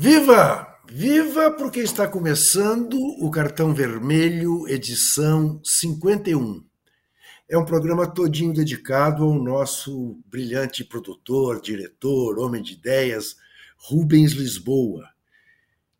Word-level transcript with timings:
Viva! 0.00 0.78
Viva 0.88 1.50
porque 1.50 1.80
está 1.80 2.06
começando 2.06 2.96
o 3.20 3.28
Cartão 3.32 3.74
Vermelho, 3.74 4.68
edição 4.68 5.60
51. 5.64 6.64
É 7.48 7.58
um 7.58 7.64
programa 7.64 8.06
todinho 8.06 8.54
dedicado 8.54 9.24
ao 9.24 9.34
nosso 9.34 10.20
brilhante 10.26 10.84
produtor, 10.84 11.60
diretor, 11.60 12.38
homem 12.38 12.62
de 12.62 12.74
ideias, 12.74 13.34
Rubens 13.76 14.34
Lisboa, 14.34 15.04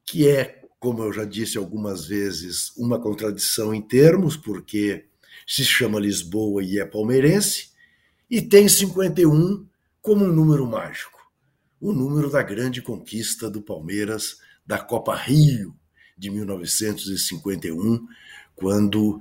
que 0.04 0.28
é, 0.28 0.62
como 0.78 1.02
eu 1.02 1.12
já 1.12 1.24
disse 1.24 1.58
algumas 1.58 2.06
vezes, 2.06 2.70
uma 2.76 3.00
contradição 3.00 3.74
em 3.74 3.82
termos, 3.82 4.36
porque 4.36 5.06
se 5.44 5.64
chama 5.64 5.98
Lisboa 5.98 6.62
e 6.62 6.78
é 6.78 6.84
palmeirense, 6.84 7.70
e 8.30 8.40
tem 8.40 8.68
51 8.68 9.66
como 10.00 10.24
um 10.24 10.32
número 10.32 10.64
mágico 10.68 11.17
o 11.80 11.92
número 11.92 12.30
da 12.30 12.42
grande 12.42 12.82
conquista 12.82 13.48
do 13.48 13.62
Palmeiras 13.62 14.38
da 14.66 14.78
Copa 14.78 15.14
Rio 15.14 15.74
de 16.16 16.30
1951, 16.30 18.06
quando 18.54 19.20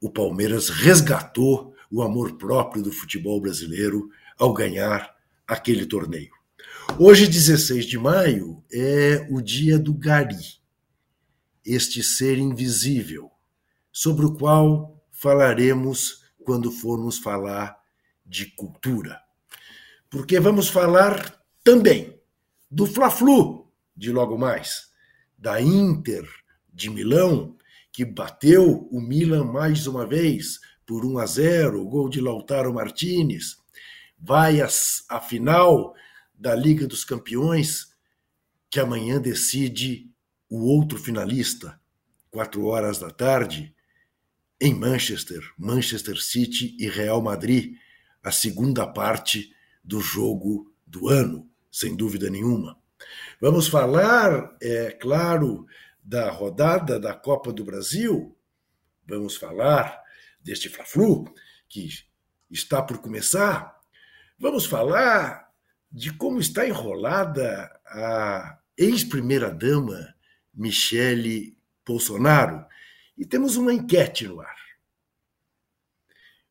o 0.00 0.10
Palmeiras 0.10 0.68
resgatou 0.68 1.74
o 1.90 2.02
amor 2.02 2.36
próprio 2.36 2.82
do 2.82 2.90
futebol 2.90 3.40
brasileiro 3.40 4.10
ao 4.36 4.52
ganhar 4.52 5.14
aquele 5.46 5.86
torneio. 5.86 6.32
Hoje, 6.98 7.28
16 7.28 7.86
de 7.86 7.98
maio, 7.98 8.62
é 8.72 9.26
o 9.30 9.40
dia 9.40 9.78
do 9.78 9.94
Gari, 9.94 10.58
este 11.64 12.02
ser 12.02 12.36
invisível, 12.36 13.30
sobre 13.92 14.26
o 14.26 14.34
qual 14.34 15.00
falaremos 15.10 16.24
quando 16.44 16.70
formos 16.70 17.18
falar 17.18 17.78
de 18.26 18.46
cultura. 18.46 19.20
Porque 20.10 20.38
vamos 20.40 20.68
falar 20.68 21.43
também. 21.64 22.20
Do 22.70 22.86
Fla-Flu 22.86 23.72
de 23.96 24.12
logo 24.12 24.36
mais, 24.36 24.90
da 25.38 25.60
Inter 25.60 26.28
de 26.72 26.90
Milão, 26.90 27.56
que 27.90 28.04
bateu 28.04 28.88
o 28.90 29.00
Milan 29.00 29.44
mais 29.44 29.86
uma 29.86 30.06
vez 30.06 30.60
por 30.84 31.04
1 31.04 31.18
a 31.18 31.26
0, 31.26 31.84
gol 31.86 32.08
de 32.08 32.20
Lautaro 32.20 32.74
Martinez, 32.74 33.56
vai 34.18 34.60
à 34.60 35.20
final 35.20 35.94
da 36.34 36.54
Liga 36.54 36.86
dos 36.86 37.04
Campeões, 37.04 37.94
que 38.68 38.80
amanhã 38.80 39.20
decide 39.20 40.10
o 40.50 40.66
outro 40.66 40.98
finalista, 40.98 41.80
quatro 42.30 42.66
horas 42.66 42.98
da 42.98 43.10
tarde, 43.10 43.74
em 44.60 44.74
Manchester, 44.74 45.40
Manchester 45.56 46.20
City 46.20 46.76
e 46.78 46.88
Real 46.88 47.22
Madrid, 47.22 47.76
a 48.22 48.32
segunda 48.32 48.86
parte 48.86 49.54
do 49.82 50.00
jogo 50.00 50.72
do 50.86 51.08
ano 51.08 51.53
sem 51.74 51.96
dúvida 51.96 52.30
nenhuma. 52.30 52.78
Vamos 53.40 53.66
falar, 53.66 54.56
é 54.62 54.92
claro, 54.92 55.66
da 56.00 56.30
rodada 56.30 57.00
da 57.00 57.12
Copa 57.12 57.52
do 57.52 57.64
Brasil. 57.64 58.38
Vamos 59.04 59.36
falar 59.36 60.00
deste 60.40 60.68
Fla-Flu 60.68 61.24
que 61.68 61.88
está 62.48 62.80
por 62.80 62.98
começar. 62.98 63.76
Vamos 64.38 64.66
falar 64.66 65.50
de 65.90 66.12
como 66.12 66.38
está 66.38 66.64
enrolada 66.64 67.68
a 67.86 68.56
ex-primeira-dama 68.78 70.14
Michele 70.54 71.58
Bolsonaro. 71.84 72.64
E 73.18 73.26
temos 73.26 73.56
uma 73.56 73.74
enquete 73.74 74.28
no 74.28 74.40
ar. 74.40 74.56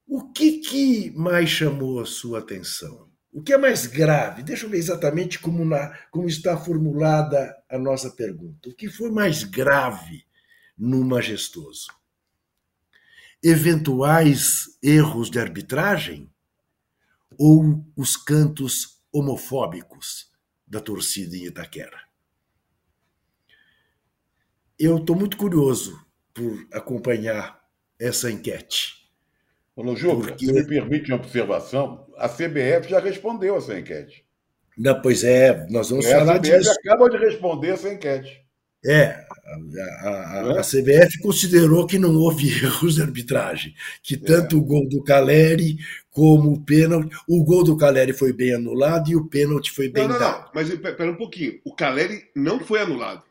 O 0.06 0.34
que, 0.34 0.60
que 0.60 1.12
mais 1.12 1.50
chamou 1.50 2.02
a 2.02 2.06
sua 2.06 2.40
atenção? 2.40 3.13
O 3.34 3.42
que 3.42 3.52
é 3.52 3.58
mais 3.58 3.88
grave? 3.88 4.44
Deixa 4.44 4.68
eu 4.68 4.70
ver 4.70 4.78
exatamente 4.78 5.40
como, 5.40 5.66
na, 5.66 5.90
como 6.12 6.28
está 6.28 6.56
formulada 6.56 7.58
a 7.68 7.80
nossa 7.80 8.12
pergunta. 8.12 8.70
O 8.70 8.76
que 8.76 8.88
foi 8.88 9.10
mais 9.10 9.44
grave 9.44 10.24
no 10.78 11.04
majestoso? 11.04 11.88
Eventuais 13.42 14.78
erros 14.84 15.32
de 15.32 15.40
arbitragem 15.40 16.32
ou 17.36 17.84
os 17.98 18.16
cantos 18.16 19.02
homofóbicos 19.12 20.32
da 20.68 20.80
torcida 20.80 21.36
em 21.36 21.48
Itaquera? 21.48 22.04
Eu 24.78 24.98
estou 25.00 25.16
muito 25.16 25.38
curioso 25.38 26.06
por 26.36 26.68
acompanhar 26.72 27.68
essa 28.00 28.30
enquete. 28.30 29.03
Ô, 29.76 29.96
Juca, 29.96 30.28
Porque... 30.28 30.46
se 30.46 30.54
me 30.54 30.64
permite 30.64 31.12
uma 31.12 31.18
observação, 31.18 32.06
a 32.18 32.30
CBF 32.30 32.90
já 32.90 33.00
respondeu 33.00 33.58
essa 33.58 33.78
enquete. 33.78 34.24
Não, 34.78 35.02
pois 35.02 35.24
é, 35.24 35.68
nós 35.70 35.90
vamos 35.90 36.06
é, 36.06 36.18
falar 36.18 36.38
disso. 36.38 36.56
A 36.56 36.74
CBF 36.74 36.90
acaba 36.90 37.10
de 37.10 37.18
responder 37.18 37.70
essa 37.70 37.92
enquete. 37.92 38.44
É, 38.86 39.26
a, 40.02 40.10
a, 40.10 40.60
a, 40.60 40.62
CBF 40.62 41.20
considerou 41.22 41.88
que 41.88 41.98
não 41.98 42.16
houve 42.16 42.50
erros 42.64 42.96
de 42.96 43.02
arbitragem, 43.02 43.74
que 44.02 44.18
tanto 44.18 44.58
é. 44.58 44.60
o 44.60 44.62
gol 44.62 44.88
do 44.90 45.02
Caleri 45.04 45.78
como 46.12 46.52
o 46.52 46.62
pênalti. 46.62 47.16
O 47.28 47.44
gol 47.44 47.64
do 47.64 47.78
Caleri 47.78 48.12
foi 48.12 48.34
bem 48.34 48.54
anulado 48.54 49.10
e 49.10 49.16
o 49.16 49.26
pênalti 49.26 49.72
foi 49.72 49.90
bem 49.90 50.04
não, 50.04 50.14
não, 50.14 50.20
dado. 50.20 50.46
Não, 50.46 50.52
mas 50.54 50.70
espera 50.70 51.12
um 51.12 51.16
pouquinho. 51.16 51.60
O 51.64 51.74
Caleri 51.74 52.26
não 52.36 52.60
foi 52.60 52.82
anulado. 52.82 53.24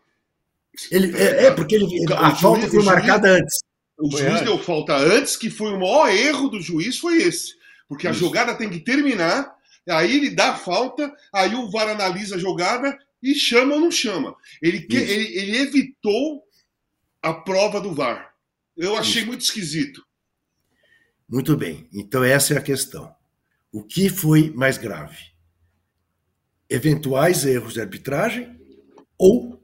Ele, 0.90 1.14
é, 1.18 1.46
é 1.46 1.50
porque 1.50 1.74
ele, 1.74 1.84
o, 1.84 2.14
a 2.14 2.32
o 2.32 2.36
falta 2.36 2.60
juiz, 2.62 2.74
foi 2.74 2.84
marcada 2.84 3.28
juiz, 3.28 3.42
antes. 3.42 3.58
O 3.98 4.10
juiz 4.10 4.40
deu 4.42 4.58
falta 4.58 4.96
antes, 4.96 5.36
que 5.36 5.50
foi 5.50 5.72
o 5.72 5.78
maior 5.78 6.08
erro 6.08 6.48
do 6.48 6.60
juiz, 6.60 6.98
foi 6.98 7.18
esse. 7.18 7.54
Porque 7.88 8.08
Isso. 8.08 8.16
a 8.16 8.20
jogada 8.20 8.54
tem 8.54 8.70
que 8.70 8.80
terminar, 8.80 9.54
aí 9.88 10.16
ele 10.16 10.30
dá 10.30 10.56
falta, 10.56 11.12
aí 11.32 11.54
o 11.54 11.70
VAR 11.70 11.88
analisa 11.88 12.36
a 12.36 12.38
jogada 12.38 12.98
e 13.22 13.34
chama 13.34 13.74
ou 13.74 13.80
não 13.80 13.90
chama. 13.90 14.34
Ele, 14.60 14.86
ele, 14.90 15.38
ele 15.38 15.56
evitou 15.58 16.42
a 17.20 17.32
prova 17.32 17.80
do 17.80 17.94
VAR. 17.94 18.34
Eu 18.76 18.96
achei 18.96 19.20
Isso. 19.20 19.28
muito 19.28 19.42
esquisito. 19.42 20.04
Muito 21.28 21.56
bem. 21.56 21.88
Então, 21.92 22.24
essa 22.24 22.54
é 22.54 22.58
a 22.58 22.62
questão. 22.62 23.14
O 23.70 23.82
que 23.82 24.08
foi 24.08 24.50
mais 24.50 24.76
grave? 24.76 25.32
Eventuais 26.68 27.44
erros 27.44 27.74
de 27.74 27.80
arbitragem 27.80 28.58
ou 29.16 29.62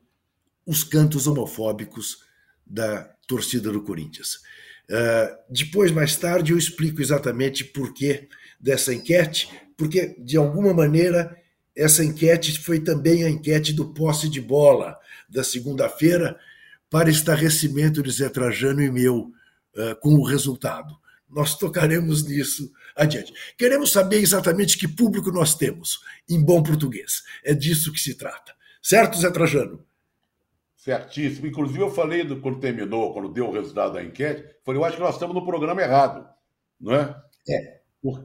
os 0.66 0.84
cantos 0.84 1.26
homofóbicos 1.26 2.27
da 2.68 3.02
torcida 3.26 3.72
do 3.72 3.82
Corinthians? 3.82 4.40
Uh, 4.88 5.36
depois, 5.50 5.92
mais 5.92 6.16
tarde, 6.16 6.52
eu 6.52 6.58
explico 6.58 7.00
exatamente 7.00 7.64
por 7.64 7.92
que 7.92 8.28
dessa 8.58 8.92
enquete, 8.92 9.50
porque, 9.76 10.16
de 10.18 10.36
alguma 10.36 10.72
maneira, 10.72 11.36
essa 11.76 12.02
enquete 12.04 12.58
foi 12.58 12.80
também 12.80 13.24
a 13.24 13.30
enquete 13.30 13.72
do 13.72 13.92
posse 13.92 14.28
de 14.28 14.40
bola 14.40 14.96
da 15.28 15.44
segunda-feira 15.44 16.38
para 16.90 17.10
estarrecimento 17.10 18.02
de 18.02 18.10
Zé 18.10 18.28
Trajano 18.28 18.82
e 18.82 18.90
meu 18.90 19.32
uh, 19.76 19.94
com 20.00 20.14
o 20.14 20.24
resultado. 20.24 20.96
Nós 21.28 21.56
tocaremos 21.56 22.24
nisso 22.24 22.72
adiante. 22.96 23.32
Queremos 23.56 23.92
saber 23.92 24.16
exatamente 24.16 24.78
que 24.78 24.88
público 24.88 25.30
nós 25.30 25.54
temos, 25.54 26.00
em 26.28 26.42
bom 26.42 26.62
português. 26.62 27.22
É 27.44 27.54
disso 27.54 27.92
que 27.92 28.00
se 28.00 28.14
trata. 28.14 28.54
Certo, 28.82 29.18
Zé 29.18 29.30
Trajano? 29.30 29.84
Certíssimo. 30.88 31.46
Inclusive, 31.46 31.80
eu 31.80 31.90
falei 31.90 32.24
do, 32.24 32.40
quando 32.40 32.60
terminou, 32.60 33.12
quando 33.12 33.32
deu 33.32 33.48
o 33.48 33.52
resultado 33.52 33.92
da 33.94 34.02
enquete, 34.02 34.44
falei, 34.64 34.80
eu 34.80 34.84
acho 34.84 34.96
que 34.96 35.02
nós 35.02 35.14
estamos 35.14 35.34
no 35.34 35.44
programa 35.44 35.82
errado, 35.82 36.26
não 36.80 36.94
é? 36.94 37.14
É 37.48 37.78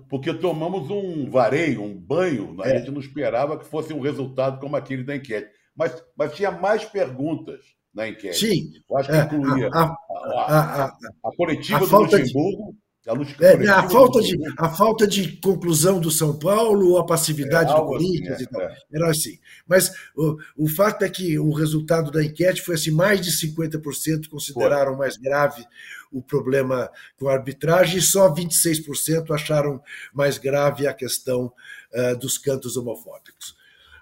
porque 0.07 0.33
tomamos 0.33 0.89
um 0.89 1.29
vareio, 1.29 1.81
um 1.81 1.95
banho, 1.99 2.55
a 2.61 2.69
é. 2.69 2.77
gente 2.77 2.91
não 2.91 2.99
esperava 2.99 3.57
que 3.57 3.65
fosse 3.65 3.93
um 3.93 3.99
resultado 3.99 4.59
como 4.59 4.75
aquele 4.75 5.03
da 5.03 5.15
enquete. 5.15 5.49
Mas, 5.75 6.03
mas 6.15 6.33
tinha 6.35 6.51
mais 6.51 6.85
perguntas 6.85 7.61
na 7.93 8.07
enquete. 8.07 8.37
Sim. 8.37 8.71
Eu 8.89 8.97
acho 8.97 9.09
que 9.09 9.15
é, 9.15 9.23
incluía 9.23 9.69
a, 9.73 9.95
a, 10.37 10.83
a, 10.83 10.85
a 10.85 11.35
coletiva 11.35 11.85
do 11.85 11.97
Luxemburgo. 11.97 12.75
De... 13.03 13.43
É, 13.43 13.69
a, 13.69 13.89
falta 13.89 14.21
de, 14.21 14.37
a 14.57 14.69
falta 14.69 15.05
de 15.05 15.35
conclusão 15.41 15.99
do 15.99 16.09
São 16.09 16.39
Paulo, 16.39 16.97
a 16.97 17.05
passividade 17.05 17.69
é, 17.69 17.75
do 17.75 17.85
Corinthians 17.85 18.35
assim, 18.35 18.43
e 18.45 18.47
tal. 18.47 18.61
É. 18.61 18.77
Era 18.93 19.11
assim. 19.11 19.39
Mas 19.67 19.91
o, 20.15 20.37
o 20.55 20.69
fato 20.69 21.03
é 21.03 21.09
que 21.09 21.37
o 21.37 21.51
resultado 21.51 22.09
da 22.09 22.23
enquete 22.23 22.61
foi 22.61 22.75
assim: 22.75 22.91
mais 22.91 23.19
de 23.19 23.29
50% 23.31 24.29
consideraram 24.29 24.91
foi. 24.91 24.99
mais 24.99 25.17
grave 25.17 25.65
o 26.13 26.21
problema 26.21 26.89
com 27.17 27.27
a 27.27 27.33
arbitragem 27.33 27.97
e 27.97 28.01
só 28.01 28.33
26% 28.33 29.31
acharam 29.31 29.81
mais 30.13 30.37
grave 30.37 30.87
a 30.87 30.93
questão 30.93 31.51
uh, 31.93 32.17
dos 32.17 32.37
cantos 32.37 32.77
homofóbicos. 32.77 33.53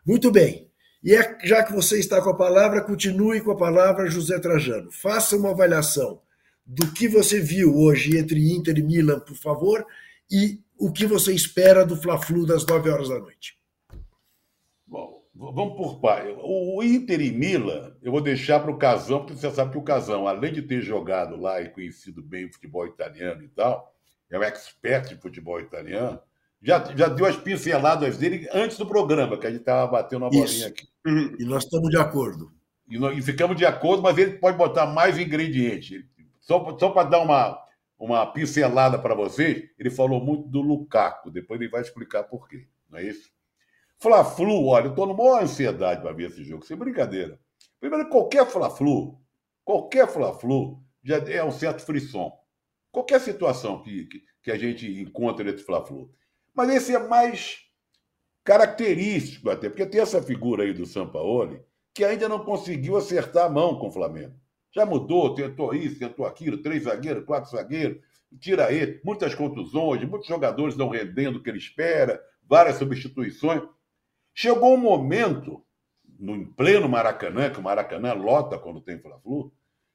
Muito 0.05 0.29
bem. 0.29 0.69
E 1.03 1.15
é, 1.15 1.39
já 1.43 1.63
que 1.63 1.73
você 1.73 1.97
está 1.97 2.21
com 2.21 2.29
a 2.29 2.37
palavra, 2.37 2.81
continue 2.81 3.41
com 3.41 3.49
a 3.49 3.57
palavra, 3.57 4.11
José 4.11 4.37
Trajano. 4.37 4.91
Faça 4.91 5.35
uma 5.35 5.49
avaliação 5.49 6.21
do 6.71 6.89
que 6.93 7.05
você 7.05 7.41
viu 7.41 7.75
hoje 7.75 8.17
entre 8.17 8.53
Inter 8.53 8.77
e 8.77 8.81
Milan, 8.81 9.19
por 9.19 9.35
favor, 9.35 9.85
e 10.31 10.61
o 10.77 10.89
que 10.89 11.05
você 11.05 11.33
espera 11.33 11.85
do 11.85 11.97
Fla-Flu 11.97 12.45
das 12.45 12.65
9 12.65 12.89
horas 12.89 13.09
da 13.09 13.19
noite. 13.19 13.59
Vamos 15.33 15.75
por 15.75 15.99
pai. 15.99 16.33
O 16.39 16.81
Inter 16.81 17.19
e 17.19 17.31
Milan, 17.31 17.95
eu 18.01 18.11
vou 18.11 18.21
deixar 18.21 18.59
para 18.61 18.71
o 18.71 18.77
Casão, 18.77 19.19
porque 19.19 19.35
você 19.35 19.51
sabe 19.51 19.71
que 19.71 19.77
o 19.77 19.83
Casão, 19.83 20.27
além 20.27 20.53
de 20.53 20.61
ter 20.61 20.81
jogado 20.81 21.35
lá 21.35 21.61
e 21.61 21.69
conhecido 21.69 22.21
bem 22.21 22.45
o 22.45 22.53
futebol 22.53 22.87
italiano 22.87 23.43
e 23.43 23.49
tal, 23.49 23.93
é 24.29 24.39
um 24.39 24.43
expert 24.43 25.09
de 25.09 25.15
futebol 25.15 25.59
italiano, 25.59 26.21
já, 26.61 26.95
já 26.95 27.07
deu 27.09 27.25
as 27.25 27.35
pinceladas 27.35 28.17
dele 28.17 28.47
antes 28.53 28.77
do 28.77 28.85
programa, 28.85 29.37
que 29.37 29.47
a 29.47 29.49
gente 29.49 29.61
estava 29.61 29.91
batendo 29.91 30.23
uma 30.23 30.29
bolinha 30.29 30.45
Isso. 30.45 30.67
aqui. 30.67 30.87
Uhum. 31.05 31.35
E 31.37 31.43
nós 31.43 31.65
estamos 31.65 31.89
de 31.89 31.97
acordo. 31.97 32.51
E, 32.87 32.97
nós, 32.97 33.17
e, 33.17 33.21
ficamos 33.21 33.57
de 33.57 33.65
acordo, 33.65 34.03
mas 34.03 34.17
ele 34.17 34.37
pode 34.37 34.57
botar 34.57 34.85
mais 34.85 35.17
ingredientes. 35.17 36.05
Só, 36.41 36.77
só 36.77 36.89
para 36.89 37.07
dar 37.07 37.19
uma, 37.19 37.57
uma 37.97 38.25
pincelada 38.25 38.99
para 38.99 39.15
vocês, 39.15 39.69
ele 39.77 39.89
falou 39.89 40.19
muito 40.19 40.49
do 40.49 40.61
Lukaku. 40.61 41.31
Depois 41.31 41.61
ele 41.61 41.69
vai 41.69 41.81
explicar 41.81 42.23
por 42.23 42.49
quê. 42.49 42.67
Não 42.89 42.99
é 42.99 43.03
isso? 43.03 43.31
Fla-Flu, 43.99 44.65
olha, 44.65 44.85
eu 44.85 44.89
estou 44.89 45.05
numa 45.05 45.23
maior 45.23 45.43
ansiedade 45.43 46.01
para 46.01 46.11
ver 46.11 46.29
esse 46.29 46.43
jogo, 46.43 46.65
sem 46.65 46.75
brincadeira. 46.75 47.39
Primeiro, 47.79 48.09
qualquer 48.09 48.45
Fla-Flu, 48.47 49.21
qualquer 49.63 50.07
Fla-Flu 50.07 50.83
já 51.03 51.17
é 51.17 51.43
um 51.43 51.51
certo 51.51 51.85
frisson. 51.85 52.31
Qualquer 52.91 53.21
situação 53.21 53.81
que, 53.81 54.05
que, 54.05 54.23
que 54.43 54.51
a 54.51 54.57
gente 54.57 54.87
encontra 54.99 55.45
nesse 55.45 55.63
Fla-Flu. 55.63 56.11
Mas 56.53 56.69
esse 56.69 56.95
é 56.95 56.99
mais 56.99 57.59
característico 58.43 59.49
até, 59.49 59.69
porque 59.69 59.85
tem 59.85 60.01
essa 60.01 60.21
figura 60.21 60.63
aí 60.63 60.73
do 60.73 60.85
Sampaoli 60.85 61.61
que 61.93 62.03
ainda 62.03 62.27
não 62.27 62.43
conseguiu 62.43 62.97
acertar 62.97 63.45
a 63.45 63.49
mão 63.49 63.77
com 63.77 63.87
o 63.87 63.91
Flamengo. 63.91 64.33
Já 64.73 64.85
mudou, 64.85 65.35
tentou 65.35 65.73
isso, 65.73 65.99
tentou 65.99 66.25
aquilo, 66.25 66.61
três 66.61 66.83
zagueiros, 66.83 67.25
quatro 67.25 67.51
zagueiros, 67.51 68.01
tira 68.39 68.71
ele, 68.71 69.01
muitas 69.03 69.35
contusões, 69.35 70.03
muitos 70.03 70.27
jogadores 70.27 70.77
não 70.77 70.89
rendendo 70.89 71.37
o 71.37 71.43
que 71.43 71.49
ele 71.49 71.57
espera, 71.57 72.21
várias 72.47 72.77
substituições. 72.77 73.61
Chegou 74.33 74.73
um 74.73 74.77
momento, 74.77 75.63
no 76.17 76.45
pleno 76.53 76.87
Maracanã, 76.87 77.49
que 77.49 77.59
o 77.59 77.63
Maracanã 77.63 78.13
lota 78.13 78.57
quando 78.57 78.79
tem 78.79 78.99
Fla-Flu, 78.99 79.51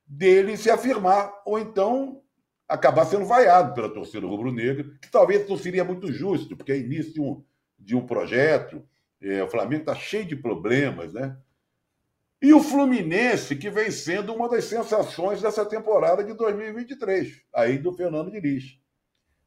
dele 0.07 0.57
se 0.57 0.71
afirmar, 0.71 1.33
ou 1.45 1.59
então 1.59 2.23
acabar 2.69 3.05
sendo 3.07 3.25
vaiado 3.25 3.75
pela 3.75 3.89
torcida 3.89 4.27
rubro-negra, 4.27 4.85
que 5.01 5.11
talvez 5.11 5.49
não 5.49 5.57
seria 5.57 5.85
muito 5.85 6.13
justo, 6.13 6.57
porque 6.57 6.73
é 6.73 6.79
início 6.79 7.15
de 7.15 7.21
um, 7.21 7.43
de 7.79 7.97
um 7.97 8.07
projeto, 8.07 8.83
é, 9.21 9.43
o 9.43 9.49
Flamengo 9.49 9.83
está 9.83 9.95
cheio 9.95 10.27
de 10.27 10.37
problemas, 10.37 11.13
né? 11.13 11.37
E 12.41 12.53
o 12.53 12.61
Fluminense, 12.61 13.57
que 13.57 13.71
vem 13.71 13.91
sendo 13.91 14.35
uma 14.35 14.49
das 14.49 14.65
sensações 14.65 15.41
dessa 15.41 15.65
temporada 15.65 16.23
de 16.23 16.35
2023, 16.35 17.43
aí 17.55 17.79
do 17.79 17.93
Fernando 17.93 18.31
Diniz. 18.31 18.79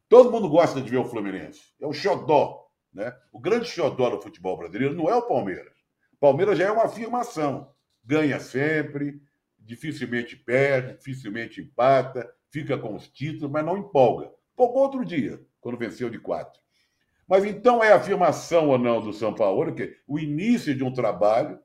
Todo 0.08 0.30
mundo 0.30 0.48
gosta 0.48 0.80
de 0.80 0.90
ver 0.90 0.98
o 0.98 1.04
Fluminense. 1.04 1.60
É 1.80 1.86
o 1.86 1.92
xodó. 1.92 2.66
Né? 2.92 3.14
O 3.32 3.38
grande 3.38 3.68
xodó 3.68 4.10
do 4.10 4.20
futebol 4.20 4.56
brasileiro 4.56 4.94
não 4.94 5.08
é 5.08 5.14
o 5.14 5.22
Palmeiras. 5.22 5.72
O 6.12 6.16
Palmeiras 6.18 6.58
já 6.58 6.66
é 6.66 6.70
uma 6.72 6.84
afirmação. 6.84 7.72
Ganha 8.04 8.40
sempre, 8.40 9.22
dificilmente 9.56 10.36
perde, 10.36 10.96
dificilmente 10.96 11.60
empata, 11.60 12.28
fica 12.50 12.76
com 12.76 12.96
os 12.96 13.08
títulos, 13.08 13.52
mas 13.52 13.64
não 13.64 13.78
empolga. 13.78 14.32
Empolgou 14.52 14.82
outro 14.82 15.04
dia, 15.04 15.40
quando 15.60 15.78
venceu 15.78 16.10
de 16.10 16.18
quatro. 16.18 16.60
Mas 17.28 17.44
então 17.44 17.82
é 17.82 17.92
afirmação 17.92 18.68
ou 18.68 18.78
não 18.78 19.00
do 19.00 19.12
São 19.12 19.32
Paulo, 19.32 19.72
que 19.72 19.96
o 20.08 20.18
início 20.18 20.74
de 20.74 20.82
um 20.82 20.92
trabalho, 20.92 21.60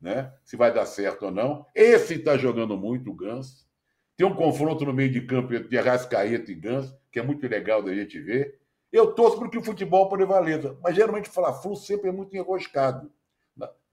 né? 0.00 0.32
se 0.44 0.56
vai 0.56 0.72
dar 0.72 0.86
certo 0.86 1.26
ou 1.26 1.30
não. 1.30 1.66
Esse 1.74 2.14
está 2.14 2.36
jogando 2.36 2.76
muito, 2.76 3.10
o 3.10 3.14
Ganso. 3.14 3.68
Tem 4.16 4.26
um 4.26 4.34
confronto 4.34 4.84
no 4.84 4.92
meio 4.92 5.10
de 5.10 5.22
campo 5.22 5.54
entre 5.54 5.78
Arrascaeta 5.78 6.50
e 6.50 6.54
Ganso, 6.54 6.96
que 7.10 7.18
é 7.18 7.22
muito 7.22 7.46
legal 7.46 7.82
da 7.82 7.94
gente 7.94 8.20
ver. 8.20 8.58
Eu 8.92 9.12
torço 9.12 9.38
para 9.38 9.48
que 9.48 9.58
o 9.58 9.62
futebol 9.62 10.08
prevaleça, 10.08 10.76
mas 10.82 10.96
geralmente 10.96 11.28
falar 11.28 11.54
Flu 11.54 11.76
sempre 11.76 12.08
é 12.08 12.12
muito 12.12 12.36
enroscado. 12.36 13.10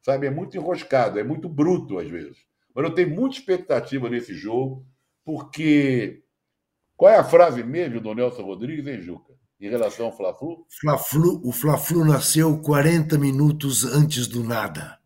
Sabe? 0.01 0.27
É 0.27 0.31
muito 0.31 0.55
enroscado, 0.55 1.19
é 1.19 1.23
muito 1.23 1.49
bruto 1.49 1.99
às 1.99 2.07
vezes. 2.07 2.37
Mas 2.73 2.85
eu 2.85 2.95
tenho 2.95 3.09
muita 3.09 3.37
expectativa 3.37 4.09
nesse 4.09 4.33
jogo, 4.33 4.85
porque 5.25 6.23
qual 6.95 7.11
é 7.11 7.17
a 7.17 7.23
frase 7.23 7.63
mesmo 7.63 7.99
do 7.99 8.13
Nelson 8.13 8.43
Rodrigues, 8.43 8.87
hein, 8.87 9.01
Juca? 9.01 9.33
Em 9.59 9.69
relação 9.69 10.05
ao 10.05 10.15
Fla-Flu? 10.15 10.65
Fla-Flu, 10.79 11.41
o 11.43 11.51
Fla-Flu 11.51 12.05
nasceu 12.05 12.59
40 12.61 13.17
minutos 13.17 13.83
antes 13.83 14.27
do 14.27 14.43
nada. 14.43 14.97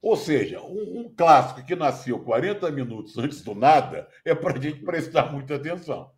Ou 0.00 0.16
seja, 0.16 0.60
um, 0.60 1.00
um, 1.00 1.14
clássico 1.14 1.64
que 1.66 1.74
nasceu 1.74 2.18
40 2.20 2.70
minutos 2.70 3.16
antes 3.18 3.42
do 3.42 3.54
nada 3.54 4.08
é 4.24 4.34
para 4.34 4.58
a 4.58 4.60
gente 4.62 4.80
prestar 4.80 5.32
muita 5.32 5.56
atenção. 5.56 6.10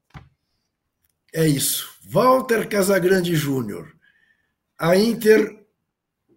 É 1.32 1.46
isso. 1.46 1.88
Walter 2.04 2.68
Casagrande 2.68 3.34
Júnior. 3.34 3.94
A 4.78 4.96
Inter 4.96 5.58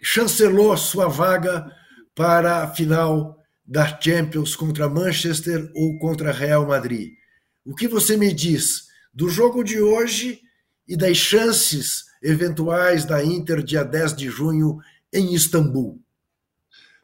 chancelou 0.02 0.76
sua 0.76 1.08
vaga 1.08 1.72
para 2.16 2.64
a 2.64 2.68
final 2.74 3.38
da 3.66 4.00
Champions 4.00 4.56
contra 4.56 4.90
Manchester 4.90 5.72
ou 5.76 5.98
contra 5.98 6.32
Real 6.32 6.66
Madrid. 6.68 7.14
O 7.64 7.76
que 7.76 7.88
você 7.88 8.18
me 8.18 8.34
diz 8.34 8.88
do 9.14 9.30
jogo 9.30 9.64
de 9.64 9.80
hoje 9.80 10.42
e 10.88 10.98
das 10.98 11.16
chances 11.18 12.06
eventuais 12.22 13.06
da 13.06 13.24
Inter 13.24 13.64
dia 13.64 13.84
10 13.84 14.16
de 14.16 14.30
junho 14.30 14.80
em 15.14 15.34
Istambul? 15.34 16.02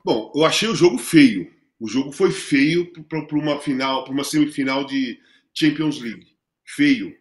Bom, 0.08 0.32
eu 0.34 0.46
achei 0.46 0.70
o 0.70 0.74
jogo 0.74 0.98
feio. 0.98 1.52
O 1.78 1.86
jogo 1.86 2.14
foi 2.14 2.32
feio 2.32 2.94
para 3.10 3.38
uma 3.38 3.60
final, 3.60 4.06
para 4.06 4.14
uma 4.14 4.24
semifinal 4.24 4.86
de 4.86 5.20
Champions 5.54 6.00
League. 6.00 6.28
Feio. 6.66 7.14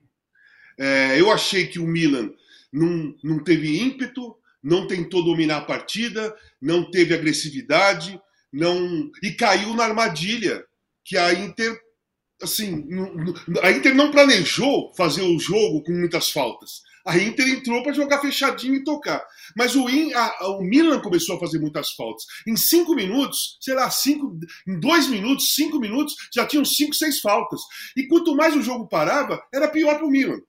É, 0.78 1.20
eu 1.20 1.32
achei 1.32 1.66
que 1.66 1.80
o 1.80 1.86
Milan 1.86 2.32
não, 2.72 3.12
não 3.24 3.42
teve 3.42 3.76
ímpeto, 3.76 4.36
não 4.62 4.86
tentou 4.86 5.24
dominar 5.24 5.56
a 5.56 5.64
partida, 5.64 6.32
não 6.62 6.88
teve 6.88 7.12
agressividade, 7.12 8.20
não 8.52 9.10
e 9.20 9.32
caiu 9.32 9.74
na 9.74 9.82
armadilha 9.82 10.64
que 11.04 11.16
a 11.16 11.34
Inter 11.34 11.76
assim, 12.40 12.86
a 13.62 13.72
Inter 13.72 13.96
não 13.96 14.12
planejou 14.12 14.94
fazer 14.94 15.22
o 15.22 15.40
jogo 15.40 15.82
com 15.82 15.90
muitas 15.90 16.30
faltas. 16.30 16.82
A 17.06 17.16
Inter 17.16 17.48
entrou 17.48 17.82
para 17.82 17.92
jogar 17.92 18.20
fechadinho 18.20 18.74
e 18.74 18.84
tocar. 18.84 19.24
Mas 19.56 19.76
o, 19.76 19.88
In, 19.88 20.12
a, 20.12 20.48
o, 20.48 20.62
Milan 20.62 21.00
começou 21.00 21.36
a 21.36 21.40
fazer 21.40 21.58
muitas 21.58 21.92
faltas. 21.92 22.24
Em 22.46 22.56
cinco 22.56 22.94
minutos, 22.94 23.58
sei 23.60 23.74
lá, 23.74 23.88
cinco, 23.90 24.38
em 24.66 24.80
dois 24.80 25.06
minutos, 25.06 25.54
cinco 25.54 25.78
minutos, 25.78 26.14
já 26.34 26.44
tinham 26.46 26.64
cinco, 26.64 26.94
seis 26.94 27.20
faltas. 27.20 27.60
E 27.96 28.06
quanto 28.08 28.34
mais 28.34 28.56
o 28.56 28.62
jogo 28.62 28.88
parava, 28.88 29.40
era 29.54 29.68
pior 29.68 29.96
para 29.96 30.06
o 30.06 30.10
Milan. 30.10 30.40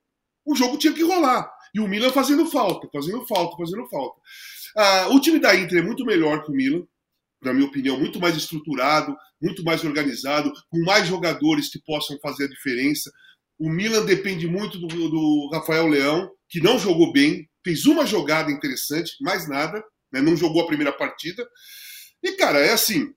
O 0.45 0.55
jogo 0.55 0.77
tinha 0.77 0.93
que 0.93 1.03
rolar. 1.03 1.47
E 1.75 1.79
o 1.79 1.87
Milan 1.87 2.11
fazendo 2.11 2.45
falta, 2.47 2.87
fazendo 2.91 3.25
falta, 3.27 3.55
fazendo 3.55 3.87
falta. 3.87 4.19
Ah, 4.75 5.07
o 5.11 5.19
time 5.19 5.39
da 5.39 5.55
Inter 5.55 5.79
é 5.79 5.81
muito 5.81 6.05
melhor 6.05 6.43
que 6.43 6.51
o 6.51 6.55
Milan 6.55 6.83
na 7.41 7.53
minha 7.53 7.67
opinião, 7.67 7.99
muito 7.99 8.19
mais 8.19 8.35
estruturado, 8.35 9.15
muito 9.41 9.63
mais 9.63 9.83
organizado, 9.83 10.51
com 10.69 10.79
mais 10.83 11.07
jogadores 11.07 11.69
que 11.69 11.79
possam 11.79 12.17
fazer 12.19 12.45
a 12.45 12.49
diferença. 12.49 13.11
O 13.59 13.69
Milan 13.69 14.05
depende 14.05 14.47
muito 14.47 14.77
do, 14.77 14.87
do 14.87 15.49
Rafael 15.53 15.87
Leão, 15.87 16.31
que 16.49 16.61
não 16.61 16.79
jogou 16.79 17.11
bem, 17.11 17.49
fez 17.63 17.85
uma 17.85 18.05
jogada 18.05 18.51
interessante, 18.51 19.13
mais 19.21 19.47
nada, 19.47 19.83
né? 20.11 20.21
não 20.21 20.35
jogou 20.35 20.61
a 20.61 20.67
primeira 20.67 20.91
partida. 20.91 21.47
E, 22.23 22.33
cara, 22.33 22.59
é 22.59 22.71
assim. 22.71 23.13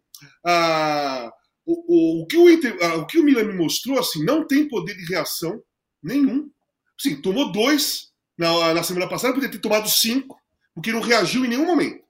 O, 1.67 2.21
o, 2.21 2.23
o, 2.23 2.27
que 2.27 2.37
o, 2.37 2.51
Inter, 2.51 2.77
o 2.99 3.07
que 3.07 3.19
o 3.19 3.25
Milan 3.25 3.45
me 3.45 3.55
mostrou, 3.55 3.99
assim, 3.99 4.25
não 4.25 4.47
tem 4.47 4.69
poder 4.69 4.97
de 4.97 5.05
reação 5.07 5.63
nenhum. 6.03 6.51
Sim, 6.99 7.21
tomou 7.21 7.53
dois 7.53 8.11
na, 8.37 8.75
na 8.75 8.83
semana 8.83 9.09
passada, 9.09 9.35
poderia 9.35 9.53
ter 9.53 9.61
tomado 9.61 9.89
cinco, 9.89 10.39
porque 10.75 10.93
não 10.93 11.01
reagiu 11.01 11.45
em 11.45 11.49
nenhum 11.49 11.67
momento. 11.67 12.03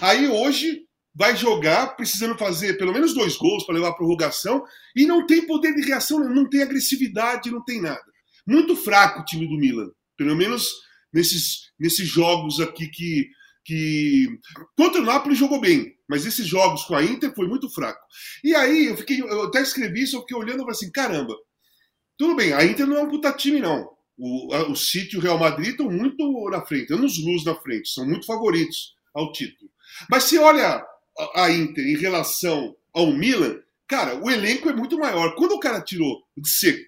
Aí 0.00 0.28
hoje 0.28 0.86
vai 1.14 1.36
jogar 1.36 1.96
precisando 1.96 2.38
fazer 2.38 2.74
pelo 2.78 2.92
menos 2.92 3.12
dois 3.12 3.36
gols 3.36 3.64
para 3.64 3.74
levar 3.74 3.88
a 3.88 3.94
prorrogação 3.94 4.64
e 4.94 5.04
não 5.04 5.26
tem 5.26 5.46
poder 5.46 5.74
de 5.74 5.82
reação, 5.82 6.20
não 6.20 6.48
tem 6.48 6.62
agressividade, 6.62 7.50
não 7.50 7.64
tem 7.64 7.80
nada. 7.80 8.04
Muito 8.46 8.76
fraco 8.76 9.20
o 9.20 9.24
time 9.24 9.46
do 9.48 9.58
Milan, 9.58 9.90
pelo 10.18 10.36
menos 10.36 10.74
nesses, 11.12 11.70
nesses 11.78 12.06
jogos 12.06 12.60
aqui 12.60 12.88
que, 12.88 13.28
que. 13.64 14.26
Contra 14.76 15.00
o 15.00 15.04
Napoli 15.04 15.34
jogou 15.34 15.60
bem, 15.60 15.94
mas 16.06 16.26
esses 16.26 16.46
jogos 16.46 16.84
com 16.84 16.94
a 16.94 17.02
Inter 17.02 17.32
foi 17.34 17.46
muito 17.46 17.70
fraco. 17.70 18.00
E 18.44 18.54
aí 18.54 18.86
eu 18.86 18.96
fiquei, 18.96 19.20
eu 19.20 19.44
até 19.44 19.62
escrevi 19.62 20.02
isso, 20.02 20.16
eu 20.16 20.20
fiquei 20.20 20.36
olhando 20.36 20.56
e 20.56 20.58
falei 20.58 20.72
assim: 20.72 20.90
caramba, 20.90 21.34
tudo 22.18 22.34
bem, 22.34 22.52
a 22.52 22.64
Inter 22.64 22.86
não 22.86 22.96
é 22.98 23.02
um 23.02 23.08
puta 23.08 23.32
time, 23.32 23.60
não. 23.60 23.88
O, 24.18 24.52
a, 24.52 24.68
o 24.68 24.74
City 24.74 25.14
e 25.14 25.18
o 25.18 25.22
Real 25.22 25.38
Madrid 25.38 25.70
estão 25.70 25.88
muito 25.88 26.50
na 26.50 26.66
frente, 26.66 26.92
anos 26.92 27.24
luz 27.24 27.44
na 27.44 27.54
frente, 27.54 27.88
são 27.88 28.04
muito 28.04 28.26
favoritos 28.26 28.96
ao 29.14 29.32
título. 29.32 29.70
Mas 30.10 30.24
se 30.24 30.36
olha 30.36 30.84
a 31.34 31.50
Inter 31.50 31.86
em 31.86 31.96
relação 31.96 32.76
ao 32.92 33.12
Milan, 33.12 33.60
cara, 33.86 34.16
o 34.16 34.28
elenco 34.28 34.68
é 34.68 34.72
muito 34.74 34.98
maior. 34.98 35.36
Quando 35.36 35.52
o 35.52 35.60
cara 35.60 35.80
tirou 35.80 36.22
de 36.36 36.48
seco 36.48 36.84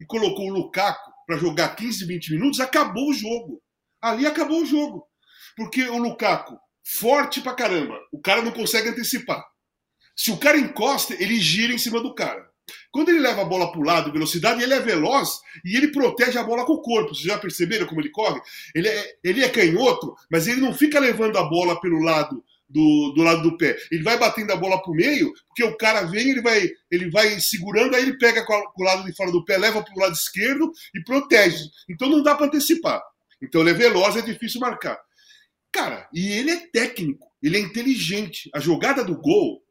e 0.00 0.04
colocou 0.04 0.50
o 0.50 0.52
Lukaku 0.52 1.03
para 1.26 1.36
jogar 1.36 1.74
15, 1.76 2.06
20 2.06 2.32
minutos, 2.32 2.60
acabou 2.60 3.10
o 3.10 3.14
jogo. 3.14 3.62
Ali 4.00 4.26
acabou 4.26 4.62
o 4.62 4.66
jogo. 4.66 5.06
Porque 5.56 5.82
o 5.88 5.98
Lukaku, 5.98 6.58
forte 6.98 7.40
pra 7.40 7.54
caramba, 7.54 7.98
o 8.12 8.20
cara 8.20 8.42
não 8.42 8.52
consegue 8.52 8.88
antecipar. 8.88 9.42
Se 10.16 10.30
o 10.30 10.36
cara 10.36 10.58
encosta, 10.58 11.14
ele 11.14 11.38
gira 11.40 11.72
em 11.72 11.78
cima 11.78 12.00
do 12.00 12.14
cara. 12.14 12.48
Quando 12.90 13.10
ele 13.10 13.20
leva 13.20 13.42
a 13.42 13.44
bola 13.44 13.70
para 13.70 13.80
o 13.80 13.84
lado, 13.84 14.12
velocidade, 14.12 14.62
ele 14.62 14.72
é 14.72 14.80
veloz 14.80 15.40
e 15.64 15.76
ele 15.76 15.88
protege 15.88 16.38
a 16.38 16.44
bola 16.44 16.64
com 16.64 16.74
o 16.74 16.82
corpo. 16.82 17.14
Vocês 17.14 17.26
já 17.26 17.38
perceberam 17.38 17.86
como 17.86 18.00
ele 18.00 18.10
corre? 18.10 18.40
Ele 18.74 18.88
é, 18.88 19.16
ele 19.22 19.44
é 19.44 19.48
canhoto, 19.48 20.14
mas 20.30 20.46
ele 20.46 20.60
não 20.60 20.72
fica 20.72 20.98
levando 20.98 21.36
a 21.36 21.44
bola 21.44 21.80
pelo 21.80 22.00
lado 22.00 22.42
do, 22.74 23.12
do 23.12 23.22
lado 23.22 23.42
do 23.42 23.56
pé. 23.56 23.76
Ele 23.90 24.02
vai 24.02 24.18
batendo 24.18 24.52
a 24.52 24.56
bola 24.56 24.82
para 24.82 24.90
o 24.90 24.96
meio, 24.96 25.32
porque 25.46 25.62
o 25.62 25.76
cara 25.76 26.02
vem, 26.02 26.30
ele 26.30 26.42
vai, 26.42 26.68
ele 26.90 27.08
vai 27.08 27.38
segurando, 27.38 27.94
aí 27.94 28.02
ele 28.02 28.18
pega 28.18 28.44
com, 28.44 28.52
o 28.52 28.82
lado 28.82 29.04
de 29.04 29.14
fora 29.14 29.30
do 29.30 29.44
pé, 29.44 29.56
leva 29.56 29.80
para 29.80 29.94
o 29.94 30.00
lado 30.00 30.12
esquerdo 30.12 30.72
e 30.92 31.00
protege. 31.04 31.64
Então 31.88 32.10
não 32.10 32.20
dá 32.20 32.34
para 32.34 32.46
antecipar. 32.46 33.00
Então 33.40 33.60
ele 33.60 33.70
é 33.70 33.74
veloz, 33.74 34.16
é 34.16 34.22
difícil 34.22 34.60
marcar. 34.60 34.98
Cara, 35.70 36.08
e 36.12 36.32
ele 36.32 36.50
é 36.50 36.66
técnico, 36.66 37.28
ele 37.40 37.56
é 37.56 37.60
inteligente. 37.60 38.50
A 38.52 38.58
jogada 38.58 39.04
do 39.04 39.16
gol 39.16 39.62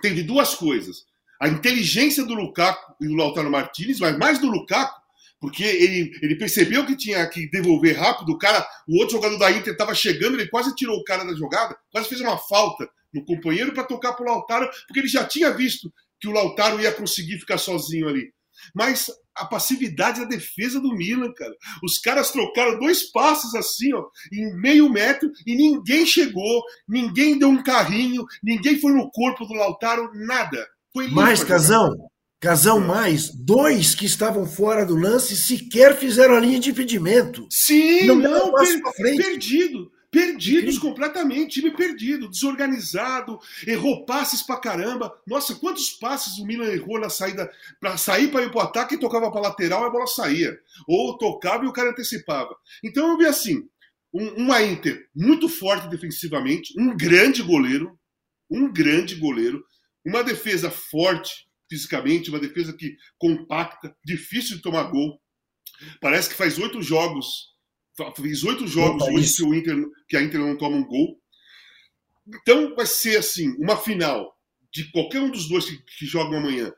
teve 0.00 0.22
duas 0.22 0.54
coisas. 0.54 1.04
A 1.40 1.48
inteligência 1.48 2.24
do 2.24 2.34
Lukaku 2.34 2.94
e 3.00 3.08
do 3.08 3.14
Lautaro 3.14 3.50
Martinez, 3.50 3.98
mas 3.98 4.16
mais 4.16 4.38
do 4.38 4.46
Lukaku, 4.46 4.99
porque 5.40 5.64
ele, 5.64 6.12
ele 6.20 6.36
percebeu 6.36 6.84
que 6.84 6.96
tinha 6.96 7.26
que 7.26 7.50
devolver 7.50 7.96
rápido. 7.98 8.32
O 8.32 8.38
cara, 8.38 8.66
o 8.86 8.98
outro 8.98 9.16
jogador 9.16 9.38
da 9.38 9.50
Inter 9.50 9.72
estava 9.72 9.94
chegando, 9.94 10.38
ele 10.38 10.48
quase 10.48 10.74
tirou 10.74 10.98
o 10.98 11.04
cara 11.04 11.24
da 11.24 11.34
jogada, 11.34 11.76
quase 11.90 12.08
fez 12.08 12.20
uma 12.20 12.36
falta 12.36 12.88
no 13.12 13.24
companheiro 13.24 13.72
para 13.72 13.84
tocar 13.84 14.12
para 14.12 14.24
o 14.24 14.28
Lautaro, 14.28 14.68
porque 14.86 15.00
ele 15.00 15.08
já 15.08 15.24
tinha 15.24 15.50
visto 15.50 15.92
que 16.20 16.28
o 16.28 16.32
Lautaro 16.32 16.80
ia 16.80 16.92
conseguir 16.92 17.38
ficar 17.38 17.58
sozinho 17.58 18.06
ali. 18.08 18.30
Mas 18.74 19.10
a 19.34 19.46
passividade 19.46 20.20
da 20.20 20.26
defesa 20.26 20.78
do 20.78 20.94
Milan, 20.94 21.32
cara. 21.32 21.54
Os 21.82 21.98
caras 21.98 22.30
trocaram 22.30 22.78
dois 22.78 23.10
passes 23.10 23.54
assim, 23.54 23.92
ó, 23.94 24.04
em 24.30 24.54
meio 24.60 24.90
metro 24.90 25.30
e 25.46 25.54
ninguém 25.54 26.04
chegou, 26.04 26.62
ninguém 26.86 27.38
deu 27.38 27.48
um 27.48 27.62
carrinho, 27.62 28.24
ninguém 28.42 28.78
foi 28.78 28.92
no 28.92 29.10
corpo 29.10 29.46
do 29.46 29.54
Lautaro, 29.54 30.10
nada. 30.14 30.66
Foi 30.92 31.08
Mais, 31.08 31.42
Casão, 31.42 31.94
Casão 32.40 32.80
mais, 32.80 33.28
dois 33.28 33.94
que 33.94 34.06
estavam 34.06 34.46
fora 34.46 34.86
do 34.86 34.96
lance 34.96 35.36
sequer 35.36 35.94
fizeram 35.94 36.34
a 36.34 36.40
linha 36.40 36.58
de 36.58 36.70
impedimento. 36.70 37.46
Sim, 37.50 38.06
não, 38.06 38.16
não 38.16 38.54
per, 38.54 39.16
perdido. 39.16 39.92
Perdidos 40.10 40.78
completamente, 40.78 41.60
time 41.60 41.70
perdido, 41.70 42.28
desorganizado, 42.28 43.38
errou 43.64 44.06
passes 44.06 44.42
pra 44.42 44.56
caramba. 44.56 45.14
Nossa, 45.26 45.54
quantos 45.54 45.90
passes 45.90 46.38
o 46.38 46.46
Milan 46.46 46.64
errou 46.64 46.98
na 46.98 47.10
saída 47.10 47.48
para 47.78 47.98
sair 47.98 48.28
para 48.28 48.42
ir 48.42 48.50
pro 48.50 48.60
ataque 48.60 48.94
e 48.94 48.98
tocava 48.98 49.30
pra 49.30 49.42
lateral 49.42 49.84
e 49.84 49.86
a 49.86 49.90
bola 49.90 50.06
saía. 50.06 50.58
Ou 50.88 51.18
tocava 51.18 51.64
e 51.64 51.68
o 51.68 51.72
cara 51.72 51.90
antecipava. 51.90 52.56
Então 52.82 53.10
eu 53.10 53.18
vi 53.18 53.26
assim: 53.26 53.68
um, 54.12 54.44
uma 54.44 54.62
Inter 54.62 55.06
muito 55.14 55.46
forte 55.46 55.88
defensivamente, 55.88 56.72
um 56.76 56.96
grande 56.96 57.42
goleiro, 57.42 57.96
um 58.50 58.72
grande 58.72 59.14
goleiro, 59.14 59.62
uma 60.04 60.24
defesa 60.24 60.70
forte 60.70 61.49
fisicamente, 61.70 62.28
uma 62.28 62.38
defesa 62.38 62.76
que 62.76 62.96
compacta, 63.16 63.96
difícil 64.04 64.56
de 64.56 64.62
tomar 64.62 64.90
gol. 64.90 65.18
Parece 66.00 66.28
que 66.28 66.34
faz 66.34 66.58
oito 66.58 66.82
jogos 66.82 67.50
Fiz 68.16 68.44
oito 68.44 68.66
jogos 68.66 69.02
Opa, 69.02 69.12
hoje 69.12 69.36
que, 69.36 69.42
o 69.42 69.54
Inter, 69.54 69.76
que 70.08 70.16
a 70.16 70.22
Inter 70.22 70.40
não 70.40 70.56
toma 70.56 70.76
um 70.76 70.84
gol. 70.84 71.20
Então 72.26 72.74
vai 72.74 72.86
ser 72.86 73.18
assim, 73.18 73.50
uma 73.58 73.76
final 73.76 74.34
de 74.72 74.90
qualquer 74.90 75.20
um 75.20 75.30
dos 75.30 75.48
dois 75.48 75.64
que, 75.64 75.76
que 75.98 76.06
jogam 76.06 76.38
amanhã. 76.38 76.72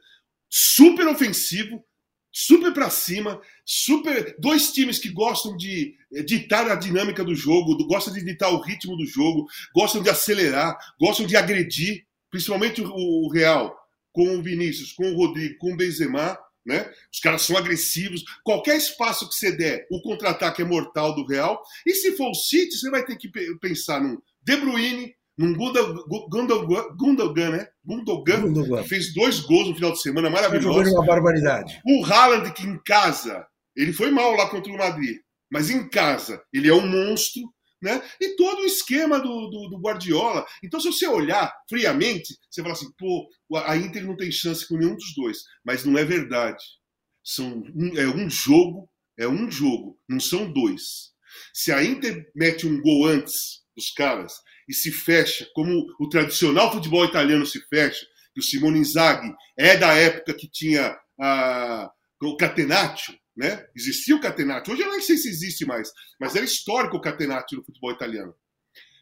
Super 0.48 1.06
ofensivo, 1.06 1.84
super 2.32 2.72
para 2.72 2.90
cima, 2.90 3.40
super 3.64 4.34
dois 4.38 4.72
times 4.72 4.98
que 4.98 5.10
gostam 5.10 5.56
de 5.56 5.94
ditar 6.26 6.70
a 6.70 6.74
dinâmica 6.74 7.22
do 7.22 7.34
jogo, 7.34 7.76
gostam 7.86 8.12
de 8.12 8.24
ditar 8.24 8.52
o 8.52 8.60
ritmo 8.60 8.96
do 8.96 9.06
jogo, 9.06 9.46
gostam 9.74 10.02
de 10.02 10.10
acelerar, 10.10 10.76
gostam 10.98 11.26
de 11.26 11.36
agredir, 11.36 12.06
principalmente 12.30 12.82
o 12.82 13.30
Real 13.30 13.78
com 14.12 14.36
o 14.36 14.42
Vinícius, 14.42 14.92
com 14.92 15.10
o 15.10 15.16
Rodrigo, 15.16 15.58
com 15.58 15.72
o 15.72 15.76
Benzema 15.76 16.38
né? 16.64 16.90
Os 17.12 17.20
caras 17.20 17.42
são 17.42 17.56
agressivos. 17.56 18.22
Qualquer 18.44 18.76
espaço 18.76 19.28
que 19.28 19.34
você 19.34 19.52
der, 19.52 19.86
o 19.90 20.00
contra-ataque 20.00 20.62
é 20.62 20.64
mortal 20.64 21.14
do 21.14 21.26
Real. 21.26 21.62
E 21.86 21.94
se 21.94 22.16
for 22.16 22.30
o 22.30 22.34
City, 22.34 22.76
você 22.76 22.90
vai 22.90 23.04
ter 23.04 23.16
que 23.16 23.30
pensar 23.60 24.00
num 24.00 24.18
De 24.42 24.56
Bruyne, 24.56 25.14
num 25.36 25.54
Gundogan, 25.54 26.94
Gundogan, 26.96 27.50
né? 27.50 27.68
Gundogan, 27.84 28.42
Gundogan, 28.42 28.82
que 28.82 28.88
fez 28.88 29.12
dois 29.12 29.40
gols 29.40 29.68
no 29.68 29.74
final 29.74 29.92
de 29.92 30.00
semana, 30.00 30.30
maravilhoso. 30.30 30.90
uma 30.92 31.04
barbaridade. 31.04 31.80
O 31.84 32.04
Haaland, 32.04 32.52
que 32.52 32.64
em 32.64 32.78
casa, 32.84 33.46
ele 33.76 33.92
foi 33.92 34.10
mal 34.10 34.32
lá 34.34 34.48
contra 34.48 34.72
o 34.72 34.76
Madrid, 34.78 35.18
mas 35.50 35.70
em 35.70 35.88
casa 35.88 36.42
ele 36.52 36.68
é 36.68 36.74
um 36.74 36.86
monstro 36.86 37.42
né? 37.82 38.00
E 38.20 38.36
todo 38.36 38.62
o 38.62 38.64
esquema 38.64 39.18
do, 39.18 39.48
do, 39.48 39.68
do, 39.70 39.80
Guardiola. 39.80 40.46
Então, 40.62 40.80
se 40.80 40.86
você 40.86 41.06
olhar 41.06 41.52
friamente, 41.68 42.38
você 42.48 42.62
fala 42.62 42.74
assim, 42.74 42.90
pô, 42.96 43.28
a 43.56 43.76
Inter 43.76 44.06
não 44.06 44.16
tem 44.16 44.30
chance 44.30 44.66
com 44.66 44.76
nenhum 44.76 44.94
dos 44.94 45.12
dois. 45.16 45.38
Mas 45.64 45.84
não 45.84 45.98
é 45.98 46.04
verdade. 46.04 46.62
São 47.24 47.62
um, 47.74 47.98
é 47.98 48.06
um 48.06 48.30
jogo, 48.30 48.88
é 49.18 49.26
um 49.26 49.50
jogo, 49.50 49.98
não 50.08 50.20
são 50.20 50.50
dois. 50.50 51.12
Se 51.52 51.72
a 51.72 51.82
Inter 51.82 52.24
mete 52.34 52.66
um 52.66 52.80
gol 52.80 53.06
antes 53.06 53.62
dos 53.76 53.90
caras 53.90 54.34
e 54.68 54.74
se 54.74 54.92
fecha, 54.92 55.48
como 55.54 55.86
o 55.98 56.08
tradicional 56.08 56.72
futebol 56.72 57.04
italiano 57.04 57.44
se 57.44 57.60
fecha, 57.68 58.06
que 58.32 58.40
o 58.40 58.42
Simone 58.42 58.78
Inzaghi 58.78 59.32
é 59.58 59.76
da 59.76 59.92
época 59.94 60.34
que 60.34 60.48
tinha 60.48 60.96
a, 61.20 61.90
o 62.22 62.36
Catenaccio, 62.36 63.14
né? 63.36 63.66
Existia 63.74 64.16
o 64.16 64.20
catenaccio. 64.20 64.72
Hoje 64.72 64.82
eu 64.82 64.90
nem 64.90 65.00
sei 65.00 65.16
se 65.16 65.28
existe 65.28 65.64
mais, 65.64 65.90
mas 66.20 66.36
era 66.36 66.44
histórico 66.44 66.96
o 66.96 67.00
catenaccio 67.00 67.58
no 67.58 67.64
futebol 67.64 67.92
italiano. 67.92 68.34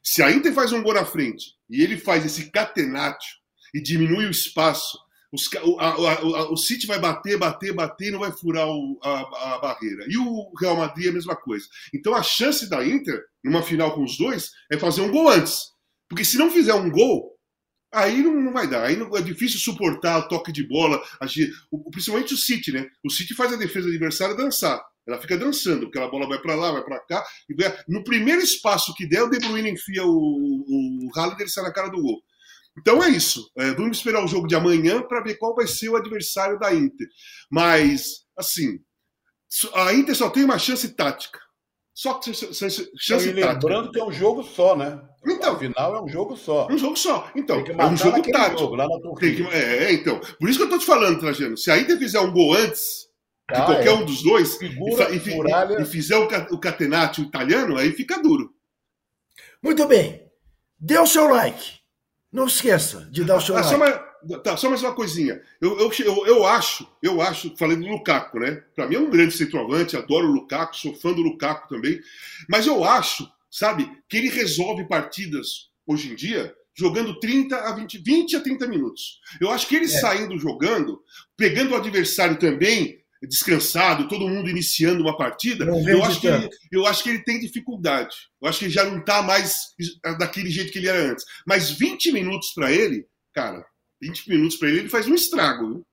Se 0.03 0.23
a 0.23 0.31
Inter 0.31 0.53
faz 0.53 0.73
um 0.73 0.83
gol 0.83 0.95
na 0.95 1.05
frente 1.05 1.57
e 1.69 1.83
ele 1.83 1.97
faz 1.97 2.25
esse 2.25 2.51
catenaccio 2.51 3.39
e 3.75 3.83
diminui 3.83 4.27
o 4.27 4.31
espaço, 4.31 4.99
os, 5.33 5.49
a, 5.79 5.87
a, 5.87 6.13
a, 6.13 6.51
o 6.51 6.57
City 6.57 6.87
vai 6.87 6.99
bater, 6.99 7.39
bater, 7.39 7.73
bater 7.73 8.09
e 8.09 8.11
não 8.11 8.21
vai 8.21 8.33
furar 8.33 8.67
o, 8.67 8.99
a, 9.03 9.59
barreira. 9.59 10.05
E 10.09 10.17
o 10.17 10.53
Real 10.59 10.77
Madrid 10.77 11.07
é 11.07 11.11
a 11.11 11.15
mesma 11.15 11.37
coisa. 11.37 11.67
Então 11.95 12.15
a 12.15 12.23
chance 12.23 12.69
da 12.69 12.85
Inter, 12.85 13.23
numa 13.45 13.63
final 13.63 13.95
com 13.95 14.03
os 14.03 14.17
dois, 14.17 14.51
é 14.71 14.79
fazer 14.79 15.03
um 15.03 15.11
gol 15.11 15.29
antes. 15.29 15.71
Porque 16.09 16.25
se 16.25 16.37
não 16.37 16.51
fizer 16.51 16.75
um 16.75 16.91
gol, 16.91 17.30
Aí 17.93 18.23
não, 18.23 18.35
não 18.35 18.53
vai 18.53 18.69
dar, 18.69 18.85
aí 18.85 18.97
não, 18.97 19.17
é 19.17 19.21
difícil 19.21 19.59
suportar 19.59 20.19
o 20.19 20.29
toque 20.29 20.53
de 20.53 20.63
bola, 20.67 21.03
agir, 21.21 21.53
o, 21.71 21.91
principalmente 21.91 22.35
o 22.35 22.37
City, 22.37 22.71
né? 22.71 22.89
O 23.05 23.11
City 23.11 23.35
faz 23.35 23.53
a 23.53 23.57
defesa 23.57 23.89
adversária 23.89 24.37
dançar. 24.37 24.81
Ela 25.07 25.21
fica 25.21 25.37
dançando, 25.37 25.87
porque 25.87 25.99
a 25.99 26.07
bola 26.07 26.29
vai 26.29 26.39
para 26.39 26.55
lá, 26.55 26.71
vai 26.71 26.85
para 26.85 27.01
cá. 27.01 27.25
E 27.49 27.55
vai... 27.55 27.77
No 27.89 28.05
primeiro 28.05 28.41
espaço 28.41 28.95
que 28.95 29.09
der, 29.09 29.25
o 29.25 29.31
De 29.31 29.41
Bruyne 29.41 29.71
enfia 29.71 30.05
o, 30.05 30.09
o, 30.09 31.09
o 31.09 31.11
Haaland, 31.19 31.41
ele 31.41 31.51
sai 31.51 31.65
na 31.65 31.73
cara 31.73 31.89
do 31.89 32.01
gol. 32.01 32.23
Então 32.79 33.03
é 33.03 33.09
isso. 33.09 33.51
É, 33.57 33.73
vamos 33.73 33.97
esperar 33.97 34.25
o 34.25 34.29
jogo 34.29 34.47
de 34.47 34.55
amanhã 34.55 35.03
para 35.03 35.23
ver 35.23 35.37
qual 35.37 35.55
vai 35.55 35.67
ser 35.67 35.89
o 35.89 35.97
adversário 35.97 36.59
da 36.59 36.73
Inter. 36.73 37.09
Mas, 37.51 38.25
assim, 38.37 38.79
a 39.75 39.93
Inter 39.93 40.15
só 40.15 40.31
tem 40.31 40.45
uma 40.45 40.59
chance 40.59 40.89
tática. 40.95 41.41
Só 41.93 42.21
chance 42.23 43.29
e 43.29 43.33
lembrando 43.33 43.91
que 43.91 43.99
é 43.99 44.05
um 44.05 44.13
jogo 44.13 44.43
só, 44.45 44.77
né? 44.77 45.03
Então, 45.25 45.55
Afinal, 45.55 45.97
é 45.97 46.03
um 46.03 46.09
jogo 46.09 46.37
só. 46.37 46.67
Um 46.71 46.79
jogo 46.79 46.97
só. 46.97 47.31
Então, 47.35 47.59
é 47.59 47.87
um 47.87 47.97
jogo 47.97 48.23
tático. 48.23 48.61
Jogo, 48.61 48.77
lá 48.77 48.87
na 48.87 49.15
que, 49.19 49.43
é, 49.53 49.93
então. 49.93 50.19
Por 50.39 50.49
isso 50.49 50.59
que 50.59 50.65
eu 50.65 50.71
tô 50.71 50.79
te 50.79 50.87
falando, 50.87 51.21
Trajano. 51.21 51.57
Se 51.57 51.71
a 51.71 51.79
Inter 51.79 51.99
fizer 51.99 52.21
um 52.21 52.33
gol 52.33 52.55
antes 52.55 53.09
de 53.51 53.57
ah, 53.57 53.65
qualquer 53.65 53.89
é. 53.89 53.93
um 53.93 54.05
dos 54.05 54.23
dois 54.23 54.57
Figura, 54.57 55.11
e, 55.11 55.17
e, 55.17 55.83
e, 55.83 55.85
fizer 55.85 56.17
o, 56.17 56.25
o 56.55 56.59
catenaccio 56.59 57.25
italiano, 57.25 57.77
aí 57.77 57.93
fica 57.93 58.23
duro. 58.23 58.55
Muito 59.63 59.87
bem. 59.87 60.23
Dê 60.79 60.99
o 60.99 61.07
seu 61.07 61.29
like. 61.29 61.81
Não 62.33 62.47
esqueça 62.47 63.09
de 63.11 63.25
dar 63.25 63.37
o 63.37 63.41
seu 63.41 63.57
ah, 63.57 63.61
like. 63.61 63.71
Só 63.71 63.79
mais, 63.79 64.43
tá, 64.43 64.57
só 64.57 64.71
mais 64.71 64.83
uma 64.83 64.95
coisinha. 64.95 65.43
Eu, 65.61 65.79
eu, 65.79 65.93
eu, 65.99 66.27
eu, 66.27 66.47
acho, 66.47 66.89
eu 67.03 67.21
acho, 67.21 67.55
falei 67.59 67.77
do 67.77 67.87
Lukaku, 67.87 68.39
né? 68.39 68.63
Para 68.75 68.87
mim 68.87 68.95
é 68.95 69.01
um 69.01 69.11
grande 69.11 69.37
centroavante, 69.37 69.97
adoro 69.97 70.29
o 70.29 70.33
Lukaku, 70.33 70.77
sou 70.77 70.95
fã 70.95 71.13
do 71.13 71.21
Lukaku 71.21 71.69
também. 71.69 72.01
Mas 72.49 72.67
eu 72.67 72.83
acho, 72.85 73.31
sabe, 73.51 73.91
que 74.09 74.17
ele 74.17 74.29
resolve 74.29 74.87
partidas 74.87 75.71
hoje 75.87 76.11
em 76.13 76.15
dia 76.15 76.55
jogando 76.77 77.19
30 77.19 77.57
a 77.57 77.75
20, 77.75 77.99
20 77.99 78.37
a 78.37 78.41
30 78.41 78.67
minutos. 78.67 79.21
Eu 79.41 79.51
acho 79.51 79.67
que 79.67 79.77
ele 79.77 79.85
é. 79.85 79.89
saindo 79.89 80.39
jogando, 80.39 81.03
pegando 81.37 81.73
o 81.73 81.77
adversário 81.77 82.39
também 82.39 83.01
descansado, 83.23 84.09
todo 84.09 84.29
mundo 84.29 84.49
iniciando 84.49 85.03
uma 85.03 85.17
partida, 85.17 85.67
eu 85.67 86.03
acho, 86.03 86.21
que 86.21 86.27
ele, 86.27 86.49
eu 86.73 86.87
acho 86.87 87.03
que 87.03 87.11
ele 87.11 87.23
tem 87.23 87.39
dificuldade. 87.39 88.17
Eu 88.41 88.49
acho 88.49 88.61
que 88.61 88.65
ele 88.65 88.73
já 88.73 88.85
não 88.85 88.99
está 88.99 89.23
mais 89.23 89.55
daquele 90.19 90.51
jeito 90.51 90.73
que 90.73 90.79
ele 90.79 90.89
era 90.89 91.11
antes. 91.11 91.25
Mas 91.47 91.71
20 91.71 92.13
minutos 92.13 92.53
para 92.55 92.73
ele, 92.73 93.07
cara, 93.35 93.63
20 94.01 94.31
minutos 94.31 94.57
para 94.57 94.69
ele, 94.69 94.79
ele 94.81 94.89
faz 94.89 95.07
um 95.07 95.15
estrago. 95.15 95.69
Viu? 95.69 95.87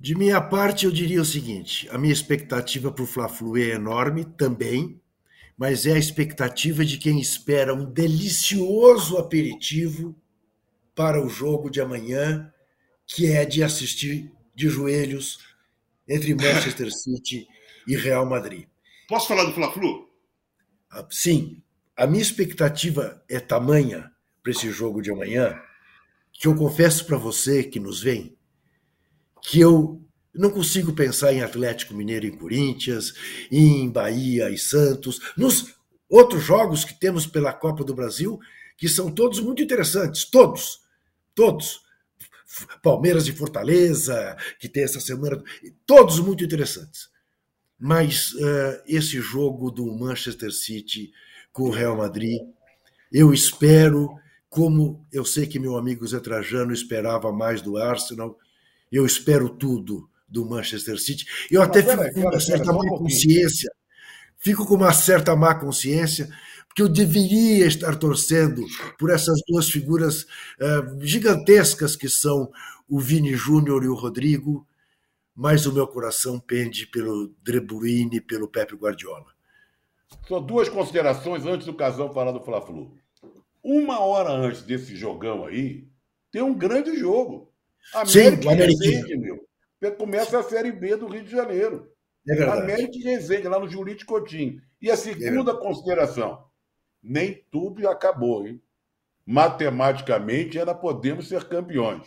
De 0.00 0.14
minha 0.14 0.40
parte, 0.40 0.86
eu 0.86 0.92
diria 0.92 1.20
o 1.20 1.24
seguinte: 1.24 1.86
a 1.90 1.98
minha 1.98 2.12
expectativa 2.12 2.90
para 2.90 3.04
o 3.04 3.06
Fla-Flu 3.06 3.58
é 3.58 3.70
enorme 3.70 4.24
também, 4.24 4.98
mas 5.58 5.84
é 5.86 5.94
a 5.94 5.98
expectativa 5.98 6.84
de 6.84 6.96
quem 6.98 7.20
espera 7.20 7.74
um 7.74 7.84
delicioso 7.84 9.18
aperitivo 9.18 10.14
para 10.94 11.20
o 11.20 11.28
jogo 11.28 11.68
de 11.68 11.80
amanhã, 11.80 12.52
que 13.04 13.26
é 13.26 13.44
de 13.44 13.62
assistir 13.64 14.32
de 14.54 14.68
joelhos 14.68 15.38
entre 16.08 16.32
Manchester 16.34 16.90
City 16.94 17.48
e 17.88 17.96
Real 17.96 18.24
Madrid. 18.24 18.66
Posso 19.08 19.26
falar 19.26 19.44
do 19.44 19.52
Fla-Flu? 19.52 20.08
Ah, 20.90 21.06
sim. 21.10 21.60
A 21.96 22.06
minha 22.06 22.22
expectativa 22.22 23.22
é 23.28 23.40
tamanha 23.40 24.12
para 24.42 24.52
esse 24.52 24.70
jogo 24.70 25.02
de 25.02 25.10
amanhã 25.10 25.60
que 26.32 26.46
eu 26.46 26.54
confesso 26.54 27.04
para 27.04 27.16
você 27.16 27.64
que 27.64 27.80
nos 27.80 28.00
vem 28.00 28.38
que 29.42 29.58
eu 29.58 30.07
não 30.34 30.50
consigo 30.50 30.92
pensar 30.92 31.32
em 31.32 31.42
Atlético 31.42 31.94
Mineiro 31.94 32.26
e 32.26 32.36
Corinthians, 32.36 33.14
em 33.50 33.88
Bahia 33.88 34.50
e 34.50 34.58
Santos, 34.58 35.20
nos 35.36 35.74
outros 36.08 36.42
jogos 36.42 36.84
que 36.84 36.94
temos 36.94 37.26
pela 37.26 37.52
Copa 37.52 37.84
do 37.84 37.94
Brasil, 37.94 38.38
que 38.76 38.88
são 38.88 39.10
todos 39.10 39.40
muito 39.40 39.62
interessantes, 39.62 40.24
todos, 40.24 40.80
todos. 41.34 41.86
Palmeiras 42.82 43.28
e 43.28 43.32
Fortaleza, 43.32 44.36
que 44.58 44.68
tem 44.68 44.82
essa 44.82 45.00
semana, 45.00 45.42
todos 45.84 46.18
muito 46.18 46.42
interessantes. 46.42 47.10
Mas 47.78 48.32
uh, 48.32 48.82
esse 48.86 49.20
jogo 49.20 49.70
do 49.70 49.86
Manchester 49.94 50.50
City 50.50 51.12
com 51.52 51.64
o 51.64 51.70
Real 51.70 51.96
Madrid 51.96 52.40
Eu 53.12 53.32
espero, 53.32 54.16
como 54.48 55.06
eu 55.12 55.24
sei 55.24 55.46
que 55.46 55.58
meu 55.58 55.76
amigo 55.76 56.06
Zé 56.06 56.18
Trajano 56.20 56.72
esperava 56.72 57.32
mais 57.32 57.60
do 57.60 57.76
Arsenal, 57.76 58.36
eu 58.90 59.06
espero 59.06 59.48
tudo 59.48 60.08
do 60.28 60.44
Manchester 60.44 60.98
City. 60.98 61.26
Eu 61.50 61.62
até 61.62 61.82
fico 61.82 62.12
com 62.12 62.20
uma 62.20 62.40
certa 62.40 62.72
má 62.72 62.88
consciência, 62.88 63.72
fico 64.36 64.66
com 64.66 64.74
uma 64.74 64.92
certa 64.92 65.34
má 65.34 65.54
consciência, 65.54 66.28
porque 66.68 66.82
eu 66.82 66.88
deveria 66.88 67.66
estar 67.66 67.96
torcendo 67.96 68.64
por 68.98 69.10
essas 69.10 69.40
duas 69.48 69.68
figuras 69.70 70.22
uh, 70.22 71.00
gigantescas 71.00 71.96
que 71.96 72.08
são 72.08 72.50
o 72.88 73.00
Vini 73.00 73.34
Júnior 73.34 73.82
e 73.84 73.88
o 73.88 73.94
Rodrigo, 73.94 74.66
mas 75.34 75.66
o 75.66 75.72
meu 75.72 75.86
coração 75.86 76.38
pende 76.38 76.86
pelo 76.86 77.34
De 77.42 77.60
Bruyne 77.60 78.16
e 78.16 78.20
pelo 78.20 78.48
Pepe 78.48 78.74
Guardiola. 78.74 79.26
Só 80.26 80.40
duas 80.40 80.68
considerações 80.68 81.44
antes 81.46 81.66
do 81.66 81.74
casal 81.74 82.12
falar 82.12 82.32
do 82.32 82.40
Fla-Flu. 82.40 82.96
Uma 83.62 84.00
hora 84.00 84.30
antes 84.30 84.62
desse 84.62 84.96
jogão 84.96 85.44
aí, 85.44 85.86
tem 86.30 86.42
um 86.42 86.54
grande 86.54 86.96
jogo. 86.96 87.52
América 87.94 88.50
Sim, 88.50 88.56
Resende, 88.56 89.16
meu. 89.16 89.48
Começa 89.96 90.38
a 90.38 90.42
Série 90.42 90.72
B 90.72 90.96
do 90.96 91.06
Rio 91.06 91.22
de 91.22 91.30
Janeiro. 91.30 91.90
É 92.28 92.34
verdade. 92.34 92.62
América 92.62 92.96
e 92.96 93.02
Resende, 93.02 93.48
lá 93.48 93.58
no 93.58 93.68
Julite 93.68 94.04
Coutinho. 94.04 94.60
E 94.80 94.90
a 94.90 94.96
segunda 94.96 95.52
é 95.52 95.56
consideração, 95.56 96.44
nem 97.02 97.44
tudo 97.50 97.88
acabou, 97.88 98.46
hein? 98.46 98.60
Matematicamente, 99.26 100.58
ainda 100.58 100.74
podemos 100.74 101.28
ser 101.28 101.44
campeões. 101.44 102.06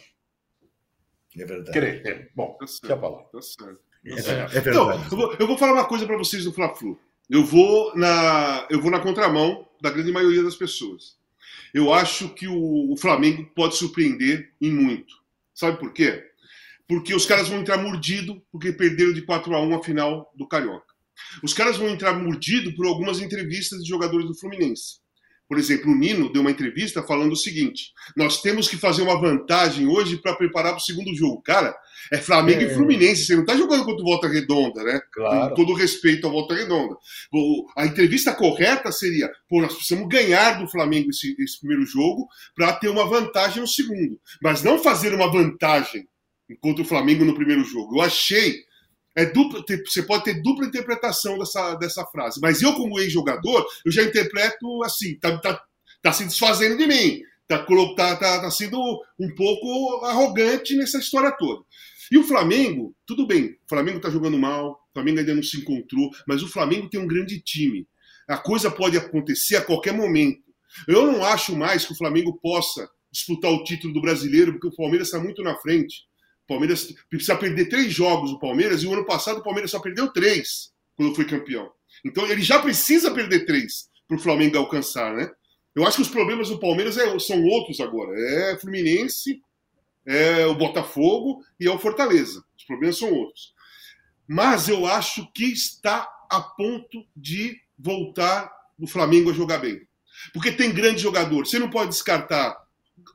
É 1.38 1.46
verdade. 1.46 1.72
Crer. 1.72 2.32
Bom, 2.36 2.58
tá 2.60 2.68
certo, 2.68 3.00
falar. 3.00 3.24
Tá 3.24 3.42
certo. 3.42 3.80
É, 4.06 4.12
é 4.12 4.16
verdade. 4.16 4.68
Então, 4.68 4.92
eu 4.92 5.10
vou, 5.10 5.36
eu 5.40 5.48
vou 5.48 5.58
falar 5.58 5.74
uma 5.74 5.88
coisa 5.88 6.06
para 6.06 6.18
vocês 6.18 6.44
do 6.44 6.54
Fla-Flu. 6.54 7.00
Eu 7.30 7.46
vou 7.46 7.96
na 7.96 8.68
eu 8.70 8.82
vou 8.82 8.92
na 8.92 9.00
contramão 9.00 9.68
da 9.82 9.90
grande 9.90 10.12
maioria 10.12 10.44
das 10.44 10.56
pessoas. 10.56 11.18
Eu 11.74 11.94
acho 11.94 12.30
que 12.34 12.48
o, 12.48 12.92
o 12.92 12.98
Flamengo 12.98 13.50
pode 13.56 13.76
surpreender 13.76 14.52
em 14.60 14.72
muito. 14.72 15.14
Sabe 15.54 15.80
por 15.80 15.94
quê? 15.94 16.31
Porque 16.88 17.14
os 17.14 17.26
caras 17.26 17.48
vão 17.48 17.60
entrar 17.60 17.78
mordido 17.78 18.42
porque 18.52 18.72
perderam 18.72 19.14
de 19.14 19.22
4 19.22 19.56
a 19.56 19.62
1 19.62 19.76
a 19.76 19.84
final 19.84 20.32
do 20.36 20.48
Carioca. 20.48 20.92
Os 21.44 21.54
caras 21.54 21.78
vão 21.78 21.90
entrar 21.90 22.14
mordido 22.14 22.74
por 22.76 22.86
algumas 22.86 23.20
entrevistas 23.20 23.84
de 23.84 23.90
jogadores 23.90 24.28
do 24.28 24.36
Fluminense. 24.36 25.02
Por 25.52 25.60
exemplo, 25.60 25.92
o 25.92 25.96
Nino 25.96 26.32
deu 26.32 26.42
uma 26.42 26.50
entrevista 26.50 27.04
falando 27.04 27.34
o 27.34 27.36
seguinte: 27.36 27.92
nós 28.16 28.42
temos 28.42 28.70
que 28.70 28.78
fazer 28.78 29.02
uma 29.02 29.20
vantagem 29.20 29.86
hoje 29.86 30.16
para 30.16 30.34
preparar 30.34 30.72
para 30.72 30.80
o 30.80 30.82
segundo 30.82 31.14
jogo. 31.14 31.42
Cara, 31.42 31.76
é 32.10 32.18
Flamengo 32.18 32.62
é. 32.62 32.64
e 32.64 32.74
Fluminense. 32.74 33.26
Você 33.26 33.36
não 33.36 33.42
está 33.42 33.58
jogando 33.58 33.84
contra 33.84 34.02
o 34.02 34.06
Volta 34.06 34.30
Redonda, 34.30 34.82
né? 34.82 35.02
Claro. 35.12 35.50
Com 35.50 35.56
todo 35.56 35.74
respeito 35.74 36.26
ao 36.26 36.32
Volta 36.32 36.56
Redonda. 36.56 36.96
A 37.76 37.86
entrevista 37.86 38.34
correta 38.34 38.94
seria: 38.94 39.30
pô, 39.50 39.62
nós 39.62 39.74
precisamos 39.74 40.08
ganhar 40.08 40.58
do 40.58 40.70
Flamengo 40.70 41.10
esse, 41.10 41.36
esse 41.38 41.60
primeiro 41.60 41.86
jogo 41.86 42.30
para 42.56 42.72
ter 42.72 42.88
uma 42.88 43.06
vantagem 43.06 43.60
no 43.60 43.68
segundo. 43.68 44.18
Mas 44.42 44.64
não 44.64 44.80
fazer 44.80 45.14
uma 45.14 45.30
vantagem 45.30 46.08
contra 46.60 46.84
o 46.84 46.88
Flamengo 46.88 47.24
no 47.24 47.36
primeiro 47.36 47.64
jogo. 47.64 47.98
Eu 47.98 48.02
achei 48.02 48.64
é 49.16 49.26
dupla, 49.26 49.64
você 49.86 50.04
pode 50.04 50.24
ter 50.24 50.42
dupla 50.42 50.66
interpretação 50.66 51.38
dessa, 51.38 51.76
dessa 51.76 52.06
frase, 52.06 52.40
mas 52.42 52.62
eu, 52.62 52.74
como 52.74 53.00
ex-jogador, 53.00 53.66
eu 53.86 53.92
já 53.92 54.04
interpreto 54.04 54.84
assim: 54.84 55.18
tá, 55.20 55.38
tá, 55.38 55.62
tá 56.02 56.14
se 56.14 56.24
desfazendo 56.24 56.78
de 56.78 56.88
mim, 56.88 57.22
tá, 57.48 57.66
tá, 57.96 58.16
tá, 58.16 58.42
tá 58.42 58.52
sendo 58.52 58.80
um 59.20 59.34
pouco 59.36 60.06
arrogante 60.06 60.76
nessa 60.76 60.98
história 60.98 61.32
toda. 61.38 61.64
E 62.12 62.18
o 62.18 62.24
Flamengo, 62.24 62.96
tudo 63.06 63.28
bem, 63.28 63.52
o 63.52 63.70
Flamengo 63.70 64.00
tá 64.00 64.10
jogando 64.10 64.38
mal, 64.38 64.72
o 64.72 64.94
Flamengo 64.94 65.20
ainda 65.20 65.36
não 65.36 65.44
se 65.44 65.58
encontrou, 65.58 66.10
mas 66.28 66.42
o 66.42 66.48
Flamengo 66.48 66.90
tem 66.90 67.00
um 67.00 67.08
grande 67.08 67.40
time. 67.42 67.88
A 68.28 68.38
coisa 68.38 68.72
pode 68.72 68.98
acontecer 68.98 69.58
a 69.58 69.62
qualquer 69.62 69.94
momento. 69.94 70.42
Eu 70.88 71.12
não 71.12 71.24
acho 71.24 71.56
mais 71.56 71.86
que 71.86 71.92
o 71.92 71.98
Flamengo 71.98 72.40
possa 72.42 72.90
disputar 73.12 73.52
o 73.52 73.64
título 73.64 73.94
do 73.94 74.02
brasileiro, 74.02 74.54
porque 74.54 74.68
o 74.68 74.76
Palmeiras 74.76 75.08
está 75.08 75.20
muito 75.20 75.44
na 75.44 75.58
frente. 75.58 76.06
Palmeiras 76.52 76.94
precisa 77.10 77.36
perder 77.36 77.70
três 77.70 77.94
jogos 77.94 78.32
o 78.32 78.40
Palmeiras, 78.40 78.84
e 78.84 78.88
o 78.88 78.94
ano 78.94 79.06
passado 79.06 79.40
o 79.40 79.44
Palmeiras 79.44 79.72
só 79.72 79.80
perdeu 79.80 80.12
três 80.12 80.72
quando 80.98 81.16
foi 81.16 81.26
campeão. 81.26 81.72
Então 82.04 82.26
ele 82.28 82.42
já 82.42 82.60
precisa 82.60 83.12
perder 83.12 83.46
três 83.46 83.90
para 84.08 84.18
o 84.18 84.20
Flamengo 84.20 84.58
alcançar, 84.58 85.14
né? 85.16 85.32
Eu 85.74 85.86
acho 85.86 85.98
que 85.98 86.02
os 86.02 86.10
problemas 86.10 86.50
do 86.50 86.60
Palmeiras 86.60 86.98
é, 86.98 87.18
são 87.20 87.42
outros 87.46 87.80
agora. 87.80 88.12
É 88.20 88.58
Fluminense, 88.58 89.42
é 90.06 90.46
o 90.46 90.56
Botafogo 90.56 91.42
e 91.58 91.68
é 91.68 91.72
o 91.72 91.80
Fortaleza. 91.80 92.44
Os 92.58 92.66
problemas 92.66 92.98
são 92.98 93.14
outros. 93.14 93.54
Mas 94.28 94.68
eu 94.68 94.86
acho 94.86 95.32
que 95.34 95.46
está 95.46 96.10
a 96.30 96.42
ponto 96.42 97.06
de 97.16 97.58
voltar 97.78 98.52
o 98.78 98.86
Flamengo 98.86 99.30
a 99.30 99.34
jogar 99.34 99.60
bem. 99.60 99.82
Porque 100.34 100.52
tem 100.52 100.74
grande 100.74 101.02
jogador. 101.02 101.46
Você 101.46 101.58
não 101.58 101.70
pode 101.70 101.92
descartar 101.92 102.61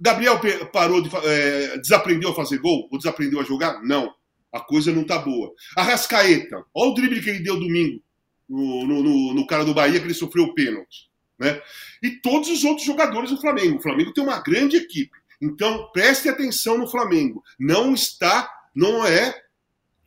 Gabriel 0.01 0.40
parou 0.72 1.01
de 1.01 1.11
é, 1.25 1.79
desaprendeu 1.79 2.31
a 2.31 2.35
fazer 2.35 2.59
gol 2.59 2.88
ou 2.90 2.99
desaprendeu 2.99 3.40
a 3.40 3.44
jogar? 3.44 3.83
Não. 3.83 4.12
A 4.53 4.61
coisa 4.61 4.92
não 4.92 5.05
tá 5.05 5.18
boa. 5.18 5.53
A 5.77 5.83
Rascaeta, 5.83 6.64
olha 6.75 6.90
o 6.90 6.94
drible 6.94 7.20
que 7.20 7.29
ele 7.29 7.42
deu 7.42 7.59
domingo 7.59 8.01
no, 8.49 8.87
no, 8.87 9.35
no 9.35 9.46
cara 9.46 9.64
do 9.64 9.75
Bahia, 9.75 9.99
que 9.99 10.07
ele 10.07 10.14
sofreu 10.14 10.44
o 10.44 10.55
pênalti. 10.55 11.11
Né? 11.38 11.61
E 12.03 12.11
todos 12.22 12.49
os 12.49 12.64
outros 12.64 12.87
jogadores 12.87 13.31
do 13.31 13.40
Flamengo. 13.40 13.77
O 13.77 13.83
Flamengo 13.83 14.12
tem 14.14 14.25
uma 14.25 14.40
grande 14.40 14.77
equipe. 14.77 15.11
Então, 15.42 15.90
preste 15.92 16.29
atenção 16.29 16.79
no 16.79 16.88
Flamengo. 16.88 17.42
Não 17.59 17.92
está, 17.92 18.49
não 18.75 19.05
é 19.05 19.35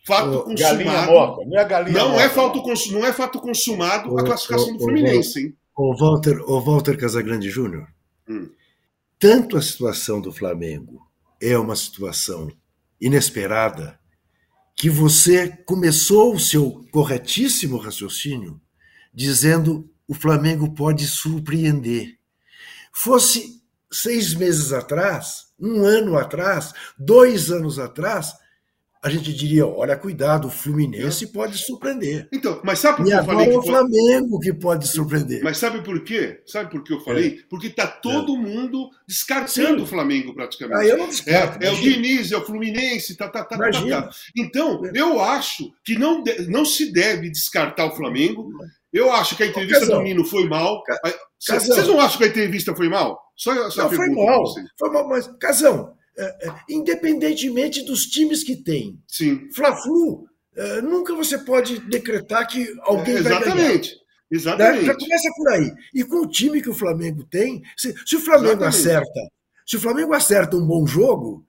fato 0.08 0.42
consumado. 0.44 1.12
Morta, 1.12 1.46
não 1.46 1.60
é, 1.60 1.65
galinha 1.65 2.00
não, 2.00 2.20
é 2.20 2.30
fato, 2.30 2.63
não 2.92 3.06
é 3.06 3.13
fato 3.13 3.39
consumado 3.39 4.12
oh, 4.12 4.18
a 4.18 4.24
classificação 4.24 4.70
oh, 4.70 4.74
do 4.74 4.80
Fluminense, 4.80 5.39
hein? 5.39 5.56
O 5.78 5.96
Walter, 5.96 6.42
o 6.42 6.60
Walter 6.60 6.98
Casagrande 6.98 7.50
Júnior. 7.50 7.88
Hum 8.28 8.50
tanto 9.19 9.58
a 9.58 9.62
situação 9.62 10.21
do 10.21 10.32
Flamengo 10.32 11.05
é 11.41 11.58
uma 11.58 11.75
situação 11.75 12.49
inesperada 12.99 13.99
que 14.75 14.89
você 14.89 15.49
começou 15.65 16.34
o 16.34 16.39
seu 16.39 16.86
corretíssimo 16.89 17.77
raciocínio 17.77 18.62
dizendo 19.13 19.91
o 20.08 20.13
Flamengo 20.13 20.73
pode 20.73 21.05
surpreender. 21.05 22.17
Fosse 22.93 23.62
seis 23.91 24.34
meses 24.34 24.71
atrás, 24.71 25.47
um 25.60 25.84
ano 25.84 26.17
atrás, 26.17 26.73
dois 26.97 27.51
anos 27.51 27.77
atrás, 27.77 28.34
a 29.02 29.10
gente 29.10 29.34
diria: 29.34 29.66
olha, 29.66 29.96
cuidado, 29.96 30.48
o 30.48 30.52
Fluminense 30.52 31.28
pode 31.28 31.58
surpreender. 31.58 32.28
Então, 32.34 32.60
mas 32.64 32.80
sabe 32.80 32.98
por 32.98 33.06
que 33.06 33.14
eu 33.14 33.24
falei? 33.24 33.54
É 33.54 33.58
o 33.58 33.62
Flamengo 33.62 34.40
que 34.40 34.54
pode 34.54 34.88
surpreender. 34.88 35.42
Mas 35.44 35.58
sabe 35.58 35.82
por 35.82 36.04
quê? 36.04 36.42
Sabe 36.46 36.70
por 36.70 36.84
que 36.84 36.94
eu 36.94 37.00
falei? 37.00 37.40
É. 37.40 37.50
Porque 37.50 37.68
está 37.68 37.88
todo 37.88 38.36
é. 38.36 38.38
mundo 38.38 38.90
descartando 39.08 39.78
Sim. 39.78 39.84
o 39.84 39.88
Flamengo 39.88 40.34
praticamente. 40.34 40.82
Ah, 40.82 40.86
eu 40.86 40.98
não 40.98 41.08
descarto, 41.08 41.64
é, 41.64 41.68
é 41.68 41.72
o 41.72 41.76
Diniz, 41.76 42.32
é 42.32 42.38
o 42.38 42.46
Fluminense, 42.46 43.16
tá, 43.16 43.30
tá, 43.30 43.44
tá, 43.44 43.58
tá, 43.58 43.72
tá. 43.72 44.10
Então, 44.36 44.86
é. 44.86 44.92
eu 44.94 45.22
acho 45.22 45.72
que 45.84 45.98
não, 45.98 46.22
não 46.50 46.66
se 46.66 46.92
deve 46.92 47.30
descartar 47.30 47.86
o 47.86 47.96
Flamengo. 47.96 48.52
Eu 48.92 49.12
acho 49.14 49.36
que 49.36 49.44
a 49.44 49.46
entrevista 49.46 49.86
do 49.86 50.02
Nino 50.02 50.26
foi 50.26 50.48
mal. 50.48 50.84
Vocês 51.40 51.88
não 51.88 52.02
acham 52.02 52.18
que 52.18 52.24
a 52.24 52.28
entrevista 52.28 52.76
foi 52.76 52.90
mal? 52.90 53.22
Só, 53.38 53.70
só 53.70 53.84
não, 53.84 53.92
foi 53.92 54.10
mal. 54.10 54.44
Foi 54.78 54.90
mal, 54.90 55.08
mas, 55.08 55.28
Casão, 55.40 55.94
é, 55.94 55.94
é, 55.94 55.99
independentemente 56.69 57.84
dos 57.84 58.06
times 58.06 58.43
que 58.43 58.56
tem. 58.56 59.02
Sim. 59.08 59.50
Fla-Flu, 59.54 60.28
é, 60.56 60.82
nunca 60.82 61.15
você 61.15 61.38
pode 61.38 61.80
decretar 61.88 62.48
que 62.48 62.67
alguém 62.82 63.17
é, 63.17 63.22
vai 63.22 63.43
ganhar. 63.43 63.82
Exatamente. 64.32 64.86
Já 64.86 64.95
começa 64.95 65.30
por 65.36 65.50
aí. 65.50 65.74
E 65.93 66.04
com 66.04 66.17
o 66.17 66.30
time 66.30 66.62
que 66.62 66.69
o 66.69 66.74
Flamengo 66.74 67.24
tem, 67.24 67.63
se, 67.76 67.95
se 68.06 68.15
o 68.15 68.19
Flamengo 68.19 68.63
exatamente. 68.63 68.76
acerta, 68.76 69.32
se 69.65 69.78
o 69.78 69.80
Flamengo 69.80 70.13
acerta 70.13 70.58
um 70.58 70.65
bom 70.65 70.86
jogo, 70.86 71.45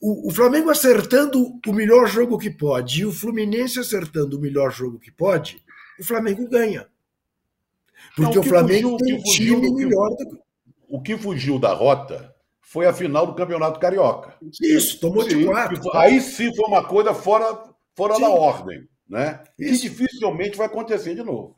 o, 0.00 0.28
o, 0.28 0.30
Flamengo 0.30 0.68
acertando 0.70 1.58
o 1.66 1.72
melhor 1.72 2.06
jogo 2.06 2.38
que 2.38 2.50
pode 2.50 3.00
e 3.00 3.06
o 3.06 3.12
Fluminense 3.12 3.78
acertando 3.78 4.36
o 4.36 4.40
melhor 4.40 4.70
jogo 4.70 4.98
que 4.98 5.10
pode, 5.10 5.62
o 5.98 6.04
Flamengo 6.04 6.46
ganha. 6.48 6.86
Porque 8.14 8.34
Não, 8.34 8.42
o, 8.42 8.46
o 8.46 8.48
Flamengo 8.48 8.98
fugiu, 8.98 9.06
tem 9.06 9.14
um 9.18 9.22
time 9.22 9.70
melhor 9.72 10.10
do 10.10 10.16
que. 10.16 10.46
O 10.88 11.02
que 11.02 11.16
fugiu 11.16 11.58
da 11.58 11.72
rota 11.72 12.35
foi 12.66 12.84
a 12.84 12.92
final 12.92 13.24
do 13.28 13.34
Campeonato 13.34 13.78
Carioca. 13.78 14.34
Isso, 14.60 14.98
tomou 14.98 15.22
sim, 15.22 15.38
de 15.38 15.44
quatro. 15.46 15.96
Aí 15.96 16.20
sim 16.20 16.52
foi 16.54 16.66
uma 16.66 16.84
coisa 16.84 17.14
fora, 17.14 17.62
fora 17.94 18.18
da 18.18 18.28
ordem, 18.28 18.88
né? 19.08 19.44
Isso. 19.56 19.82
Que 19.82 19.88
dificilmente 19.88 20.58
vai 20.58 20.66
acontecer 20.66 21.14
de 21.14 21.22
novo. 21.22 21.56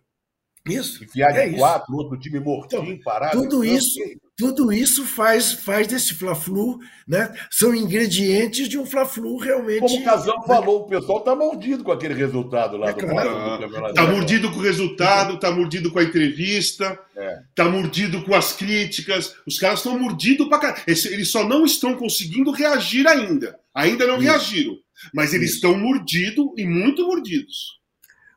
Isso. 0.67 1.03
Enfiar 1.03 1.33
de 1.33 1.39
é 1.39 1.53
quatro, 1.55 1.95
isso. 1.95 2.03
outro 2.03 2.19
time 2.19 2.39
mortinho, 2.39 2.93
então, 2.93 3.03
parado. 3.03 3.41
Tudo 3.41 3.65
isso, 3.65 3.99
tudo 4.39 4.73
isso 4.73 5.05
faz, 5.05 5.53
faz 5.53 5.89
desse 5.89 6.15
Fla-Flu, 6.15 6.79
né? 7.09 7.35
São 7.51 7.75
ingredientes 7.75 8.69
de 8.69 8.79
um 8.79 8.87
Fla-Flu 8.87 9.37
realmente. 9.37 9.81
Como 9.81 9.99
o 9.99 10.05
Casão 10.05 10.41
falou, 10.47 10.83
o 10.83 10.87
pessoal 10.87 11.19
está 11.19 11.35
mordido 11.35 11.83
com 11.83 11.91
aquele 11.91 12.15
resultado 12.15 12.77
lá 12.77 12.91
é 12.91 12.93
do, 12.93 13.01
claro. 13.01 13.89
Está 13.89 14.07
mordido 14.07 14.49
com 14.53 14.59
o 14.59 14.63
resultado, 14.63 15.35
está 15.35 15.51
mordido 15.51 15.91
com 15.91 15.99
a 15.99 16.05
entrevista, 16.05 16.85
está 16.85 17.21
é. 17.21 17.43
Tá 17.53 17.69
mordido 17.69 18.23
com 18.23 18.33
as 18.33 18.53
críticas. 18.53 19.35
Os 19.45 19.59
caras 19.59 19.81
estão 19.81 19.99
mordidos 19.99 20.49
para 20.49 20.61
caralho. 20.61 20.85
Eles 20.87 21.29
só 21.29 21.43
não 21.43 21.65
estão 21.65 21.97
conseguindo 21.97 22.53
reagir 22.53 23.09
ainda. 23.09 23.59
Ainda 23.75 24.07
não 24.07 24.19
isso. 24.19 24.25
reagiram. 24.25 24.77
Mas 25.13 25.35
eles 25.35 25.49
isso. 25.49 25.57
estão 25.57 25.77
mordidos 25.77 26.47
e 26.57 26.65
muito 26.65 27.05
mordidos. 27.05 27.81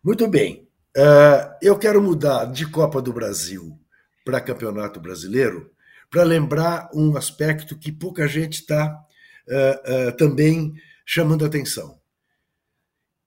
Muito 0.04 0.28
bem. 0.28 0.68
Uh, 0.98 1.54
eu 1.62 1.78
quero 1.78 2.02
mudar 2.02 2.46
de 2.46 2.66
Copa 2.66 3.00
do 3.00 3.14
Brasil 3.14 3.80
para 4.26 4.42
campeonato 4.42 5.00
brasileiro 5.00 5.71
para 6.12 6.24
lembrar 6.24 6.90
um 6.94 7.16
aspecto 7.16 7.78
que 7.78 7.90
pouca 7.90 8.28
gente 8.28 8.56
está 8.56 9.02
uh, 9.48 10.10
uh, 10.10 10.18
também 10.18 10.74
chamando 11.06 11.46
atenção. 11.46 12.00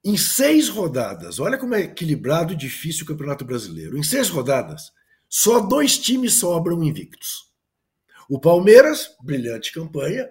Em 0.05 0.19
seis 0.19 0.69
rodadas, 0.69 1.41
olha 1.41 1.57
como 1.57 1.75
é 1.75 1.81
equilibrado 1.81 2.53
e 2.53 2.57
difícil 2.57 3.05
o 3.05 3.07
Campeonato 3.07 3.43
Brasileiro. 3.43 3.97
Em 3.97 4.03
seis 4.03 4.29
rodadas, 4.29 4.93
só 5.27 5.61
dois 5.61 5.99
times 5.99 6.35
sobram 6.35 6.85
invictos. 6.85 7.51
O 8.29 8.39
Palmeiras, 8.39 9.17
brilhante 9.23 9.73
campanha, 9.73 10.29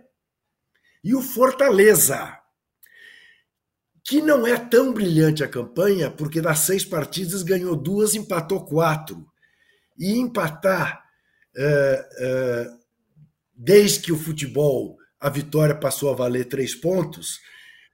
e 1.03 1.15
o 1.15 1.23
Fortaleza, 1.23 2.37
que 4.03 4.21
não 4.21 4.45
é 4.45 4.57
tão 4.57 4.93
brilhante 4.93 5.43
a 5.43 5.47
campanha, 5.47 6.11
porque 6.11 6.39
das 6.39 6.59
seis 6.59 6.85
partidas 6.85 7.41
ganhou 7.41 7.75
duas, 7.75 8.13
empatou 8.13 8.63
quatro. 8.63 9.25
E 9.97 10.19
empatar, 10.19 11.02
desde 13.55 13.99
que 13.99 14.11
o 14.11 14.17
futebol, 14.17 14.97
a 15.19 15.29
vitória 15.29 15.75
passou 15.75 16.11
a 16.11 16.15
valer 16.15 16.45
três 16.45 16.75
pontos, 16.75 17.39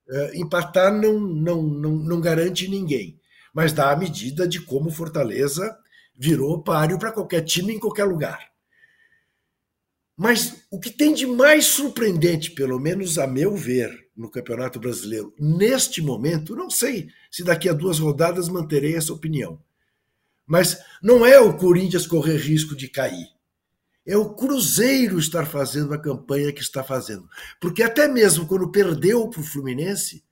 é, 0.09 0.37
empatar 0.37 0.91
não, 0.91 1.19
não, 1.19 1.61
não, 1.61 1.91
não 1.91 2.21
garante 2.21 2.67
ninguém, 2.67 3.19
mas 3.53 3.71
dá 3.71 3.91
a 3.91 3.95
medida 3.95 4.47
de 4.47 4.59
como 4.59 4.89
Fortaleza 4.89 5.77
virou 6.15 6.63
páreo 6.63 6.97
para 6.97 7.11
qualquer 7.11 7.41
time 7.41 7.75
em 7.75 7.79
qualquer 7.79 8.05
lugar. 8.05 8.49
Mas 10.17 10.65
o 10.69 10.79
que 10.79 10.89
tem 10.89 11.13
de 11.13 11.25
mais 11.25 11.65
surpreendente, 11.65 12.51
pelo 12.51 12.77
menos 12.79 13.17
a 13.17 13.25
meu 13.25 13.55
ver, 13.55 14.09
no 14.17 14.29
Campeonato 14.29 14.79
Brasileiro, 14.79 15.33
neste 15.39 16.01
momento, 16.01 16.55
não 16.55 16.69
sei 16.69 17.07
se 17.31 17.41
daqui 17.41 17.69
a 17.69 17.73
duas 17.73 17.99
rodadas 17.99 18.49
manterei 18.49 18.95
essa 18.97 19.13
opinião. 19.13 19.61
Mas 20.45 20.77
não 21.01 21.25
é 21.25 21.39
o 21.39 21.55
Corinthians 21.55 22.05
correr 22.05 22.35
risco 22.35 22.75
de 22.75 22.89
cair. 22.89 23.27
É 24.09 24.17
o 24.17 24.33
Cruzeiro 24.33 25.19
estar 25.19 25.45
fazendo 25.45 25.93
a 25.93 25.97
campanha 25.99 26.51
que 26.51 26.61
está 26.61 26.83
fazendo. 26.83 27.29
Porque 27.61 27.83
até 27.83 28.07
mesmo 28.07 28.47
quando 28.47 28.71
perdeu 28.71 29.29
para 29.29 29.39
o 29.39 29.43
Fluminense, 29.43 30.23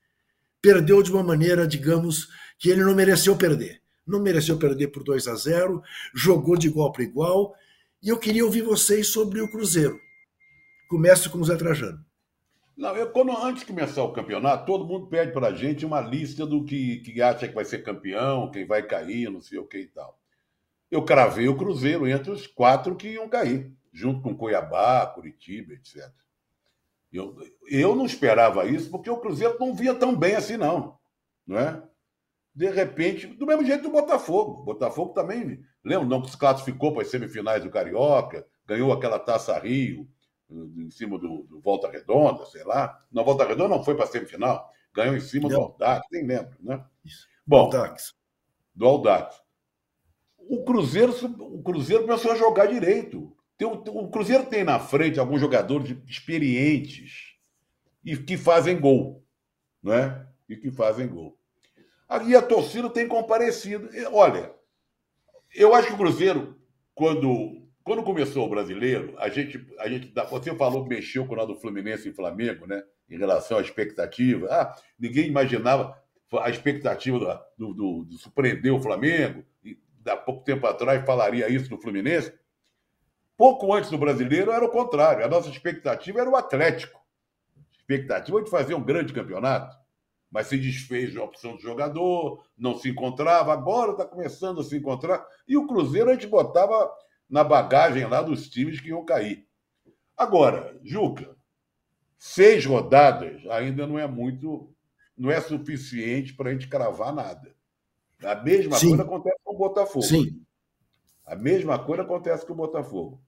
perdeu 0.59 1.03
de 1.03 1.11
uma 1.11 1.21
maneira, 1.21 1.67
digamos, 1.67 2.27
que 2.57 2.71
ele 2.71 2.83
não 2.83 2.95
mereceu 2.95 3.37
perder. 3.37 3.79
Não 4.03 4.19
mereceu 4.19 4.57
perder 4.57 4.87
por 4.87 5.03
2 5.03 5.27
a 5.27 5.35
0, 5.35 5.83
jogou 6.11 6.57
de 6.57 6.65
igual 6.65 6.91
para 6.91 7.03
igual. 7.03 7.53
E 8.01 8.09
eu 8.09 8.17
queria 8.17 8.43
ouvir 8.43 8.63
vocês 8.63 9.09
sobre 9.09 9.41
o 9.41 9.51
Cruzeiro. 9.51 9.99
Começo 10.89 11.29
com 11.29 11.37
o 11.37 11.45
Zé 11.45 11.55
Trajano. 11.55 12.03
Não, 12.75 12.95
eu, 12.95 13.11
quando, 13.11 13.31
antes 13.37 13.61
de 13.61 13.67
começar 13.67 14.01
o 14.01 14.11
campeonato, 14.11 14.65
todo 14.65 14.87
mundo 14.87 15.05
pede 15.05 15.31
para 15.31 15.49
a 15.49 15.53
gente 15.53 15.85
uma 15.85 16.01
lista 16.01 16.47
do 16.47 16.65
que, 16.65 16.97
que 17.01 17.21
acha 17.21 17.47
que 17.47 17.53
vai 17.53 17.65
ser 17.65 17.83
campeão, 17.83 18.49
quem 18.49 18.65
vai 18.65 18.81
cair, 18.81 19.29
não 19.29 19.39
sei 19.39 19.59
o 19.59 19.67
que 19.67 19.81
e 19.81 19.87
tal. 19.87 20.17
Eu 20.89 21.03
cravei 21.03 21.47
o 21.47 21.57
Cruzeiro 21.57 22.07
entre 22.07 22.31
os 22.31 22.47
quatro 22.47 22.95
que 22.95 23.09
iam 23.09 23.27
cair, 23.27 23.73
junto 23.91 24.21
com 24.21 24.35
Cuiabá, 24.35 25.05
Curitiba, 25.07 25.73
etc. 25.73 26.09
Eu, 27.11 27.35
eu 27.67 27.95
não 27.95 28.05
esperava 28.05 28.65
isso, 28.65 28.89
porque 28.89 29.09
o 29.09 29.17
Cruzeiro 29.17 29.57
não 29.59 29.73
via 29.73 29.93
tão 29.93 30.15
bem 30.15 30.35
assim, 30.35 30.57
não. 30.57 30.97
não 31.45 31.57
é? 31.57 31.81
De 32.53 32.69
repente, 32.69 33.27
do 33.27 33.45
mesmo 33.45 33.65
jeito 33.65 33.83
do 33.83 33.91
Botafogo. 33.91 34.61
O 34.61 34.63
Botafogo 34.63 35.13
também, 35.13 35.63
lembra, 35.83 36.07
não 36.07 36.23
se 36.25 36.37
classificou 36.37 36.91
para 36.91 37.03
as 37.03 37.09
semifinais 37.09 37.63
do 37.63 37.69
Carioca, 37.69 38.45
ganhou 38.65 38.91
aquela 38.91 39.19
taça 39.19 39.57
Rio, 39.59 40.07
em 40.49 40.89
cima 40.89 41.17
do, 41.19 41.43
do, 41.43 41.59
Volta 41.59 41.89
Redonda, 41.89 42.45
sei 42.45 42.63
lá. 42.63 42.99
Não, 43.11 43.23
Volta 43.23 43.45
Redonda 43.45 43.75
não 43.75 43.83
foi 43.83 43.95
para 43.95 44.05
a 44.05 44.07
semifinal. 44.07 44.71
Ganhou 44.93 45.15
em 45.15 45.19
cima 45.19 45.49
não. 45.49 45.59
do 45.59 45.63
Aldax, 45.65 46.07
nem 46.11 46.25
lembro, 46.25 46.57
né? 46.59 46.83
Isso. 47.03 47.27
Bom, 47.45 47.65
Aldax. 47.65 48.15
do 48.73 48.87
Aldax. 48.87 49.41
O 50.49 50.63
Cruzeiro, 50.63 51.13
o 51.39 51.61
Cruzeiro 51.61 52.03
começou 52.03 52.31
a 52.31 52.35
jogar 52.35 52.67
direito. 52.67 53.35
Tem, 53.57 53.67
o 53.67 54.09
Cruzeiro 54.09 54.45
tem 54.45 54.63
na 54.63 54.79
frente 54.79 55.19
alguns 55.19 55.41
jogadores 55.41 55.95
experientes 56.07 57.35
e 58.05 58.15
que 58.15 58.37
fazem 58.37 58.79
gol, 58.79 59.25
não 59.81 59.93
é? 59.93 60.27
E 60.47 60.55
que 60.55 60.71
fazem 60.71 61.07
gol. 61.07 61.37
E 62.25 62.35
a 62.35 62.41
torcida 62.41 62.89
tem 62.89 63.07
comparecido. 63.07 63.89
Olha, 64.11 64.53
eu 65.53 65.73
acho 65.73 65.87
que 65.87 65.93
o 65.93 65.97
Cruzeiro, 65.97 66.55
quando 66.93 67.67
quando 67.87 68.03
começou 68.03 68.45
o 68.45 68.49
brasileiro, 68.49 69.15
a 69.17 69.29
gente, 69.29 69.65
a 69.79 69.87
gente 69.87 70.11
você 70.29 70.53
falou 70.53 70.83
que 70.83 70.89
mexeu 70.89 71.25
com 71.25 71.33
o 71.33 71.45
do 71.45 71.55
Fluminense 71.55 72.09
e 72.09 72.13
Flamengo, 72.13 72.67
né? 72.67 72.83
Em 73.09 73.17
relação 73.17 73.57
à 73.57 73.61
expectativa. 73.61 74.45
Ah, 74.51 74.75
ninguém 74.99 75.27
imaginava 75.27 75.97
a 76.41 76.49
expectativa 76.49 77.41
do, 77.57 77.73
do, 77.73 78.03
do 78.03 78.17
surpreender 78.17 78.73
o 78.73 78.81
Flamengo. 78.81 79.45
Há 80.09 80.17
pouco 80.17 80.43
tempo 80.43 80.65
atrás 80.67 81.05
falaria 81.05 81.49
isso 81.49 81.69
do 81.69 81.77
Fluminense. 81.77 82.33
Pouco 83.37 83.71
antes 83.73 83.89
do 83.89 83.97
brasileiro 83.97 84.51
era 84.51 84.65
o 84.65 84.69
contrário. 84.69 85.23
A 85.23 85.27
nossa 85.27 85.49
expectativa 85.49 86.21
era 86.21 86.29
o 86.29 86.35
Atlético. 86.35 86.99
Expectativa 87.71 88.41
de 88.41 88.49
fazer 88.49 88.73
um 88.73 88.83
grande 88.83 89.13
campeonato. 89.13 89.77
Mas 90.29 90.47
se 90.47 90.57
desfez 90.57 91.15
a 91.15 91.23
opção 91.23 91.55
de 91.55 91.63
jogador, 91.63 92.43
não 92.57 92.75
se 92.75 92.89
encontrava. 92.89 93.53
Agora 93.53 93.91
está 93.91 94.05
começando 94.05 94.59
a 94.59 94.63
se 94.63 94.75
encontrar. 94.75 95.25
E 95.47 95.55
o 95.55 95.67
Cruzeiro 95.67 96.09
a 96.09 96.13
gente 96.13 96.27
botava 96.27 96.91
na 97.29 97.43
bagagem 97.43 98.05
lá 98.05 98.21
dos 98.21 98.49
times 98.49 98.81
que 98.81 98.89
iam 98.89 99.05
cair. 99.05 99.47
Agora, 100.17 100.77
Juca, 100.83 101.35
seis 102.17 102.65
rodadas 102.65 103.45
ainda 103.51 103.85
não 103.85 103.99
é 103.99 104.07
muito, 104.07 104.73
não 105.15 105.29
é 105.29 105.39
suficiente 105.39 106.33
para 106.33 106.49
a 106.49 106.53
gente 106.53 106.67
cravar 106.67 107.13
nada. 107.13 107.55
A 108.23 108.35
mesma 108.35 108.77
Sim. 108.77 108.89
coisa 108.89 109.03
acontece 109.03 109.36
o 109.57 109.69
Botafogo. 109.69 110.05
Sim. 110.05 110.41
A 111.25 111.35
mesma 111.35 111.77
coisa 111.77 112.03
acontece 112.03 112.45
com 112.45 112.53
o 112.53 112.57
Botafogo. 112.57 113.21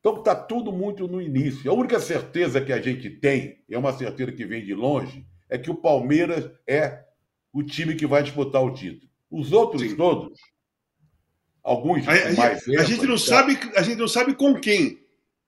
Então 0.00 0.18
está 0.18 0.34
tudo 0.34 0.72
muito 0.72 1.08
no 1.08 1.20
início. 1.20 1.70
A 1.70 1.74
única 1.74 1.98
certeza 1.98 2.60
que 2.60 2.72
a 2.72 2.80
gente 2.80 3.08
tem, 3.08 3.62
é 3.70 3.78
uma 3.78 3.92
certeza 3.92 4.32
que 4.32 4.44
vem 4.44 4.64
de 4.64 4.74
longe, 4.74 5.26
é 5.48 5.56
que 5.56 5.70
o 5.70 5.74
Palmeiras 5.74 6.50
é 6.66 7.04
o 7.52 7.62
time 7.62 7.94
que 7.94 8.06
vai 8.06 8.22
disputar 8.22 8.62
o 8.62 8.74
título. 8.74 9.10
Os 9.30 9.52
outros 9.52 9.82
Sim. 9.82 9.96
todos 9.96 10.38
alguns 11.62 12.06
a, 12.06 12.12
mais 12.34 12.68
a, 12.68 12.80
a 12.80 12.84
gente 12.84 13.06
não 13.06 13.16
sabe 13.16 13.58
A 13.74 13.82
gente 13.82 13.96
não 13.96 14.06
sabe 14.06 14.34
com 14.34 14.54
quem. 14.60 15.02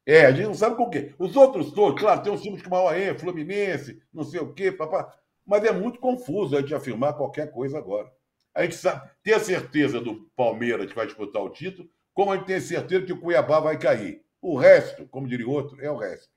É, 0.07 0.25
a 0.25 0.33
gente 0.33 0.47
não 0.47 0.55
sabe 0.55 0.77
com 0.77 0.89
quem. 0.89 1.13
Os 1.19 1.37
outros 1.37 1.73
todos, 1.73 2.01
claro, 2.01 2.23
tem 2.23 2.33
os 2.33 2.41
times 2.41 2.63
como 2.63 2.77
a 2.77 2.85
OAE, 2.85 3.19
Fluminense, 3.19 4.01
não 4.15 4.25
sei 4.25 4.41
o 4.41 4.55
quê, 4.55 4.73
papá. 4.73 5.13
Mas 5.45 5.65
é 5.65 5.73
muito 5.73 6.01
confuso 6.01 6.57
a 6.57 6.61
gente 6.61 6.75
afirmar 6.75 7.15
qualquer 7.15 7.51
coisa 7.51 7.77
agora. 7.77 8.11
A 8.57 8.63
gente 8.63 8.77
sabe, 8.77 9.11
tem 9.23 9.35
a 9.35 9.39
certeza 9.39 10.01
do 10.01 10.31
Palmeiras 10.35 10.87
que 10.87 10.97
vai 10.97 11.05
disputar 11.05 11.43
o 11.43 11.51
título, 11.51 11.91
como 12.15 12.33
a 12.33 12.37
gente 12.37 12.47
tem 12.47 12.59
certeza 12.59 13.05
que 13.05 13.13
o 13.13 13.21
Cuiabá 13.21 13.61
vai 13.61 13.79
cair. 13.79 14.23
O 14.41 14.57
resto, 14.57 15.07
como 15.09 15.29
diria 15.29 15.47
outro, 15.47 15.79
é 15.79 15.91
o 15.91 15.99
resto. 15.99 16.31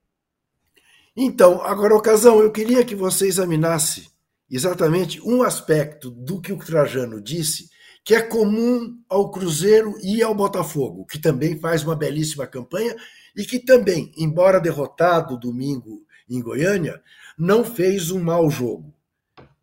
Então, 1.15 1.62
agora, 1.62 1.95
ocasião, 1.95 2.41
eu 2.41 2.51
queria 2.51 2.84
que 2.84 2.93
você 2.93 3.25
examinasse 3.25 4.12
exatamente 4.51 5.21
um 5.21 5.43
aspecto 5.43 6.12
do 6.12 6.41
que 6.41 6.51
o 6.51 6.58
Trajano 6.58 7.21
disse 7.21 7.69
que 8.03 8.13
é 8.13 8.21
comum 8.21 9.01
ao 9.08 9.32
Cruzeiro 9.32 9.95
e 10.03 10.21
ao 10.21 10.36
Botafogo, 10.36 11.05
que 11.05 11.19
também 11.19 11.58
faz 11.58 11.86
uma 11.86 11.95
belíssima 11.95 12.45
campanha 12.45 12.97
e 13.34 13.45
que 13.45 13.60
também, 13.60 14.12
embora 14.17 14.60
derrotado 14.60 15.39
domingo 15.39 16.05
em 16.29 16.41
Goiânia, 16.41 17.01
não 17.38 17.63
fez 17.63 18.12
um 18.12 18.21
mau 18.21 18.49
jogo. 18.49 18.93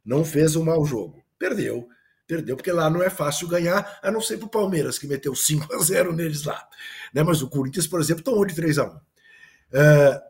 Não 0.03 0.25
fez 0.25 0.57
um 0.57 0.65
mau 0.65 0.87
jogo. 0.87 1.23
Perdeu. 1.39 1.87
Perdeu, 2.27 2.57
porque 2.57 2.73
lá 2.73 2.91
não 2.91 3.03
é 3.03 3.09
fácil 3.09 3.47
ganhar, 3.47 3.99
a 4.03 4.11
não 4.11 4.21
ser 4.21 4.37
para 4.39 4.47
o 4.47 4.51
Palmeiras, 4.51 4.99
que 4.99 5.07
meteu 5.07 5.35
5 5.35 5.73
a 5.75 5.79
0 5.79 6.13
neles 6.13 6.45
lá. 6.45 6.67
Né? 7.15 7.23
Mas 7.23 7.41
o 7.41 7.49
Corinthians, 7.49 7.87
por 7.87 8.01
exemplo, 8.01 8.25
tomou 8.25 8.45
de 8.45 8.55
3 8.55 8.79
a 8.79 8.85
1 8.85 9.01
é... 9.73 10.23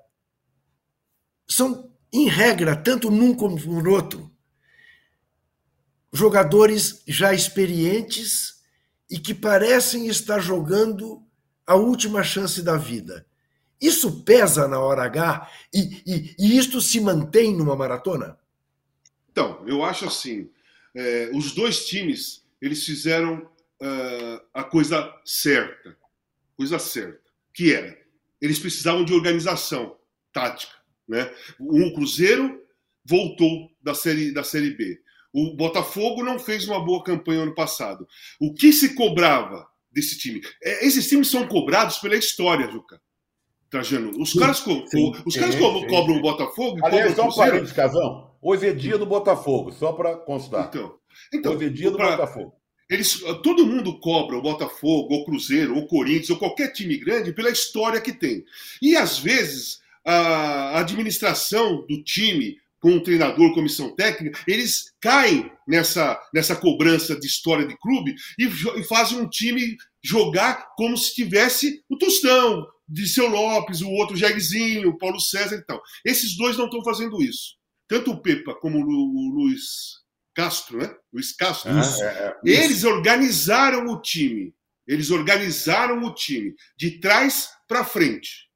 São, 1.48 1.90
em 2.12 2.28
regra, 2.28 2.74
tanto 2.74 3.10
num 3.10 3.34
como 3.34 3.56
no 3.58 3.90
outro, 3.90 4.30
jogadores 6.12 7.02
já 7.06 7.32
experientes 7.32 8.62
e 9.08 9.18
que 9.18 9.32
parecem 9.32 10.08
estar 10.08 10.40
jogando 10.40 11.22
a 11.66 11.74
última 11.74 12.22
chance 12.22 12.62
da 12.62 12.76
vida. 12.76 13.26
Isso 13.80 14.22
pesa 14.22 14.66
na 14.66 14.80
hora 14.80 15.04
H 15.04 15.48
e, 15.72 16.02
e, 16.06 16.34
e 16.38 16.58
isto 16.58 16.80
se 16.80 16.98
mantém 17.00 17.54
numa 17.54 17.76
maratona? 17.76 18.38
Então, 19.30 19.62
eu 19.66 19.84
acho 19.84 20.06
assim: 20.06 20.48
é, 20.96 21.30
os 21.34 21.52
dois 21.52 21.86
times 21.86 22.44
eles 22.60 22.84
fizeram 22.84 23.42
uh, 23.82 24.40
a 24.54 24.64
coisa 24.64 25.14
certa, 25.24 25.96
coisa 26.56 26.78
certa, 26.78 27.20
que 27.52 27.72
era 27.72 27.96
eles 28.40 28.58
precisavam 28.58 29.04
de 29.04 29.14
organização 29.14 29.96
tática, 30.32 30.74
né? 31.08 31.32
O 31.58 31.92
Cruzeiro 31.94 32.62
voltou 33.04 33.70
da 33.82 33.94
série 33.94 34.32
da 34.32 34.42
série 34.42 34.70
B. 34.70 35.00
O 35.32 35.54
Botafogo 35.54 36.22
não 36.22 36.38
fez 36.38 36.66
uma 36.66 36.82
boa 36.82 37.02
campanha 37.02 37.42
ano 37.42 37.54
passado. 37.54 38.06
O 38.40 38.54
que 38.54 38.72
se 38.72 38.94
cobrava 38.94 39.66
desse 39.90 40.18
time? 40.18 40.40
É, 40.62 40.86
esses 40.86 41.08
times 41.08 41.28
são 41.28 41.46
cobrados 41.46 41.98
pela 41.98 42.16
história, 42.16 42.70
Juca. 42.70 43.00
Trajano. 43.68 44.12
Os 44.20 44.32
sim, 44.32 44.38
caras, 44.38 44.60
co 44.60 44.86
sim, 44.86 45.12
os 45.24 45.34
sim, 45.34 45.40
caras 45.40 45.54
co 45.56 45.86
cobram 45.86 46.16
o 46.16 46.22
Botafogo. 46.22 46.78
Aliás, 46.84 47.14
só 47.14 47.28
um 47.28 47.34
parênteses, 47.34 47.72
Casão. 47.72 48.25
Hoje 48.48 48.68
é 48.68 48.72
dia 48.72 48.96
do 48.96 49.04
Botafogo, 49.04 49.72
só 49.72 49.92
para 49.92 50.18
constar. 50.18 50.68
Então, 50.68 50.94
então 51.34 51.54
Hoje 51.54 51.66
é 51.66 51.68
dia 51.68 51.90
do 51.90 51.96
pra, 51.96 52.12
Botafogo. 52.12 52.52
eles, 52.88 53.18
todo 53.42 53.66
mundo 53.66 53.98
cobra 53.98 54.36
o 54.36 54.40
Botafogo, 54.40 55.16
o 55.16 55.24
Cruzeiro, 55.24 55.76
o 55.76 55.88
Corinthians, 55.88 56.30
ou 56.30 56.38
qualquer 56.38 56.72
time 56.72 56.96
grande 56.96 57.32
pela 57.32 57.50
história 57.50 58.00
que 58.00 58.12
tem. 58.12 58.44
E 58.80 58.94
às 58.94 59.18
vezes 59.18 59.80
a 60.04 60.78
administração 60.78 61.84
do 61.88 62.04
time, 62.04 62.56
com 62.78 62.90
o 62.92 63.02
treinador, 63.02 63.52
comissão 63.52 63.96
técnica, 63.96 64.38
eles 64.46 64.92
caem 65.00 65.50
nessa, 65.66 66.16
nessa 66.32 66.54
cobrança 66.54 67.18
de 67.18 67.26
história 67.26 67.66
de 67.66 67.76
clube 67.76 68.14
e, 68.38 68.44
e 68.44 68.84
fazem 68.84 69.18
um 69.18 69.28
time 69.28 69.76
jogar 70.00 70.68
como 70.76 70.96
se 70.96 71.16
tivesse 71.16 71.82
o 71.90 71.98
Tostão, 71.98 72.64
de 72.88 73.08
seu 73.08 73.28
Lopes, 73.28 73.80
o 73.80 73.90
outro 73.90 74.16
Jairzinho, 74.16 74.90
o 74.90 74.98
Paulo 74.98 75.18
César 75.18 75.56
e 75.56 75.64
tal. 75.64 75.82
Esses 76.04 76.36
dois 76.36 76.56
não 76.56 76.66
estão 76.66 76.84
fazendo 76.84 77.20
isso. 77.20 77.55
Tanto 77.88 78.10
o 78.10 78.20
Pepa 78.20 78.54
como 78.54 78.78
o 78.78 79.30
Luiz 79.34 80.04
Castro, 80.34 80.78
né? 80.78 80.94
Luiz 81.12 81.32
Castro. 81.32 81.70
Ah, 81.72 81.82
é, 82.00 82.04
é, 82.04 82.36
eles 82.44 82.84
organizaram 82.84 83.86
o 83.86 84.00
time. 84.00 84.54
Eles 84.86 85.10
organizaram 85.10 86.04
o 86.04 86.14
time 86.14 86.54
de 86.76 87.00
trás 87.00 87.48
para 87.66 87.84
frente. 87.84 88.48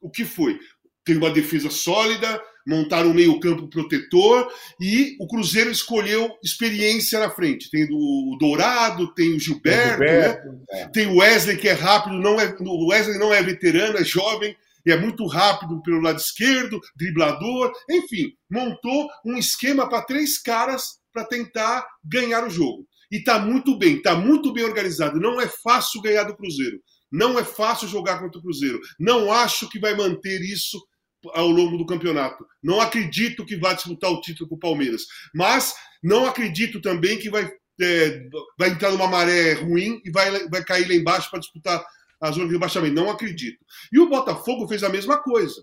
O 0.00 0.10
que 0.10 0.24
foi? 0.24 0.58
Tem 1.04 1.16
uma 1.16 1.30
defesa 1.30 1.70
sólida, 1.70 2.42
montaram 2.66 3.10
um 3.10 3.14
meio-campo 3.14 3.68
protetor 3.68 4.50
e 4.80 5.16
o 5.20 5.26
Cruzeiro 5.26 5.70
escolheu 5.70 6.36
experiência 6.42 7.20
na 7.20 7.30
frente. 7.30 7.70
Tem 7.70 7.86
o 7.90 8.36
Dourado, 8.38 9.12
tem 9.14 9.34
o 9.34 9.40
Gilberto, 9.40 10.02
o 10.02 10.06
Gilberto 10.06 10.48
né? 10.48 10.58
é. 10.70 10.88
tem 10.88 11.06
o 11.06 11.18
Wesley 11.18 11.56
que 11.56 11.68
é 11.68 11.72
rápido, 11.72 12.16
não 12.16 12.40
é, 12.40 12.54
o 12.58 12.88
Wesley 12.88 13.18
não 13.18 13.32
é 13.32 13.42
veterano, 13.42 13.98
é 13.98 14.04
jovem 14.04 14.56
é 14.92 14.96
muito 14.96 15.26
rápido 15.26 15.80
pelo 15.82 16.00
lado 16.00 16.18
esquerdo, 16.18 16.80
driblador, 16.96 17.72
enfim, 17.90 18.32
montou 18.50 19.08
um 19.24 19.36
esquema 19.36 19.88
para 19.88 20.02
três 20.02 20.40
caras 20.40 20.98
para 21.12 21.24
tentar 21.24 21.86
ganhar 22.04 22.44
o 22.46 22.50
jogo. 22.50 22.86
E 23.10 23.18
está 23.18 23.38
muito 23.38 23.78
bem, 23.78 23.96
está 23.96 24.14
muito 24.14 24.52
bem 24.52 24.64
organizado. 24.64 25.20
Não 25.20 25.40
é 25.40 25.48
fácil 25.48 26.02
ganhar 26.02 26.24
do 26.24 26.36
Cruzeiro. 26.36 26.80
Não 27.12 27.38
é 27.38 27.44
fácil 27.44 27.86
jogar 27.86 28.18
contra 28.18 28.40
o 28.40 28.42
Cruzeiro. 28.42 28.80
Não 28.98 29.32
acho 29.32 29.68
que 29.68 29.78
vai 29.78 29.96
manter 29.96 30.40
isso 30.40 30.84
ao 31.32 31.48
longo 31.48 31.78
do 31.78 31.86
campeonato. 31.86 32.44
Não 32.62 32.80
acredito 32.80 33.46
que 33.46 33.56
vai 33.56 33.74
disputar 33.76 34.10
o 34.10 34.20
título 34.20 34.48
com 34.48 34.56
o 34.56 34.58
Palmeiras. 34.58 35.02
Mas 35.32 35.72
não 36.02 36.26
acredito 36.26 36.80
também 36.80 37.18
que 37.18 37.30
vai, 37.30 37.48
é, 37.80 38.20
vai 38.58 38.70
entrar 38.70 38.90
numa 38.90 39.06
maré 39.06 39.52
ruim 39.52 40.00
e 40.04 40.10
vai, 40.10 40.48
vai 40.48 40.64
cair 40.64 40.88
lá 40.88 40.94
embaixo 40.94 41.30
para 41.30 41.38
disputar 41.38 41.84
a 42.20 42.30
zona 42.30 42.46
de 42.46 42.52
rebaixamento. 42.52 42.94
Não 42.94 43.10
acredito. 43.10 43.58
E 43.92 43.98
o 43.98 44.08
Botafogo 44.08 44.68
fez 44.68 44.82
a 44.82 44.88
mesma 44.88 45.22
coisa. 45.22 45.62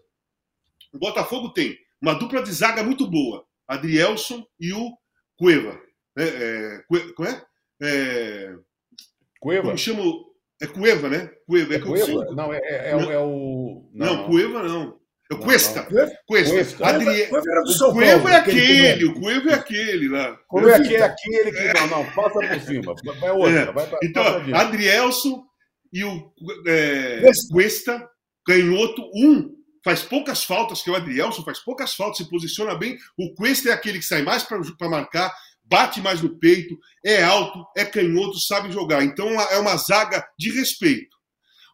O 0.93 0.99
Botafogo 0.99 1.49
tem 1.53 1.77
uma 2.01 2.13
dupla 2.13 2.41
de 2.43 2.51
zaga 2.51 2.83
muito 2.83 3.09
boa. 3.09 3.45
Adrielson 3.67 4.45
e 4.59 4.73
o 4.73 4.91
Cueva. 5.37 5.79
É, 6.17 6.23
é, 6.23 6.83
como 7.15 7.29
é? 7.29 7.43
é 7.81 8.55
Cueva? 9.39 9.63
Como 9.63 9.77
chama? 9.77 10.03
É 10.61 10.67
Cueva, 10.67 11.09
né? 11.09 11.31
Cueva. 11.47 11.73
É, 11.73 11.77
é 11.77 11.79
Cueva? 11.79 12.35
Não, 12.35 12.53
é, 12.53 12.59
é, 12.59 12.91
não, 12.91 13.11
é 13.11 13.17
o. 13.19 13.89
Não, 13.93 14.15
não, 14.17 14.25
Cueva 14.25 14.63
não. 14.63 14.99
É 15.31 15.33
o 15.33 15.39
Cuesta. 15.39 15.83
Cuesta. 15.83 16.17
Cuesta. 16.27 16.85
Adri... 16.85 17.23
O 17.23 17.93
Cueva 17.93 18.29
é 18.29 18.35
aquele, 18.35 19.05
o 19.05 19.13
Cueva 19.13 19.49
é 19.49 19.53
aquele 19.53 20.09
lá. 20.09 20.37
Como 20.47 20.67
é 20.67 20.75
aquele, 20.75 21.01
aquele 21.01 21.51
que. 21.51 21.73
Não, 21.79 21.87
não, 21.87 22.05
passa 22.11 22.39
por 22.39 22.59
cima. 22.59 22.95
Vai 23.19 23.31
outra. 23.31 23.59
É. 23.59 23.71
Vai, 23.71 23.89
então, 24.03 24.23
Adrielson 24.53 25.45
e 25.91 26.03
o 26.03 26.31
é, 26.67 27.21
Cuesta, 27.51 28.09
canhoto, 28.45 29.01
um 29.15 29.55
faz 29.83 30.03
poucas 30.03 30.43
faltas, 30.43 30.81
que 30.81 30.89
é 30.89 30.93
o 30.93 30.95
Adrielson 30.95 31.43
faz 31.43 31.59
poucas 31.59 31.93
faltas, 31.95 32.17
se 32.17 32.29
posiciona 32.29 32.75
bem. 32.75 32.97
O 33.17 33.33
Cuesta 33.33 33.69
é 33.69 33.73
aquele 33.73 33.99
que 33.99 34.05
sai 34.05 34.21
mais 34.21 34.43
para 34.43 34.89
marcar, 34.89 35.33
bate 35.63 36.01
mais 36.01 36.21
no 36.21 36.37
peito, 36.37 36.77
é 37.03 37.23
alto, 37.23 37.65
é 37.75 37.85
canhoto, 37.85 38.39
sabe 38.39 38.71
jogar. 38.71 39.03
Então 39.03 39.27
é 39.29 39.57
uma 39.57 39.75
zaga 39.77 40.25
de 40.37 40.51
respeito. 40.51 41.17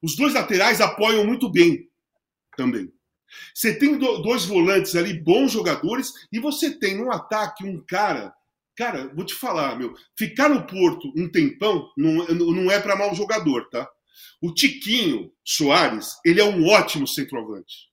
Os 0.02 0.16
dois 0.16 0.34
laterais 0.34 0.80
apoiam 0.80 1.26
muito 1.26 1.52
bem 1.52 1.90
também. 2.56 2.92
Você 3.54 3.78
tem 3.78 3.98
dois 3.98 4.46
volantes 4.46 4.96
ali, 4.96 5.14
bons 5.14 5.52
jogadores, 5.52 6.12
e 6.32 6.40
você 6.40 6.72
tem 6.72 6.98
no 6.98 7.12
ataque 7.12 7.66
um 7.66 7.84
cara. 7.86 8.34
Cara, 8.76 9.12
vou 9.14 9.26
te 9.26 9.34
falar, 9.34 9.78
meu. 9.78 9.94
Ficar 10.18 10.50
no 10.50 10.66
Porto 10.66 11.12
um 11.16 11.30
tempão 11.30 11.90
não, 11.98 12.26
não 12.28 12.72
é 12.72 12.80
para 12.80 12.96
mau 12.96 13.14
jogador, 13.16 13.68
tá? 13.70 13.90
O 14.42 14.54
Tiquinho 14.54 15.32
Soares, 15.44 16.10
ele 16.26 16.42
é 16.42 16.46
um 16.46 16.66
ótimo 16.68 17.08
centroavante. 17.08 17.88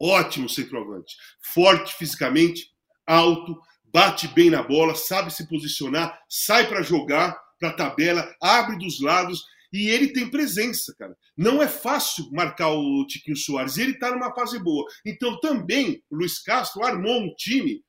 Ótimo 0.00 0.48
centroavante. 0.48 1.14
Forte 1.54 1.94
fisicamente, 1.94 2.66
alto, 3.06 3.58
bate 3.92 4.28
bem 4.28 4.50
na 4.50 4.62
bola, 4.62 4.94
sabe 4.94 5.32
se 5.32 5.48
posicionar, 5.48 6.18
sai 6.28 6.68
para 6.68 6.82
jogar, 6.82 7.36
para 7.58 7.72
tabela, 7.72 8.30
abre 8.42 8.78
dos 8.78 9.00
lados 9.00 9.42
e 9.72 9.88
ele 9.88 10.12
tem 10.12 10.30
presença, 10.30 10.94
cara. 10.98 11.16
Não 11.36 11.62
é 11.62 11.68
fácil 11.68 12.30
marcar 12.32 12.68
o 12.68 13.06
Tiquinho 13.06 13.36
Soares, 13.36 13.78
ele 13.78 13.92
está 13.92 14.10
numa 14.10 14.34
fase 14.34 14.58
boa. 14.58 14.84
Então 15.04 15.38
também 15.40 16.02
o 16.10 16.16
Luiz 16.16 16.42
Castro 16.42 16.84
armou 16.84 17.22
um 17.22 17.34
time 17.36 17.82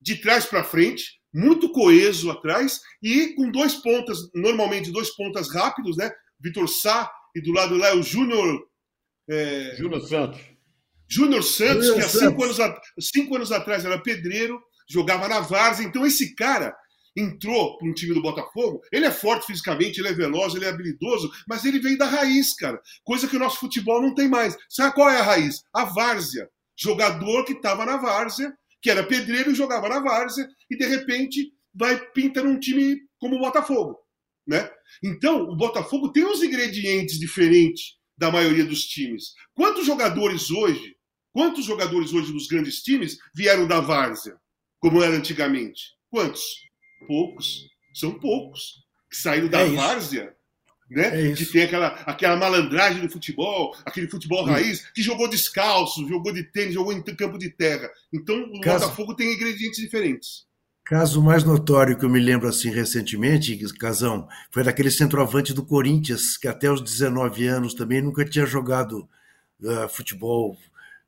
de 0.00 0.16
trás 0.16 0.46
para 0.46 0.64
frente, 0.64 1.20
muito 1.32 1.70
coeso 1.72 2.30
atrás 2.30 2.80
e 3.02 3.34
com 3.34 3.50
dois 3.50 3.74
pontas, 3.74 4.18
normalmente 4.34 4.90
dois 4.90 5.14
pontas 5.14 5.52
rápidos, 5.54 5.96
né? 5.96 6.10
Vitor 6.40 6.68
Sá 6.68 7.10
e 7.34 7.40
do 7.40 7.52
lado 7.52 7.76
lá 7.76 7.88
é 7.88 7.94
o 7.94 8.02
Júnior. 8.02 8.66
É... 9.28 9.74
Júnior 9.76 10.00
Santos. 10.00 10.40
Júnior 11.08 11.42
Santos, 11.42 11.86
Júnior 11.86 11.94
que 11.96 12.04
há 12.04 12.08
cinco 12.08 12.44
anos, 12.44 12.58
cinco 13.00 13.36
anos 13.36 13.52
atrás 13.52 13.84
era 13.84 14.00
pedreiro, 14.00 14.60
jogava 14.88 15.28
na 15.28 15.40
Várzea. 15.40 15.84
Então, 15.84 16.06
esse 16.06 16.34
cara 16.34 16.74
entrou 17.16 17.76
para 17.76 17.88
um 17.88 17.92
time 17.92 18.14
do 18.14 18.22
Botafogo. 18.22 18.80
Ele 18.92 19.06
é 19.06 19.10
forte 19.10 19.46
fisicamente, 19.46 19.98
ele 19.98 20.08
é 20.08 20.12
veloz, 20.12 20.54
ele 20.54 20.64
é 20.64 20.68
habilidoso, 20.68 21.30
mas 21.48 21.64
ele 21.64 21.80
veio 21.80 21.98
da 21.98 22.06
raiz, 22.06 22.54
cara. 22.54 22.80
Coisa 23.02 23.26
que 23.26 23.36
o 23.36 23.40
nosso 23.40 23.58
futebol 23.58 24.00
não 24.00 24.14
tem 24.14 24.28
mais. 24.28 24.56
Sabe 24.68 24.94
qual 24.94 25.10
é 25.10 25.18
a 25.18 25.22
raiz? 25.22 25.62
A 25.72 25.84
várzea. 25.84 26.48
Jogador 26.76 27.44
que 27.44 27.52
estava 27.52 27.84
na 27.84 27.96
várzea, 27.96 28.52
que 28.80 28.90
era 28.90 29.02
pedreiro 29.02 29.50
e 29.50 29.54
jogava 29.54 29.88
na 29.88 30.00
várzea, 30.00 30.48
e 30.70 30.76
de 30.76 30.86
repente 30.86 31.52
vai 31.74 31.98
pinta 32.12 32.42
num 32.42 32.58
time 32.58 32.98
como 33.18 33.36
o 33.36 33.40
Botafogo. 33.40 33.98
Né? 34.50 34.68
Então, 35.02 35.44
o 35.44 35.56
Botafogo 35.56 36.12
tem 36.12 36.24
uns 36.24 36.42
ingredientes 36.42 37.18
diferentes 37.18 37.98
da 38.18 38.30
maioria 38.30 38.64
dos 38.64 38.84
times. 38.84 39.32
Quantos 39.54 39.86
jogadores 39.86 40.50
hoje 40.50 40.96
Quantos 41.32 41.64
jogadores 41.64 42.12
hoje 42.12 42.32
dos 42.32 42.46
grandes 42.46 42.82
times 42.82 43.16
vieram 43.34 43.66
da 43.66 43.80
várzea, 43.80 44.36
como 44.80 45.02
era 45.02 45.14
antigamente? 45.14 45.94
Quantos? 46.10 46.42
Poucos. 47.06 47.68
São 47.94 48.18
poucos. 48.18 48.84
Que 49.08 49.16
saíram 49.16 49.48
da 49.48 49.60
é 49.60 49.66
várzea, 49.66 50.34
né? 50.88 51.30
É 51.30 51.34
que 51.34 51.44
tem 51.46 51.62
aquela, 51.62 51.88
aquela 52.06 52.36
malandragem 52.36 53.04
do 53.04 53.10
futebol, 53.10 53.76
aquele 53.84 54.08
futebol 54.08 54.44
raiz, 54.44 54.88
que 54.92 55.02
jogou 55.02 55.28
descalço, 55.28 56.06
jogou 56.08 56.32
de 56.32 56.44
tênis, 56.44 56.74
jogou 56.74 56.92
em 56.92 57.02
campo 57.02 57.38
de 57.38 57.50
terra. 57.50 57.90
Então, 58.12 58.36
o. 58.40 58.60
Botafogo 58.60 59.14
tem 59.14 59.32
ingredientes 59.32 59.80
diferentes. 59.80 60.46
Caso 60.90 61.22
mais 61.22 61.44
notório 61.44 61.96
que 61.96 62.04
eu 62.04 62.10
me 62.10 62.18
lembro 62.18 62.48
assim 62.48 62.68
recentemente, 62.68 63.56
Casão, 63.74 64.26
foi 64.50 64.64
daquele 64.64 64.90
centroavante 64.90 65.54
do 65.54 65.64
Corinthians, 65.64 66.36
que 66.36 66.48
até 66.48 66.68
os 66.68 66.80
19 66.80 67.46
anos 67.46 67.74
também 67.74 68.02
nunca 68.02 68.24
tinha 68.24 68.44
jogado 68.44 69.08
uh, 69.62 69.88
futebol 69.88 70.58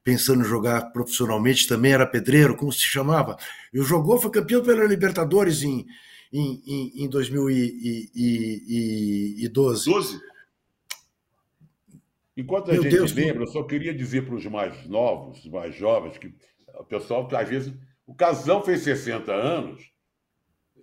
pensando 0.04 0.42
em 0.42 0.44
jogar 0.44 0.92
profissionalmente, 0.92 1.66
também 1.66 1.94
era 1.94 2.06
pedreiro, 2.06 2.54
como 2.54 2.72
se 2.72 2.78
chamava. 2.78 3.36
E 3.74 3.82
jogou, 3.82 4.20
foi 4.20 4.30
campeão 4.30 4.62
pela 4.62 4.84
Libertadores 4.84 5.64
em, 5.64 5.84
em, 6.32 6.62
em, 6.64 7.02
em 7.02 7.08
2012. 7.08 9.90
12? 9.90 10.20
Enquanto 12.36 12.70
a 12.70 12.74
Meu 12.74 12.84
gente 12.84 12.92
Deus, 12.92 13.12
lembra, 13.12 13.42
eu 13.42 13.48
só 13.48 13.64
queria 13.64 13.92
dizer 13.92 14.26
para 14.26 14.36
os 14.36 14.46
mais 14.46 14.86
novos, 14.86 15.44
mais 15.46 15.74
jovens, 15.74 16.18
que 16.18 16.32
o 16.78 16.84
pessoal 16.84 17.26
que 17.26 17.34
às 17.34 17.48
vezes. 17.48 17.74
O 18.06 18.14
Casão 18.14 18.62
fez 18.62 18.82
60 18.82 19.32
anos, 19.32 19.90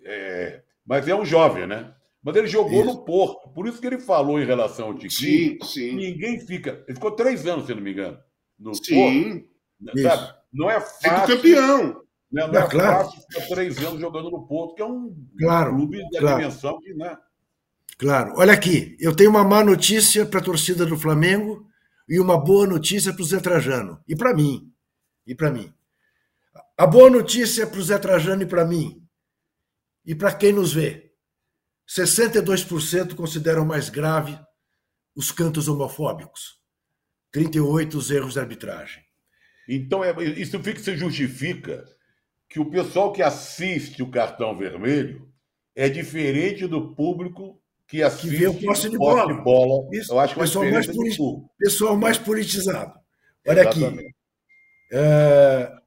é, 0.04 0.64
mas 0.86 1.08
é 1.08 1.16
um 1.16 1.26
jovem, 1.26 1.68
né? 1.68 1.94
Mas 2.24 2.36
ele 2.36 2.48
jogou 2.48 2.82
isso. 2.82 2.86
no 2.86 3.06
Porto. 3.06 3.50
Por 3.50 3.68
isso 3.68 3.80
que 3.80 3.88
ele 3.88 4.00
falou 4.00 4.40
em 4.40 4.46
relação 4.46 4.88
ao 4.88 4.94
Tiquinho. 4.94 5.58
Sim, 5.64 5.66
sim. 5.66 5.96
Ninguém 5.96 6.40
fica. 6.40 6.84
Ele 6.88 6.96
ficou 6.96 7.12
três 7.12 7.46
anos, 7.48 7.66
se 7.66 7.74
não 7.74 7.82
me 7.82 7.92
engano 7.92 8.18
no 8.60 8.76
Sim. 8.76 9.48
Porto. 9.82 10.02
Sabe? 10.02 10.34
Não 10.52 10.70
é 10.70 10.80
fácil. 10.82 11.08
É 11.08 11.28
campeão. 11.28 11.88
Né? 12.32 12.46
Não 12.48 12.60
é, 12.60 12.64
é 12.64 12.68
claro. 12.68 13.06
fácil 13.06 13.22
ficar 13.22 13.48
três 13.48 13.78
anos 13.80 14.00
jogando 14.00 14.30
no 14.30 14.46
Porto, 14.46 14.76
que 14.76 14.82
é 14.82 14.86
um 14.86 15.16
claro, 15.40 15.76
clube 15.76 16.04
da 16.12 16.20
claro. 16.20 16.38
dimensão 16.38 16.80
que, 16.80 16.94
né? 16.94 17.18
Claro. 17.98 18.34
Olha 18.38 18.54
aqui, 18.54 18.96
eu 19.00 19.16
tenho 19.16 19.30
uma 19.30 19.44
má 19.44 19.64
notícia 19.64 20.26
para 20.26 20.40
a 20.40 20.44
torcida 20.44 20.86
do 20.86 20.98
Flamengo 20.98 21.66
e 22.08 22.20
uma 22.20 22.38
boa 22.38 22.68
notícia 22.68 23.14
para 23.14 23.22
o 23.22 23.26
Zé 23.26 23.40
Trajano. 23.40 24.00
E 24.08 24.16
para 24.16 24.34
mim. 24.34 24.72
E 25.26 25.34
para 25.34 25.50
mim. 25.50 25.74
A 26.80 26.88
boa 26.88 27.10
notícia 27.10 27.68
para 27.68 27.78
o 27.78 27.84
Zé 27.84 27.98
Trajano 27.98 28.44
e 28.44 28.46
para 28.46 28.64
mim. 28.64 29.06
E 30.06 30.16
para 30.16 30.34
quem 30.34 30.54
nos 30.54 30.72
vê. 30.72 31.12
62% 31.86 33.16
consideram 33.16 33.66
mais 33.66 33.90
grave 33.90 34.40
os 35.14 35.30
cantos 35.30 35.68
homofóbicos. 35.68 36.58
38 37.34 37.98
os 37.98 38.10
erros 38.10 38.36
de 38.36 38.40
arbitragem. 38.40 39.04
Então, 39.68 40.06
é, 40.06 40.24
isso 40.24 40.58
fica, 40.64 40.80
se 40.80 40.96
justifica 40.96 41.84
que 42.48 42.62
o 42.62 42.72
pessoal 42.72 43.12
que 43.12 43.22
assiste 43.22 44.02
o 44.02 44.10
cartão 44.10 44.56
vermelho 44.56 45.30
é 45.76 45.90
diferente 45.90 46.66
do 46.66 46.96
público 46.96 47.62
que 47.90 48.02
assiste 48.02 48.30
que 48.30 48.38
vê 48.38 48.48
o 48.48 48.54
posse 48.54 48.90
de 48.90 48.98
bola. 48.98 49.36
de 49.36 49.44
bola. 49.44 49.86
Isso. 49.92 50.14
Eu 50.14 50.20
acho 50.22 50.34
que 50.34 50.40
é 50.40 50.44
pessoal 50.44 50.72
mais, 50.72 50.88
público. 50.88 51.52
pessoal 51.60 51.98
mais 51.98 52.18
politizado. 52.18 52.98
Olha 53.46 53.64
aqui. 53.64 53.80
Exatamente. 53.80 54.16
é, 54.94 55.79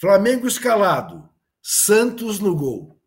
Flamengo 0.00 0.46
escalado. 0.46 1.28
Santos 1.62 2.38
no 2.38 2.54
gol. 2.54 3.00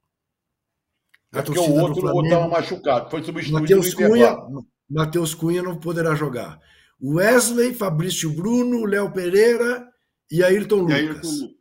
É 1.33 1.41
porque 1.41 1.59
o 1.59 1.73
outro 1.75 2.23
estava 2.23 2.47
machucado. 2.47 3.09
Foi 3.09 3.23
substituído 3.23 3.53
no 3.53 3.61
Matheus 3.61 3.93
Cunha. 3.93 4.37
Matheus 4.89 5.33
Cunha 5.35 5.61
não 5.61 5.79
poderá 5.79 6.15
jogar. 6.15 6.59
Wesley, 7.01 7.73
Fabrício 7.73 8.31
Bruno, 8.35 8.83
Léo 8.85 9.11
Pereira 9.13 9.87
e 10.31 10.43
Ayrton 10.43 10.77
E 10.77 10.81
Lucas. 10.81 10.95
Ayrton 10.97 11.29
Lucas. 11.29 11.59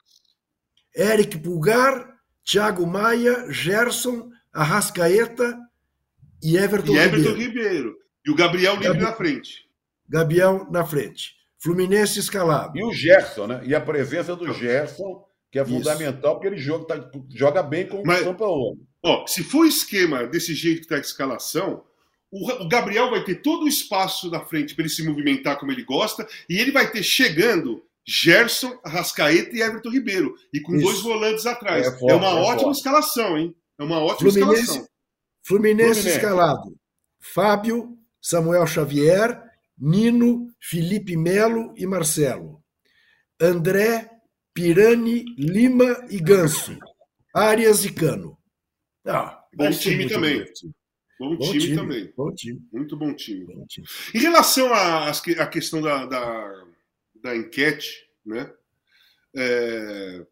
Eric 0.97 1.38
Pulgar, 1.38 2.14
Thiago 2.45 2.87
Maia, 2.87 3.47
Gerson, 3.53 4.31
Arrascaeta 4.53 5.57
e 6.43 6.57
Everton, 6.57 6.93
E 6.95 6.99
Everton 6.99 7.35
Ribeiro. 7.35 7.38
Ribeiro. 7.38 7.97
E 8.27 8.31
o 8.31 8.35
Gabriel 8.35 8.73
livre 8.75 8.88
Gabi- 8.88 9.03
na 9.03 9.12
frente. 9.12 9.69
Gabriel 10.09 10.67
na 10.71 10.85
frente. 10.85 11.35
Fluminense 11.61 12.18
escalado. 12.18 12.77
E 12.79 12.83
o 12.85 12.92
Gerson, 12.92 13.47
né? 13.47 13.61
E 13.64 13.75
a 13.75 13.81
presença 13.81 14.35
do 14.37 14.53
Gerson, 14.53 15.25
que 15.51 15.59
é 15.59 15.62
Isso. 15.62 15.73
fundamental, 15.73 16.35
porque 16.35 16.47
ele 16.49 16.57
joga, 16.59 16.85
tá- 16.87 17.11
joga 17.35 17.62
bem 17.62 17.87
com 17.87 18.03
Mas- 18.05 18.21
o 18.23 18.25
Sampaoli. 18.25 18.79
Ó, 19.05 19.27
se 19.27 19.42
for 19.44 19.61
o 19.61 19.66
esquema 19.66 20.27
desse 20.27 20.55
jeito 20.55 20.79
que 20.79 20.85
está 20.85 20.97
a 20.97 21.01
escalação, 21.01 21.85
o, 22.31 22.51
o 22.64 22.68
Gabriel 22.68 23.11
vai 23.11 23.25
ter 23.25 23.37
todo 23.37 23.64
o 23.64 23.68
espaço 23.68 24.31
na 24.31 24.44
frente 24.44 24.75
para 24.75 24.83
ele 24.85 24.92
se 24.92 25.03
movimentar 25.05 25.59
como 25.59 25.73
ele 25.73 25.85
gosta, 25.85 26.27
e 26.49 26.59
ele 26.59 26.71
vai 26.73 26.90
ter 26.90 27.03
chegando 27.03 27.83
Gerson, 28.07 28.79
Arrascaeta 28.85 29.55
e 29.55 29.61
Everton 29.62 29.90
Ribeiro, 29.90 30.35
e 30.53 30.61
com 30.61 30.75
Isso. 30.75 30.85
dois 30.85 31.01
volantes 31.01 31.47
atrás. 31.47 31.87
É 31.87 31.90
É, 31.90 31.99
forte, 31.99 32.14
uma 32.14 32.27
é 32.29 32.35
ótima 32.35 32.59
forte. 32.64 32.77
escalação, 32.79 33.37
hein? 33.38 33.55
É 33.79 33.83
uma 33.85 34.01
ótima 34.01 34.31
Fluminense, 34.31 34.61
escalação. 34.62 34.88
Fluminense, 35.47 35.94
Fluminense. 35.94 36.09
escalado. 36.16 36.77
Fábio, 37.21 37.97
Samuel 38.21 38.66
Xavier, 38.66 39.40
Nino, 39.79 40.49
Felipe 40.61 41.17
Melo 41.17 41.73
e 41.77 41.87
Marcelo. 41.87 42.62
André, 43.41 44.11
Pirani, 44.53 45.25
Lima 45.37 46.07
e 46.11 46.19
Ganso. 46.19 46.77
Arias 47.35 47.85
e 47.85 47.93
Cano. 47.93 48.37
Ah, 49.07 49.45
Bom 49.55 49.71
time 49.71 50.09
também. 50.09 50.38
divertido. 50.38 50.75
Bom, 51.19 51.37
Bom 51.37 51.51
time, 51.51 51.61
time, 51.61 51.77
também. 51.77 52.12
Bom 52.17 52.33
time. 52.35 52.61
Muito 52.73 52.97
bom 52.97 53.12
time. 53.14 53.45
Bom 53.47 53.67
time. 53.67 53.87
Em 54.14 54.19
relação 54.19 54.73
à 54.73 55.11
à 55.11 55.47
questão 55.47 55.81
da, 55.83 56.07
da, 56.07 56.64
da 57.23 57.37
enquete, 57.37 58.09
né? 58.25 58.53
É, 59.35 60.27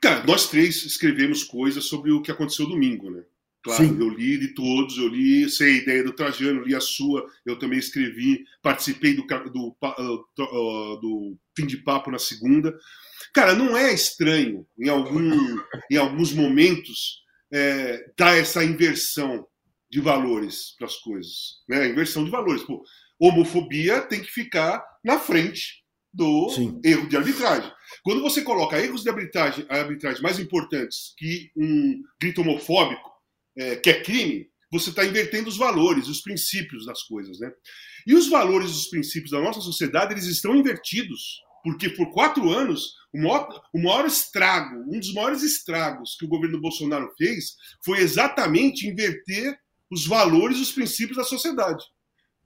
Cara, 0.00 0.24
nós 0.24 0.48
três 0.48 0.84
escrevemos 0.84 1.42
coisas 1.42 1.84
sobre 1.86 2.12
o 2.12 2.22
que 2.22 2.30
aconteceu 2.30 2.66
domingo, 2.66 3.10
né? 3.10 3.24
Claro, 3.62 3.84
Sim. 3.84 3.98
eu 4.00 4.08
li 4.08 4.38
de 4.38 4.54
todos, 4.54 4.96
eu 4.96 5.08
li, 5.08 5.48
sei 5.50 5.74
a 5.74 5.82
ideia 5.82 6.04
do 6.04 6.12
Trajano, 6.12 6.62
li 6.62 6.74
a 6.74 6.80
sua, 6.80 7.26
eu 7.44 7.58
também 7.58 7.78
escrevi, 7.78 8.44
participei 8.62 9.14
do, 9.14 9.26
do, 9.52 9.76
ah, 9.82 9.94
ah, 9.98 10.98
do 11.00 11.36
fim 11.56 11.66
de 11.66 11.76
papo 11.78 12.10
na 12.10 12.18
segunda. 12.18 12.72
Cara, 13.34 13.54
não 13.54 13.76
é 13.76 13.92
estranho 13.92 14.66
em, 14.78 14.88
algum, 14.88 15.58
em 15.90 15.96
alguns 15.96 16.32
momentos 16.32 17.22
é, 17.52 18.10
dar 18.16 18.36
essa 18.36 18.64
inversão 18.64 19.46
de 19.90 20.00
valores 20.00 20.74
para 20.76 20.86
as 20.86 20.96
coisas, 20.96 21.32
né? 21.68 21.88
Inversão 21.88 22.24
de 22.24 22.30
valores. 22.30 22.62
Pô, 22.62 22.82
homofobia 23.18 24.02
tem 24.02 24.20
que 24.20 24.30
ficar 24.30 24.84
na 25.04 25.18
frente 25.18 25.82
do 26.12 26.48
Sim. 26.50 26.80
erro 26.84 27.08
de 27.08 27.16
arbitragem. 27.16 27.70
Quando 28.02 28.22
você 28.22 28.42
coloca 28.42 28.78
erros 28.78 29.02
de 29.02 29.08
arbitragem, 29.08 29.66
arbitragem 29.68 30.22
mais 30.22 30.38
importantes 30.38 31.14
que 31.16 31.50
um 31.56 32.02
grito 32.20 32.40
homofóbico, 32.40 33.07
é, 33.58 33.76
que 33.76 33.90
é 33.90 34.02
crime, 34.02 34.48
você 34.70 34.90
está 34.90 35.04
invertendo 35.04 35.48
os 35.48 35.56
valores, 35.56 36.08
os 36.08 36.20
princípios 36.20 36.86
das 36.86 37.02
coisas, 37.02 37.40
né? 37.40 37.50
E 38.06 38.14
os 38.14 38.28
valores 38.28 38.70
os 38.70 38.88
princípios 38.88 39.30
da 39.30 39.40
nossa 39.40 39.60
sociedade, 39.60 40.12
eles 40.12 40.26
estão 40.26 40.54
invertidos. 40.54 41.40
Porque 41.64 41.90
por 41.90 42.12
quatro 42.12 42.50
anos, 42.50 42.94
o 43.12 43.18
maior, 43.18 43.62
o 43.74 43.82
maior 43.82 44.06
estrago, 44.06 44.76
um 44.88 44.98
dos 44.98 45.12
maiores 45.12 45.42
estragos 45.42 46.16
que 46.18 46.24
o 46.24 46.28
governo 46.28 46.60
Bolsonaro 46.60 47.12
fez 47.16 47.56
foi 47.84 47.98
exatamente 47.98 48.86
inverter 48.86 49.58
os 49.90 50.06
valores 50.06 50.58
os 50.58 50.70
princípios 50.70 51.16
da 51.16 51.24
sociedade. 51.24 51.84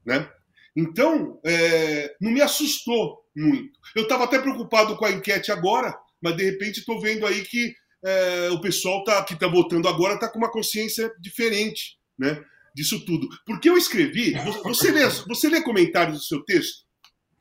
Né? 0.04 0.28
Então, 0.74 1.40
é, 1.44 2.16
não 2.20 2.30
me 2.30 2.40
assustou 2.40 3.20
muito. 3.36 3.78
Eu 3.94 4.04
estava 4.04 4.24
até 4.24 4.38
preocupado 4.38 4.96
com 4.96 5.04
a 5.04 5.10
enquete 5.10 5.52
agora, 5.52 5.94
mas 6.20 6.36
de 6.36 6.44
repente 6.44 6.80
estou 6.80 7.00
vendo 7.00 7.26
aí 7.26 7.42
que 7.42 7.74
é, 8.04 8.50
o 8.50 8.60
pessoal 8.60 9.04
tá, 9.04 9.22
que 9.24 9.34
está 9.34 9.46
votando 9.46 9.88
agora 9.88 10.14
está 10.14 10.28
com 10.28 10.38
uma 10.38 10.50
consciência 10.50 11.12
diferente 11.20 11.98
né, 12.18 12.42
disso 12.74 13.04
tudo. 13.04 13.28
Porque 13.46 13.68
eu 13.68 13.76
escrevi. 13.76 14.34
Você 14.64 14.90
lê, 14.90 15.08
você 15.08 15.48
lê 15.48 15.62
comentários 15.62 16.18
do 16.18 16.24
seu 16.24 16.44
texto? 16.44 16.84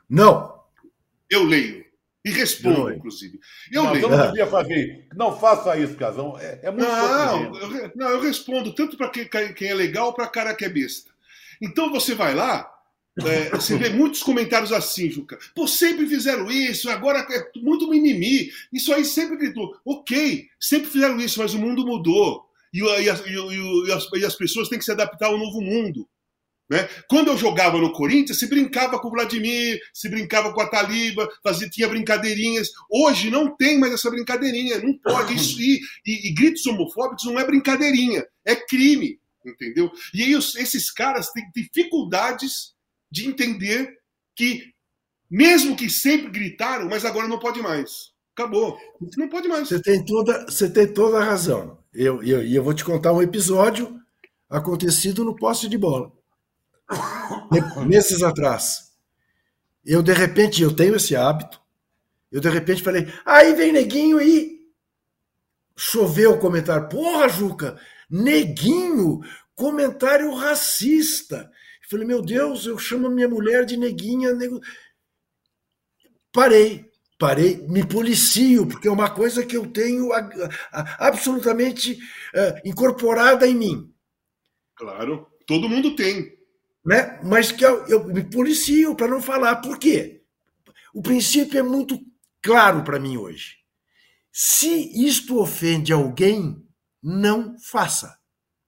Não. 0.09 0.59
Eu 1.29 1.43
leio. 1.43 1.81
E 2.23 2.29
respondo, 2.29 2.81
Eu 2.81 2.83
leio. 2.85 2.97
inclusive. 2.97 3.39
Eu 3.71 3.83
Não, 3.83 3.93
leio. 3.93 4.09
não 4.09 4.27
devia 4.27 4.45
fazer 4.45 4.75
isso. 4.75 5.07
Não 5.15 5.39
faça 5.39 5.75
isso, 5.77 5.95
Casão. 5.95 6.37
É, 6.39 6.59
é 6.63 6.71
muito 6.71 6.85
Não, 6.87 7.55
eu, 7.55 7.91
não, 7.95 8.09
eu 8.09 8.21
respondo 8.21 8.75
tanto 8.75 8.95
para 8.95 9.09
quem, 9.09 9.27
quem 9.53 9.69
é 9.69 9.73
legal 9.73 10.13
para 10.13 10.27
cara 10.27 10.53
que 10.53 10.63
é 10.63 10.69
besta. 10.69 11.09
Então 11.59 11.91
você 11.91 12.13
vai 12.13 12.35
lá, 12.35 12.70
é, 13.19 13.49
você 13.49 13.77
vê 13.77 13.89
muitos 13.89 14.23
comentários 14.23 14.71
assim, 14.71 15.09
Juca. 15.09 15.37
Pô, 15.53 15.67
sempre 15.67 16.07
fizeram 16.07 16.49
isso, 16.49 16.89
agora 16.89 17.19
é 17.29 17.59
muito 17.59 17.89
mimimi. 17.89 18.51
Isso 18.71 18.93
aí 18.93 19.03
sempre 19.03 19.37
gritou. 19.37 19.75
Ok, 19.85 20.47
sempre 20.59 20.89
fizeram 20.89 21.19
isso, 21.19 21.39
mas 21.39 21.53
o 21.53 21.59
mundo 21.59 21.85
mudou. 21.85 22.45
E, 22.73 22.79
e 22.79 23.09
e 23.09 23.87
e 23.87 23.91
as- 23.91 24.07
as 24.25 24.35
pessoas 24.35 24.69
têm 24.69 24.79
que 24.79 24.85
se 24.85 24.91
adaptar 24.91 25.27
ao 25.27 25.37
novo 25.37 25.59
mundo. 25.61 26.07
Né? 26.69 26.87
Quando 27.09 27.27
eu 27.27 27.37
jogava 27.37 27.77
no 27.77 27.91
Corinthians, 27.91 28.39
se 28.39 28.47
brincava 28.47 28.97
com 28.97 29.09
o 29.09 29.11
Vladimir, 29.11 29.77
se 29.93 30.07
brincava 30.07 30.53
com 30.53 30.61
a 30.61 30.69
Taliba, 30.69 31.29
fazia, 31.43 31.69
tinha 31.69 31.89
brincadeirinhas. 31.89 32.69
Hoje 32.89 33.29
não 33.29 33.53
tem 33.57 33.77
mais 33.77 33.91
essa 33.91 34.09
brincadeirinha, 34.09 34.79
não 34.79 34.97
pode. 34.99 35.35
Isso, 35.35 35.59
e 36.05 36.33
gritos 36.33 36.65
homofóbicos 36.65 37.25
não 37.25 37.37
é 37.37 37.45
brincadeirinha, 37.45 38.25
é 38.45 38.55
crime, 38.55 39.19
entendeu? 39.45 39.91
E 40.13 40.23
aí 40.23 40.33
os- 40.33 40.55
esses 40.55 40.89
caras 40.89 41.29
têm 41.31 41.43
dificuldades 41.53 42.73
de 43.11 43.27
entender 43.27 43.97
que, 44.35 44.73
mesmo 45.29 45.75
que 45.75 45.89
sempre 45.89 46.29
gritaram, 46.31 46.89
mas 46.89 47.05
agora 47.05 47.27
não 47.27 47.39
pode 47.39 47.61
mais. 47.61 48.11
Acabou. 48.35 48.77
Não 49.17 49.29
pode 49.29 49.47
mais. 49.47 49.67
Você 49.67 49.81
tem 49.81 50.03
toda, 50.05 50.45
você 50.45 50.69
tem 50.69 50.87
toda 50.93 51.19
a 51.19 51.23
razão. 51.23 51.79
Eu, 51.93 52.23
eu, 52.23 52.43
e 52.43 52.55
eu 52.55 52.63
vou 52.63 52.73
te 52.73 52.85
contar 52.85 53.13
um 53.13 53.21
episódio 53.21 53.99
acontecido 54.49 55.23
no 55.25 55.35
poste 55.35 55.67
de 55.69 55.77
bola. 55.77 56.11
Me- 57.51 57.85
Meses 57.85 58.21
atrás. 58.23 58.91
Eu, 59.85 60.01
de 60.03 60.13
repente, 60.13 60.61
eu 60.61 60.75
tenho 60.75 60.95
esse 60.95 61.15
hábito. 61.15 61.59
Eu, 62.31 62.41
de 62.41 62.49
repente, 62.49 62.83
falei, 62.83 63.07
aí 63.25 63.53
vem 63.55 63.71
neguinho 63.73 64.19
aí. 64.19 64.59
Choveu 65.77 66.33
o 66.33 66.39
comentário. 66.39 66.87
Porra, 66.89 67.27
Juca, 67.29 67.79
neguinho, 68.09 69.19
comentário 69.55 70.33
racista. 70.33 71.49
Falei, 71.91 72.07
meu 72.07 72.21
Deus, 72.21 72.65
eu 72.65 72.77
chamo 72.79 73.07
a 73.07 73.09
minha 73.09 73.27
mulher 73.27 73.65
de 73.65 73.75
neguinha. 73.75 74.33
Nego... 74.33 74.61
Parei, 76.31 76.85
parei, 77.19 77.57
me 77.67 77.85
policio, 77.85 78.65
porque 78.65 78.87
é 78.87 78.91
uma 78.91 79.09
coisa 79.09 79.45
que 79.45 79.57
eu 79.57 79.67
tenho 79.69 80.13
a- 80.13 80.29
a- 80.71 81.07
absolutamente 81.07 81.99
eh, 82.33 82.61
incorporada 82.63 83.45
em 83.45 83.53
mim. 83.55 83.93
Claro. 84.75 85.27
Todo 85.45 85.67
mundo 85.67 85.93
tem. 85.95 86.31
Né? 86.85 87.19
Mas 87.23 87.51
que 87.51 87.65
eu, 87.65 87.85
eu 87.87 88.05
me 88.05 88.23
policio 88.23 88.95
para 88.95 89.09
não 89.09 89.21
falar. 89.21 89.57
Por 89.57 89.77
quê? 89.77 90.23
O 90.93 91.01
princípio 91.01 91.59
é 91.59 91.63
muito 91.63 91.99
claro 92.41 92.83
para 92.83 92.99
mim 92.99 93.17
hoje. 93.17 93.57
Se 94.31 94.69
isto 95.05 95.39
ofende 95.39 95.91
alguém, 95.91 96.65
não 97.03 97.57
faça. 97.59 98.17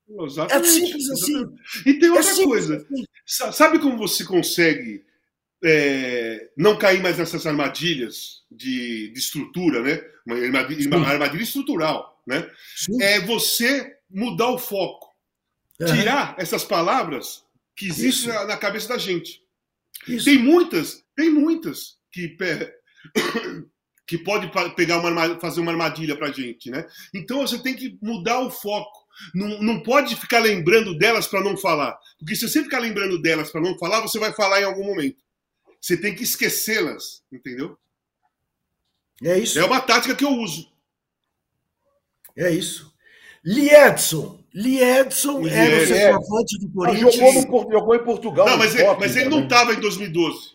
É 0.10 0.24
Exatamente. 0.26 0.70
simples 0.70 1.10
assim. 1.10 1.56
E 1.86 1.94
tem 1.96 2.10
É 2.10 2.12
outra 2.12 2.24
simples 2.24 2.46
coisa. 2.68 2.76
assim. 2.78 3.04
Sa- 3.26 3.52
Sabe 3.52 3.80
como 3.80 3.98
você 3.98 4.24
consegue 4.26 5.04
é, 5.64 6.50
não 6.58 6.78
cair 6.78 7.02
mais 7.02 7.18
nessas 7.18 7.46
armadilhas 7.48 8.44
de, 8.52 9.10
de 9.10 9.20
estrutura, 9.20 9.82
né? 9.82 10.04
Uma 10.26 10.36
armadilha, 10.38 10.98
uma 10.98 11.08
armadilha 11.08 11.44
estrutural, 11.44 12.22
né? 12.28 12.50
Sim. 12.76 13.02
É 13.02 13.20
você 13.22 13.96
mudar 14.10 14.50
o 14.50 14.58
foco, 14.58 15.14
tirar 15.80 16.36
essas 16.38 16.64
palavras 16.64 17.44
que 17.76 17.88
existem 17.88 18.30
na, 18.30 18.46
na 18.46 18.58
cabeça 18.58 18.90
da 18.90 18.98
gente. 18.98 19.42
Isso. 20.08 20.26
Tem 20.26 20.38
muitas, 20.38 21.04
tem 21.16 21.30
muitas 21.30 21.98
que 22.12 22.28
pe- 22.28 22.74
que 24.06 24.18
pode 24.18 24.52
pegar 24.76 24.98
uma 25.00 25.40
fazer 25.40 25.62
uma 25.62 25.72
armadilha 25.72 26.16
pra 26.16 26.32
gente, 26.32 26.70
né? 26.70 26.86
Então 27.14 27.40
você 27.48 27.58
tem 27.58 27.74
que 27.74 27.98
mudar 28.02 28.42
o 28.42 28.52
foco. 28.52 29.03
Não, 29.34 29.62
não 29.62 29.84
pode 29.84 30.16
ficar 30.16 30.40
lembrando 30.40 30.98
delas 30.98 31.28
para 31.28 31.42
não 31.44 31.56
falar, 31.58 31.98
porque 32.20 32.36
se 32.36 32.48
você 32.48 32.64
ficar 32.64 32.80
lembrando 32.80 33.22
delas 33.22 33.52
para 33.52 33.62
não 33.62 33.78
falar, 33.78 34.02
você 34.02 34.18
vai 34.20 34.34
falar 34.34 34.62
em 34.62 34.66
algum 34.66 34.84
momento. 34.86 35.22
Você 35.80 35.96
tem 35.98 36.16
que 36.16 36.24
esquecê-las, 36.24 37.24
entendeu? 37.32 37.78
É 39.24 39.38
isso. 39.38 39.60
É 39.60 39.66
uma 39.66 39.82
tática 39.82 40.16
que 40.16 40.24
eu 40.26 40.32
uso. 40.32 40.72
É 42.36 42.50
isso. 42.50 42.92
Liedson. 43.44 44.42
Liedson 44.54 45.48
era 45.48 45.76
o 45.84 45.88
centroavante 45.88 46.60
do 46.60 46.68
Ah, 46.68 46.74
Corinthians. 46.88 47.16
jogou, 47.16 47.64
no, 47.66 47.72
jogou 47.72 47.96
em 47.96 48.04
Portugal. 48.04 48.46
Não, 48.48 48.58
mas, 48.58 48.74
ele, 48.74 48.84
Sporting 48.84 49.00
mas 49.02 49.16
ele 49.16 49.26
não 49.26 49.32
também. 49.32 49.46
estava 49.46 49.74
em 49.74 49.80
2012. 49.80 50.54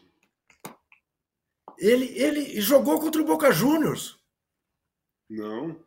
Ele, 1.78 2.06
ele 2.16 2.61
jogou 2.61 2.98
contra 3.00 3.20
o 3.20 3.24
Boca 3.24 3.52
Juniors. 3.52 4.16
Não. 5.28 5.78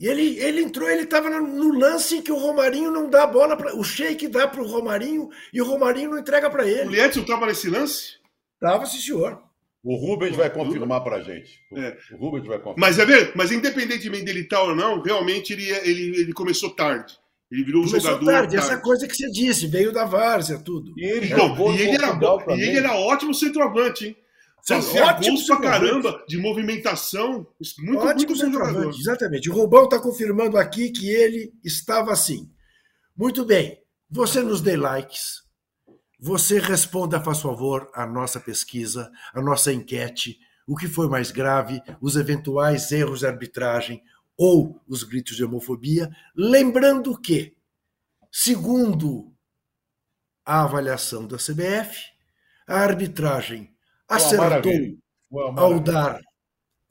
E 0.00 0.06
ele, 0.06 0.38
ele 0.38 0.62
entrou, 0.62 0.88
ele 0.88 1.02
estava 1.02 1.28
no, 1.28 1.76
lance 1.76 2.16
em 2.16 2.22
que 2.22 2.30
o 2.30 2.36
Romarinho 2.38 2.90
não 2.90 3.10
dá 3.10 3.24
a 3.24 3.26
bola 3.26 3.56
para. 3.56 3.74
O 3.76 3.82
Sheik 3.82 4.28
dá 4.28 4.46
para 4.46 4.62
o 4.62 4.66
Romarinho 4.66 5.28
e 5.52 5.60
o 5.60 5.64
Romarinho 5.64 6.10
não 6.10 6.18
entrega 6.18 6.48
para 6.48 6.64
O 6.64 6.68
ele. 6.68 6.90
Liedson 6.90 7.20
estava 7.22 7.46
nesse 7.46 7.68
lance? 7.68 8.12
Tava, 8.60 8.86
sim, 8.86 8.98
senhor. 8.98 9.42
O 9.82 9.96
Rubens 9.96 10.36
vai 10.36 10.50
confirmar 10.50 11.02
pra 11.02 11.20
gente. 11.20 11.58
O- 11.72 11.78
É. 11.78 11.96
O 12.12 12.16
Rubens 12.16 12.46
vai 12.46 12.58
confirmar. 12.58 12.76
Mas 12.90 12.98
é 12.98 13.04
ver, 13.04 13.32
mas 13.34 13.50
independentemente 13.50 14.24
dele 14.24 14.40
estar 14.40 14.62
ou 14.62 14.74
não, 14.74 15.00
realmente 15.02 15.52
ele, 15.52 15.68
ele, 15.68 16.20
ele 16.20 16.32
começou 16.32 16.70
tarde. 16.70 17.14
Ele 17.50 17.64
virou 17.64 17.82
um 17.82 17.86
Começou 17.86 18.10
jogador 18.12 18.26
tarde, 18.26 18.56
tarde. 18.56 18.72
essa 18.72 18.80
coisa 18.82 19.08
que 19.08 19.16
você 19.16 19.30
disse, 19.30 19.66
veio 19.66 19.90
da 19.90 20.04
várzea, 20.04 20.58
tudo. 20.58 20.92
E 20.98 21.04
ele 21.04 21.28
Bom, 21.28 21.36
jogou 21.48 21.72
e 21.74 21.80
ele, 21.80 21.92
era, 21.96 22.12
bom, 22.12 22.38
e 22.50 22.60
ele 22.60 22.76
era 22.78 22.94
ótimo 22.94 23.32
centroavante, 23.34 24.06
hein? 24.08 24.16
Fazia 24.66 25.06
Ótimo 25.06 25.36
gols 25.36 25.46
pra 25.46 25.60
caramba, 25.60 26.24
de 26.28 26.36
movimentação. 26.38 27.46
Muito, 27.78 27.98
Ótimo 27.98 28.36
muito 28.36 28.50
bom 28.50 28.52
jogador. 28.52 28.94
exatamente. 28.94 29.50
O 29.50 29.54
Rubão 29.54 29.84
está 29.84 29.98
confirmando 30.00 30.58
aqui 30.58 30.90
que 30.90 31.08
ele 31.08 31.52
estava 31.64 32.12
assim. 32.12 32.50
Muito 33.16 33.44
bem. 33.44 33.78
Você 34.10 34.42
nos 34.42 34.60
dê 34.60 34.76
likes. 34.76 35.42
Você 36.20 36.58
responda, 36.58 37.20
faz 37.20 37.40
favor, 37.40 37.90
a 37.94 38.04
nossa 38.06 38.40
pesquisa, 38.40 39.10
a 39.32 39.40
nossa 39.40 39.72
enquete. 39.72 40.38
O 40.66 40.76
que 40.76 40.86
foi 40.86 41.08
mais 41.08 41.30
grave, 41.30 41.80
os 42.00 42.16
eventuais 42.16 42.90
erros 42.92 43.20
de 43.20 43.26
arbitragem 43.26 44.02
ou 44.36 44.80
os 44.86 45.02
gritos 45.02 45.36
de 45.36 45.44
homofobia. 45.44 46.10
Lembrando 46.36 47.18
que, 47.18 47.56
segundo 48.30 49.32
a 50.44 50.64
avaliação 50.64 51.26
da 51.26 51.36
CBF, 51.36 51.98
a 52.66 52.80
arbitragem 52.80 53.74
acertou 54.08 54.72
ao 55.56 55.78
dar 55.80 56.20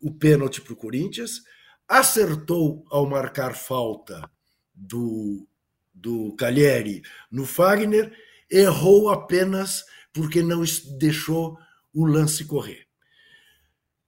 o 0.01 0.13
pênalti 0.13 0.61
para 0.61 0.73
o 0.73 0.77
Corinthians, 0.77 1.41
acertou 1.87 2.85
ao 2.89 3.05
marcar 3.09 3.55
falta 3.55 4.29
do, 4.73 5.47
do 5.93 6.35
Cagliari 6.35 7.01
no 7.31 7.45
Fagner, 7.45 8.11
errou 8.49 9.09
apenas 9.09 9.83
porque 10.13 10.41
não 10.43 10.63
deixou 10.99 11.57
o 11.93 12.05
lance 12.05 12.45
correr. 12.45 12.85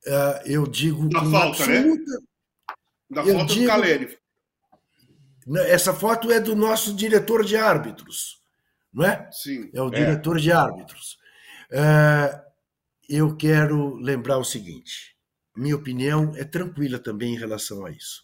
Ah, 0.07 0.41
eu 0.45 0.65
digo 0.67 1.09
Da 1.09 1.19
com 1.19 1.31
falta, 1.31 1.65
né? 1.67 1.77
absoluta- 1.77 2.23
Da 3.09 3.21
Eu 3.21 3.33
falta 3.35 3.45
do 3.45 3.53
digo- 3.53 3.67
Caleri. 3.67 4.19
Essa 5.67 5.93
foto 5.95 6.31
é 6.31 6.39
do 6.39 6.55
nosso 6.55 6.93
diretor 6.93 7.43
de 7.43 7.57
árbitros, 7.57 8.39
não 8.93 9.03
é? 9.03 9.27
Sim. 9.31 9.67
É 9.73 9.81
o 9.81 9.87
É. 9.87 9.91
diretor 9.91 10.37
de 10.39 10.51
árbitros. 10.51 11.17
É, 11.71 12.41
eu 13.09 13.35
quero 13.35 13.95
lembrar 13.95 14.37
o 14.37 14.43
seguinte: 14.43 15.15
minha 15.55 15.75
opinião 15.75 16.33
é 16.35 16.43
tranquila 16.43 16.99
também 16.99 17.33
em 17.33 17.37
relação 17.37 17.85
a 17.85 17.91
isso. 17.91 18.23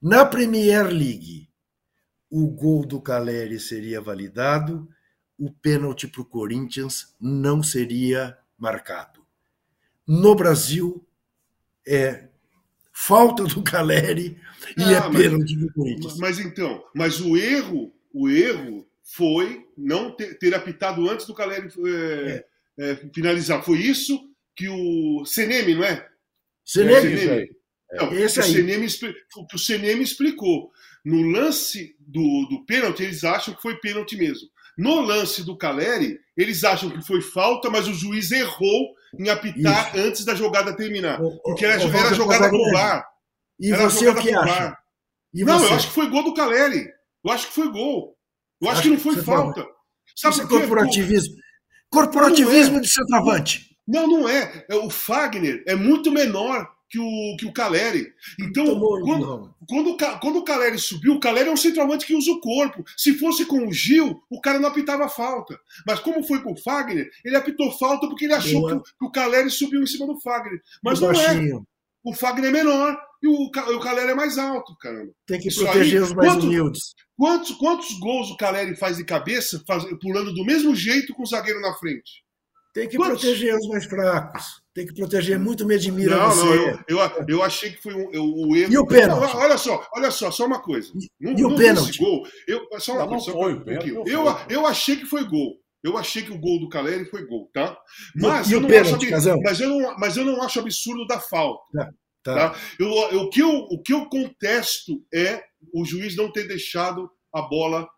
Na 0.00 0.24
Premier 0.24 0.86
League, 0.86 1.48
o 2.30 2.48
gol 2.48 2.84
do 2.86 3.00
Caleri 3.00 3.58
seria 3.58 4.00
validado, 4.00 4.88
o 5.38 5.50
pênalti 5.50 6.06
para 6.06 6.20
o 6.20 6.24
Corinthians 6.24 7.14
não 7.20 7.62
seria 7.62 8.36
marcado. 8.58 9.24
No 10.06 10.34
Brasil, 10.34 11.04
é 11.86 12.28
falta 12.92 13.44
do 13.44 13.62
Caleri 13.62 14.38
e 14.76 14.82
Ah, 14.84 14.92
é 14.92 15.00
mas- 15.00 15.16
pênalti 15.16 15.56
do 15.56 15.72
Corinthians. 15.72 16.18
Mas 16.18 16.38
então, 16.38 16.84
mas 16.94 17.20
o 17.20 17.36
erro, 17.36 17.92
o 18.12 18.28
erro 18.28 18.86
foi 19.02 19.66
não 19.76 20.14
ter, 20.16 20.38
ter 20.38 20.54
apitado 20.54 21.08
antes 21.08 21.26
do 21.26 21.34
Caleri 21.34 21.68
é, 21.86 22.30
é, 22.30 22.46
finalizar. 23.12 23.62
Foi 23.62 23.78
isso 23.78 24.20
que 24.54 24.68
o 24.68 25.24
Seneme, 25.24 25.74
não 25.74 25.84
é? 25.84 26.06
Você 26.64 26.82
É 26.82 27.44
isso. 27.44 27.56
Não, 27.92 28.12
Esse 28.12 28.40
o 28.40 28.42
aí. 28.42 28.50
O 29.36 29.46
que 29.46 29.56
o 29.56 29.58
Seneme 29.58 30.02
explicou. 30.02 30.70
No 31.04 31.22
lance 31.22 31.94
do, 32.00 32.46
do 32.50 32.64
pênalti, 32.66 33.04
eles 33.04 33.22
acham 33.22 33.54
que 33.54 33.62
foi 33.62 33.76
pênalti 33.76 34.16
mesmo. 34.16 34.48
No 34.76 35.00
lance 35.00 35.44
do 35.44 35.56
Caleri, 35.56 36.18
eles 36.36 36.64
acham 36.64 36.90
que 36.90 37.00
foi 37.06 37.22
falta, 37.22 37.70
mas 37.70 37.86
o 37.86 37.94
juiz 37.94 38.30
errou 38.32 38.94
em 39.18 39.28
apitar 39.28 39.96
antes 39.96 40.24
da 40.24 40.34
jogada 40.34 40.76
terminar. 40.76 41.18
Porque 41.44 41.64
era, 41.64 41.82
ô, 41.82 41.88
era 41.88 42.14
jogada 42.14 42.48
pro 42.48 42.58
Casagrande, 42.58 42.72
VAR. 42.72 43.08
E 43.58 43.72
Era 43.72 43.82
você 43.84 44.08
o 44.08 44.14
que 44.14 44.34
acha? 44.34 44.78
Não, 45.32 45.58
você? 45.58 45.66
eu 45.66 45.76
acho 45.76 45.88
que 45.88 45.94
foi 45.94 46.10
gol 46.10 46.24
do 46.24 46.34
Caleri. 46.34 46.90
Eu 47.24 47.30
acho 47.30 47.46
que 47.46 47.54
foi 47.54 47.70
gol. 47.70 48.16
Eu 48.60 48.68
acho 48.68 48.80
Acho 48.80 48.82
que 48.82 48.94
não 48.94 49.00
foi 49.00 49.16
falta. 49.22 49.66
Sabe 50.14 50.34
Isso 50.34 50.42
é 50.42 50.46
corporativismo. 50.46 51.36
Corporativismo 51.96 52.72
Não 52.72 52.78
é. 52.78 52.82
de 52.82 52.88
centroavante. 52.88 53.76
Não, 53.86 54.06
não 54.06 54.28
é. 54.28 54.64
É, 54.68 54.74
O 54.74 54.90
Fagner 54.90 55.62
é 55.66 55.74
muito 55.74 56.10
menor 56.10 56.68
que 56.88 56.98
o, 56.98 57.36
que 57.38 57.46
o 57.46 57.52
Caleri. 57.52 58.12
Então, 58.40 58.64
Tomou 58.64 59.00
quando, 59.00 59.54
quando, 59.68 59.96
quando 60.20 60.38
o 60.38 60.44
Caleri 60.44 60.78
subiu, 60.78 61.14
o 61.14 61.20
Caleri 61.20 61.48
é 61.48 61.52
um 61.52 61.56
centroavante 61.56 62.06
que 62.06 62.14
usa 62.14 62.30
o 62.30 62.40
corpo. 62.40 62.84
Se 62.96 63.14
fosse 63.14 63.44
com 63.44 63.66
o 63.66 63.72
Gil, 63.72 64.22
o 64.30 64.40
cara 64.40 64.58
não 64.58 64.68
apitava 64.68 65.08
falta. 65.08 65.58
Mas 65.86 66.00
como 66.00 66.22
foi 66.22 66.42
com 66.42 66.52
o 66.52 66.56
Fagner, 66.56 67.10
ele 67.24 67.36
apitou 67.36 67.72
falta 67.72 68.06
porque 68.06 68.24
ele 68.24 68.34
achou 68.34 68.66
que 68.66 68.74
o, 68.74 68.82
que 68.82 69.04
o 69.04 69.10
Caleri 69.10 69.50
subiu 69.50 69.82
em 69.82 69.86
cima 69.86 70.06
do 70.06 70.20
Fagner. 70.20 70.60
Mas 70.82 71.00
O 71.00 71.02
não 71.02 71.10
é. 71.10 71.26
baixinho. 71.26 71.66
O 72.04 72.12
Fagner 72.12 72.50
é 72.50 72.52
menor 72.52 72.96
e 73.22 73.28
o, 73.28 73.32
o 73.76 73.80
Caleri 73.80 74.10
é 74.10 74.14
mais 74.14 74.38
alto, 74.38 74.76
caramba. 74.80 75.12
Tem 75.26 75.38
que 75.40 75.48
Isso 75.48 75.62
proteger 75.64 75.98
aí, 75.98 76.02
os 76.04 76.12
mais 76.14 76.32
quanto- 76.32 76.46
humildes. 76.46 76.94
Quantos, 77.18 77.50
quantos 77.52 77.98
gols 77.98 78.30
o 78.30 78.36
Caleri 78.36 78.76
faz 78.76 78.98
de 78.98 79.04
cabeça, 79.04 79.62
faz- 79.66 79.84
pulando 80.00 80.34
do 80.34 80.44
mesmo 80.44 80.74
jeito 80.74 81.14
com 81.14 81.22
o 81.22 81.26
zagueiro 81.26 81.60
na 81.60 81.74
frente? 81.74 82.24
Tem 82.74 82.86
que 82.86 82.98
Quantos? 82.98 83.22
proteger 83.22 83.54
os 83.56 83.66
mais 83.68 83.86
fracos. 83.86 84.60
Tem 84.74 84.86
que 84.86 84.92
proteger. 84.92 85.38
Muito 85.38 85.64
me 85.64 85.74
admira 85.76 86.14
Não, 86.14 86.30
você. 86.30 86.44
não, 86.44 86.54
eu, 86.54 86.78
eu, 86.88 86.98
eu 87.28 87.42
achei 87.42 87.70
que 87.70 87.82
foi 87.82 87.94
um, 87.94 88.12
eu- 88.12 88.22
o 88.26 88.54
erro. 88.54 88.70
E 88.70 88.76
o 88.76 88.86
pênalti? 88.86 89.32
Não, 89.32 89.40
olha 89.40 89.56
só, 89.56 89.86
olha 89.94 90.10
só, 90.10 90.30
só 90.30 90.44
uma 90.44 90.60
coisa. 90.60 90.92
Não, 91.18 91.32
e 91.32 91.42
o 91.42 91.48
não 91.48 91.56
pênalti? 91.56 91.98
Gol, 91.98 92.26
eu, 92.46 92.60
só 92.78 92.92
uma 92.92 93.00
Não, 93.00 93.08
coisa, 93.08 93.26
não 93.26 93.32
só 93.32 93.32
foi, 93.32 93.54
um 93.54 93.56
o 93.56 93.64
pouquinho. 93.64 94.04
eu, 94.06 94.24
eu 94.50 94.66
achei 94.66 94.96
que 94.96 95.06
foi 95.06 95.24
gol. 95.24 95.54
Eu 95.82 95.96
achei 95.96 96.22
que 96.22 96.32
o 96.32 96.38
gol 96.38 96.60
do 96.60 96.68
Caleri 96.68 97.06
foi 97.06 97.24
gol, 97.26 97.48
tá? 97.54 97.78
Mas, 98.14 98.50
e 98.50 98.52
eu, 98.52 98.58
o 98.58 98.62
não 98.62 98.68
pênalti, 98.68 99.14
acho, 99.14 99.40
mas, 99.42 99.60
eu 99.60 99.68
não, 99.70 99.96
mas 99.98 100.16
eu 100.18 100.24
não 100.26 100.42
acho 100.42 100.58
absurdo 100.60 101.06
da 101.06 101.18
falta. 101.18 101.62
Tá. 101.72 101.90
Tá? 102.34 102.54
Eu, 102.78 102.88
eu- 103.12 103.20
o, 103.22 103.30
que 103.30 103.40
eu, 103.42 103.50
o 103.50 103.82
que 103.82 103.92
eu 103.92 104.06
contesto 104.06 105.04
é 105.12 105.42
o 105.72 105.84
juiz 105.84 106.16
não 106.16 106.30
ter 106.32 106.46
deixado 106.46 107.10
a 107.34 107.42
bola, 107.42 107.88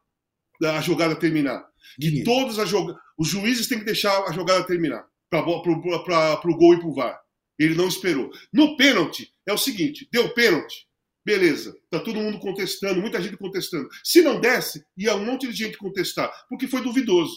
a 0.62 0.80
jogada 0.80 1.14
terminar. 1.16 1.66
Que 2.00 2.08
todas 2.24 2.58
as 2.58 2.68
jogadas. 2.68 3.00
Os 3.18 3.28
juízes 3.28 3.66
têm 3.66 3.78
que 3.78 3.84
deixar 3.84 4.24
a 4.24 4.32
jogada 4.32 4.64
terminar 4.66 5.04
para 5.30 5.40
o 5.40 6.56
gol 6.56 6.74
e 6.74 6.80
pro 6.80 6.92
VAR. 6.94 7.18
Ele 7.58 7.74
não 7.74 7.88
esperou. 7.88 8.30
No 8.52 8.76
pênalti, 8.76 9.32
é 9.46 9.52
o 9.52 9.58
seguinte: 9.58 10.08
deu 10.12 10.32
pênalti, 10.34 10.86
beleza. 11.24 11.76
Tá 11.90 11.98
todo 12.00 12.20
mundo 12.20 12.38
contestando, 12.38 13.00
muita 13.00 13.20
gente 13.20 13.36
contestando. 13.36 13.88
Se 14.04 14.22
não 14.22 14.40
desse, 14.40 14.84
ia 14.96 15.14
um 15.16 15.24
monte 15.24 15.46
de 15.48 15.52
gente 15.54 15.76
contestar, 15.76 16.30
porque 16.48 16.68
foi 16.68 16.80
duvidoso. 16.82 17.34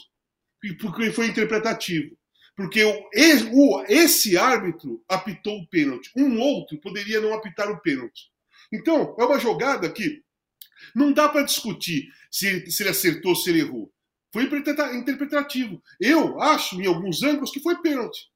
E 0.64 0.74
Porque 0.74 1.12
foi 1.12 1.26
interpretativo. 1.28 2.16
Porque 2.62 2.84
o, 2.84 3.84
esse 3.88 4.38
árbitro 4.38 5.04
apitou 5.08 5.58
o 5.60 5.68
pênalti. 5.68 6.12
Um 6.16 6.40
outro 6.40 6.80
poderia 6.80 7.20
não 7.20 7.34
apitar 7.34 7.70
o 7.72 7.80
pênalti. 7.82 8.30
Então, 8.72 9.16
é 9.20 9.24
uma 9.26 9.40
jogada 9.40 9.90
que 9.90 10.22
não 10.96 11.12
dá 11.12 11.28
para 11.30 11.44
discutir 11.44 12.08
se 12.30 12.70
se 12.72 12.84
ele 12.84 12.90
acertou 12.90 13.32
ou 13.32 13.36
se 13.36 13.50
ele 13.50 13.62
errou. 13.62 13.92
Foi 14.34 14.44
interpreta- 14.44 14.94
interpretativo. 14.96 15.82
Eu 16.00 16.40
acho, 16.42 16.82
em 16.82 16.88
alguns 16.88 17.22
ângulos, 17.22 17.52
que 17.52 17.60
foi 17.60 17.82
pênalti. 17.82 18.30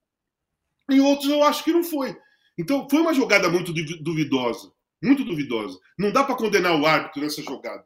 Em 0.91 0.99
outros, 0.99 1.29
eu 1.29 1.41
acho 1.43 1.63
que 1.63 1.71
não 1.71 1.83
foi. 1.83 2.15
Então, 2.57 2.87
foi 2.89 2.99
uma 3.01 3.13
jogada 3.13 3.49
muito 3.49 3.73
duvi- 3.73 4.01
duvidosa. 4.03 4.71
Muito 5.01 5.23
duvidosa. 5.23 5.77
Não 5.97 6.11
dá 6.11 6.23
para 6.23 6.35
condenar 6.35 6.79
o 6.79 6.85
árbitro 6.85 7.21
nessa 7.21 7.41
jogada. 7.41 7.83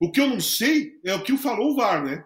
O 0.00 0.10
que 0.10 0.20
eu 0.20 0.26
não 0.26 0.40
sei 0.40 0.92
é 1.04 1.14
o 1.14 1.22
que 1.22 1.36
falou 1.36 1.72
o 1.72 1.76
VAR, 1.76 2.04
né? 2.04 2.24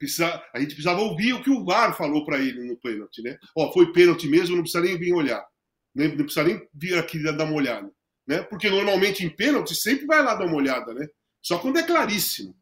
Precisa- 0.00 0.42
a 0.52 0.58
gente 0.58 0.70
precisava 0.74 1.00
ouvir 1.00 1.34
o 1.34 1.42
que 1.42 1.50
o 1.50 1.62
VAR 1.64 1.96
falou 1.96 2.24
para 2.24 2.38
ele 2.38 2.66
no 2.66 2.76
pênalti, 2.76 3.22
né? 3.22 3.36
Ó, 3.56 3.70
foi 3.70 3.92
pênalti 3.92 4.26
mesmo, 4.26 4.56
não 4.56 4.62
precisa 4.62 4.82
nem 4.82 4.98
vir 4.98 5.12
olhar. 5.12 5.44
né? 5.94 6.08
Não 6.08 6.16
precisa 6.24 6.42
nem 6.44 6.60
vir 6.74 6.96
aqui 6.98 7.22
dar 7.22 7.44
uma 7.44 7.52
olhada. 7.54 7.88
Né? 8.26 8.42
Porque 8.42 8.70
normalmente 8.70 9.24
em 9.24 9.28
pênalti 9.28 9.74
sempre 9.74 10.06
vai 10.06 10.22
lá 10.22 10.34
dar 10.34 10.46
uma 10.46 10.56
olhada, 10.56 10.94
né? 10.94 11.06
Só 11.42 11.58
quando 11.58 11.78
é 11.78 11.82
claríssimo. 11.82 12.56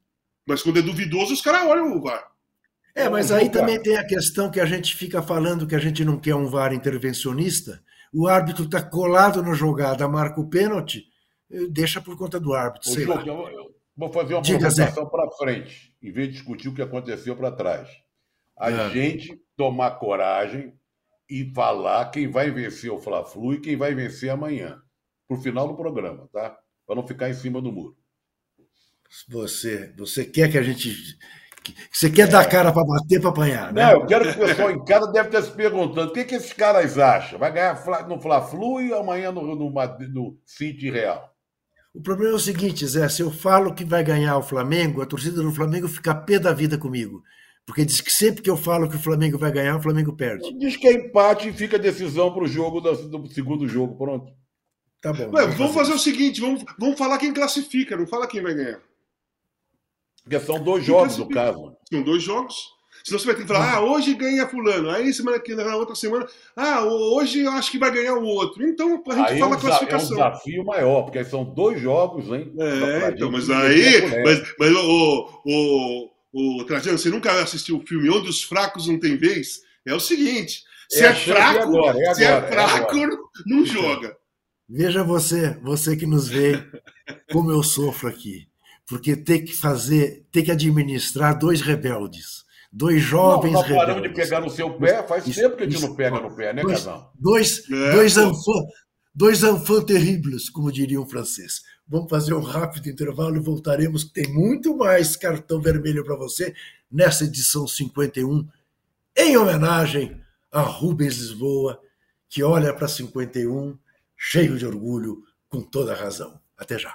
Mas 0.46 0.62
quando 0.62 0.78
é 0.78 0.82
duvidoso, 0.82 1.32
os 1.34 1.42
caras 1.42 1.66
olham 1.66 1.96
o 1.96 2.00
VAR. 2.02 2.26
É, 2.94 3.08
mas 3.08 3.30
Ô, 3.30 3.34
aí 3.34 3.48
também 3.50 3.80
tem 3.82 3.96
a 3.96 4.04
questão 4.06 4.50
que 4.50 4.58
a 4.58 4.66
gente 4.66 4.96
fica 4.96 5.22
falando 5.22 5.66
que 5.66 5.74
a 5.74 5.78
gente 5.78 6.04
não 6.04 6.18
quer 6.18 6.34
um 6.34 6.46
VAR 6.48 6.72
intervencionista. 6.72 7.80
O 8.12 8.26
árbitro 8.26 8.64
está 8.64 8.82
colado 8.82 9.42
na 9.42 9.52
jogada, 9.52 10.08
marca 10.08 10.40
o 10.40 10.48
pênalti, 10.48 11.04
eh, 11.50 11.66
deixa 11.70 12.00
por 12.00 12.16
conta 12.16 12.40
do 12.40 12.54
árbitro, 12.54 12.90
Ô, 12.90 12.94
sei 12.94 13.04
lá. 13.04 13.22
eu, 13.26 13.48
eu 13.50 13.74
vou 13.98 14.12
fazer 14.12 14.34
uma 14.34 14.42
Diga, 14.42 14.60
provocação 14.60 15.08
para 15.08 15.28
frente, 15.32 15.92
em 16.00 16.12
vez 16.12 16.28
de 16.28 16.34
discutir 16.34 16.68
o 16.68 16.74
que 16.74 16.80
aconteceu 16.80 17.36
para 17.36 17.50
trás. 17.50 17.88
A 18.56 18.70
É. 18.70 18.90
gente 18.90 19.36
tomar 19.56 19.90
coragem 19.98 20.72
e 21.28 21.52
falar 21.52 22.10
quem 22.10 22.30
vai 22.30 22.50
vencer 22.50 22.90
o 22.92 22.98
Fla-Flu 23.00 23.54
e 23.54 23.60
quem 23.60 23.76
vai 23.76 23.94
vencer 23.94 24.30
amanhã, 24.30 24.80
para 25.26 25.36
o 25.36 25.40
final 25.40 25.66
do 25.66 25.76
programa, 25.76 26.28
tá? 26.32 26.56
Para 26.86 26.96
não 26.96 27.06
ficar 27.06 27.28
em 27.28 27.34
cima 27.34 27.60
do 27.60 27.72
muro. 27.72 27.96
Você, 29.28 29.92
você 29.96 30.24
quer 30.24 30.50
que 30.50 30.58
a 30.58 30.62
gente. 30.62 30.94
Você 31.92 32.08
quer 32.08 32.28
dar 32.28 32.48
cara 32.48 32.72
para 32.72 32.84
bater, 32.84 33.20
para 33.20 33.30
apanhar, 33.30 33.72
né? 33.72 33.82
Não, 33.84 33.92
eu 34.00 34.06
quero 34.06 34.24
que 34.24 34.38
o 34.38 34.46
pessoal 34.46 34.70
em 34.70 34.84
casa 34.84 35.10
deve 35.12 35.28
estar 35.28 35.42
se 35.42 35.50
perguntando: 35.50 36.10
o 36.10 36.12
que, 36.12 36.24
que 36.24 36.34
esses 36.36 36.52
caras 36.52 36.98
acham? 36.98 37.38
Vai 37.38 37.52
ganhar 37.52 38.06
no 38.06 38.20
Fla-Flu 38.20 38.80
e 38.80 38.92
amanhã 38.94 39.32
no, 39.32 39.42
no, 39.54 39.70
no 39.70 40.38
City 40.46 40.90
Real? 40.90 41.34
O 41.98 42.00
problema 42.00 42.34
é 42.34 42.36
o 42.36 42.38
seguinte, 42.38 42.86
Zé: 42.86 43.08
se 43.08 43.22
eu 43.22 43.28
falo 43.28 43.74
que 43.74 43.84
vai 43.84 44.04
ganhar 44.04 44.38
o 44.38 44.42
Flamengo, 44.42 45.02
a 45.02 45.06
torcida 45.06 45.42
do 45.42 45.52
Flamengo 45.52 45.88
fica 45.88 46.14
pé 46.14 46.38
da 46.38 46.52
vida 46.52 46.78
comigo. 46.78 47.24
Porque 47.66 47.84
diz 47.84 48.00
que 48.00 48.12
sempre 48.12 48.40
que 48.40 48.48
eu 48.48 48.56
falo 48.56 48.88
que 48.88 48.94
o 48.94 49.00
Flamengo 49.00 49.36
vai 49.36 49.50
ganhar, 49.50 49.76
o 49.76 49.82
Flamengo 49.82 50.14
perde. 50.14 50.56
Diz 50.56 50.76
que 50.76 50.86
é 50.86 50.92
empate 50.92 51.48
e 51.48 51.52
fica 51.52 51.76
a 51.76 51.80
decisão 51.80 52.32
para 52.32 52.44
o 52.44 52.46
jogo 52.46 52.80
do, 52.80 52.94
do 53.08 53.26
segundo 53.26 53.66
jogo. 53.66 53.96
Pronto. 53.98 54.32
Tá 55.00 55.12
bom. 55.12 55.32
Ué, 55.32 55.46
vamos 55.48 55.56
fazer, 55.56 55.72
fazer 55.72 55.92
o 55.94 55.98
seguinte: 55.98 56.40
vamos, 56.40 56.64
vamos 56.78 56.96
falar 56.96 57.18
quem 57.18 57.34
classifica, 57.34 57.96
não 57.96 58.06
fala 58.06 58.28
quem 58.28 58.42
vai 58.42 58.54
ganhar. 58.54 58.80
Porque 60.22 60.38
são 60.38 60.62
dois 60.62 60.84
jogos, 60.84 61.18
no 61.18 61.28
caso. 61.28 61.76
São 61.90 62.02
dois 62.04 62.22
jogos. 62.22 62.77
Senão 63.08 63.18
você 63.18 63.26
vai 63.26 63.34
ter 63.36 63.42
que 63.42 63.48
falar, 63.48 63.74
ah, 63.74 63.80
hoje 63.80 64.12
ganha 64.12 64.46
fulano. 64.46 64.90
Aí 64.90 65.14
semana 65.14 65.40
que 65.40 65.54
na 65.54 65.76
outra 65.76 65.94
semana, 65.94 66.26
ah, 66.54 66.84
hoje 66.84 67.40
eu 67.40 67.50
acho 67.52 67.70
que 67.70 67.78
vai 67.78 67.90
ganhar 67.90 68.14
o 68.14 68.24
outro. 68.24 68.62
Então 68.62 69.02
a 69.08 69.14
gente 69.14 69.32
aí 69.32 69.38
fala 69.38 69.54
é 69.54 69.56
um, 69.56 69.60
classificação. 69.60 70.20
É 70.20 70.26
um 70.26 70.30
desafio 70.30 70.64
maior, 70.64 71.02
porque 71.02 71.24
são 71.24 71.42
dois 71.42 71.80
jogos, 71.80 72.26
hein? 72.26 72.52
É, 72.58 73.08
então, 73.08 73.32
mas 73.32 73.48
aí. 73.48 74.22
Mas, 74.22 74.54
mas 74.58 74.72
o, 74.72 75.40
o, 75.46 76.10
o, 76.34 76.60
o 76.60 76.64
Trajano, 76.64 76.98
você 76.98 77.08
nunca 77.08 77.32
assistiu 77.42 77.78
o 77.78 77.86
filme 77.86 78.10
Onde 78.10 78.28
os 78.28 78.42
Fracos 78.42 78.86
Não 78.86 79.00
Tem 79.00 79.16
Vez? 79.16 79.62
É 79.86 79.94
o 79.94 80.00
seguinte: 80.00 80.64
se 80.90 81.02
é, 81.02 81.06
é 81.08 81.14
fraco, 81.14 81.62
agora, 81.62 81.98
é 81.98 82.02
agora, 82.02 82.14
se 82.14 82.24
é 82.24 82.42
fraco, 82.42 82.96
não 83.46 83.64
joga. 83.64 84.14
Veja 84.68 85.02
você, 85.02 85.58
você 85.62 85.96
que 85.96 86.04
nos 86.04 86.28
vê, 86.28 86.62
como 87.32 87.50
eu 87.50 87.62
sofro 87.62 88.06
aqui 88.06 88.48
porque 88.88 89.14
tem 89.14 89.44
que 89.44 89.54
fazer, 89.54 90.26
tem 90.32 90.42
que 90.42 90.50
administrar 90.50 91.38
dois 91.38 91.60
rebeldes, 91.60 92.44
dois 92.70 93.02
jovens 93.02 93.52
não, 93.52 93.60
nós 93.60 93.68
rebeldes. 93.68 94.02
de 94.02 94.08
pegar 94.10 94.40
no 94.40 94.50
seu 94.50 94.70
pé, 94.74 95.02
faz 95.02 95.26
isso, 95.26 95.40
tempo 95.40 95.56
que 95.56 95.62
a 95.62 95.66
gente 95.66 95.76
isso, 95.76 95.88
não 95.88 95.96
pega 95.96 96.20
no 96.20 96.34
pé, 96.34 96.52
né, 96.52 96.62
dois, 96.62 96.78
Casal? 96.78 97.12
Dois, 97.18 97.70
é, 97.70 97.92
dois, 97.92 98.16
enfants, 98.16 98.74
dois 99.14 99.42
enfants 99.42 99.84
terribles, 99.84 100.50
como 100.50 100.72
diria 100.72 101.00
um 101.00 101.08
francês. 101.08 101.62
Vamos 101.86 102.10
fazer 102.10 102.34
um 102.34 102.42
rápido 102.42 102.88
intervalo 102.88 103.36
e 103.36 103.40
voltaremos, 103.40 104.04
que 104.04 104.12
tem 104.12 104.32
muito 104.32 104.76
mais 104.76 105.16
cartão 105.16 105.60
vermelho 105.60 106.04
para 106.04 106.16
você 106.16 106.54
nessa 106.90 107.24
edição 107.24 107.66
51, 107.66 108.46
em 109.16 109.36
homenagem 109.36 110.20
a 110.52 110.60
Rubens 110.60 111.16
Lisboa, 111.16 111.80
que 112.28 112.42
olha 112.42 112.72
para 112.74 112.88
51 112.88 113.76
cheio 114.18 114.58
de 114.58 114.66
orgulho, 114.66 115.22
com 115.48 115.62
toda 115.62 115.94
razão. 115.94 116.40
Até 116.58 116.76
já. 116.76 116.94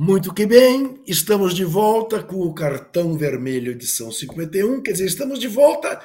Muito 0.00 0.32
que 0.32 0.46
bem, 0.46 1.02
estamos 1.08 1.52
de 1.52 1.64
volta 1.64 2.22
com 2.22 2.36
o 2.36 2.54
cartão 2.54 3.18
vermelho 3.18 3.72
edição 3.72 4.12
51, 4.12 4.80
quer 4.80 4.92
dizer, 4.92 5.06
estamos 5.06 5.40
de 5.40 5.48
volta, 5.48 6.00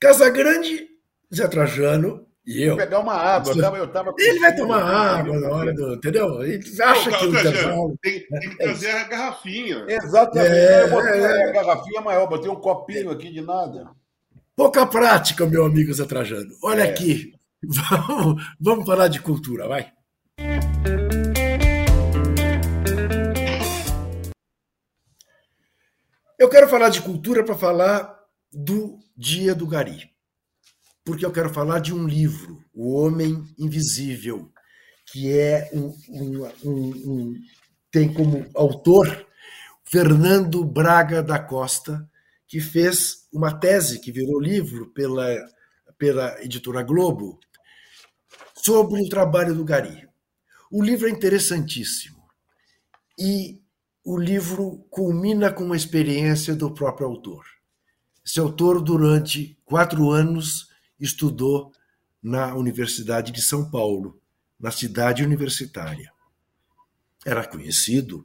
Casa 0.00 0.30
Grande, 0.30 0.88
Zé 1.34 1.46
Trajano 1.46 2.26
e 2.46 2.62
eu. 2.62 2.68
Vou 2.68 2.78
pegar 2.78 3.00
uma 3.00 3.12
água, 3.12 3.52
eu 3.52 3.60
tava, 3.60 3.76
eu 3.76 3.92
tava 3.92 4.14
Ele 4.18 4.40
vai 4.40 4.56
tomar 4.56 4.82
água 4.82 5.38
na 5.38 5.50
hora 5.50 5.74
do. 5.74 5.96
Entendeu? 5.96 6.42
Ele 6.44 6.64
acha 6.82 7.10
Pô, 7.10 7.18
que 7.18 7.26
o 7.26 7.38
intervalo. 7.38 7.98
Tem, 8.00 8.26
tem 8.26 8.40
que 8.40 8.56
trazer 8.56 8.90
a 8.92 9.04
garrafinha. 9.04 9.84
Exatamente. 9.86 10.56
É, 10.56 10.82
eu 10.84 10.90
botei 10.90 11.20
é, 11.20 11.48
a 11.50 11.52
garrafinha 11.52 12.00
maior, 12.00 12.26
botei 12.26 12.50
um 12.50 12.56
copinho 12.56 13.10
aqui 13.10 13.30
de 13.30 13.42
nada. 13.42 13.90
Pouca 14.56 14.86
prática, 14.86 15.44
meu 15.44 15.66
amigo 15.66 15.92
Zé 15.92 16.06
Trajano. 16.06 16.56
Olha 16.64 16.84
é. 16.84 16.90
aqui, 16.90 17.34
vamos, 17.62 18.42
vamos 18.58 18.86
falar 18.86 19.08
de 19.08 19.20
cultura, 19.20 19.68
vai. 19.68 19.92
Eu 26.38 26.50
quero 26.50 26.68
falar 26.68 26.90
de 26.90 27.00
cultura 27.00 27.42
para 27.42 27.54
falar 27.54 28.14
do 28.52 28.98
Dia 29.16 29.54
do 29.54 29.66
Gari. 29.66 30.10
Porque 31.02 31.24
eu 31.24 31.32
quero 31.32 31.48
falar 31.48 31.78
de 31.78 31.94
um 31.94 32.06
livro, 32.06 32.62
O 32.74 32.92
Homem 32.92 33.42
Invisível, 33.58 34.52
que 35.06 35.32
é 35.32 35.70
um, 35.72 35.96
um, 36.10 36.50
um, 36.64 37.34
tem 37.90 38.12
como 38.12 38.46
autor 38.54 39.26
Fernando 39.82 40.62
Braga 40.62 41.22
da 41.22 41.38
Costa, 41.38 42.06
que 42.46 42.60
fez 42.60 43.26
uma 43.32 43.58
tese 43.58 43.98
que 43.98 44.12
virou 44.12 44.38
livro 44.38 44.90
pela, 44.90 45.26
pela 45.96 46.42
editora 46.42 46.82
Globo 46.82 47.40
sobre 48.56 49.00
o 49.00 49.08
trabalho 49.08 49.54
do 49.54 49.64
Gari. 49.64 50.06
O 50.70 50.82
livro 50.82 51.08
é 51.08 51.10
interessantíssimo 51.10 52.22
e 53.18 53.58
o 54.06 54.16
livro 54.16 54.86
culmina 54.88 55.52
com 55.52 55.64
uma 55.64 55.76
experiência 55.76 56.54
do 56.54 56.70
próprio 56.70 57.08
autor. 57.08 57.44
Esse 58.24 58.38
autor, 58.38 58.80
durante 58.80 59.58
quatro 59.64 60.12
anos, 60.12 60.68
estudou 61.00 61.72
na 62.22 62.54
Universidade 62.54 63.32
de 63.32 63.42
São 63.42 63.68
Paulo, 63.68 64.16
na 64.60 64.70
cidade 64.70 65.24
universitária. 65.24 66.12
Era 67.24 67.44
conhecido 67.44 68.24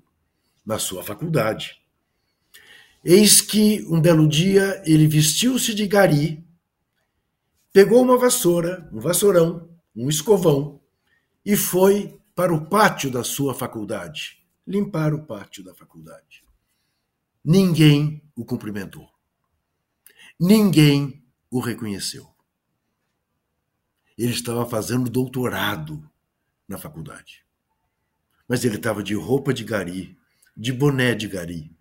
na 0.63 0.77
sua 0.77 1.01
faculdade. 1.01 1.81
Eis 3.03 3.41
que, 3.41 3.83
um 3.89 3.99
belo 3.99 4.29
dia, 4.29 4.83
ele 4.85 5.07
vestiu-se 5.07 5.73
de 5.73 5.87
gari, 5.87 6.45
pegou 7.73 8.03
uma 8.03 8.19
vassoura, 8.19 8.87
um 8.93 8.99
vassourão, 8.99 9.67
um 9.95 10.09
escovão, 10.09 10.79
e 11.43 11.57
foi 11.57 12.19
para 12.35 12.53
o 12.53 12.67
pátio 12.67 13.09
da 13.09 13.23
sua 13.23 13.55
faculdade 13.55 14.40
limpar 14.71 15.13
o 15.13 15.25
pátio 15.25 15.63
da 15.63 15.75
faculdade. 15.75 16.43
Ninguém 17.43 18.23
o 18.35 18.45
cumprimentou. 18.45 19.09
Ninguém 20.39 21.23
o 21.49 21.59
reconheceu. 21.59 22.33
Ele 24.17 24.31
estava 24.31 24.67
fazendo 24.67 25.09
doutorado 25.09 26.09
na 26.67 26.77
faculdade. 26.77 27.45
Mas 28.47 28.63
ele 28.63 28.77
estava 28.77 29.03
de 29.03 29.13
roupa 29.13 29.53
de 29.53 29.63
gari, 29.63 30.17
de 30.55 30.71
boné 30.71 31.13
de 31.13 31.27
gari, 31.27 31.75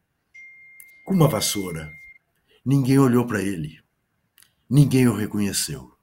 com 1.05 1.15
uma 1.15 1.29
vassoura. 1.29 1.91
Ninguém 2.65 2.99
olhou 2.99 3.27
para 3.27 3.43
ele. 3.43 3.83
Ninguém 4.69 5.09
o 5.09 5.15
reconheceu. 5.15 5.97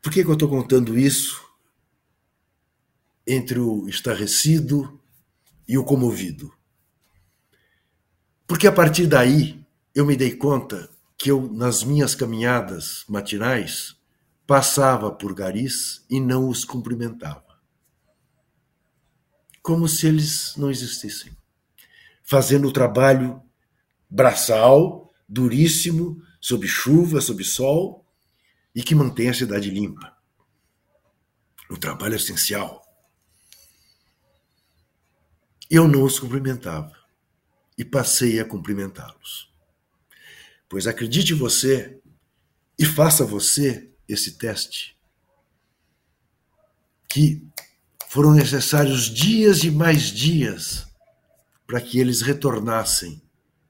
Por 0.00 0.12
que, 0.12 0.22
que 0.22 0.28
eu 0.28 0.34
estou 0.34 0.48
contando 0.48 0.98
isso? 0.98 1.42
Entre 3.26 3.58
o 3.58 3.88
estarrecido 3.88 5.00
e 5.66 5.78
o 5.78 5.84
comovido. 5.84 6.52
Porque 8.46 8.66
a 8.66 8.72
partir 8.72 9.06
daí 9.06 9.64
eu 9.94 10.04
me 10.04 10.16
dei 10.16 10.36
conta 10.36 10.90
que 11.16 11.30
eu, 11.30 11.50
nas 11.50 11.82
minhas 11.82 12.14
caminhadas 12.14 13.04
matinais, 13.08 13.96
passava 14.46 15.10
por 15.10 15.34
garis 15.34 16.04
e 16.10 16.20
não 16.20 16.48
os 16.48 16.64
cumprimentava. 16.64 17.42
Como 19.62 19.88
se 19.88 20.06
eles 20.06 20.54
não 20.56 20.70
existissem. 20.70 21.34
Fazendo 22.22 22.68
o 22.68 22.72
trabalho 22.72 23.42
braçal, 24.10 25.14
duríssimo, 25.26 26.22
sob 26.40 26.68
chuva, 26.68 27.22
sob 27.22 27.42
sol, 27.42 28.04
e 28.74 28.82
que 28.82 28.94
mantém 28.94 29.30
a 29.30 29.34
cidade 29.34 29.70
limpa. 29.70 30.14
O 31.70 31.78
trabalho 31.78 32.16
essencial 32.16 32.83
eu 35.70 35.88
não 35.88 36.02
os 36.02 36.18
cumprimentava 36.18 36.92
e 37.76 37.84
passei 37.84 38.38
a 38.40 38.44
cumprimentá-los. 38.44 39.52
Pois 40.68 40.86
acredite 40.86 41.34
você 41.34 42.00
e 42.78 42.84
faça 42.84 43.24
você 43.24 43.90
esse 44.08 44.32
teste, 44.32 44.96
que 47.08 47.46
foram 48.08 48.32
necessários 48.32 49.04
dias 49.04 49.64
e 49.64 49.70
mais 49.70 50.02
dias 50.02 50.86
para 51.66 51.80
que 51.80 51.98
eles 51.98 52.20
retornassem 52.20 53.22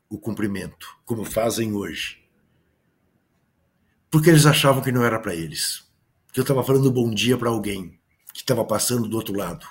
o 0.09 0.19
cumprimento, 0.19 0.87
como 1.05 1.25
fazem 1.25 1.73
hoje. 1.73 2.23
Porque 4.11 4.31
eles 4.31 4.47
achavam 4.47 4.83
que 4.83 4.93
não 4.93 5.05
era 5.05 5.19
para 5.19 5.35
eles. 5.35 5.85
Que 6.33 6.41
eu 6.41 6.43
estava 6.43 6.63
falando 6.63 6.91
bom 6.91 7.11
dia 7.11 7.37
para 7.37 7.51
alguém 7.51 7.99
que 8.33 8.41
estava 8.41 8.65
passando 8.65 9.09
do 9.09 9.17
outro 9.17 9.37
lado. 9.37 9.67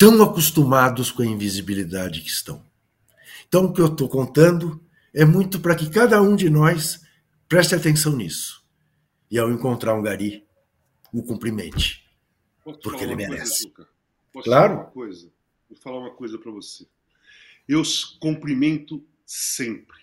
Tão 0.00 0.22
acostumados 0.22 1.10
com 1.10 1.20
a 1.20 1.26
invisibilidade 1.26 2.22
que 2.22 2.30
estão. 2.30 2.64
Então, 3.46 3.66
o 3.66 3.72
que 3.74 3.82
eu 3.82 3.88
estou 3.88 4.08
contando 4.08 4.82
é 5.12 5.26
muito 5.26 5.60
para 5.60 5.74
que 5.74 5.90
cada 5.90 6.22
um 6.22 6.34
de 6.34 6.48
nós 6.48 7.02
preste 7.46 7.74
atenção 7.74 8.16
nisso. 8.16 8.64
E 9.30 9.38
ao 9.38 9.52
encontrar 9.52 9.94
um 9.94 10.02
gari, 10.02 10.42
o 11.12 11.22
cumprimente. 11.22 12.08
porque 12.82 13.04
ele 13.04 13.14
merece. 13.14 13.68
Coisa, 13.68 13.90
Posso 14.32 14.44
claro. 14.46 14.68
Falar 14.70 14.84
uma 14.84 14.90
coisa? 14.90 15.32
Vou 15.68 15.78
falar 15.78 15.98
uma 15.98 16.14
coisa 16.14 16.38
para 16.38 16.50
você. 16.50 16.86
Eu 17.68 17.82
cumprimento 18.18 19.04
sempre. 19.26 19.98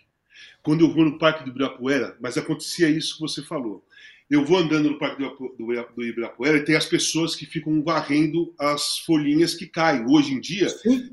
Quando 0.62 0.82
eu 0.82 0.94
vou 0.94 1.06
no 1.06 1.18
Parque 1.18 1.44
do 1.44 1.50
Ibirapuera, 1.50 2.16
mas 2.20 2.38
acontecia 2.38 2.88
isso 2.88 3.16
que 3.16 3.22
você 3.22 3.42
falou. 3.42 3.84
Eu 4.30 4.44
vou 4.44 4.58
andando 4.58 4.90
no 4.90 5.00
Parque 5.00 5.24
do 5.24 6.04
Ibirapuera 6.04 6.58
e 6.58 6.66
tem 6.66 6.76
as 6.76 6.86
pessoas 6.86 7.34
que 7.34 7.46
ficam 7.46 7.82
varrendo 7.82 8.54
as 8.60 9.00
folhinhas 9.00 9.54
que 9.54 9.66
caem. 9.66 10.06
Hoje 10.06 10.34
em 10.34 10.42
dia, 10.42 10.68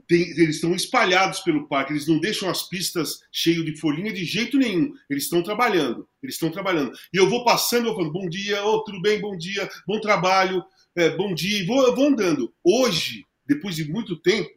tem, 0.09 0.23
eles 0.31 0.57
estão 0.57 0.75
espalhados 0.75 1.39
pelo 1.41 1.69
parque, 1.69 1.93
eles 1.93 2.09
não 2.09 2.19
deixam 2.19 2.51
as 2.51 2.69
pistas 2.69 3.21
cheias 3.31 3.65
de 3.65 3.77
folhinha 3.77 4.13
de 4.13 4.25
jeito 4.25 4.59
nenhum. 4.59 4.93
Eles 5.09 5.25
estão 5.25 5.45
trabalhando, 5.45 6.09
eles 6.21 6.35
estão 6.35 6.51
trabalhando. 6.51 6.91
E 7.13 7.17
eu 7.17 7.31
vou 7.31 7.45
passando, 7.45 7.87
eu 7.87 7.95
falo, 7.95 8.13
bom 8.13 8.29
dia, 8.29 8.65
oh, 8.65 8.83
tudo 8.83 9.01
bem, 9.01 9.21
bom 9.21 9.37
dia, 9.37 9.69
bom 9.87 10.01
trabalho, 10.01 10.65
é, 10.97 11.11
bom 11.11 11.33
dia, 11.33 11.65
vou, 11.67 11.87
eu 11.87 11.95
vou 11.95 12.09
andando. 12.09 12.53
Hoje, 12.65 13.25
depois 13.47 13.77
de 13.77 13.85
muito 13.85 14.17
tempo, 14.17 14.51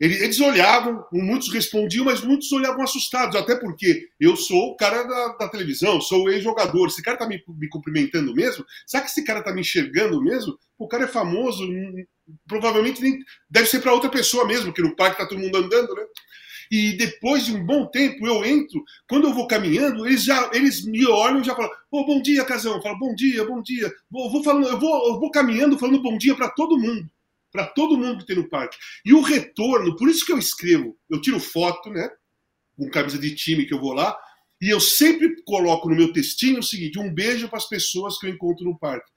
eles 0.00 0.38
olhavam, 0.38 1.04
muitos 1.12 1.52
respondiam, 1.52 2.04
mas 2.04 2.20
muitos 2.20 2.52
olhavam 2.52 2.82
assustados, 2.82 3.34
até 3.34 3.56
porque 3.56 4.08
eu 4.20 4.36
sou 4.36 4.70
o 4.70 4.76
cara 4.76 5.02
da, 5.02 5.28
da 5.36 5.48
televisão, 5.48 6.00
sou 6.00 6.24
o 6.24 6.30
ex-jogador. 6.30 6.86
Esse 6.86 7.02
cara 7.02 7.16
tá 7.16 7.26
me, 7.26 7.42
me, 7.48 7.68
cumprimentando 7.68 8.32
mesmo? 8.32 8.64
Será 8.86 9.02
que 9.02 9.10
esse 9.10 9.24
cara 9.24 9.42
tá 9.42 9.52
me 9.52 9.62
enxergando 9.62 10.22
mesmo? 10.22 10.56
O 10.78 10.86
cara 10.86 11.04
é 11.04 11.08
famoso, 11.08 11.64
hum, 11.64 12.04
provavelmente 12.46 13.02
nem, 13.02 13.18
deve 13.50 13.66
ser 13.66 13.80
para 13.80 13.92
outra 13.92 14.08
pessoa 14.08 14.46
mesmo, 14.46 14.66
porque 14.66 14.82
no 14.82 14.94
parque 14.94 15.18
tá 15.18 15.26
todo 15.26 15.40
mundo 15.40 15.58
andando, 15.58 15.92
né? 15.92 16.04
E 16.70 16.92
depois 16.92 17.46
de 17.46 17.56
um 17.56 17.64
bom 17.64 17.86
tempo 17.86 18.24
eu 18.24 18.44
entro, 18.44 18.84
quando 19.08 19.26
eu 19.26 19.34
vou 19.34 19.48
caminhando, 19.48 20.06
eles 20.06 20.22
já 20.22 20.50
eles 20.52 20.84
me 20.84 21.04
olham 21.06 21.40
e 21.40 21.44
já 21.44 21.56
falam: 21.56 21.70
oh, 21.90 22.04
bom 22.04 22.20
dia, 22.20 22.44
Casão. 22.44 22.76
Eu 22.76 22.82
falo: 22.82 22.98
bom 22.98 23.14
dia, 23.14 23.44
bom 23.44 23.62
dia. 23.62 23.90
Vou, 24.10 24.30
vou 24.30 24.44
falando, 24.44 24.68
eu 24.68 24.78
vou, 24.78 25.08
eu 25.08 25.18
vou 25.18 25.30
caminhando 25.30 25.78
falando 25.78 26.02
bom 26.02 26.18
dia 26.18 26.34
para 26.36 26.50
todo 26.50 26.78
mundo 26.78 27.10
para 27.52 27.66
todo 27.66 27.96
mundo 27.96 28.18
que 28.18 28.26
tem 28.26 28.36
no 28.36 28.48
parque. 28.48 28.76
E 29.04 29.12
o 29.12 29.20
retorno, 29.20 29.96
por 29.96 30.08
isso 30.08 30.24
que 30.24 30.32
eu 30.32 30.38
escrevo, 30.38 30.96
eu 31.10 31.20
tiro 31.20 31.40
foto, 31.40 31.90
né? 31.90 32.08
Com 32.76 32.90
camisa 32.90 33.18
de 33.18 33.34
time 33.34 33.66
que 33.66 33.74
eu 33.74 33.80
vou 33.80 33.92
lá, 33.92 34.16
e 34.60 34.70
eu 34.70 34.80
sempre 34.80 35.40
coloco 35.44 35.88
no 35.88 35.96
meu 35.96 36.12
textinho 36.12 36.58
o 36.58 36.62
seguinte: 36.62 36.98
um 36.98 37.12
beijo 37.12 37.48
para 37.48 37.58
as 37.58 37.68
pessoas 37.68 38.18
que 38.18 38.26
eu 38.26 38.30
encontro 38.30 38.64
no 38.64 38.78
parque. 38.78 39.08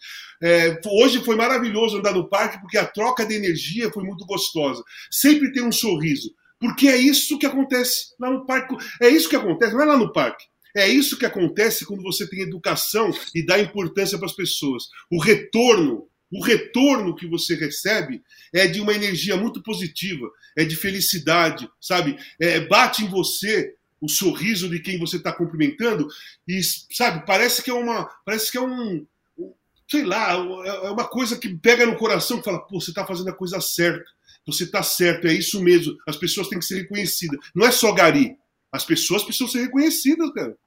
É, 0.41 0.79
hoje 0.85 1.23
foi 1.23 1.35
maravilhoso 1.35 1.97
andar 1.97 2.13
no 2.13 2.29
parque 2.29 2.59
porque 2.61 2.77
a 2.77 2.85
troca 2.85 3.25
de 3.25 3.35
energia 3.35 3.91
foi 3.91 4.03
muito 4.03 4.25
gostosa. 4.25 4.83
Sempre 5.09 5.51
tem 5.51 5.63
um 5.63 5.71
sorriso, 5.71 6.31
porque 6.59 6.87
é 6.87 6.97
isso 6.97 7.39
que 7.39 7.45
acontece 7.45 8.13
lá 8.19 8.29
no 8.29 8.45
parque. 8.45 8.75
É 9.01 9.09
isso 9.09 9.27
que 9.27 9.35
acontece, 9.35 9.73
não 9.73 9.81
é 9.81 9.85
lá 9.85 9.97
no 9.97 10.13
parque. 10.13 10.45
É 10.75 10.87
isso 10.87 11.17
que 11.17 11.25
acontece 11.25 11.85
quando 11.85 12.01
você 12.01 12.29
tem 12.29 12.41
educação 12.41 13.11
e 13.35 13.45
dá 13.45 13.59
importância 13.59 14.17
para 14.17 14.27
as 14.27 14.35
pessoas. 14.35 14.83
O 15.11 15.19
retorno 15.19 16.07
o 16.31 16.43
retorno 16.43 17.15
que 17.15 17.27
você 17.27 17.55
recebe 17.55 18.23
é 18.53 18.65
de 18.67 18.79
uma 18.79 18.93
energia 18.93 19.35
muito 19.35 19.61
positiva, 19.61 20.29
é 20.57 20.63
de 20.63 20.75
felicidade, 20.75 21.69
sabe? 21.79 22.17
É, 22.39 22.61
bate 22.61 23.03
em 23.03 23.09
você 23.09 23.75
o 23.99 24.09
sorriso 24.09 24.69
de 24.69 24.79
quem 24.79 24.97
você 24.97 25.17
está 25.17 25.31
cumprimentando 25.31 26.07
e, 26.47 26.61
sabe, 26.91 27.25
parece 27.25 27.61
que 27.61 27.69
é 27.69 27.73
uma, 27.73 28.05
parece 28.25 28.51
que 28.51 28.57
é 28.57 28.61
um, 28.61 29.05
sei 29.87 30.03
lá, 30.03 30.31
é 30.31 30.89
uma 30.89 31.07
coisa 31.07 31.37
que 31.37 31.53
pega 31.57 31.85
no 31.85 31.97
coração 31.97 32.39
e 32.39 32.43
fala, 32.43 32.59
pô, 32.65 32.79
você 32.79 32.91
está 32.91 33.05
fazendo 33.05 33.29
a 33.29 33.35
coisa 33.35 33.59
certa, 33.61 34.05
você 34.47 34.63
está 34.63 34.81
certo, 34.81 35.27
é 35.27 35.33
isso 35.33 35.61
mesmo, 35.61 35.95
as 36.07 36.15
pessoas 36.15 36.47
têm 36.47 36.57
que 36.57 36.65
ser 36.65 36.81
reconhecidas. 36.81 37.39
Não 37.53 37.67
é 37.67 37.71
só 37.71 37.91
gari, 37.91 38.35
as 38.71 38.85
pessoas 38.85 39.23
precisam 39.23 39.49
ser 39.49 39.63
reconhecidas, 39.63 40.31
cara. 40.31 40.57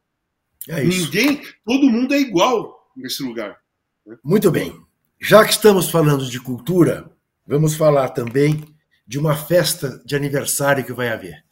É 0.68 0.84
Ninguém, 0.84 1.42
todo 1.64 1.90
mundo 1.90 2.14
é 2.14 2.20
igual 2.20 2.90
nesse 2.96 3.22
lugar. 3.22 3.58
Né? 4.06 4.16
Muito 4.22 4.50
bem. 4.50 4.78
Já 5.20 5.44
que 5.44 5.52
estamos 5.52 5.88
falando 5.88 6.28
de 6.28 6.40
cultura, 6.40 7.10
vamos 7.46 7.74
falar 7.74 8.10
também 8.10 8.62
de 9.06 9.18
uma 9.18 9.36
festa 9.36 10.02
de 10.04 10.14
aniversário 10.14 10.84
que 10.84 10.92
vai 10.92 11.08
haver. 11.08 11.44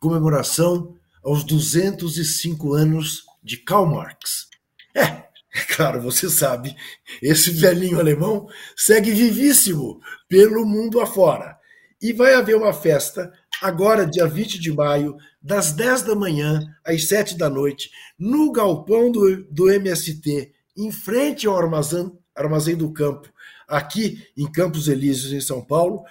Comemoração 0.00 0.94
aos 1.22 1.44
205 1.44 2.74
anos 2.74 3.24
de 3.42 3.56
Karl 3.58 3.86
Marx. 3.86 4.48
É, 4.94 5.02
é 5.02 5.60
claro, 5.74 6.00
você 6.00 6.30
sabe, 6.30 6.74
esse 7.20 7.50
velhinho 7.50 7.98
alemão 7.98 8.46
segue 8.76 9.10
vivíssimo 9.10 10.00
pelo 10.28 10.64
mundo 10.64 11.00
afora. 11.00 11.58
E 12.00 12.12
vai 12.12 12.34
haver 12.34 12.56
uma 12.56 12.72
festa 12.72 13.30
agora, 13.60 14.06
dia 14.06 14.26
20 14.26 14.58
de 14.58 14.72
maio, 14.72 15.16
das 15.42 15.72
10 15.72 16.02
da 16.02 16.14
manhã 16.14 16.60
às 16.84 17.08
7 17.08 17.36
da 17.36 17.50
noite, 17.50 17.90
no 18.18 18.52
galpão 18.52 19.10
do, 19.10 19.44
do 19.50 19.70
MST, 19.70 20.52
em 20.76 20.92
frente 20.92 21.46
ao 21.46 21.58
armazém, 21.58 22.10
Armazém 22.38 22.76
do 22.76 22.92
Campo, 22.92 23.32
aqui 23.66 24.26
em 24.36 24.50
Campos 24.50 24.88
Elíseos, 24.88 25.32
em 25.32 25.40
São 25.40 25.64
Paulo, 25.64 26.04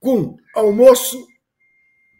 com 0.00 0.36
almoço 0.54 1.26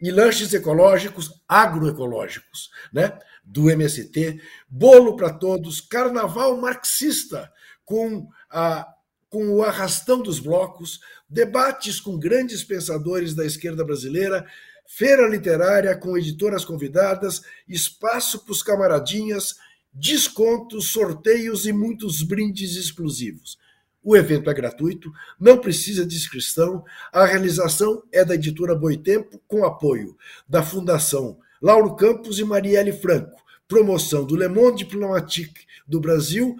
e 0.01 0.11
lanches 0.11 0.53
ecológicos, 0.53 1.31
agroecológicos, 1.47 2.69
né? 2.93 3.17
do 3.45 3.69
MST, 3.69 4.41
bolo 4.67 5.15
para 5.15 5.31
todos, 5.31 5.79
carnaval 5.79 6.57
marxista, 6.57 7.51
com, 7.83 8.27
a, 8.49 8.87
com 9.29 9.49
o 9.55 9.63
arrastão 9.63 10.21
dos 10.21 10.39
blocos, 10.39 10.99
debates 11.29 11.99
com 11.99 12.17
grandes 12.17 12.63
pensadores 12.63 13.35
da 13.35 13.45
esquerda 13.45 13.85
brasileira, 13.85 14.45
feira 14.87 15.27
literária 15.27 15.95
com 15.95 16.17
editoras 16.17 16.65
convidadas, 16.65 17.43
espaço 17.67 18.43
para 18.43 18.51
os 18.51 18.63
camaradinhas, 18.63 19.55
descontos, 19.95 20.91
sorteios 20.91 21.65
e 21.65 21.71
muitos 21.71 22.21
brindes 22.21 22.75
exclusivos. 22.75 23.57
O 24.03 24.15
evento 24.15 24.49
é 24.51 24.53
gratuito, 24.53 25.11
não 25.39 25.57
precisa 25.57 26.05
de 26.05 26.15
inscrição. 26.15 26.83
A 27.11 27.25
realização 27.25 28.03
é 28.11 28.23
da 28.23 28.35
editora 28.35 28.75
Boitempo, 28.75 29.41
com 29.47 29.65
apoio 29.65 30.15
da 30.47 30.61
Fundação 30.61 31.39
Lauro 31.61 31.95
Campos 31.95 32.37
e 32.37 32.43
Marielle 32.43 32.93
Franco. 32.93 33.43
Promoção 33.67 34.23
do 34.23 34.35
Le 34.35 34.47
Monde 34.47 34.83
Diplomatique 34.83 35.65
do 35.87 35.99
Brasil, 35.99 36.55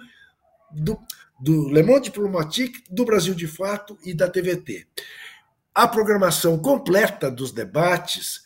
do, 0.72 0.98
do 1.38 1.68
Le 1.68 1.84
Monde 1.84 2.06
Diplomatique 2.06 2.82
do 2.90 3.04
Brasil 3.04 3.34
de 3.34 3.46
Fato 3.46 3.96
e 4.04 4.12
da 4.12 4.28
TVT. 4.28 4.86
A 5.72 5.86
programação 5.86 6.58
completa 6.58 7.30
dos 7.30 7.52
debates, 7.52 8.42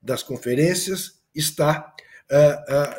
das 0.00 0.22
conferências, 0.22 1.18
está 1.34 1.92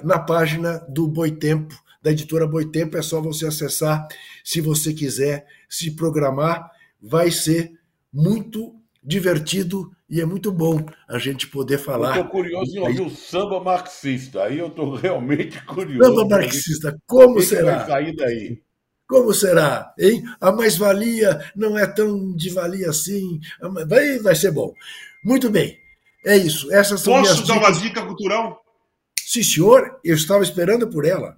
na 0.03 0.19
página 0.19 0.79
do 0.89 1.07
Boitempo, 1.07 1.75
da 2.01 2.11
editora 2.11 2.47
Boitempo. 2.47 2.97
É 2.97 3.01
só 3.01 3.21
você 3.21 3.47
acessar 3.47 4.07
se 4.43 4.61
você 4.61 4.93
quiser 4.93 5.45
se 5.69 5.91
programar. 5.91 6.69
Vai 7.01 7.31
ser 7.31 7.73
muito 8.11 8.75
divertido 9.03 9.91
e 10.09 10.21
é 10.21 10.25
muito 10.25 10.51
bom 10.51 10.83
a 11.07 11.17
gente 11.19 11.47
poder 11.47 11.77
falar. 11.77 12.17
Estou 12.17 12.29
curioso 12.29 12.75
em 12.75 12.79
ouvir 12.79 13.01
o 13.01 13.09
samba 13.09 13.59
marxista. 13.59 14.43
Aí 14.43 14.59
eu 14.59 14.67
estou 14.67 14.95
realmente 14.95 15.63
curioso. 15.65 16.09
Samba 16.09 16.27
marxista, 16.27 16.97
como 17.05 17.41
será? 17.41 17.85
Sair 17.85 18.15
daí? 18.15 18.61
Como 19.07 19.31
será? 19.33 19.93
Hein? 19.99 20.23
A 20.41 20.51
mais-valia 20.51 21.39
não 21.55 21.77
é 21.77 21.85
tão 21.85 22.35
de 22.35 22.49
valia 22.49 22.89
assim. 22.89 23.39
Vai, 23.87 24.17
vai 24.17 24.35
ser 24.35 24.51
bom. 24.51 24.73
Muito 25.23 25.49
bem. 25.49 25.77
É 26.25 26.35
isso. 26.35 26.73
Essas 26.73 27.01
são 27.01 27.13
Posso 27.13 27.45
dar 27.45 27.59
uma 27.59 27.71
dica 27.71 28.03
cultural? 28.03 28.64
Sim, 29.25 29.41
senhor, 29.41 29.99
eu 30.03 30.13
estava 30.13 30.43
esperando 30.43 30.87
por 30.87 31.03
ela. 31.03 31.35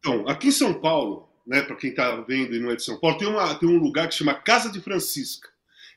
Então, 0.00 0.28
aqui 0.28 0.48
em 0.48 0.52
São 0.52 0.74
Paulo, 0.74 1.28
né, 1.46 1.62
para 1.62 1.76
quem 1.76 1.90
está 1.90 2.16
vendo 2.22 2.56
e 2.56 2.58
não 2.58 2.72
é 2.72 2.74
de 2.74 2.82
São 2.82 2.98
Paulo, 2.98 3.18
tem, 3.18 3.28
uma, 3.28 3.54
tem 3.54 3.68
um 3.68 3.78
lugar 3.78 4.08
que 4.08 4.14
se 4.14 4.18
chama 4.18 4.34
Casa 4.34 4.68
de 4.68 4.80
Francisca. 4.80 5.48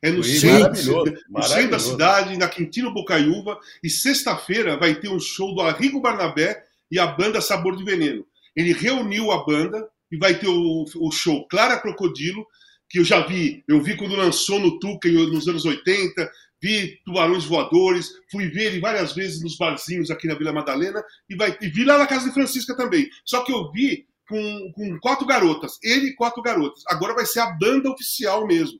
É 0.03 0.11
no, 0.11 0.23
Sim, 0.23 0.39
centro, 0.39 1.05
no 1.29 1.41
centro 1.41 1.71
da 1.71 1.79
cidade, 1.79 2.37
na 2.37 2.47
Quintino 2.47 2.93
Bocaiúva, 2.93 3.57
e 3.83 3.89
sexta-feira 3.89 4.77
vai 4.77 4.93
ter 4.93 5.09
um 5.09 5.19
show 5.19 5.55
do 5.55 5.61
Arrigo 5.61 5.99
Barnabé 5.99 6.63
e 6.91 6.99
a 6.99 7.07
banda 7.07 7.41
Sabor 7.41 7.75
de 7.75 7.83
Veneno. 7.83 8.23
Ele 8.55 8.71
reuniu 8.71 9.31
a 9.31 9.43
banda 9.43 9.89
e 10.11 10.17
vai 10.17 10.37
ter 10.37 10.47
o, 10.47 10.85
o 10.97 11.11
show 11.11 11.47
Clara 11.47 11.79
Crocodilo, 11.79 12.45
que 12.87 12.99
eu 12.99 13.03
já 13.03 13.25
vi, 13.25 13.63
eu 13.67 13.81
vi 13.81 13.97
quando 13.97 14.15
lançou 14.15 14.59
no 14.59 14.77
Tuca 14.77 15.09
nos 15.09 15.47
anos 15.47 15.65
80, 15.65 16.31
vi 16.63 16.97
tubarões 17.03 17.43
voadores, 17.43 18.09
fui 18.31 18.47
ver 18.47 18.67
ele 18.67 18.79
várias 18.79 19.13
vezes 19.13 19.43
nos 19.43 19.57
barzinhos 19.57 20.09
aqui 20.09 20.27
na 20.27 20.35
Vila 20.35 20.53
Madalena 20.53 21.03
e, 21.29 21.35
vai, 21.35 21.57
e 21.61 21.67
vi 21.67 21.83
lá 21.83 21.97
na 21.97 22.07
casa 22.07 22.29
de 22.29 22.33
Francisca 22.33 22.73
também. 22.77 23.09
Só 23.25 23.43
que 23.43 23.51
eu 23.51 23.69
vi 23.69 24.07
com, 24.29 24.71
com 24.73 24.97
quatro 25.01 25.27
garotas, 25.27 25.77
ele 25.83 26.07
e 26.07 26.15
quatro 26.15 26.41
garotas. 26.41 26.81
Agora 26.87 27.13
vai 27.13 27.25
ser 27.25 27.41
a 27.41 27.51
banda 27.51 27.91
oficial 27.91 28.47
mesmo, 28.47 28.79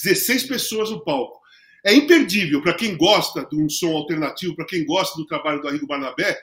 16 0.00 0.44
pessoas 0.44 0.90
no 0.90 1.02
palco. 1.02 1.40
é 1.84 1.92
imperdível 1.92 2.62
para 2.62 2.74
quem 2.74 2.96
gosta 2.96 3.44
de 3.44 3.60
um 3.60 3.68
som 3.68 3.96
alternativo, 3.96 4.54
para 4.54 4.66
quem 4.66 4.86
gosta 4.86 5.16
do 5.16 5.26
trabalho 5.26 5.60
do 5.60 5.66
Arrigo 5.66 5.88
Barnabé, 5.88 6.38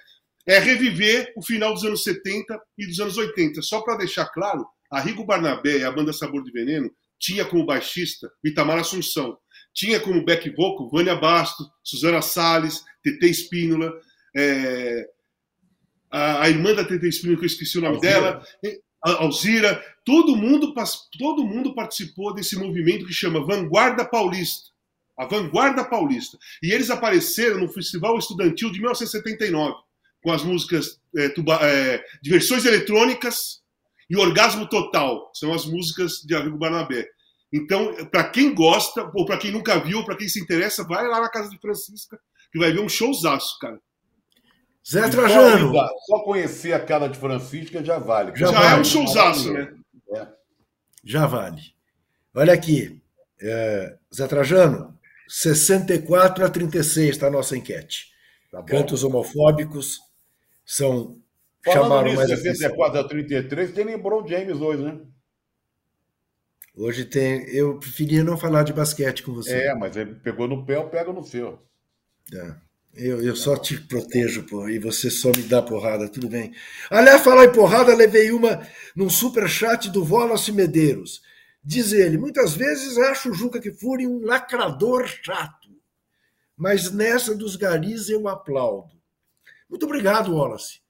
é 0.46 0.60
reviver 0.60 1.32
o 1.38 1.42
final 1.42 1.74
dos 1.74 1.86
anos 1.86 2.04
70 2.04 2.60
e 2.78 2.86
dos 2.86 3.00
anos 3.00 3.18
80. 3.18 3.62
Só 3.62 3.80
para 3.80 3.96
deixar 3.96 4.26
claro, 4.26 4.68
Arrigo 4.92 5.24
Barnabé 5.24 5.78
e 5.78 5.84
a 5.86 5.92
banda 5.92 6.12
Sabor 6.12 6.44
de 6.44 6.52
Veneno 6.52 6.92
tinha 7.18 7.46
como 7.46 7.66
baixista 7.66 8.30
Itamar 8.44 8.80
Assunção, 8.80 9.38
tinha 9.74 10.00
como 10.00 10.24
back 10.24 10.50
vocal 10.52 10.90
Vânia 10.90 11.16
Basto, 11.16 11.64
Suzana 11.84 12.22
Salles, 12.22 12.84
TT 13.04 13.28
Espínola, 13.28 13.94
é, 14.36 15.08
a, 16.10 16.44
a, 16.44 16.50
irmã 16.50 16.74
da 16.74 16.84
TT 16.84 17.08
Espínola, 17.08 17.38
que 17.38 17.46
eu 17.46 17.48
esqueci 17.48 17.78
o 17.78 17.82
nome 17.82 17.96
Alzira. 17.96 18.14
dela, 18.14 18.46
Alzira, 19.04 19.84
todo 20.06 20.36
mundo, 20.36 20.74
todo 21.18 21.46
mundo 21.46 21.74
participou 21.74 22.34
desse 22.34 22.56
movimento 22.56 23.06
que 23.06 23.14
chama 23.14 23.46
Vanguarda 23.46 24.06
Paulista. 24.06 24.70
A 25.18 25.26
Vanguarda 25.26 25.84
Paulista. 25.84 26.38
E 26.62 26.72
eles 26.72 26.90
apareceram 26.90 27.60
no 27.60 27.70
Festival 27.70 28.18
Estudantil 28.18 28.72
de 28.72 28.80
1979, 28.80 29.76
com 30.24 30.32
as 30.32 30.44
músicas 30.44 31.00
é, 31.18 31.30
tuba, 31.30 31.56
é, 31.64 32.04
Diversões 32.22 32.66
Eletrônicas 32.66 33.62
e 34.10 34.16
Orgasmo 34.16 34.68
Total. 34.68 35.32
São 35.34 35.54
as 35.54 35.66
músicas 35.66 36.22
de 36.22 36.36
Arrigo 36.36 36.58
Barnabé. 36.58 37.08
Então, 37.54 37.94
para 38.06 38.30
quem 38.30 38.54
gosta, 38.54 39.12
ou 39.14 39.26
para 39.26 39.38
quem 39.38 39.52
nunca 39.52 39.80
viu, 39.80 40.06
para 40.06 40.16
quem 40.16 40.28
se 40.28 40.40
interessa, 40.40 40.86
vai 40.86 41.06
lá 41.08 41.20
na 41.20 41.30
casa 41.30 41.50
de 41.50 41.60
Francisca, 41.60 42.18
que 42.52 42.58
vai 42.58 42.72
ver 42.72 42.80
um 42.80 42.88
showzaço, 42.88 43.60
cara. 43.60 43.80
Zé 44.90 45.10
Trajano. 45.10 45.74
Só, 46.08 46.20
conhecer 46.24 46.74
a 46.74 46.80
cara 46.80 47.08
de 47.08 47.20
Francisca 47.20 47.84
já 47.84 48.00
vale. 48.00 48.32
Já, 48.36 48.48
já 48.48 48.60
vale. 48.60 48.76
é 48.76 48.80
um 48.80 48.84
showzaço, 48.84 49.54
né? 49.54 49.74
É. 50.16 50.28
Já 51.04 51.26
vale. 51.28 51.62
Olha 52.34 52.54
aqui, 52.54 53.02
é, 53.42 53.98
Zé 54.14 54.28
Trajano, 54.28 54.98
64 55.28 56.46
a 56.46 56.50
36 56.50 57.10
está 57.10 57.28
a 57.28 57.32
nossa 57.32 57.58
enquete. 57.58 58.12
Tá 58.52 58.64
Cantos 58.64 59.04
homofóbicos 59.04 60.00
são. 60.66 61.18
Falando 61.64 61.84
chamaram 61.84 62.04
nisso, 62.06 62.18
mais 62.18 62.42
64 62.42 63.00
a 63.00 63.04
33, 63.04 63.72
tem 63.72 63.86
LeBron 63.86 64.28
James 64.28 64.60
hoje, 64.60 64.82
né? 64.82 65.00
Hoje 66.76 67.06
tem. 67.06 67.44
Eu 67.50 67.78
preferia 67.80 68.24
não 68.24 68.38
falar 68.38 68.64
de 68.64 68.74
basquete 68.74 69.24
com 69.24 69.34
você. 69.34 69.66
É, 69.66 69.76
mas 69.76 69.96
ele 69.96 70.16
pegou 70.16 70.48
no 70.48 70.66
pé, 70.66 70.78
eu 70.78 70.90
pego 70.90 71.12
no 71.12 71.24
seu. 71.24 71.60
É. 72.34 72.56
Eu, 72.94 73.22
eu 73.24 73.36
só 73.38 73.56
te 73.56 73.80
protejo, 73.80 74.44
pô, 74.44 74.68
e 74.68 74.78
você 74.78 75.10
só 75.10 75.30
me 75.30 75.44
dá 75.44 75.62
porrada, 75.62 76.10
tudo 76.10 76.28
bem. 76.28 76.54
Aliás, 76.90 77.22
falar 77.22 77.46
em 77.46 77.52
porrada, 77.52 77.96
levei 77.96 78.32
uma 78.32 78.68
num 78.94 79.10
super 79.10 79.48
chat 79.48 79.90
do 79.90 80.04
Wallace 80.04 80.52
Medeiros. 80.52 81.22
Diz 81.64 81.94
ele: 81.94 82.18
muitas 82.18 82.54
vezes 82.54 82.98
acho 82.98 83.32
o 83.32 83.34
Juca 83.34 83.62
Kfouri 83.62 84.08
um 84.08 84.26
lacrador 84.26 85.08
chato, 85.08 85.70
mas 86.58 86.92
nessa 86.92 87.34
dos 87.36 87.56
garis 87.56 88.10
eu 88.10 88.28
aplaudo. 88.28 88.92
Muito 89.70 89.86
obrigado, 89.86 90.36
Wallace. 90.36 90.82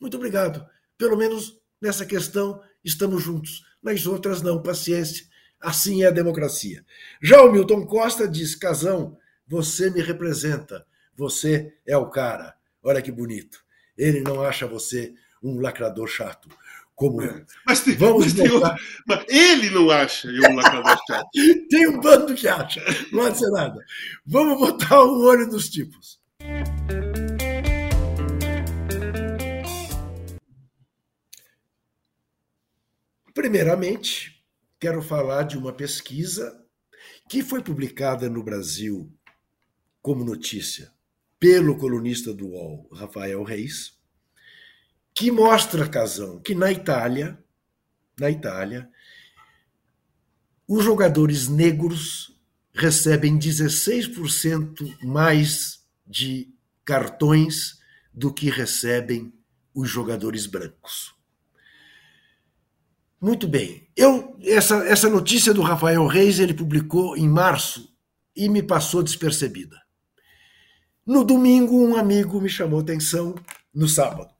Muito 0.00 0.16
obrigado. 0.16 0.64
Pelo 0.96 1.16
menos 1.16 1.58
nessa 1.80 2.06
questão 2.06 2.62
estamos 2.82 3.22
juntos. 3.22 3.62
Nas 3.82 4.06
outras, 4.06 4.40
não, 4.40 4.62
paciência. 4.62 5.26
Assim 5.60 6.02
é 6.02 6.06
a 6.06 6.10
democracia. 6.10 6.84
Já 7.22 7.42
o 7.42 7.52
Milton 7.52 7.84
Costa 7.86 8.26
diz: 8.26 8.54
Casão, 8.54 9.18
você 9.46 9.90
me 9.90 10.00
representa. 10.00 10.86
Você 11.14 11.74
é 11.86 11.96
o 11.96 12.08
cara. 12.08 12.54
Olha 12.82 13.02
que 13.02 13.12
bonito. 13.12 13.62
Ele 13.96 14.20
não 14.22 14.42
acha 14.42 14.66
você 14.66 15.12
um 15.42 15.60
lacrador 15.60 16.06
chato, 16.06 16.48
como 16.94 17.20
eu. 17.20 17.44
Mas, 17.66 17.80
tem, 17.80 17.94
Vamos 17.94 18.32
mas, 18.32 18.50
outro, 18.50 18.74
mas 19.06 19.24
ele 19.28 19.68
não 19.68 19.90
acha 19.90 20.28
eu 20.28 20.50
um 20.50 20.54
lacrador 20.54 20.98
chato. 21.06 21.28
tem 21.68 21.86
um 21.88 22.00
bando 22.00 22.34
que 22.34 22.48
acha. 22.48 22.82
Não 23.12 23.24
há 23.24 23.30
de 23.30 23.38
ser 23.38 23.50
nada. 23.50 23.78
Vamos 24.24 24.58
botar 24.58 25.02
o 25.02 25.20
olho 25.22 25.46
nos 25.46 25.68
tipos. 25.68 26.18
Primeiramente, 33.34 34.39
quero 34.80 35.02
falar 35.02 35.42
de 35.42 35.58
uma 35.58 35.74
pesquisa 35.74 36.58
que 37.28 37.42
foi 37.42 37.62
publicada 37.62 38.30
no 38.30 38.42
Brasil 38.42 39.12
como 40.00 40.24
notícia 40.24 40.90
pelo 41.38 41.76
colunista 41.76 42.32
do 42.32 42.48
UOL, 42.48 42.88
Rafael 42.90 43.42
Reis, 43.42 43.98
que 45.14 45.30
mostra, 45.30 45.88
Casão, 45.88 46.40
que 46.40 46.54
na 46.54 46.72
Itália, 46.72 47.38
na 48.18 48.30
Itália, 48.30 48.90
os 50.66 50.82
jogadores 50.82 51.46
negros 51.46 52.38
recebem 52.72 53.38
16% 53.38 54.98
mais 55.02 55.84
de 56.06 56.54
cartões 56.84 57.78
do 58.12 58.32
que 58.32 58.48
recebem 58.48 59.32
os 59.74 59.90
jogadores 59.90 60.46
brancos. 60.46 61.19
Muito 63.20 63.46
bem. 63.46 63.88
Eu 63.96 64.36
essa, 64.42 64.76
essa 64.86 65.08
notícia 65.08 65.52
do 65.52 65.62
Rafael 65.62 66.06
Reis 66.06 66.38
ele 66.38 66.54
publicou 66.54 67.16
em 67.16 67.28
março 67.28 67.94
e 68.34 68.48
me 68.48 68.62
passou 68.62 69.02
despercebida. 69.02 69.76
No 71.06 71.24
domingo, 71.24 71.76
um 71.76 71.96
amigo 71.96 72.40
me 72.40 72.48
chamou 72.48 72.80
atenção 72.80 73.34
no 73.74 73.88
sábado 73.88 74.32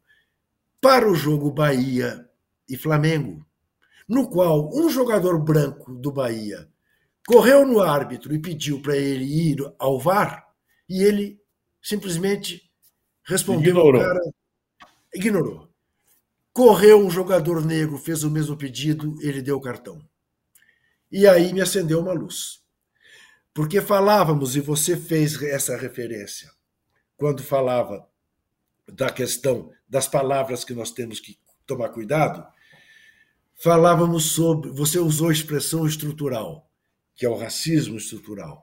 para 0.81 1.11
o 1.11 1.15
jogo 1.15 1.51
Bahia 1.51 2.27
e 2.69 2.77
Flamengo, 2.77 3.45
no 4.09 4.29
qual 4.29 4.71
um 4.75 4.89
jogador 4.89 5.39
branco 5.39 5.93
do 5.95 6.11
Bahia 6.11 6.69
correu 7.27 7.67
no 7.67 7.81
árbitro 7.81 8.35
e 8.35 8.39
pediu 8.39 8.81
para 8.81 8.97
ele 8.97 9.25
ir 9.25 9.59
ao 9.79 10.01
VAR 10.01 10.47
e 10.89 11.03
ele 11.03 11.41
simplesmente 11.83 12.63
respondeu 13.23 13.71
ignorou. 13.71 14.01
Cara, 14.01 14.21
ignorou. 15.15 15.70
Correu 16.61 17.01
um 17.01 17.11
jogador 17.11 17.65
negro, 17.65 17.97
fez 17.97 18.23
o 18.23 18.31
mesmo 18.31 18.55
pedido, 18.55 19.17
ele 19.23 19.41
deu 19.41 19.57
o 19.57 19.63
cartão. 19.63 19.99
E 21.11 21.27
aí 21.27 21.55
me 21.55 21.63
acendeu 21.63 22.01
uma 22.01 22.13
luz. 22.13 22.61
Porque 23.55 23.81
falávamos, 23.81 24.57
e 24.57 24.61
você 24.61 24.95
fez 24.95 25.43
essa 25.43 25.75
referência, 25.75 26.51
quando 27.17 27.43
falava 27.43 28.07
da 28.87 29.09
questão 29.11 29.73
das 29.89 30.07
palavras 30.07 30.63
que 30.63 30.75
nós 30.75 30.91
temos 30.91 31.19
que 31.19 31.39
tomar 31.67 31.89
cuidado, 31.89 32.47
falávamos 33.55 34.33
sobre. 34.33 34.71
Você 34.73 34.99
usou 34.99 35.31
a 35.31 35.33
expressão 35.33 35.87
estrutural, 35.87 36.71
que 37.17 37.25
é 37.25 37.29
o 37.31 37.39
racismo 37.39 37.97
estrutural. 37.97 38.63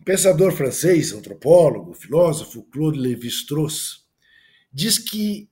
O 0.00 0.04
pensador 0.06 0.50
francês, 0.52 1.12
antropólogo, 1.12 1.92
filósofo 1.92 2.62
Claude 2.72 2.98
Lévi-Strauss 2.98 4.06
diz 4.72 4.98
que 4.98 5.50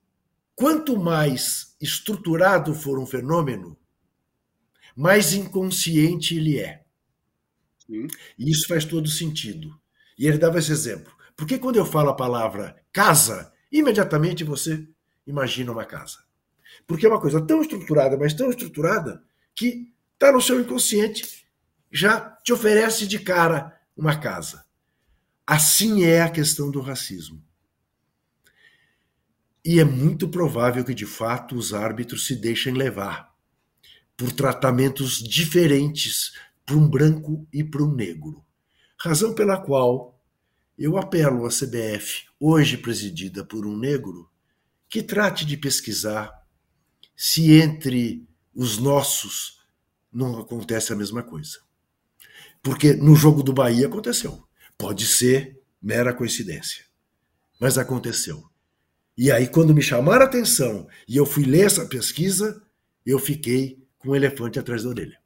Quanto 0.59 0.97
mais 0.99 1.77
estruturado 1.81 2.75
for 2.75 2.99
um 2.99 3.07
fenômeno, 3.07 3.79
mais 4.97 5.33
inconsciente 5.33 6.37
ele 6.37 6.59
é. 6.59 6.83
Sim. 7.87 8.09
E 8.37 8.51
isso 8.51 8.67
faz 8.67 8.85
todo 8.85 9.09
sentido. 9.09 9.81
E 10.19 10.27
ele 10.27 10.37
dava 10.37 10.59
esse 10.59 10.73
exemplo. 10.73 11.13
Porque 11.37 11.61
quando 11.61 11.77
eu 11.77 11.87
falo 11.87 12.11
a 12.11 12.17
palavra 12.17 12.77
casa, 12.93 13.53
imediatamente 13.71 14.43
você 14.43 14.85
imagina 15.25 15.71
uma 15.71 15.85
casa. 15.85 16.25
Porque 16.89 17.07
é 17.07 17.09
uma 17.09 17.21
coisa 17.21 17.41
tão 17.41 17.63
estruturada, 17.63 18.19
mas 18.19 18.35
tão 18.35 18.51
estruturada, 18.51 19.23
que 19.55 19.93
está 20.15 20.33
no 20.33 20.43
seu 20.43 20.61
inconsciente, 20.61 21.47
já 21.89 22.37
te 22.43 22.53
oferece 22.53 23.07
de 23.07 23.21
cara 23.21 23.81
uma 23.97 24.19
casa. 24.19 24.65
Assim 25.47 26.03
é 26.03 26.21
a 26.21 26.29
questão 26.29 26.69
do 26.69 26.81
racismo. 26.81 27.47
E 29.71 29.81
é 29.81 29.85
muito 29.85 30.31
provável 30.31 30.83
que, 30.83 30.95
de 30.95 31.05
fato, 31.05 31.55
os 31.55 31.75
árbitros 31.75 32.27
se 32.27 32.35
deixem 32.35 32.73
levar 32.73 33.35
por 34.17 34.33
tratamentos 34.33 35.19
diferentes 35.23 36.33
para 36.65 36.75
um 36.75 36.89
branco 36.89 37.47
e 37.53 37.63
para 37.63 37.83
um 37.83 37.95
negro. 37.95 38.43
Razão 38.99 39.35
pela 39.35 39.61
qual 39.61 40.19
eu 40.79 40.97
apelo 40.97 41.45
à 41.45 41.51
CBF, 41.51 42.29
hoje 42.41 42.79
presidida 42.79 43.45
por 43.45 43.67
um 43.67 43.77
negro, 43.77 44.31
que 44.89 45.03
trate 45.03 45.45
de 45.45 45.59
pesquisar 45.59 46.33
se 47.15 47.53
entre 47.53 48.27
os 48.55 48.79
nossos 48.79 49.61
não 50.11 50.41
acontece 50.41 50.95
a 50.95 50.97
mesma 50.97 51.23
coisa. 51.23 51.59
Porque 52.63 52.95
no 52.95 53.15
jogo 53.15 53.43
do 53.43 53.53
Bahia 53.53 53.87
aconteceu. 53.87 54.49
Pode 54.79 55.07
ser 55.07 55.61
mera 55.83 56.15
coincidência, 56.15 56.87
mas 57.61 57.77
aconteceu. 57.77 58.48
E 59.19 59.33
aí, 59.33 59.49
quando 59.49 59.75
me 59.75 59.83
chamaram 59.83 60.23
a 60.23 60.29
atenção 60.29 60.87
e 61.09 61.17
eu 61.17 61.27
fui 61.27 61.45
ler 61.45 61.67
essa 61.67 61.85
pesquisa, 61.87 62.63
eu 63.05 63.19
fiquei 63.19 63.85
com 63.99 64.11
um 64.11 64.15
elefante 64.15 64.61
atrás 64.61 64.85
da 64.85 64.91
orelha. 64.91 65.19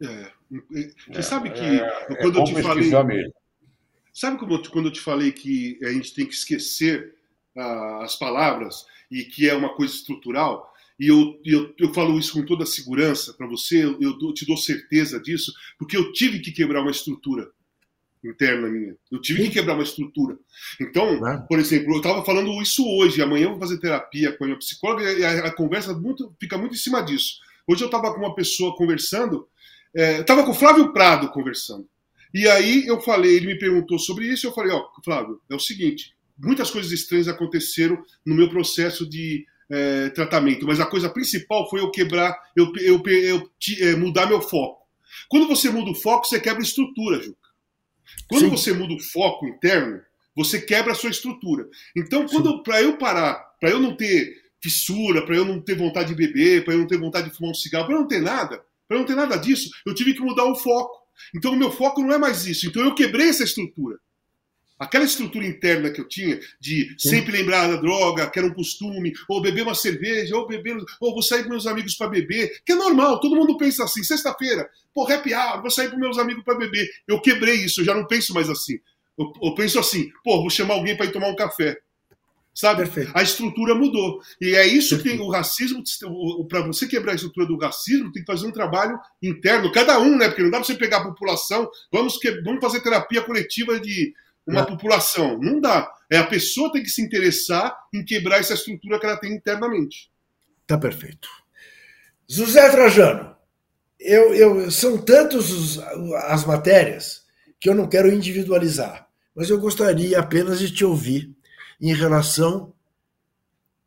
É. 0.00 0.30
Você 1.08 1.22
sabe 1.22 1.50
que 1.50 1.60
é, 1.60 2.06
é 2.10 2.14
quando 2.14 2.38
é 2.38 2.40
eu 2.40 2.44
te 2.44 2.62
falei. 2.62 3.04
Mesmo. 3.04 3.34
Sabe 4.12 4.38
como, 4.38 4.70
quando 4.70 4.86
eu 4.86 4.92
te 4.92 5.00
falei 5.00 5.32
que 5.32 5.76
a 5.82 5.88
gente 5.88 6.14
tem 6.14 6.24
que 6.24 6.34
esquecer 6.34 7.16
uh, 7.56 8.02
as 8.02 8.14
palavras 8.14 8.86
e 9.10 9.24
que 9.24 9.50
é 9.50 9.54
uma 9.54 9.74
coisa 9.74 9.92
estrutural? 9.92 10.72
e 10.98 11.08
eu, 11.08 11.40
eu, 11.44 11.74
eu 11.76 11.92
falo 11.92 12.18
isso 12.18 12.32
com 12.32 12.46
toda 12.46 12.64
segurança 12.64 13.34
para 13.34 13.46
você, 13.46 13.84
eu, 13.84 13.98
eu 14.00 14.32
te 14.32 14.46
dou 14.46 14.56
certeza 14.56 15.20
disso, 15.20 15.52
porque 15.76 15.96
eu 15.96 16.12
tive 16.12 16.38
que 16.38 16.52
quebrar 16.52 16.82
uma 16.82 16.90
estrutura 16.90 17.50
interna 18.24 18.68
minha. 18.68 18.96
Eu 19.10 19.20
tive 19.20 19.44
que 19.44 19.50
quebrar 19.50 19.74
uma 19.74 19.82
estrutura. 19.82 20.38
Então, 20.80 21.20
por 21.48 21.58
exemplo, 21.58 21.94
eu 21.94 21.98
estava 21.98 22.24
falando 22.24 22.60
isso 22.62 22.86
hoje, 22.86 23.22
amanhã 23.22 23.44
eu 23.44 23.50
vou 23.50 23.60
fazer 23.60 23.78
terapia 23.78 24.32
com 24.32 24.44
a 24.44 24.46
minha 24.46 24.58
psicóloga 24.58 25.12
e 25.12 25.24
a, 25.24 25.46
a 25.46 25.54
conversa 25.54 25.92
muito, 25.94 26.34
fica 26.40 26.56
muito 26.56 26.74
em 26.74 26.78
cima 26.78 27.02
disso. 27.02 27.38
Hoje 27.66 27.82
eu 27.82 27.86
estava 27.86 28.12
com 28.12 28.20
uma 28.20 28.34
pessoa 28.34 28.76
conversando, 28.76 29.48
é, 29.94 30.20
estava 30.20 30.42
com 30.44 30.50
o 30.50 30.54
Flávio 30.54 30.92
Prado 30.92 31.30
conversando. 31.30 31.88
E 32.32 32.48
aí 32.48 32.86
eu 32.86 33.00
falei, 33.00 33.36
ele 33.36 33.46
me 33.46 33.58
perguntou 33.58 33.98
sobre 33.98 34.26
isso, 34.26 34.46
eu 34.46 34.52
falei, 34.52 34.72
ó, 34.72 34.84
Flávio, 35.04 35.40
é 35.48 35.54
o 35.54 35.60
seguinte, 35.60 36.14
muitas 36.38 36.70
coisas 36.70 36.90
estranhas 36.90 37.28
aconteceram 37.28 38.02
no 38.26 38.34
meu 38.34 38.48
processo 38.48 39.08
de 39.08 39.46
é, 39.70 40.10
tratamento, 40.10 40.66
mas 40.66 40.80
a 40.80 40.86
coisa 40.86 41.08
principal 41.08 41.68
foi 41.70 41.80
eu 41.80 41.90
quebrar, 41.90 42.36
eu, 42.56 42.72
eu, 42.76 43.00
eu, 43.06 43.22
eu 43.22 43.50
é, 43.80 43.96
mudar 43.96 44.26
meu 44.26 44.40
foco. 44.40 44.84
Quando 45.28 45.46
você 45.46 45.70
muda 45.70 45.90
o 45.90 45.94
foco, 45.94 46.26
você 46.26 46.40
quebra 46.40 46.60
a 46.60 46.66
estrutura, 46.66 47.22
Juca. 47.22 47.43
Quando 48.28 48.44
Sim. 48.44 48.50
você 48.50 48.72
muda 48.72 48.94
o 48.94 49.00
foco 49.00 49.46
interno, 49.46 50.00
você 50.36 50.60
quebra 50.60 50.92
a 50.92 50.94
sua 50.94 51.10
estrutura. 51.10 51.68
Então, 51.96 52.26
quando 52.26 52.62
para 52.62 52.82
eu 52.82 52.96
parar, 52.96 53.34
para 53.60 53.70
eu 53.70 53.78
não 53.78 53.96
ter 53.96 54.42
fissura, 54.62 55.24
para 55.24 55.36
eu 55.36 55.44
não 55.44 55.60
ter 55.60 55.76
vontade 55.76 56.08
de 56.08 56.14
beber, 56.14 56.64
para 56.64 56.74
eu 56.74 56.78
não 56.78 56.86
ter 56.86 56.98
vontade 56.98 57.30
de 57.30 57.36
fumar 57.36 57.50
um 57.50 57.54
cigarro, 57.54 57.86
para 57.86 57.94
eu 57.94 58.00
não 58.00 58.08
ter 58.08 58.20
nada, 58.20 58.64
para 58.88 58.96
eu 58.96 59.00
não 59.00 59.06
ter 59.06 59.14
nada 59.14 59.36
disso, 59.36 59.70
eu 59.86 59.94
tive 59.94 60.14
que 60.14 60.20
mudar 60.20 60.44
o 60.44 60.56
foco. 60.56 61.04
Então, 61.34 61.52
o 61.52 61.56
meu 61.56 61.70
foco 61.70 62.02
não 62.02 62.12
é 62.12 62.18
mais 62.18 62.46
isso. 62.46 62.66
Então, 62.66 62.82
eu 62.82 62.94
quebrei 62.94 63.28
essa 63.28 63.44
estrutura. 63.44 63.98
Aquela 64.78 65.04
estrutura 65.04 65.46
interna 65.46 65.90
que 65.90 66.00
eu 66.00 66.08
tinha 66.08 66.40
de 66.60 66.94
sempre 66.98 67.30
lembrar 67.30 67.68
da 67.68 67.76
droga, 67.76 68.28
que 68.28 68.38
era 68.38 68.48
um 68.48 68.52
costume, 68.52 69.12
ou 69.28 69.40
beber 69.40 69.62
uma 69.62 69.74
cerveja, 69.74 70.36
ou 70.36 70.48
beber, 70.48 70.76
ou 71.00 71.12
vou 71.12 71.22
sair 71.22 71.44
com 71.44 71.50
meus 71.50 71.66
amigos 71.66 71.94
para 71.94 72.08
beber, 72.08 72.60
que 72.66 72.72
é 72.72 72.74
normal, 72.74 73.20
todo 73.20 73.36
mundo 73.36 73.56
pensa 73.56 73.84
assim. 73.84 74.02
Sexta-feira, 74.02 74.68
pô, 74.92 75.10
happy 75.10 75.32
hour, 75.32 75.62
vou 75.62 75.70
sair 75.70 75.90
com 75.90 75.96
meus 75.96 76.18
amigos 76.18 76.42
para 76.42 76.58
beber. 76.58 76.88
Eu 77.06 77.20
quebrei 77.20 77.54
isso, 77.54 77.80
eu 77.80 77.84
já 77.84 77.94
não 77.94 78.06
penso 78.06 78.34
mais 78.34 78.50
assim. 78.50 78.80
Eu, 79.16 79.32
eu 79.40 79.54
penso 79.54 79.78
assim, 79.78 80.10
pô, 80.24 80.40
vou 80.40 80.50
chamar 80.50 80.74
alguém 80.74 80.96
para 80.96 81.06
ir 81.06 81.12
tomar 81.12 81.28
um 81.28 81.36
café. 81.36 81.78
Sabe? 82.52 82.84
Perfeito. 82.84 83.10
A 83.14 83.22
estrutura 83.22 83.74
mudou. 83.74 84.20
E 84.40 84.54
é 84.54 84.64
isso 84.64 84.96
Perfeito. 84.96 85.18
que 85.18 85.22
o 85.24 85.28
racismo, 85.28 85.82
para 86.48 86.60
você 86.62 86.86
quebrar 86.86 87.12
a 87.12 87.14
estrutura 87.16 87.46
do 87.46 87.58
racismo, 87.58 88.12
tem 88.12 88.22
que 88.22 88.32
fazer 88.32 88.46
um 88.46 88.52
trabalho 88.52 88.96
interno, 89.20 89.72
cada 89.72 89.98
um, 89.98 90.16
né? 90.16 90.28
Porque 90.28 90.42
não 90.42 90.50
dá 90.50 90.58
para 90.58 90.66
você 90.66 90.76
pegar 90.76 90.98
a 90.98 91.04
população, 91.04 91.68
vamos, 91.92 92.16
que, 92.16 92.30
vamos 92.42 92.60
fazer 92.60 92.80
terapia 92.80 93.22
coletiva 93.22 93.80
de 93.80 94.14
uma 94.46 94.60
é. 94.60 94.66
população. 94.66 95.38
Não 95.38 95.60
dá. 95.60 95.90
É 96.10 96.18
a 96.18 96.26
pessoa 96.26 96.72
tem 96.72 96.82
que 96.82 96.90
se 96.90 97.02
interessar 97.02 97.76
em 97.92 98.04
quebrar 98.04 98.38
essa 98.38 98.54
estrutura 98.54 98.98
que 98.98 99.06
ela 99.06 99.16
tem 99.16 99.32
internamente. 99.32 100.10
Tá 100.66 100.78
perfeito. 100.78 101.28
José 102.28 102.68
Trajano, 102.70 103.36
eu, 104.00 104.34
eu, 104.34 104.70
são 104.70 104.98
tantos 104.98 105.50
os, 105.50 105.78
as 106.26 106.44
matérias 106.44 107.24
que 107.60 107.68
eu 107.68 107.74
não 107.74 107.88
quero 107.88 108.12
individualizar, 108.12 109.08
mas 109.34 109.50
eu 109.50 109.58
gostaria 109.58 110.18
apenas 110.18 110.58
de 110.58 110.70
te 110.70 110.84
ouvir 110.84 111.34
em 111.80 111.94
relação 111.94 112.72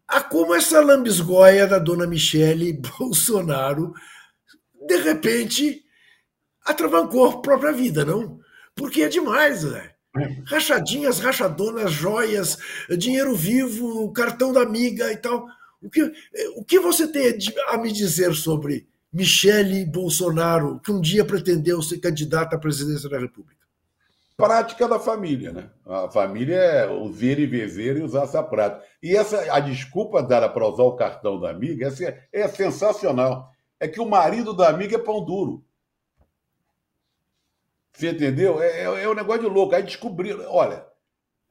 a 0.07 0.21
como 0.21 0.55
essa 0.55 0.79
lambisgoia 0.79 1.67
da 1.67 1.79
dona 1.79 2.07
Michele 2.07 2.73
Bolsonaro, 2.97 3.93
de 4.87 4.97
repente, 4.97 5.83
atravancou 6.63 7.27
a 7.27 7.41
própria 7.41 7.73
vida, 7.73 8.05
não? 8.05 8.39
Porque 8.75 9.01
é 9.01 9.09
demais, 9.09 9.63
né? 9.63 9.91
Rachadinhas, 10.45 11.19
rachadonas, 11.19 11.91
joias, 11.91 12.57
dinheiro 12.97 13.35
vivo, 13.35 14.11
cartão 14.11 14.51
da 14.51 14.61
amiga 14.61 15.11
e 15.11 15.17
tal. 15.17 15.47
O 15.81 15.89
que, 15.89 16.11
o 16.55 16.63
que 16.63 16.79
você 16.79 17.07
tem 17.07 17.37
a 17.69 17.77
me 17.77 17.91
dizer 17.91 18.33
sobre 18.33 18.87
Michele 19.13 19.85
Bolsonaro, 19.85 20.79
que 20.79 20.91
um 20.91 20.99
dia 20.99 21.23
pretendeu 21.23 21.81
ser 21.81 21.99
candidata 21.99 22.55
à 22.55 22.59
presidência 22.59 23.09
da 23.09 23.19
República? 23.19 23.57
Prática 24.35 24.87
da 24.87 24.99
família, 24.99 25.51
né? 25.51 25.69
A 25.83 26.09
família 26.09 26.55
é 26.55 26.87
o 26.87 27.11
ver 27.11 27.39
e 27.39 27.47
viver 27.47 27.97
e 27.97 28.03
usar 28.03 28.23
essa 28.23 28.43
prática. 28.43 28.83
E 29.01 29.15
essa, 29.15 29.51
a 29.51 29.59
desculpa 29.59 30.21
dada 30.21 30.47
para 30.47 30.67
usar 30.67 30.83
o 30.83 30.95
cartão 30.95 31.39
da 31.39 31.49
amiga 31.49 31.91
é, 32.01 32.23
é 32.31 32.47
sensacional. 32.47 33.51
É 33.79 33.87
que 33.87 33.99
o 33.99 34.07
marido 34.07 34.53
da 34.53 34.69
amiga 34.69 34.95
é 34.95 34.99
pão 34.99 35.25
duro. 35.25 35.63
Você 37.97 38.11
entendeu? 38.11 38.61
É, 38.61 38.81
é, 38.81 38.83
é 38.83 39.09
um 39.09 39.15
negócio 39.15 39.41
de 39.41 39.47
louco. 39.47 39.73
Aí 39.73 39.81
descobriram, 39.81 40.45
olha, 40.49 40.85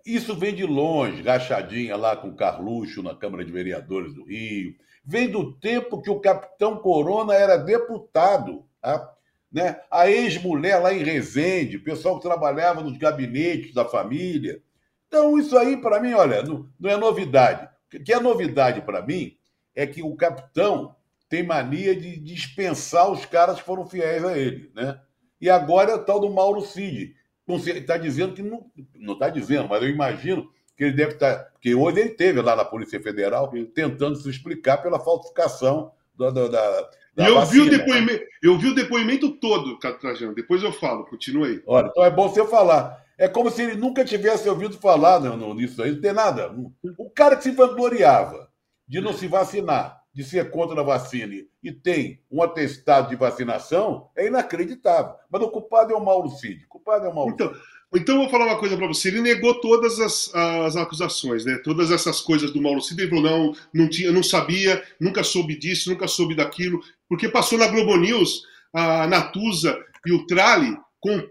isso 0.06 0.32
vem 0.36 0.54
de 0.54 0.64
longe, 0.64 1.20
rachadinha 1.20 1.96
lá 1.96 2.16
com 2.16 2.36
Carluxo 2.36 3.02
na 3.02 3.16
Câmara 3.16 3.44
de 3.44 3.50
Vereadores 3.50 4.14
do 4.14 4.24
Rio. 4.24 4.76
Vem 5.04 5.28
do 5.28 5.52
tempo 5.58 6.00
que 6.00 6.08
o 6.08 6.20
capitão 6.20 6.76
Corona 6.76 7.34
era 7.34 7.56
deputado. 7.56 8.64
Tá? 8.80 9.12
Né? 9.50 9.80
A 9.90 10.08
ex-mulher 10.08 10.78
lá 10.78 10.94
em 10.94 11.02
Resende, 11.02 11.80
pessoal 11.80 12.16
que 12.16 12.28
trabalhava 12.28 12.80
nos 12.80 12.96
gabinetes 12.96 13.74
da 13.74 13.84
família. 13.84 14.62
Então, 15.08 15.36
isso 15.36 15.58
aí, 15.58 15.76
para 15.76 15.98
mim, 15.98 16.12
olha, 16.12 16.44
não, 16.44 16.68
não 16.78 16.90
é 16.90 16.96
novidade. 16.96 17.68
O 17.92 18.04
que 18.04 18.12
é 18.12 18.20
novidade 18.20 18.82
para 18.82 19.02
mim 19.02 19.36
é 19.74 19.84
que 19.84 20.00
o 20.00 20.14
capitão 20.14 20.94
tem 21.28 21.42
mania 21.42 21.96
de 21.96 22.16
dispensar 22.20 23.10
os 23.10 23.26
caras 23.26 23.58
que 23.58 23.66
foram 23.66 23.84
fiéis 23.84 24.24
a 24.24 24.38
ele. 24.38 24.70
Né? 24.76 25.00
E 25.40 25.50
agora 25.50 25.92
é 25.92 25.94
o 25.94 26.04
tal 26.04 26.20
do 26.20 26.30
Mauro 26.30 26.60
Cid. 26.60 27.14
Está 27.48 27.96
dizendo 27.96 28.34
que 28.34 28.42
não. 28.42 28.66
Não 28.94 29.14
está 29.14 29.28
dizendo, 29.28 29.68
mas 29.68 29.82
eu 29.82 29.88
imagino 29.88 30.50
que 30.76 30.84
ele 30.84 30.92
deve 30.92 31.12
estar. 31.12 31.36
Tá, 31.36 31.44
porque 31.52 31.74
hoje 31.74 32.00
ele 32.00 32.10
teve 32.10 32.40
lá 32.42 32.56
na 32.56 32.64
Polícia 32.64 33.00
Federal 33.00 33.50
tentando 33.74 34.16
se 34.16 34.28
explicar 34.28 34.78
pela 34.78 34.98
falsificação 34.98 35.92
da. 36.18 36.30
da, 36.30 36.48
da 36.48 37.28
eu, 37.28 37.34
vacina, 37.36 37.64
vi 37.64 37.68
o 37.68 37.72
né? 37.72 37.78
depoimento, 37.78 38.22
né? 38.22 38.28
eu 38.42 38.58
vi 38.58 38.68
o 38.68 38.74
depoimento 38.74 39.30
todo, 39.32 39.78
Trajano. 39.78 40.34
Depois 40.34 40.62
eu 40.62 40.72
falo, 40.72 41.06
continue 41.06 41.48
aí. 41.48 41.62
Olha, 41.66 41.88
então 41.88 42.04
é 42.04 42.10
bom 42.10 42.28
você 42.28 42.44
falar. 42.46 43.04
É 43.18 43.26
como 43.26 43.50
se 43.50 43.62
ele 43.62 43.76
nunca 43.76 44.04
tivesse 44.04 44.46
ouvido 44.48 44.76
falar 44.76 45.20
nisso 45.54 45.82
aí, 45.82 45.92
não 45.92 46.00
tem 46.02 46.12
nada. 46.12 46.54
O 46.98 47.08
cara 47.08 47.36
que 47.36 47.44
se 47.44 47.50
vangloriava 47.50 48.50
de 48.86 49.00
não 49.00 49.14
se 49.14 49.26
vacinar, 49.26 50.02
de 50.16 50.24
ser 50.24 50.50
contra 50.50 50.80
a 50.80 50.82
vacina 50.82 51.34
e 51.62 51.70
tem 51.70 52.18
um 52.32 52.42
atestado 52.42 53.10
de 53.10 53.16
vacinação, 53.16 54.08
é 54.16 54.28
inacreditável. 54.28 55.12
Mas 55.30 55.42
o 55.42 55.50
culpado 55.50 55.92
é 55.92 55.94
o 55.94 56.02
Mauro 56.02 56.30
Cid. 56.30 56.64
O 56.64 56.68
culpado 56.68 57.04
é 57.04 57.08
o 57.10 57.14
Mauro 57.14 57.34
então, 57.34 57.54
Então, 57.94 58.14
eu 58.14 58.22
vou 58.22 58.30
falar 58.30 58.46
uma 58.46 58.58
coisa 58.58 58.78
para 58.78 58.86
você. 58.86 59.08
Ele 59.08 59.20
negou 59.20 59.60
todas 59.60 60.00
as, 60.00 60.34
as, 60.34 60.74
acusações, 60.74 61.44
né? 61.44 61.58
Todas 61.58 61.90
essas 61.90 62.22
coisas 62.22 62.50
do 62.50 62.62
Mauro 62.62 62.80
Cid. 62.80 62.98
Ele 62.98 63.10
falou: 63.10 63.24
não, 63.24 63.52
não, 63.74 63.90
tinha, 63.90 64.10
não 64.10 64.22
sabia, 64.22 64.82
nunca 64.98 65.22
soube 65.22 65.54
disso, 65.54 65.90
nunca 65.90 66.08
soube 66.08 66.34
daquilo. 66.34 66.80
Porque 67.10 67.28
passou 67.28 67.58
na 67.58 67.66
Globo 67.66 67.94
News 67.98 68.42
a 68.72 69.06
Natuza 69.06 69.78
e 70.06 70.12
o 70.12 70.26
Trali 70.26 70.78
com, 70.98 71.22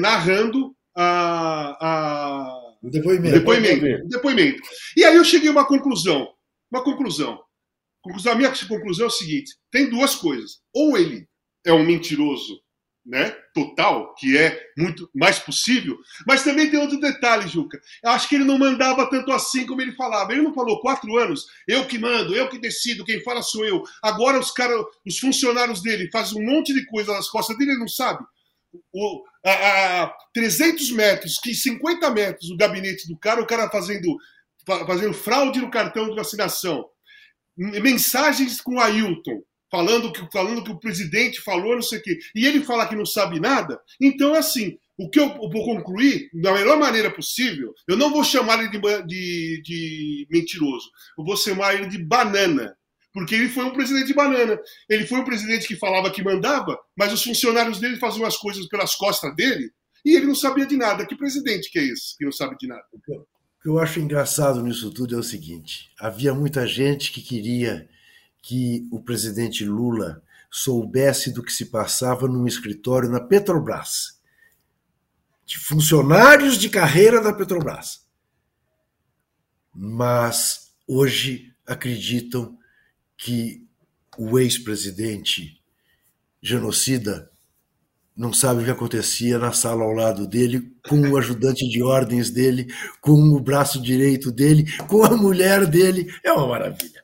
narrando 0.00 0.74
a, 0.96 1.76
a, 1.86 2.72
o 2.82 2.88
depoimento. 2.88 3.36
O 3.36 3.38
depoimento, 3.38 4.06
o 4.06 4.08
depoimento. 4.08 4.62
E 4.96 5.04
aí 5.04 5.16
eu 5.16 5.24
cheguei 5.24 5.50
a 5.50 5.52
uma 5.52 5.66
conclusão. 5.66 6.30
Uma 6.70 6.82
conclusão. 6.82 7.38
A 8.30 8.34
minha 8.34 8.52
conclusão 8.68 9.06
é 9.06 9.08
o 9.08 9.10
seguinte: 9.10 9.52
tem 9.70 9.88
duas 9.88 10.14
coisas. 10.14 10.60
Ou 10.74 10.96
ele 10.96 11.26
é 11.64 11.72
um 11.72 11.84
mentiroso 11.84 12.60
né, 13.04 13.30
total, 13.52 14.14
que 14.14 14.36
é 14.38 14.60
muito 14.78 15.10
mais 15.14 15.38
possível, 15.38 15.98
mas 16.26 16.44
também 16.44 16.70
tem 16.70 16.78
outro 16.78 17.00
detalhe, 17.00 17.48
Juca. 17.48 17.80
Eu 18.02 18.10
acho 18.10 18.28
que 18.28 18.36
ele 18.36 18.44
não 18.44 18.58
mandava 18.58 19.08
tanto 19.10 19.32
assim 19.32 19.66
como 19.66 19.82
ele 19.82 19.92
falava. 19.92 20.32
Ele 20.32 20.42
não 20.42 20.54
falou 20.54 20.80
quatro 20.80 21.16
anos, 21.16 21.46
eu 21.66 21.86
que 21.86 21.98
mando, 21.98 22.34
eu 22.34 22.48
que 22.48 22.58
decido, 22.58 23.04
quem 23.04 23.22
fala 23.22 23.42
sou 23.42 23.64
eu. 23.64 23.82
Agora 24.02 24.38
os 24.38 24.52
caras, 24.52 24.80
os 25.04 25.18
funcionários 25.18 25.82
dele 25.82 26.10
fazem 26.12 26.40
um 26.40 26.46
monte 26.46 26.72
de 26.72 26.86
coisa 26.86 27.12
nas 27.12 27.28
costas 27.28 27.56
dele, 27.58 27.72
ele 27.72 27.80
não 27.80 27.88
sabe. 27.88 28.24
O, 28.92 29.24
a, 29.44 30.02
a 30.04 30.14
300 30.32 30.92
metros, 30.92 31.38
que 31.38 31.54
50 31.54 32.08
metros 32.10 32.50
o 32.50 32.56
gabinete 32.56 33.06
do 33.08 33.18
cara, 33.18 33.42
o 33.42 33.46
cara 33.46 33.68
fazendo, 33.68 34.16
fazendo 34.64 35.12
fraude 35.12 35.60
no 35.60 35.70
cartão 35.70 36.08
de 36.08 36.14
vacinação 36.14 36.88
mensagens 37.56 38.60
com 38.60 38.80
Ailton, 38.80 39.42
falando 39.70 40.12
que, 40.12 40.26
falando 40.32 40.62
que 40.62 40.70
o 40.70 40.78
presidente 40.78 41.40
falou, 41.40 41.74
não 41.74 41.82
sei 41.82 41.98
o 41.98 42.02
quê, 42.02 42.18
e 42.34 42.46
ele 42.46 42.62
fala 42.62 42.86
que 42.86 42.96
não 42.96 43.06
sabe 43.06 43.40
nada, 43.40 43.80
então 44.00 44.34
assim. 44.34 44.78
O 44.98 45.08
que 45.08 45.18
eu 45.18 45.26
vou 45.26 45.64
concluir, 45.64 46.28
da 46.34 46.52
melhor 46.52 46.78
maneira 46.78 47.10
possível, 47.10 47.72
eu 47.88 47.96
não 47.96 48.12
vou 48.12 48.22
chamar 48.22 48.60
ele 48.60 48.68
de, 48.68 48.78
de, 49.06 49.62
de 49.64 50.26
mentiroso, 50.30 50.90
eu 51.18 51.24
vou 51.24 51.36
chamar 51.36 51.74
ele 51.74 51.86
de 51.86 51.98
banana. 51.98 52.76
Porque 53.12 53.34
ele 53.34 53.48
foi 53.48 53.64
um 53.64 53.72
presidente 53.72 54.06
de 54.06 54.14
banana. 54.14 54.58
Ele 54.88 55.06
foi 55.06 55.18
um 55.18 55.24
presidente 55.24 55.68
que 55.68 55.76
falava 55.76 56.10
que 56.10 56.22
mandava, 56.22 56.78
mas 56.96 57.12
os 57.12 57.22
funcionários 57.22 57.78
dele 57.78 57.96
faziam 57.96 58.26
as 58.26 58.36
coisas 58.36 58.66
pelas 58.68 58.94
costas 58.94 59.34
dele 59.34 59.70
e 60.04 60.16
ele 60.16 60.26
não 60.26 60.34
sabia 60.34 60.66
de 60.66 60.76
nada. 60.76 61.06
Que 61.06 61.16
presidente 61.16 61.70
que 61.70 61.78
é 61.78 61.84
esse 61.84 62.16
que 62.16 62.24
não 62.24 62.32
sabe 62.32 62.56
de 62.58 62.66
nada? 62.66 62.84
Que 63.62 63.68
eu 63.68 63.78
acho 63.78 64.00
engraçado 64.00 64.60
nisso 64.60 64.90
tudo 64.90 65.14
é 65.14 65.18
o 65.18 65.22
seguinte: 65.22 65.92
havia 65.98 66.34
muita 66.34 66.66
gente 66.66 67.12
que 67.12 67.22
queria 67.22 67.88
que 68.42 68.88
o 68.90 69.00
presidente 69.00 69.64
Lula 69.64 70.20
soubesse 70.50 71.32
do 71.32 71.42
que 71.42 71.52
se 71.52 71.66
passava 71.66 72.26
num 72.26 72.46
escritório 72.46 73.08
na 73.08 73.20
Petrobras, 73.20 74.20
de 75.46 75.58
funcionários 75.58 76.58
de 76.58 76.68
carreira 76.68 77.22
da 77.22 77.32
Petrobras. 77.32 78.04
Mas 79.72 80.74
hoje 80.86 81.54
acreditam 81.64 82.58
que 83.16 83.66
o 84.18 84.38
ex-presidente 84.38 85.62
genocida 86.42 87.31
não 88.16 88.32
sabe 88.32 88.62
o 88.62 88.64
que 88.64 88.70
acontecia 88.70 89.38
na 89.38 89.52
sala 89.52 89.84
ao 89.84 89.92
lado 89.92 90.26
dele, 90.26 90.70
com 90.88 91.00
o 91.00 91.16
ajudante 91.16 91.66
de 91.68 91.82
ordens 91.82 92.30
dele, 92.30 92.72
com 93.00 93.12
o 93.12 93.40
braço 93.40 93.80
direito 93.80 94.30
dele, 94.30 94.70
com 94.86 95.02
a 95.02 95.16
mulher 95.16 95.66
dele. 95.66 96.12
É 96.22 96.32
uma 96.32 96.46
maravilha. 96.46 97.02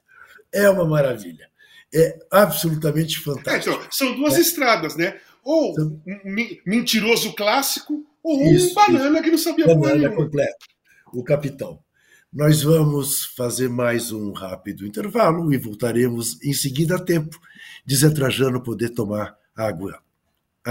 É 0.53 0.69
uma 0.69 0.85
maravilha. 0.85 1.49
É 1.95 2.19
absolutamente 2.31 3.19
fantástico. 3.21 3.75
É, 3.75 3.79
então, 3.79 3.89
são 3.91 4.15
duas 4.17 4.35
é. 4.35 4.41
estradas, 4.41 4.97
né? 4.97 5.19
Ou 5.43 5.75
um 5.81 6.35
mentiroso 6.67 7.35
clássico, 7.35 8.05
ou 8.23 8.53
isso, 8.53 8.73
um 8.73 8.75
banana 8.75 9.15
isso. 9.15 9.23
que 9.23 9.31
não 9.31 9.39
sabia 9.39 9.67
banana 9.75 10.11
completo. 10.11 10.67
O 11.15 11.25
capitão. 11.25 11.81
Nós 12.31 12.63
vamos 12.63 13.25
fazer 13.35 13.71
mais 13.71 14.13
um 14.13 14.33
rápido 14.33 14.87
intervalo 14.87 15.51
e 15.55 15.57
voltaremos 15.57 16.39
em 16.43 16.53
seguida 16.53 16.97
a 16.97 17.03
tempo 17.03 17.41
de 17.87 17.97
Zé 17.97 18.11
Trajano 18.11 18.63
poder 18.63 18.91
tomar 18.91 19.35
água 19.57 19.99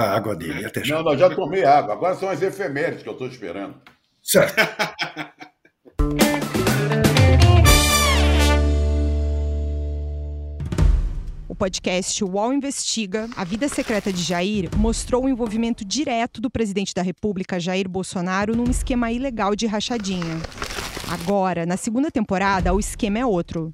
a 0.01 0.15
água 0.15 0.35
dele. 0.35 0.65
Até 0.65 0.83
já. 0.83 0.95
Não, 0.95 1.03
não, 1.03 1.17
já 1.17 1.29
tomei 1.29 1.63
água. 1.63 1.93
Agora 1.93 2.15
são 2.15 2.29
as 2.29 2.41
efemérides 2.41 3.03
que 3.03 3.09
eu 3.09 3.13
estou 3.13 3.27
esperando. 3.27 3.75
Certo. 4.21 4.55
O 11.49 11.55
podcast 11.55 12.23
UOL 12.23 12.53
Investiga, 12.53 13.27
A 13.35 13.43
Vida 13.43 13.67
Secreta 13.67 14.11
de 14.13 14.21
Jair, 14.21 14.69
mostrou 14.77 15.25
o 15.25 15.29
envolvimento 15.29 15.83
direto 15.83 16.39
do 16.39 16.51
presidente 16.51 16.93
da 16.93 17.01
República, 17.01 17.59
Jair 17.59 17.89
Bolsonaro, 17.89 18.55
num 18.55 18.69
esquema 18.69 19.11
ilegal 19.11 19.55
de 19.55 19.65
rachadinha. 19.65 20.41
Agora, 21.09 21.65
na 21.65 21.77
segunda 21.77 22.11
temporada, 22.11 22.73
o 22.73 22.79
esquema 22.79 23.19
é 23.19 23.25
outro. 23.25 23.73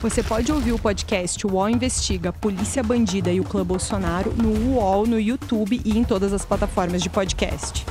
Você 0.00 0.22
pode 0.22 0.52
ouvir 0.52 0.72
o 0.72 0.78
podcast 0.78 1.46
UOL 1.46 1.70
Investiga, 1.70 2.30
Polícia 2.30 2.82
Bandida 2.82 3.32
e 3.32 3.40
o 3.40 3.44
Clã 3.44 3.64
Bolsonaro 3.64 4.34
no 4.34 4.74
UOL, 4.74 5.06
no 5.06 5.18
YouTube 5.18 5.80
e 5.82 5.96
em 5.96 6.04
todas 6.04 6.34
as 6.34 6.44
plataformas 6.44 7.02
de 7.02 7.08
podcast. 7.08 7.86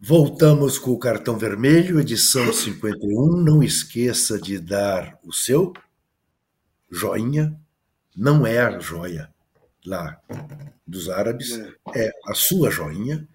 Voltamos 0.00 0.78
com 0.78 0.92
o 0.92 0.98
cartão 0.98 1.38
vermelho, 1.38 2.00
edição 2.00 2.50
51. 2.50 3.42
Não 3.42 3.62
esqueça 3.62 4.38
de 4.38 4.58
dar 4.58 5.18
o 5.22 5.32
seu 5.32 5.74
joinha. 6.90 7.54
Não 8.16 8.46
é 8.46 8.58
a 8.58 8.78
joia 8.78 9.33
lá 9.84 10.20
dos 10.86 11.08
árabes, 11.08 11.58
é. 11.94 12.06
é 12.06 12.12
a 12.26 12.34
sua 12.34 12.70
joinha, 12.70 13.26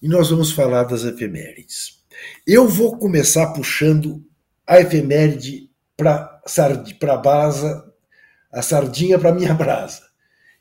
e 0.00 0.08
nós 0.08 0.30
vamos 0.30 0.52
falar 0.52 0.84
das 0.84 1.04
efemérides. 1.04 2.00
Eu 2.46 2.66
vou 2.68 2.98
começar 2.98 3.52
puxando 3.52 4.24
a 4.66 4.80
efeméride 4.80 5.70
para 5.96 6.40
a 6.44 7.16
brasa, 7.16 7.92
a 8.52 8.62
sardinha 8.62 9.18
para 9.18 9.34
minha 9.34 9.54
brasa, 9.54 10.02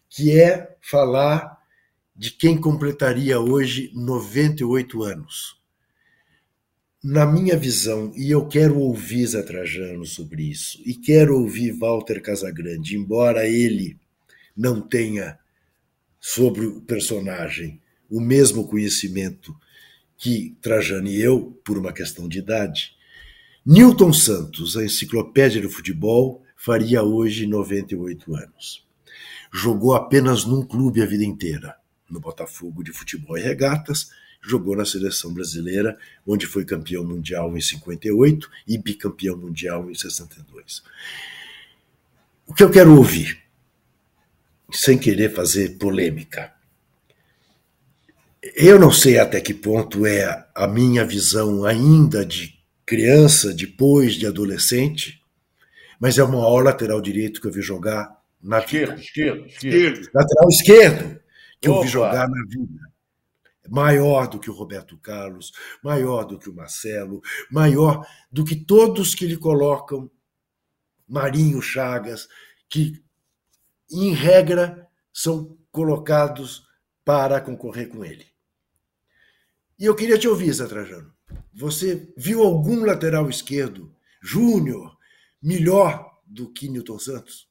que 0.10 0.38
é 0.38 0.76
falar 0.82 1.58
de 2.16 2.32
quem 2.32 2.60
completaria 2.60 3.40
hoje 3.40 3.92
98 3.96 5.04
anos. 5.04 5.60
Na 7.02 7.26
minha 7.26 7.56
visão, 7.56 8.12
e 8.14 8.30
eu 8.30 8.46
quero 8.46 8.78
ouvir 8.78 9.26
Zé 9.26 9.42
Trajano 9.42 10.06
sobre 10.06 10.44
isso, 10.44 10.82
e 10.86 10.94
quero 10.94 11.40
ouvir 11.40 11.72
Walter 11.72 12.22
Casagrande, 12.22 12.98
embora 12.98 13.48
ele 13.48 13.98
não 14.60 14.82
tenha 14.82 15.40
sobre 16.20 16.66
o 16.66 16.82
personagem 16.82 17.82
o 18.10 18.20
mesmo 18.20 18.68
conhecimento 18.68 19.56
que 20.18 20.58
Trajano 20.62 21.08
e 21.08 21.22
eu, 21.22 21.58
por 21.64 21.78
uma 21.78 21.94
questão 21.94 22.28
de 22.28 22.40
idade, 22.40 22.94
Newton 23.66 24.12
Santos, 24.12 24.76
a 24.76 24.84
enciclopédia 24.84 25.62
do 25.62 25.70
futebol, 25.70 26.44
faria 26.58 27.02
hoje 27.02 27.48
98 27.48 28.36
anos. 28.36 28.86
Jogou 29.54 29.96
apenas 29.96 30.44
num 30.44 30.62
clube 30.62 31.02
a 31.02 31.06
vida 31.06 31.24
inteira, 31.24 31.78
no 32.10 32.20
Botafogo 32.20 32.84
de 32.84 32.92
Futebol 32.92 33.38
e 33.38 33.42
Regatas, 33.42 34.12
jogou 34.42 34.76
na 34.76 34.84
seleção 34.84 35.34
brasileira, 35.34 35.98
onde 36.28 36.46
foi 36.46 36.66
campeão 36.66 37.06
mundial 37.06 37.56
em 37.58 37.62
58 37.62 38.50
e 38.68 38.78
bicampeão 38.78 39.38
mundial 39.38 39.90
em 39.90 39.96
62. 39.96 40.84
O 42.46 42.54
que 42.54 42.64
eu 42.64 42.70
quero 42.70 42.94
ouvir? 42.98 43.49
Sem 44.72 44.98
querer 44.98 45.34
fazer 45.34 45.78
polêmica. 45.78 46.54
Eu 48.56 48.80
não 48.80 48.92
sei 48.92 49.20
até 49.20 49.42
que 49.42 49.54
ponto 49.54 50.06
é 50.06 50.48
a 50.56 50.68
minha 50.68 51.04
visão 51.04 51.66
ainda 51.66 52.26
de 52.26 52.54
criança, 52.86 53.54
depois 53.54 54.16
de 54.16 54.26
adolescente, 54.26 55.22
mas 56.00 56.18
é 56.18 56.24
o 56.24 56.32
maior 56.32 56.64
lateral 56.64 57.02
direito 57.02 57.42
que 57.42 57.48
eu 57.48 57.52
vi 57.52 57.62
jogar 57.62 58.18
na 58.42 58.60
esquerdo, 58.60 58.92
vida. 58.92 59.02
Esquerdo, 59.02 59.46
esquerdo. 59.48 60.10
Lateral 60.14 60.50
esquerdo 60.50 61.20
que 61.62 61.70
Opa. 61.70 61.80
eu 61.80 61.84
vi 61.84 61.88
jogar 61.90 62.30
na 62.30 62.46
vida. 62.48 62.90
Maior 63.70 64.28
do 64.28 64.40
que 64.40 64.50
o 64.50 64.54
Roberto 64.54 64.98
Carlos, 64.98 65.52
maior 65.84 66.24
do 66.24 66.40
que 66.40 66.50
o 66.50 66.56
Marcelo, 66.56 67.22
maior 67.52 68.08
do 68.32 68.44
que 68.44 68.56
todos 68.56 69.14
que 69.14 69.28
lhe 69.28 69.38
colocam, 69.38 70.10
Marinho 71.08 71.62
Chagas, 71.62 72.28
que 72.68 73.04
em 73.92 74.14
regra, 74.14 74.88
são 75.14 75.58
colocados 75.72 76.68
para 77.04 77.42
concorrer 77.42 77.90
com 77.90 78.06
ele. 78.06 78.26
E 79.78 79.86
eu 79.86 79.96
queria 79.96 80.18
te 80.18 80.28
ouvir, 80.28 80.52
Zé 80.54 80.68
Trajano. 80.68 81.14
Você 81.54 82.12
viu 82.18 82.44
algum 82.44 82.86
lateral 82.86 83.30
esquerdo, 83.30 83.96
júnior, 84.22 84.98
melhor 85.42 86.20
do 86.26 86.52
que 86.52 86.70
Newton 86.70 87.00
Santos? 87.00 87.50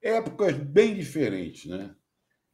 Épocas 0.00 0.54
bem 0.54 0.94
diferentes, 0.94 1.66
né? 1.66 1.94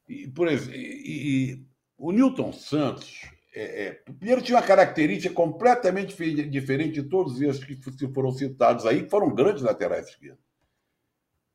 E, 0.09 0.29
por 0.29 0.49
exemplo, 0.49 0.75
e, 0.75 1.53
e, 1.53 1.67
o 1.97 2.13
Newton 2.13 2.53
Santos, 2.53 3.23
é, 3.55 3.87
é, 3.87 3.93
primeiro, 4.19 4.41
tinha 4.41 4.57
uma 4.57 4.67
característica 4.67 5.35
completamente 5.35 6.15
diferente 6.49 7.03
de 7.03 7.09
todos 7.09 7.41
esses 7.41 7.65
que 7.65 7.77
foram 8.15 8.31
citados 8.33 8.87
aí, 8.87 9.03
que 9.03 9.11
foram 9.11 9.35
grandes 9.35 9.63
laterais 9.63 10.09
esquerdos. 10.09 10.48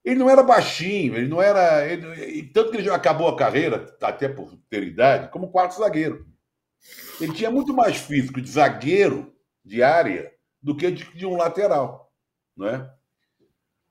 Ele 0.04 0.20
não 0.20 0.30
era 0.30 0.44
baixinho, 0.44 1.16
ele 1.16 1.28
não 1.28 1.42
era. 1.42 1.86
Ele, 1.86 2.44
tanto 2.54 2.72
que 2.72 2.78
ele 2.78 2.84
já 2.84 2.96
acabou 2.96 3.28
a 3.28 3.38
carreira, 3.38 3.96
até 4.02 4.28
por 4.28 4.54
ter 4.70 4.84
idade, 4.84 5.32
como 5.32 5.52
quarto 5.52 5.78
zagueiro. 5.78 6.26
Ele 7.22 7.34
tinha 7.34 7.50
muito 7.50 7.74
mais 7.74 7.98
físico 7.98 8.42
de 8.42 8.50
zagueiro 8.50 9.34
de 9.64 9.82
área 9.82 10.32
do 10.62 10.76
que 10.76 10.92
de, 10.92 11.06
de 11.16 11.26
um 11.26 11.38
lateral. 11.38 12.12
Não 12.56 12.68
é? 12.68 12.90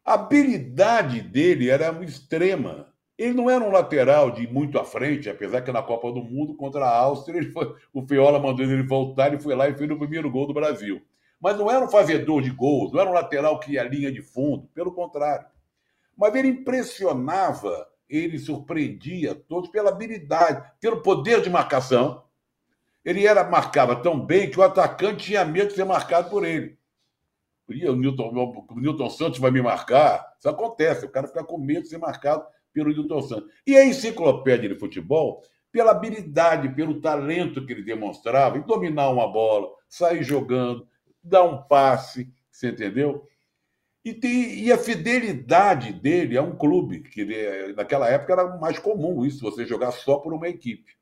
A 0.04 0.14
habilidade 0.14 1.20
dele 1.22 1.70
era 1.70 1.90
extrema. 2.04 2.92
Ele 3.16 3.34
não 3.34 3.48
era 3.48 3.62
um 3.62 3.70
lateral 3.70 4.30
de 4.30 4.46
muito 4.46 4.78
à 4.78 4.84
frente, 4.84 5.30
apesar 5.30 5.62
que 5.62 5.70
na 5.70 5.82
Copa 5.82 6.10
do 6.10 6.22
Mundo 6.22 6.56
contra 6.56 6.84
a 6.84 6.96
Áustria, 6.98 7.50
foi, 7.52 7.74
o 7.92 8.02
Feola 8.06 8.38
mandou 8.40 8.64
ele 8.64 8.82
voltar 8.82 9.32
e 9.32 9.40
foi 9.40 9.54
lá 9.54 9.68
e 9.68 9.74
fez 9.74 9.90
o 9.90 9.98
primeiro 9.98 10.30
gol 10.30 10.46
do 10.46 10.54
Brasil. 10.54 11.00
Mas 11.40 11.56
não 11.56 11.70
era 11.70 11.84
um 11.84 11.88
fazedor 11.88 12.42
de 12.42 12.50
gols, 12.50 12.92
não 12.92 13.00
era 13.00 13.10
um 13.10 13.14
lateral 13.14 13.60
que 13.60 13.72
ia 13.72 13.84
linha 13.84 14.10
de 14.10 14.22
fundo, 14.22 14.68
pelo 14.74 14.92
contrário. 14.92 15.46
Mas 16.16 16.34
ele 16.34 16.48
impressionava, 16.48 17.88
ele 18.08 18.38
surpreendia 18.38 19.34
todos 19.34 19.70
pela 19.70 19.90
habilidade, 19.90 20.70
pelo 20.80 21.02
poder 21.02 21.40
de 21.40 21.50
marcação. 21.50 22.24
Ele 23.04 23.26
era 23.26 23.48
marcava 23.48 23.96
tão 23.96 24.18
bem 24.24 24.50
que 24.50 24.60
o 24.60 24.62
atacante 24.62 25.24
tinha 25.24 25.44
medo 25.44 25.68
de 25.68 25.74
ser 25.74 25.84
marcado 25.84 26.30
por 26.30 26.44
ele. 26.44 26.78
E 27.68 27.88
o 27.88 27.96
Newton, 27.96 28.66
o 28.68 28.80
Newton 28.80 29.10
Santos 29.10 29.38
vai 29.38 29.50
me 29.50 29.62
marcar. 29.62 30.34
Isso 30.38 30.48
acontece, 30.48 31.06
o 31.06 31.10
cara 31.10 31.26
fica 31.26 31.42
com 31.42 31.58
medo 31.58 31.82
de 31.82 31.88
ser 31.88 31.98
marcado 31.98 32.44
pelo 32.72 32.90
Newton 32.90 33.22
Santos. 33.22 33.50
E 33.66 33.76
a 33.76 33.84
enciclopédia 33.84 34.68
de 34.68 34.78
futebol, 34.78 35.42
pela 35.70 35.92
habilidade, 35.92 36.68
pelo 36.74 37.00
talento 37.00 37.64
que 37.64 37.72
ele 37.72 37.82
demonstrava 37.82 38.58
em 38.58 38.62
dominar 38.62 39.08
uma 39.10 39.26
bola, 39.26 39.68
sair 39.88 40.22
jogando, 40.22 40.86
dar 41.22 41.44
um 41.44 41.62
passe, 41.62 42.30
você 42.50 42.68
entendeu? 42.68 43.26
E, 44.05 44.12
tem, 44.12 44.64
e 44.64 44.72
a 44.72 44.78
fidelidade 44.78 45.92
dele 45.92 46.36
a 46.36 46.42
um 46.42 46.57
clube, 46.57 47.00
que 47.03 47.24
naquela 47.76 48.09
época 48.09 48.32
era 48.32 48.57
mais 48.59 48.78
comum 48.78 49.24
isso, 49.24 49.40
você 49.40 49.64
jogar 49.64 49.92
só 49.92 50.16
por 50.16 50.32
uma 50.32 50.48
equipe. 50.48 50.92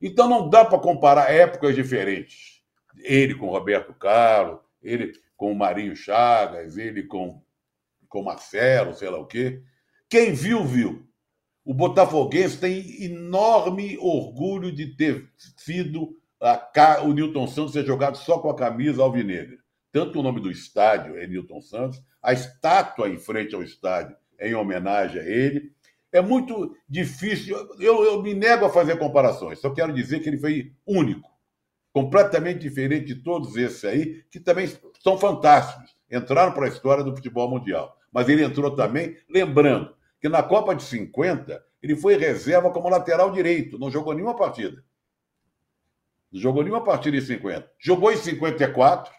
Então 0.00 0.28
não 0.28 0.48
dá 0.48 0.64
para 0.64 0.78
comparar 0.78 1.30
épocas 1.30 1.74
diferentes. 1.74 2.62
Ele 2.98 3.34
com 3.34 3.50
Roberto 3.50 3.92
Carlos, 3.92 4.60
ele 4.82 5.12
com 5.36 5.52
o 5.52 5.54
Marinho 5.54 5.94
Chagas, 5.94 6.78
ele 6.78 7.02
com, 7.02 7.42
com 8.08 8.22
Marcelo, 8.22 8.94
sei 8.94 9.10
lá 9.10 9.18
o 9.18 9.26
quê. 9.26 9.62
Quem 10.08 10.32
viu, 10.32 10.64
viu. 10.64 11.06
O 11.64 11.74
Botafoguense 11.74 12.58
tem 12.58 13.04
enorme 13.04 13.98
orgulho 13.98 14.72
de 14.72 14.96
ter 14.96 15.28
sido 15.56 16.16
a, 16.40 17.02
o 17.02 17.12
Newton 17.12 17.46
Santos 17.46 17.72
ter 17.72 17.84
jogado 17.84 18.16
só 18.16 18.38
com 18.38 18.48
a 18.48 18.56
camisa 18.56 19.02
alvinegra. 19.02 19.58
Tanto 19.96 20.20
o 20.20 20.22
nome 20.22 20.42
do 20.42 20.50
estádio 20.50 21.16
é 21.16 21.26
Newton 21.26 21.58
Santos, 21.58 22.02
a 22.22 22.34
estátua 22.34 23.08
em 23.08 23.16
frente 23.16 23.54
ao 23.54 23.62
estádio 23.62 24.14
é 24.38 24.46
em 24.50 24.54
homenagem 24.54 25.18
a 25.18 25.24
ele. 25.24 25.72
É 26.12 26.20
muito 26.20 26.76
difícil, 26.86 27.56
eu, 27.80 28.04
eu 28.04 28.22
me 28.22 28.34
nego 28.34 28.66
a 28.66 28.68
fazer 28.68 28.98
comparações, 28.98 29.58
só 29.58 29.70
quero 29.70 29.94
dizer 29.94 30.20
que 30.20 30.28
ele 30.28 30.36
foi 30.36 30.74
único, 30.86 31.30
completamente 31.94 32.58
diferente 32.58 33.06
de 33.06 33.14
todos 33.22 33.56
esses 33.56 33.82
aí, 33.86 34.22
que 34.30 34.38
também 34.38 34.70
são 35.02 35.16
fantásticos, 35.16 35.96
entraram 36.12 36.52
para 36.52 36.66
a 36.66 36.68
história 36.68 37.02
do 37.02 37.16
futebol 37.16 37.48
mundial. 37.48 37.96
Mas 38.12 38.28
ele 38.28 38.44
entrou 38.44 38.76
também, 38.76 39.16
lembrando 39.26 39.96
que 40.20 40.28
na 40.28 40.42
Copa 40.42 40.74
de 40.74 40.82
50 40.82 41.64
ele 41.82 41.96
foi 41.96 42.18
reserva 42.18 42.70
como 42.70 42.90
lateral 42.90 43.32
direito, 43.32 43.78
não 43.78 43.90
jogou 43.90 44.12
nenhuma 44.12 44.36
partida. 44.36 44.84
Não 46.30 46.38
jogou 46.38 46.62
nenhuma 46.62 46.84
partida 46.84 47.16
em 47.16 47.20
50. 47.22 47.72
Jogou 47.78 48.12
em 48.12 48.16
54, 48.18 49.15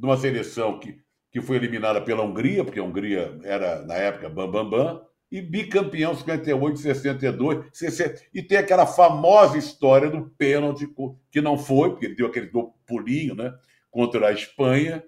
numa 0.00 0.16
seleção 0.16 0.78
que, 0.78 0.98
que 1.30 1.40
foi 1.40 1.56
eliminada 1.56 2.00
pela 2.00 2.24
Hungria, 2.24 2.64
porque 2.64 2.80
a 2.80 2.82
Hungria 2.82 3.38
era, 3.44 3.84
na 3.84 3.94
época, 3.94 4.28
bam, 4.28 4.50
bam, 4.50 4.68
bam, 4.68 5.02
e 5.30 5.40
bicampeão 5.40 6.14
58, 6.14 6.78
62, 6.78 7.66
60. 7.72 8.22
E 8.34 8.42
tem 8.42 8.58
aquela 8.58 8.86
famosa 8.86 9.56
história 9.56 10.10
do 10.10 10.28
pênalti, 10.30 10.88
que 11.30 11.40
não 11.40 11.56
foi, 11.56 11.90
porque 11.90 12.08
deu 12.08 12.26
aquele 12.26 12.50
pulinho, 12.84 13.36
né? 13.36 13.54
Contra 13.90 14.28
a 14.28 14.32
Espanha, 14.32 15.04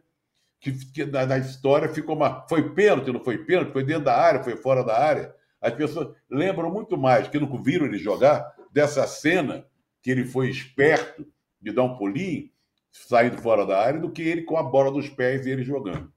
que, 0.61 0.73
que 0.93 1.05
na, 1.05 1.27
na, 1.27 1.39
história 1.39 1.89
ficou 1.89 2.15
uma. 2.15 2.47
Foi 2.49 2.73
pênalti, 2.73 3.11
não 3.11 3.25
foi 3.25 3.39
pênalti, 3.39 3.73
foi 3.73 3.83
dentro 3.83 4.05
da 4.05 4.17
área, 4.17 4.45
foi 4.45 4.57
fora 4.57 4.85
da 4.85 4.97
área. 4.97 5.35
As 5.61 5.75
pessoas 5.75 6.15
lembram 6.31 6.71
muito 6.71 6.97
mais, 6.97 7.27
que 7.27 7.39
não 7.39 7.61
viram 7.61 7.87
ele 7.87 7.99
jogar, 7.99 8.55
dessa 8.73 9.07
cena 9.07 9.67
que 10.01 10.11
ele 10.11 10.25
foi 10.25 10.49
esperto 10.49 11.27
de 11.61 11.73
dar 11.73 11.85
um 11.85 11.97
pulinho, 11.97 12.49
saindo 12.93 13.39
fora 13.39 13.65
da 13.65 13.81
área, 13.81 14.01
do 14.01 14.11
que 14.11 14.23
ele 14.23 14.43
com 14.43 14.57
a 14.57 14.63
bola 14.63 14.91
dos 14.91 15.09
pés 15.09 15.47
e 15.47 15.51
ele 15.51 15.65
jogando. 15.65 16.13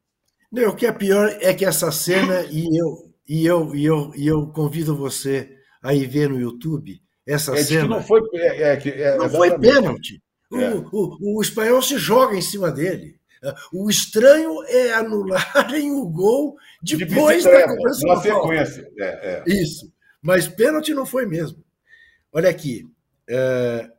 Não, 0.51 0.69
o 0.69 0.75
que 0.75 0.85
é 0.85 0.91
pior 0.91 1.35
é 1.41 1.53
que 1.53 1.65
essa 1.65 1.91
cena, 1.91 2.43
e 2.51 2.77
eu, 2.77 3.11
e 3.27 3.45
eu, 3.45 3.75
e 3.75 3.85
eu, 3.85 4.11
e 4.15 4.27
eu 4.27 4.47
convido 4.47 4.95
você 4.95 5.49
a 5.81 5.93
ir 5.93 6.07
ver 6.07 6.29
no 6.29 6.39
YouTube, 6.39 7.01
essa 7.25 7.53
é, 7.55 7.63
cena. 7.63 7.87
não 7.87 8.03
foi, 8.03 8.21
é, 8.33 8.73
é, 8.73 9.01
é 9.01 9.17
não 9.17 9.29
foi 9.29 9.57
pênalti. 9.57 10.21
O, 10.51 10.57
é. 10.57 10.75
o, 10.91 11.37
o, 11.37 11.41
espanhol 11.41 11.81
se 11.81 11.97
joga 11.97 12.35
em 12.35 12.41
cima 12.41 12.71
dele. 12.71 13.15
O 13.71 13.89
estranho 13.89 14.63
é 14.63 14.93
anularem 14.93 15.91
o 15.93 16.07
gol 16.07 16.55
depois 16.81 17.43
de 17.43 17.51
da 17.51 17.67
conversa. 17.67 18.07
Na 18.07 18.15
sequência. 18.17 18.87
É, 18.99 19.43
Isso. 19.47 19.91
Mas 20.21 20.47
pênalti 20.47 20.93
não 20.93 21.05
foi 21.05 21.25
mesmo. 21.25 21.63
Olha 22.31 22.49
aqui. 22.49 22.83
É, 23.27 23.89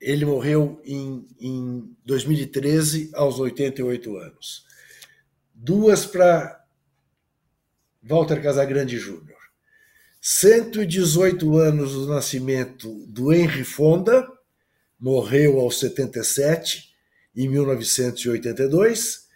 ele 0.00 0.24
morreu 0.24 0.80
em, 0.84 1.26
em 1.40 1.96
2013, 2.04 3.10
aos 3.14 3.38
88 3.38 4.16
anos. 4.16 4.64
Duas 5.54 6.04
para 6.04 6.64
Walter 8.02 8.42
Casagrande 8.42 8.98
Júnior. 8.98 9.36
118 10.20 11.56
anos 11.56 11.92
do 11.92 12.06
nascimento 12.06 13.06
do 13.06 13.32
Henry 13.32 13.64
Fonda, 13.64 14.26
morreu 14.98 15.60
aos 15.60 15.78
77, 15.78 16.90
em 17.34 17.48
1982, 17.48 19.26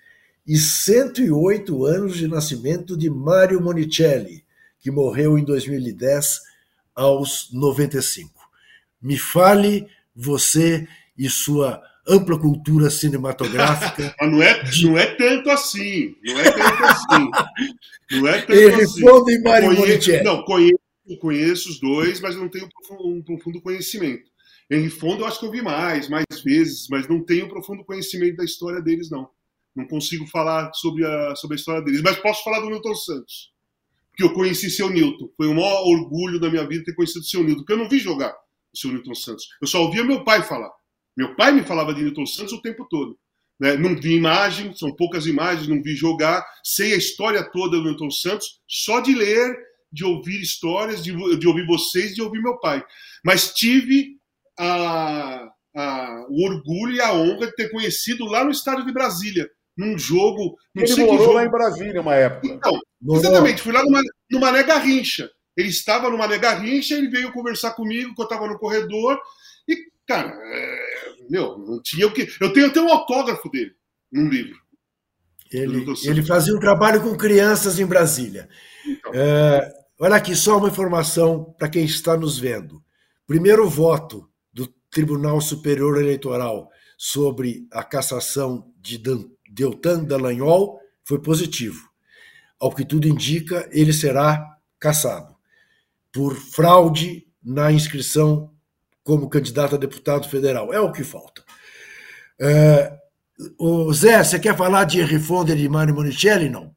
e 0.47 0.59
108 0.59 1.85
anos 1.85 2.17
de 2.17 2.27
nascimento 2.27 2.97
de 2.97 3.09
Mário 3.09 3.61
Monicelli, 3.61 4.45
que 4.81 4.91
morreu 4.91 5.39
em 5.39 5.45
2010, 5.45 6.41
aos 6.95 7.53
95. 7.53 8.41
Me 9.01 9.17
fale 9.17 9.87
você 10.15 10.87
e 11.17 11.29
sua 11.29 11.83
ampla 12.09 12.39
cultura 12.39 12.91
cinematográfica. 12.91 14.15
Mas 14.21 14.31
não 14.31 14.43
é, 14.43 14.63
não 14.83 14.99
é 14.99 15.07
tanto 15.15 15.51
assim. 15.51 16.15
Não 16.25 16.41
é 16.41 16.51
tanto 16.51 16.85
assim. 16.85 17.31
Não 18.13 18.29
é 18.29 18.41
tanto 18.41 18.53
Ele 18.53 18.75
assim. 18.75 18.81
responde 18.81 19.43
Mário 19.43 19.73
Monicelli. 19.75 20.25
Não, 20.25 20.43
conheço, 20.45 20.79
conheço 21.21 21.71
os 21.71 21.81
dois, 21.81 22.21
mas 22.21 22.37
não 22.37 22.49
tenho 22.49 22.69
um 22.91 23.23
profundo 23.23 23.61
conhecimento. 23.61 24.31
Henry 24.71 24.89
Fonda 24.91 25.23
eu 25.23 25.27
acho 25.27 25.41
que 25.41 25.47
eu 25.47 25.51
vi 25.51 25.63
mais, 25.63 26.09
mais 26.09 26.25
vezes, 26.45 26.87
mas 26.89 27.09
não 27.09 27.25
tenho 27.25 27.49
profundo 27.49 27.85
conhecimento 27.85 28.37
da 28.37 28.45
história 28.45 28.81
deles, 28.81 29.11
não. 29.11 29.29
Não 29.75 29.87
consigo 29.87 30.27
falar 30.27 30.73
sobre 30.75 31.05
a, 31.05 31.35
sobre 31.35 31.57
a 31.57 31.59
história 31.59 31.83
deles, 31.83 32.03
mas 32.03 32.17
posso 32.19 32.45
falar 32.45 32.61
do 32.61 32.67
Milton 32.67 32.95
Santos 32.95 33.51
que 34.17 34.25
eu 34.25 34.33
conheci 34.33 34.71
seu 34.71 34.91
Newton. 34.91 35.31
Foi 35.37 35.47
o 35.47 35.55
maior 35.55 35.83
orgulho 35.87 36.39
da 36.39 36.51
minha 36.51 36.67
vida 36.67 36.85
ter 36.85 36.95
conhecido 36.95 37.25
seu 37.25 37.43
Newton, 37.43 37.61
porque 37.61 37.73
eu 37.73 37.79
não 37.79 37.89
vi 37.89 37.99
jogar 37.99 38.35
o 38.73 38.79
seu 38.79 38.91
Newton 38.91 39.15
Santos. 39.15 39.47
Eu 39.61 39.67
só 39.67 39.83
ouvia 39.83 40.05
meu 40.05 40.25
pai 40.25 40.43
falar. 40.43 40.71
Meu 41.17 41.35
pai 41.35 41.53
me 41.53 41.63
falava 41.63 41.93
de 41.93 42.03
Newton 42.03 42.27
Santos 42.27 42.53
o 42.53 42.63
tempo 42.63 42.87
todo. 42.89 43.19
Né? 43.59 43.77
Não 43.77 43.95
vi 43.95 44.15
imagem, 44.15 44.75
são 44.75 44.95
poucas 44.95 45.27
imagens, 45.27 45.69
não 45.69 45.83
vi 45.83 45.95
jogar. 45.95 46.45
Sei 46.65 46.95
a 46.95 46.97
história 46.97 47.43
toda 47.51 47.77
do 47.77 47.85
Newton 47.85 48.11
Santos 48.11 48.61
só 48.67 49.01
de 49.01 49.15
ler, 49.15 49.55
de 49.93 50.05
ouvir 50.05 50.41
histórias, 50.41 51.03
de, 51.05 51.13
de 51.39 51.47
ouvir 51.47 51.67
vocês, 51.67 52.15
de 52.15 52.23
ouvir 52.23 52.41
meu 52.43 52.59
pai. 52.59 52.83
Mas 53.25 53.53
tive 53.53 54.17
a, 54.59 55.47
a, 55.77 56.27
o 56.31 56.47
orgulho 56.47 56.95
e 56.95 57.01
a 57.01 57.13
honra 57.13 57.47
de 57.47 57.55
ter 57.55 57.71
conhecido 57.71 58.25
lá 58.25 58.45
no 58.45 58.51
estádio 58.51 58.87
de 58.87 58.93
Brasília, 58.93 59.49
num 59.77 59.99
jogo. 59.99 60.57
Não 60.75 60.85
Ele 60.85 61.05
morou 61.05 61.19
jogo. 61.19 61.33
lá 61.35 61.45
em 61.45 61.51
Brasília 61.51 62.01
uma 62.01 62.15
época. 62.15 62.47
Então, 62.47 62.81
exatamente, 63.17 63.63
fui 63.63 63.73
lá 63.73 63.83
numa, 63.83 64.01
no 64.31 64.41
Mané 64.41 64.63
Garrincha. 64.63 65.31
Ele 65.57 65.69
estava 65.69 66.09
no 66.09 66.19
Mané 66.19 66.39
Garrincha, 66.39 66.95
ele 66.95 67.09
veio 67.09 67.33
conversar 67.33 67.73
comigo, 67.73 68.15
que 68.15 68.21
eu 68.21 68.25
estava 68.25 68.47
no 68.47 68.59
corredor, 68.59 69.19
e, 69.69 69.77
cara, 70.07 70.29
é, 70.29 71.15
meu, 71.29 71.59
não 71.59 71.81
tinha 71.83 72.07
o 72.07 72.13
que. 72.13 72.29
Eu 72.41 72.53
tenho 72.53 72.67
até 72.67 72.81
um 72.81 72.91
autógrafo 72.91 73.49
dele 73.51 73.73
num 74.11 74.29
livro. 74.29 74.59
Ele, 75.53 75.85
ele 76.05 76.23
fazia 76.23 76.55
um 76.55 76.61
trabalho 76.61 77.03
com 77.03 77.17
crianças 77.17 77.81
em 77.81 77.87
Brasília. 77.87 78.49
Então. 78.87 79.13
É, 79.13 79.73
olha 79.99 80.15
aqui, 80.15 80.37
só 80.37 80.59
uma 80.59 80.69
informação 80.69 81.55
para 81.59 81.69
quem 81.69 81.85
está 81.85 82.17
nos 82.17 82.39
vendo. 82.39 82.83
Primeiro 83.27 83.69
voto 83.69 84.29
do 84.53 84.69
Tribunal 84.91 85.41
Superior 85.41 85.99
Eleitoral 86.01 86.69
sobre 86.97 87.67
a 87.73 87.83
cassação 87.83 88.73
de 88.77 89.01
Deltan 89.51 90.05
Dallagnol 90.05 90.81
foi 91.05 91.21
positivo. 91.21 91.89
Ao 92.61 92.73
que 92.73 92.85
tudo 92.85 93.09
indica, 93.09 93.69
ele 93.73 93.93
será 93.93 94.57
cassado 94.79 95.30
por 96.13 96.35
fraude 96.37 97.27
na 97.43 97.73
inscrição 97.73 98.53
como 99.03 99.29
candidato 99.29 99.75
a 99.75 99.79
deputado 99.79 100.29
federal. 100.29 100.73
É 100.73 100.81
o 100.81 100.93
que 100.93 101.03
falta. 101.03 101.43
É, 102.41 102.99
o 103.59 103.93
Zé, 103.93 104.23
você 104.23 104.39
quer 104.39 104.57
falar 104.57 104.85
de 104.85 105.01
Henry 105.01 105.19
Fonda 105.19 105.53
e 105.53 105.57
de 105.57 105.69
Mário 105.69 105.95
Monicelli, 105.95 106.49
não? 106.49 106.75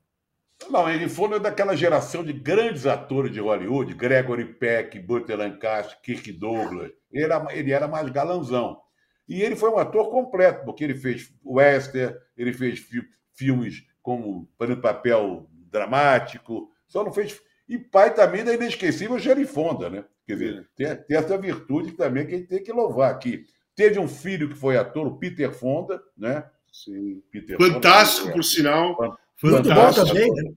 Não, 0.70 0.90
Henry 0.90 1.10
Fonda 1.10 1.36
é 1.36 1.40
daquela 1.40 1.76
geração 1.76 2.24
de 2.24 2.32
grandes 2.32 2.86
atores 2.86 3.32
de 3.32 3.40
Hollywood, 3.40 3.94
Gregory 3.94 4.46
Peck, 4.46 4.98
Burt 5.00 5.30
Lancaster, 5.30 6.00
Kirk 6.02 6.32
Douglas. 6.32 6.92
Ele 7.12 7.24
era, 7.24 7.46
ele 7.52 7.72
era 7.72 7.88
mais 7.88 8.10
galanzão. 8.10 8.80
E 9.28 9.42
ele 9.42 9.56
foi 9.56 9.70
um 9.70 9.78
ator 9.78 10.10
completo, 10.10 10.66
porque 10.66 10.84
ele 10.84 10.96
fez 10.96 11.34
western, 11.44 12.16
ele 12.38 12.54
fez 12.54 12.80
fi 12.80 13.02
filmes 13.34 13.84
como 14.02 14.48
para 14.58 14.76
papel 14.76 15.50
dramático, 15.72 16.70
só 16.88 17.04
não 17.04 17.12
fez. 17.12 17.40
E 17.74 17.78
pai 17.80 18.14
também 18.14 18.44
da 18.44 18.54
inesquecível 18.54 19.18
Gerifonda, 19.18 19.90
né? 19.90 20.06
Quer 20.28 20.34
dizer, 20.34 20.70
tem, 20.76 20.96
tem, 20.96 21.18
essa 21.18 21.36
virtude 21.40 21.94
também 21.94 22.24
que 22.24 22.36
a 22.36 22.38
gente 22.38 22.48
tem 22.48 22.64
que 22.64 22.72
louvar 22.72 23.10
aqui. 23.10 23.48
Teve 23.76 23.98
um 23.98 24.08
filho 24.08 24.48
que 24.48 24.54
foi 24.54 24.78
ator, 24.78 25.08
o 25.08 25.18
Peter 25.18 25.52
Fonda, 25.52 26.00
né? 26.16 26.46
Sim. 26.72 27.24
Peter 27.32 27.58
Fantástico, 27.58 28.28
Fonda, 28.28 28.36
por 28.36 28.44
sinal. 28.44 28.96
Fantástico. 29.38 29.48
Muito 29.48 29.74
bom 29.74 30.06
também, 30.06 30.34
né? 30.36 30.54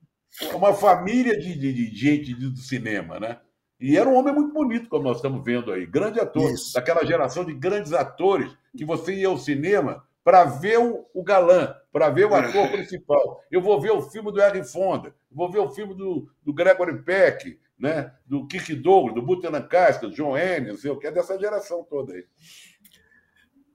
Uma 0.53 0.75
família 0.75 1.39
de, 1.39 1.59
de, 1.59 1.73
de 1.73 1.97
gente 1.97 2.35
do 2.35 2.55
cinema, 2.59 3.19
né? 3.19 3.41
E 3.81 3.97
era 3.97 4.07
um 4.07 4.15
homem 4.15 4.35
muito 4.35 4.53
bonito, 4.53 4.87
como 4.87 5.05
nós 5.05 5.17
estamos 5.17 5.43
vendo 5.43 5.73
aí. 5.73 5.87
Grande 5.87 6.21
ator, 6.21 6.53
Isso. 6.53 6.75
daquela 6.75 7.03
geração 7.03 7.47
de 7.47 7.55
grandes 7.55 7.95
atores 7.95 8.55
que 8.77 8.85
você 8.85 9.15
ia 9.15 9.29
ao 9.29 9.39
cinema 9.39 10.05
para 10.27 10.43
ver 10.43 10.81
o, 10.81 11.07
o 11.15 11.23
galã, 11.23 11.73
para 11.93 12.11
ver 12.11 12.27
o 12.27 12.35
é. 12.35 12.41
ator 12.41 12.69
principal. 12.73 13.41
Eu 13.49 13.63
vou 13.63 13.81
ver 13.81 13.93
o 13.93 14.03
filme 14.03 14.33
do 14.33 14.41
Harry 14.41 14.65
Fonda, 14.65 15.15
vou 15.31 15.49
ver 15.49 15.61
o 15.61 15.71
filme 15.71 15.95
do, 15.95 16.29
do 16.43 16.53
Gregory 16.53 17.01
Peck, 17.05 17.57
né? 17.79 18.13
do 18.27 18.45
Kirk 18.49 18.75
Douglas, 18.75 19.15
do 19.15 19.69
Castle, 19.69 20.11
do 20.11 20.17
John 20.17 20.37
Ennis, 20.37 20.85
eu 20.85 20.99
que 20.99 21.07
é 21.07 21.13
dessa 21.13 21.39
geração 21.39 21.85
toda 21.85 22.13
aí. 22.13 22.25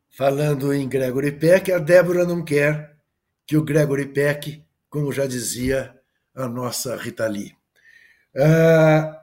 Falando 0.10 0.74
em 0.74 0.90
Gregory 0.90 1.32
Peck, 1.32 1.72
a 1.72 1.80
Débora 1.80 2.26
não 2.26 2.44
quer 2.44 2.98
que 3.48 3.56
o 3.56 3.64
Gregory 3.64 4.08
Peck, 4.08 4.62
como 4.90 5.14
já 5.14 5.26
dizia 5.26 5.98
a 6.36 6.50
nossa 6.50 6.98
Rita 6.98 7.28
Lee. 7.28 7.56
Ah, 8.36 9.22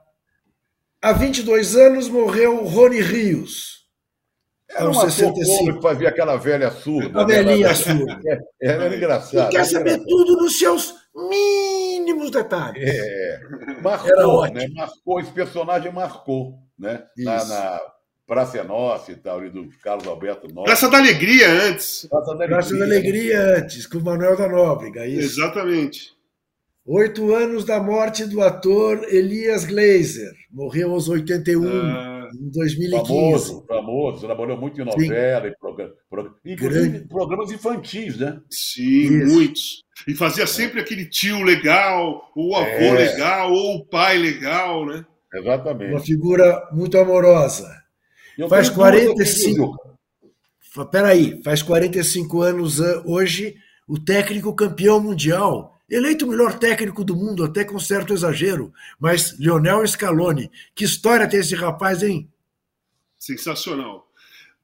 Há 1.03 1.13
22 1.13 1.77
anos 1.77 2.09
morreu 2.09 2.65
Rony 2.65 3.03
Rios. 3.03 3.78
Era 4.71 4.87
um 4.87 4.99
ator 4.99 5.11
65. 5.11 5.75
que 5.75 5.83
fazia 5.83 6.09
aquela 6.09 6.37
velha 6.37 6.71
surda. 6.71 7.21
A 7.21 7.27
né? 7.27 7.35
velhinha 7.43 7.75
surda. 7.75 8.19
É, 8.61 8.73
era 8.73 8.95
engraçado. 8.95 9.49
E 9.49 9.57
quer 9.57 9.65
saber 9.65 9.93
engraçado. 9.93 10.09
tudo 10.09 10.37
nos 10.37 10.59
seus 10.59 10.95
mínimos 11.15 12.31
detalhes. 12.31 12.83
É, 12.85 13.41
marcou, 13.83 14.47
né? 14.53 14.69
Marcou, 14.75 15.21
esse 15.21 15.31
personagem 15.31 15.93
marcou, 15.93 16.55
né? 16.79 17.05
Na, 17.17 17.45
na, 17.45 17.81
Praça 18.29 18.59
é 18.59 18.63
Nossa 18.63 19.11
e 19.13 19.17
tal, 19.17 19.39
ali 19.39 19.49
do 19.49 19.71
Carlos 19.83 20.07
Alberto 20.07 20.47
Nobre. 20.49 20.65
Praça 20.65 20.91
da 20.91 20.99
Alegria 20.99 21.51
antes. 21.51 22.07
Praça 22.11 22.27
da 22.27 22.33
Alegria, 22.33 22.57
Praça 22.57 22.77
da 22.77 22.85
Alegria 22.85 23.41
antes, 23.57 23.87
com 23.87 23.99
o 23.99 24.05
Manuel 24.05 24.37
da 24.37 24.47
Nóbrega. 24.47 25.07
Isso. 25.07 25.41
Exatamente. 25.41 26.13
Oito 26.85 27.35
anos 27.35 27.65
da 27.65 27.83
morte 27.83 28.27
do 28.27 28.43
ator 28.43 29.03
Elias 29.09 29.65
Glazer. 29.65 30.33
Morreu 30.51 30.93
aos 30.93 31.09
81, 31.09 31.67
ah, 31.67 32.18
em 32.35 32.51
2015. 32.51 33.07
Famoso, 33.07 33.65
famoso. 33.67 34.27
Trabalhou 34.27 34.57
muito 34.57 34.81
em 34.81 34.85
novela 34.85 35.43
Sim. 35.43 35.49
e 35.49 35.57
programa, 35.59 35.95
inclusive 36.45 36.89
Grande. 36.89 37.09
programas 37.09 37.51
infantis, 37.51 38.19
né? 38.19 38.41
Sim, 38.51 39.23
Isso. 39.23 39.35
muitos. 39.35 39.85
E 40.07 40.15
fazia 40.15 40.47
sempre 40.47 40.81
aquele 40.81 41.05
tio 41.07 41.43
legal, 41.43 42.31
ou 42.35 42.51
o 42.51 42.57
avô 42.57 42.69
é. 42.69 42.93
legal, 42.93 43.53
ou 43.53 43.77
o 43.77 43.87
pai 43.87 44.19
legal, 44.19 44.87
né? 44.87 45.05
Exatamente. 45.35 45.93
Uma 45.93 46.01
figura 46.01 46.69
muito 46.73 46.97
amorosa. 46.99 47.69
faz 48.49 48.69
45. 48.71 49.77
Peraí, 50.91 51.43
faz 51.43 51.63
45 51.63 52.41
anos 52.41 52.79
hoje 53.05 53.57
o 53.87 53.99
técnico 53.99 54.55
campeão 54.55 55.01
mundial 55.01 55.78
Eleito 55.91 56.27
o 56.27 56.29
melhor 56.29 56.59
técnico 56.59 57.03
do 57.03 57.17
mundo, 57.17 57.43
até 57.43 57.65
com 57.65 57.79
certo 57.79 58.13
exagero, 58.13 58.73
mas 59.01 59.39
Lionel 59.39 59.87
Scaloni. 59.87 60.51
Que 60.75 60.85
história 60.85 61.27
tem 61.27 61.41
esse 61.41 61.55
rapaz, 61.55 62.03
hein? 62.03 62.29
Sensacional. 63.19 64.07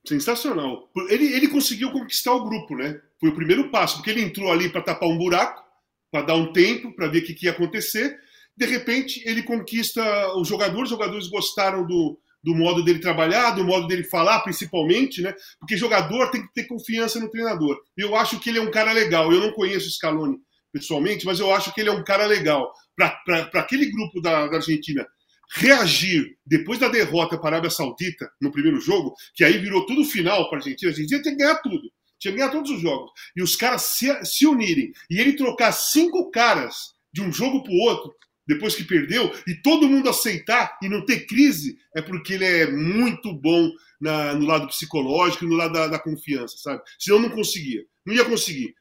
Sensacional. 0.07 0.91
Ele, 1.09 1.33
ele 1.33 1.49
conseguiu 1.49 1.91
conquistar 1.91 2.35
o 2.35 2.45
grupo, 2.45 2.77
né? 2.77 3.01
Foi 3.19 3.31
o 3.31 3.35
primeiro 3.35 3.71
passo, 3.71 3.97
porque 3.97 4.11
ele 4.11 4.21
entrou 4.21 4.53
ali 4.53 4.69
para 4.69 4.83
tapar 4.83 5.09
um 5.09 5.17
buraco, 5.17 5.65
para 6.13 6.27
dar 6.27 6.35
um 6.35 6.53
tempo, 6.53 6.95
para 6.95 7.09
ver 7.09 7.23
o 7.23 7.25
que, 7.25 7.33
que 7.33 7.47
ia 7.47 7.53
acontecer. 7.53 8.19
De 8.55 8.67
repente, 8.67 9.23
ele 9.25 9.43
conquista 9.43 10.03
os 10.37 10.47
jogadores, 10.47 10.85
os 10.85 10.91
jogadores 10.91 11.27
gostaram 11.29 11.87
do, 11.87 12.19
do 12.43 12.55
modo 12.55 12.85
dele 12.85 12.99
trabalhar, 12.99 13.53
do 13.53 13.65
modo 13.65 13.87
dele 13.87 14.05
falar, 14.05 14.41
principalmente, 14.41 15.23
né? 15.23 15.35
Porque 15.59 15.75
jogador 15.75 16.31
tem 16.31 16.47
que 16.47 16.53
ter 16.53 16.65
confiança 16.65 17.19
no 17.19 17.31
treinador. 17.31 17.81
Eu 17.97 18.15
acho 18.15 18.39
que 18.39 18.51
ele 18.51 18.59
é 18.59 18.63
um 18.63 18.71
cara 18.71 18.93
legal. 18.93 19.33
Eu 19.33 19.41
não 19.41 19.53
conheço 19.53 19.89
o 19.89 19.91
Scaloni 19.91 20.39
pessoalmente, 20.75 21.25
mas 21.25 21.39
eu 21.39 21.55
acho 21.55 21.73
que 21.73 21.81
ele 21.81 21.89
é 21.89 21.93
um 21.93 22.03
cara 22.03 22.27
legal. 22.27 22.73
Para 22.97 23.61
aquele 23.61 23.87
grupo 23.87 24.21
da, 24.21 24.49
da, 24.49 24.57
Argentina 24.57 25.07
reagir 25.55 26.37
depois 26.45 26.81
da 26.81 26.89
derrota 26.89 27.39
para 27.39 27.51
a 27.51 27.53
Arábia 27.53 27.71
Saudita 27.71 28.29
no 28.41 28.51
primeiro 28.51 28.81
jogo, 28.81 29.15
que 29.35 29.45
aí 29.45 29.59
virou 29.59 29.87
tudo 29.87 30.05
final 30.05 30.49
para 30.49 30.59
a 30.59 30.61
Argentina, 30.61 30.91
a 30.91 30.93
Argentina 30.93 31.23
tem 31.23 31.37
que 31.37 31.43
ganhar 31.43 31.57
tudo. 31.57 31.93
Tinha 32.19 32.33
que 32.33 32.39
ganhar 32.39 32.51
todos 32.51 32.73
os 32.73 32.81
jogos. 32.81 33.13
E 33.37 33.43
os 33.43 33.55
caras 33.55 33.83
se, 33.83 34.25
se 34.25 34.47
unirem 34.47 34.93
e 35.09 35.21
ele 35.21 35.37
trocar 35.37 35.71
cinco 35.71 36.29
caras 36.31 36.95
de 37.13 37.23
um 37.23 37.33
jogo 37.33 37.63
para 37.63 37.73
o 37.73 37.79
outro, 37.79 38.13
depois 38.47 38.75
que 38.75 38.83
perdeu, 38.83 39.33
e 39.47 39.55
todo 39.55 39.89
mundo 39.89 40.09
aceitar 40.09 40.77
e 40.83 40.89
não 40.89 41.05
ter 41.05 41.27
crise, 41.27 41.79
é 41.95 42.03
porque 42.03 42.35
ele 42.35 42.45
é 42.45 42.71
muito 42.71 43.33
bom 43.33 43.71
na, 44.01 44.35
no 44.35 44.45
lado 44.45 44.67
psicológico 44.67 45.45
e 45.45 45.49
no 45.49 45.55
lado 45.55 45.73
da, 45.73 45.87
da 45.87 45.99
confiança, 45.99 46.57
sabe? 46.59 46.83
Senão 46.99 47.21
não 47.21 47.31
conseguia. 47.31 47.85
Não 48.05 48.15
ia 48.15 48.25
conseguir. 48.25 48.75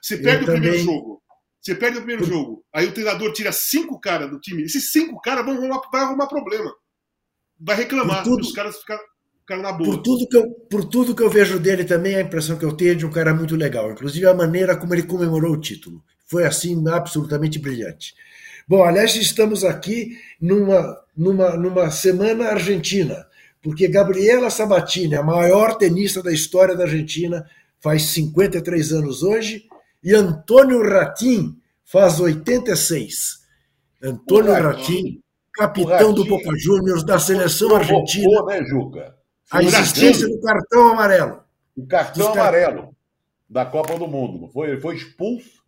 Você 0.00 0.16
perde 0.16 0.44
o 0.44 0.46
primeiro 0.46 0.78
jogo, 0.78 1.21
você 1.62 1.76
perde 1.76 1.98
o 1.98 2.02
primeiro 2.02 2.24
jogo, 2.24 2.64
aí 2.74 2.86
o 2.86 2.92
treinador 2.92 3.32
tira 3.32 3.52
cinco 3.52 4.00
caras 4.00 4.28
do 4.28 4.40
time. 4.40 4.64
Esses 4.64 4.90
cinco 4.90 5.20
caras 5.20 5.44
vão 5.44 5.54
arrumar, 5.54 5.80
vai 5.92 6.00
arrumar 6.02 6.26
problema. 6.26 6.74
Vai 7.60 7.76
reclamar. 7.76 8.24
Tudo, 8.24 8.40
os 8.40 8.50
caras 8.50 8.76
ficaram, 8.78 9.00
na 9.62 9.70
boa. 9.70 9.94
Por 9.94 10.02
tudo, 10.02 10.28
que 10.28 10.36
eu, 10.36 10.50
por 10.68 10.84
tudo 10.84 11.14
que 11.14 11.22
eu 11.22 11.30
vejo 11.30 11.60
dele 11.60 11.84
também, 11.84 12.16
a 12.16 12.20
impressão 12.20 12.58
que 12.58 12.64
eu 12.64 12.76
tenho 12.76 12.92
é 12.92 12.94
de 12.96 13.06
um 13.06 13.10
cara 13.12 13.32
muito 13.32 13.54
legal. 13.54 13.92
Inclusive 13.92 14.26
a 14.26 14.34
maneira 14.34 14.76
como 14.76 14.92
ele 14.92 15.04
comemorou 15.04 15.52
o 15.52 15.60
título. 15.60 16.02
Foi 16.26 16.44
assim, 16.44 16.82
absolutamente 16.88 17.60
brilhante. 17.60 18.14
Bom, 18.66 18.82
aliás, 18.82 19.14
estamos 19.14 19.64
aqui 19.64 20.18
numa, 20.40 20.98
numa, 21.16 21.56
numa 21.56 21.90
semana 21.92 22.46
argentina, 22.48 23.24
porque 23.62 23.86
Gabriela 23.86 24.50
Sabatini, 24.50 25.14
a 25.14 25.22
maior 25.22 25.76
tenista 25.76 26.22
da 26.22 26.32
história 26.32 26.74
da 26.74 26.84
Argentina, 26.84 27.48
faz 27.78 28.06
53 28.06 28.92
anos 28.92 29.22
hoje 29.22 29.68
e 30.02 30.14
Antônio 30.14 30.82
Ratim 30.82 31.56
faz 31.84 32.18
86. 32.18 33.42
Antônio 34.02 34.52
Ratim, 34.52 35.22
capitão 35.54 36.12
do 36.12 36.24
Boca 36.24 36.50
Juniors 36.58 37.04
da 37.04 37.18
seleção 37.18 37.76
argentina. 37.76 38.44
né, 38.46 38.64
Juca? 38.64 39.14
A 39.50 39.62
existência 39.62 40.26
do 40.28 40.40
cartão 40.40 40.88
amarelo. 40.88 41.42
O 41.76 41.86
cartão 41.86 42.32
amarelo 42.32 42.96
da 43.48 43.66
Copa 43.66 43.98
do 43.98 44.08
Mundo. 44.08 44.48
Foi, 44.48 44.70
ele 44.70 44.80
foi 44.80 44.96
expulso. 44.96 45.62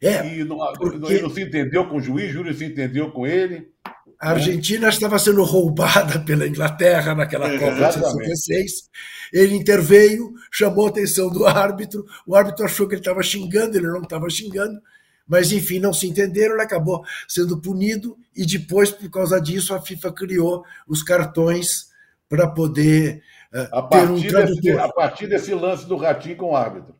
É, 0.00 0.24
e 0.26 0.44
não, 0.44 0.58
porque... 0.74 1.12
ele 1.12 1.22
não 1.22 1.30
se 1.30 1.42
entendeu 1.42 1.88
com 1.88 1.96
o 1.96 2.00
juiz, 2.00 2.30
o 2.30 2.44
juiz 2.44 2.58
se 2.58 2.66
entendeu 2.66 3.10
com 3.10 3.26
ele. 3.26 3.72
A 4.20 4.30
Argentina 4.30 4.88
estava 4.88 5.16
sendo 5.18 5.44
roubada 5.44 6.18
pela 6.26 6.46
Inglaterra 6.46 7.14
naquela 7.14 7.52
é, 7.52 7.58
Copa 7.58 7.88
de 7.88 7.94
66. 7.94 8.90
Ele 9.32 9.54
interveio, 9.54 10.32
chamou 10.50 10.86
a 10.86 10.90
atenção 10.90 11.30
do 11.30 11.46
árbitro. 11.46 12.04
O 12.26 12.34
árbitro 12.34 12.64
achou 12.64 12.88
que 12.88 12.94
ele 12.94 13.00
estava 13.00 13.22
xingando, 13.22 13.76
ele 13.76 13.86
não 13.86 14.02
estava 14.02 14.28
xingando. 14.28 14.80
Mas, 15.26 15.52
enfim, 15.52 15.78
não 15.78 15.92
se 15.92 16.06
entenderam, 16.08 16.54
ele 16.54 16.62
acabou 16.62 17.04
sendo 17.28 17.60
punido. 17.60 18.16
E 18.34 18.44
depois, 18.44 18.90
por 18.90 19.08
causa 19.10 19.40
disso, 19.40 19.72
a 19.72 19.80
FIFA 19.80 20.12
criou 20.12 20.64
os 20.88 21.02
cartões 21.02 21.88
para 22.28 22.48
poder 22.48 23.22
uh, 23.52 23.76
a 23.76 23.82
ter 23.82 24.10
um 24.10 24.20
tradutor. 24.20 24.62
Desse, 24.62 24.78
a 24.78 24.88
partir 24.88 25.26
desse 25.28 25.54
lance 25.54 25.86
do 25.86 25.96
Ratinho 25.96 26.36
com 26.36 26.50
o 26.50 26.56
árbitro. 26.56 26.94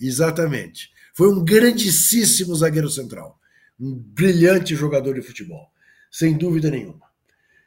Exatamente. 0.00 0.90
Foi 1.14 1.28
um 1.28 1.44
grandíssimo 1.44 2.56
zagueiro 2.56 2.90
central. 2.90 3.38
Um 3.78 3.94
brilhante 3.94 4.74
jogador 4.74 5.14
de 5.14 5.22
futebol 5.22 5.70
sem 6.16 6.32
dúvida 6.32 6.70
nenhuma. 6.70 7.02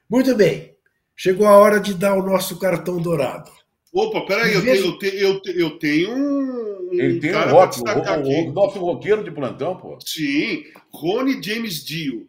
Muito 0.09 0.35
bem, 0.35 0.73
chegou 1.15 1.45
a 1.45 1.55
hora 1.55 1.80
de 1.80 1.93
dar 1.93 2.15
o 2.15 2.23
nosso 2.23 2.57
cartão 2.57 2.99
dourado. 2.99 3.51
Opa, 3.93 4.26
peraí, 4.26 4.55
eu, 4.55 4.63
tenho, 4.63 4.76
eu, 4.76 4.97
tenho, 4.97 5.59
eu 5.59 5.69
tenho 5.77 6.15
um. 6.15 6.89
Ele 6.91 7.19
tem 7.19 7.35
um 7.35 7.49
rock, 7.51 7.80
o, 7.80 8.49
o, 8.49 8.51
nosso 8.51 8.80
roqueiro 8.80 9.23
de 9.23 9.30
plantão, 9.30 9.77
pô. 9.77 9.99
Sim, 10.03 10.63
Rony 10.91 11.39
James 11.43 11.85
Dio. 11.85 12.27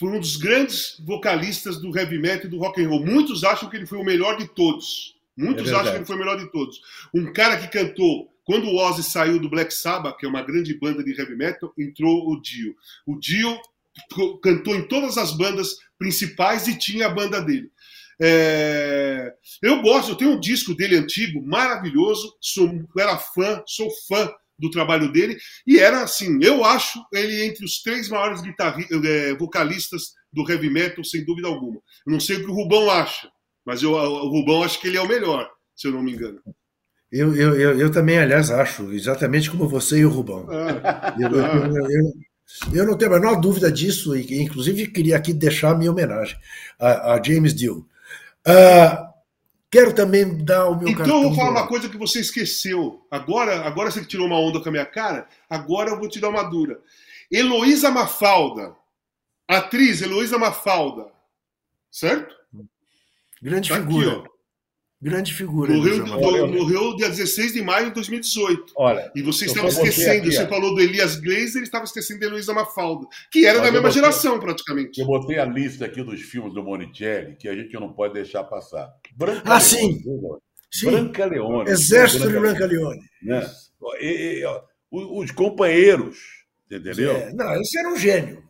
Foi 0.00 0.10
um 0.10 0.18
dos 0.18 0.36
grandes 0.36 1.00
vocalistas 1.06 1.80
do 1.80 1.96
heavy 1.96 2.18
metal 2.18 2.46
e 2.46 2.48
do 2.48 2.58
rock 2.58 2.82
and 2.82 2.88
roll. 2.88 3.06
Muitos 3.06 3.44
acham 3.44 3.70
que 3.70 3.76
ele 3.76 3.86
foi 3.86 3.98
o 3.98 4.04
melhor 4.04 4.36
de 4.38 4.48
todos. 4.48 5.16
Muitos 5.36 5.70
é 5.70 5.74
acham 5.74 5.92
que 5.92 5.98
ele 5.98 6.04
foi 6.04 6.16
o 6.16 6.18
melhor 6.18 6.36
de 6.36 6.50
todos. 6.50 6.80
Um 7.14 7.32
cara 7.32 7.56
que 7.56 7.68
cantou 7.68 8.28
quando 8.42 8.66
o 8.66 8.76
Ozzy 8.76 9.04
saiu 9.04 9.38
do 9.38 9.48
Black 9.48 9.72
Sabbath, 9.72 10.16
que 10.16 10.26
é 10.26 10.28
uma 10.28 10.42
grande 10.42 10.74
banda 10.74 11.04
de 11.04 11.12
heavy 11.12 11.36
metal, 11.36 11.72
entrou 11.78 12.28
o 12.28 12.40
Dio. 12.40 12.74
O 13.06 13.16
Dio 13.16 13.56
cantou 14.42 14.74
em 14.74 14.86
todas 14.86 15.16
as 15.18 15.36
bandas 15.36 15.76
principais 15.98 16.66
e 16.68 16.78
tinha 16.78 17.06
a 17.06 17.14
banda 17.14 17.40
dele. 17.40 17.70
É... 18.20 19.32
eu 19.62 19.80
gosto, 19.80 20.10
eu 20.10 20.16
tenho 20.16 20.32
um 20.32 20.40
disco 20.40 20.74
dele 20.74 20.96
antigo, 20.96 21.40
maravilhoso, 21.46 22.36
sou, 22.40 22.68
era 22.98 23.16
fã, 23.16 23.62
sou 23.64 23.88
fã 24.08 24.28
do 24.58 24.70
trabalho 24.70 25.12
dele, 25.12 25.36
e 25.64 25.78
era 25.78 26.02
assim, 26.02 26.38
eu 26.42 26.64
acho 26.64 27.00
ele 27.14 27.44
entre 27.44 27.64
os 27.64 27.80
três 27.80 28.08
maiores 28.08 28.42
é, 29.04 29.34
vocalistas 29.34 30.14
do 30.32 30.50
heavy 30.50 30.68
metal, 30.68 31.04
sem 31.04 31.24
dúvida 31.24 31.46
alguma. 31.46 31.80
Eu 32.04 32.12
não 32.12 32.18
sei 32.18 32.36
o 32.36 32.44
que 32.44 32.50
o 32.50 32.54
Rubão 32.54 32.90
acha, 32.90 33.30
mas 33.64 33.82
eu, 33.82 33.92
o 33.92 34.28
Rubão 34.28 34.64
acho 34.64 34.80
que 34.80 34.88
ele 34.88 34.96
é 34.96 35.00
o 35.00 35.08
melhor, 35.08 35.48
se 35.76 35.86
eu 35.86 35.92
não 35.92 36.02
me 36.02 36.12
engano. 36.12 36.40
Eu, 37.10 37.34
eu, 37.34 37.58
eu, 37.58 37.78
eu 37.78 37.90
também, 37.90 38.18
aliás, 38.18 38.50
acho, 38.50 38.92
exatamente 38.92 39.50
como 39.50 39.68
você 39.68 39.98
e 40.00 40.04
o 40.04 40.10
Rubão. 40.10 40.46
Ah. 40.50 41.14
Eu, 41.18 41.30
eu, 41.30 41.90
eu 41.90 42.12
não 42.86 42.96
tenho 42.96 43.14
a 43.14 43.20
menor 43.20 43.40
dúvida 43.40 43.70
disso, 43.70 44.16
e 44.16 44.42
inclusive 44.42 44.88
queria 44.88 45.16
aqui 45.16 45.32
deixar 45.32 45.76
minha 45.76 45.90
homenagem 45.90 46.36
a, 46.78 47.14
a 47.14 47.22
James 47.22 47.52
Deal. 47.54 47.78
Uh, 48.46 49.08
quero 49.70 49.92
também 49.92 50.44
dar 50.44 50.68
o 50.68 50.78
meu 50.78 50.88
Então 50.88 51.22
eu 51.22 51.28
vou 51.28 51.34
falar 51.34 51.50
uma 51.50 51.66
coisa 51.66 51.88
que 51.88 51.96
você 51.96 52.20
esqueceu. 52.20 53.06
Agora, 53.10 53.66
agora 53.66 53.90
você 53.90 54.04
tirou 54.04 54.26
uma 54.26 54.40
onda 54.40 54.60
com 54.60 54.68
a 54.68 54.72
minha 54.72 54.86
cara, 54.86 55.28
agora 55.48 55.90
eu 55.90 55.98
vou 55.98 56.08
te 56.08 56.20
dar 56.20 56.30
uma 56.30 56.42
dura. 56.42 56.80
Heloísa 57.30 57.90
Mafalda, 57.90 58.74
atriz 59.46 60.00
Heloísa 60.00 60.38
Mafalda, 60.38 61.06
certo? 61.90 62.34
Grande 63.42 63.68
tá 63.68 63.76
figura. 63.76 64.18
Aqui, 64.18 64.28
Grande 65.00 65.32
figura. 65.32 65.72
Morreu, 65.72 66.04
do, 66.04 66.52
morreu 66.52 66.96
dia 66.96 67.08
16 67.08 67.52
de 67.52 67.62
maio 67.62 67.86
de 67.86 67.94
2018. 67.94 68.72
Olha, 68.76 69.12
e 69.14 69.22
você 69.22 69.44
estava 69.44 69.68
esquecendo, 69.68 70.22
aqui, 70.26 70.32
você 70.32 70.46
falou 70.48 70.74
do 70.74 70.80
Elias 70.80 71.14
Glazer, 71.14 71.56
ele 71.56 71.64
estava 71.64 71.84
esquecendo 71.84 72.18
de 72.18 72.26
Heloísa 72.26 72.52
Mafalda, 72.52 73.06
que 73.30 73.46
era 73.46 73.58
da 73.58 73.70
mesma 73.70 73.82
botei, 73.82 73.92
geração, 73.92 74.40
praticamente. 74.40 75.00
Eu 75.00 75.06
botei 75.06 75.38
a 75.38 75.44
lista 75.44 75.84
aqui 75.84 76.02
dos 76.02 76.20
filmes 76.22 76.52
do 76.52 76.64
Monicelli, 76.64 77.36
que 77.36 77.48
a 77.48 77.54
gente 77.54 77.72
não 77.74 77.92
pode 77.92 78.14
deixar 78.14 78.42
passar. 78.42 78.92
Branca 79.14 79.42
ah, 79.44 79.58
Leone, 79.58 79.60
sim. 79.60 80.02
sim. 80.68 80.90
Branca 80.90 81.26
Leone. 81.26 81.70
Exército 81.70 82.24
Branca 82.24 82.34
de 82.34 82.40
Branca 82.40 82.66
Leone. 82.66 83.00
Né? 83.22 83.50
E, 84.00 84.42
e, 84.42 84.46
os 84.90 85.30
companheiros, 85.30 86.18
entendeu? 86.68 87.12
É, 87.12 87.32
não, 87.32 87.60
esse 87.60 87.78
era 87.78 87.88
um 87.88 87.96
gênio. 87.96 88.42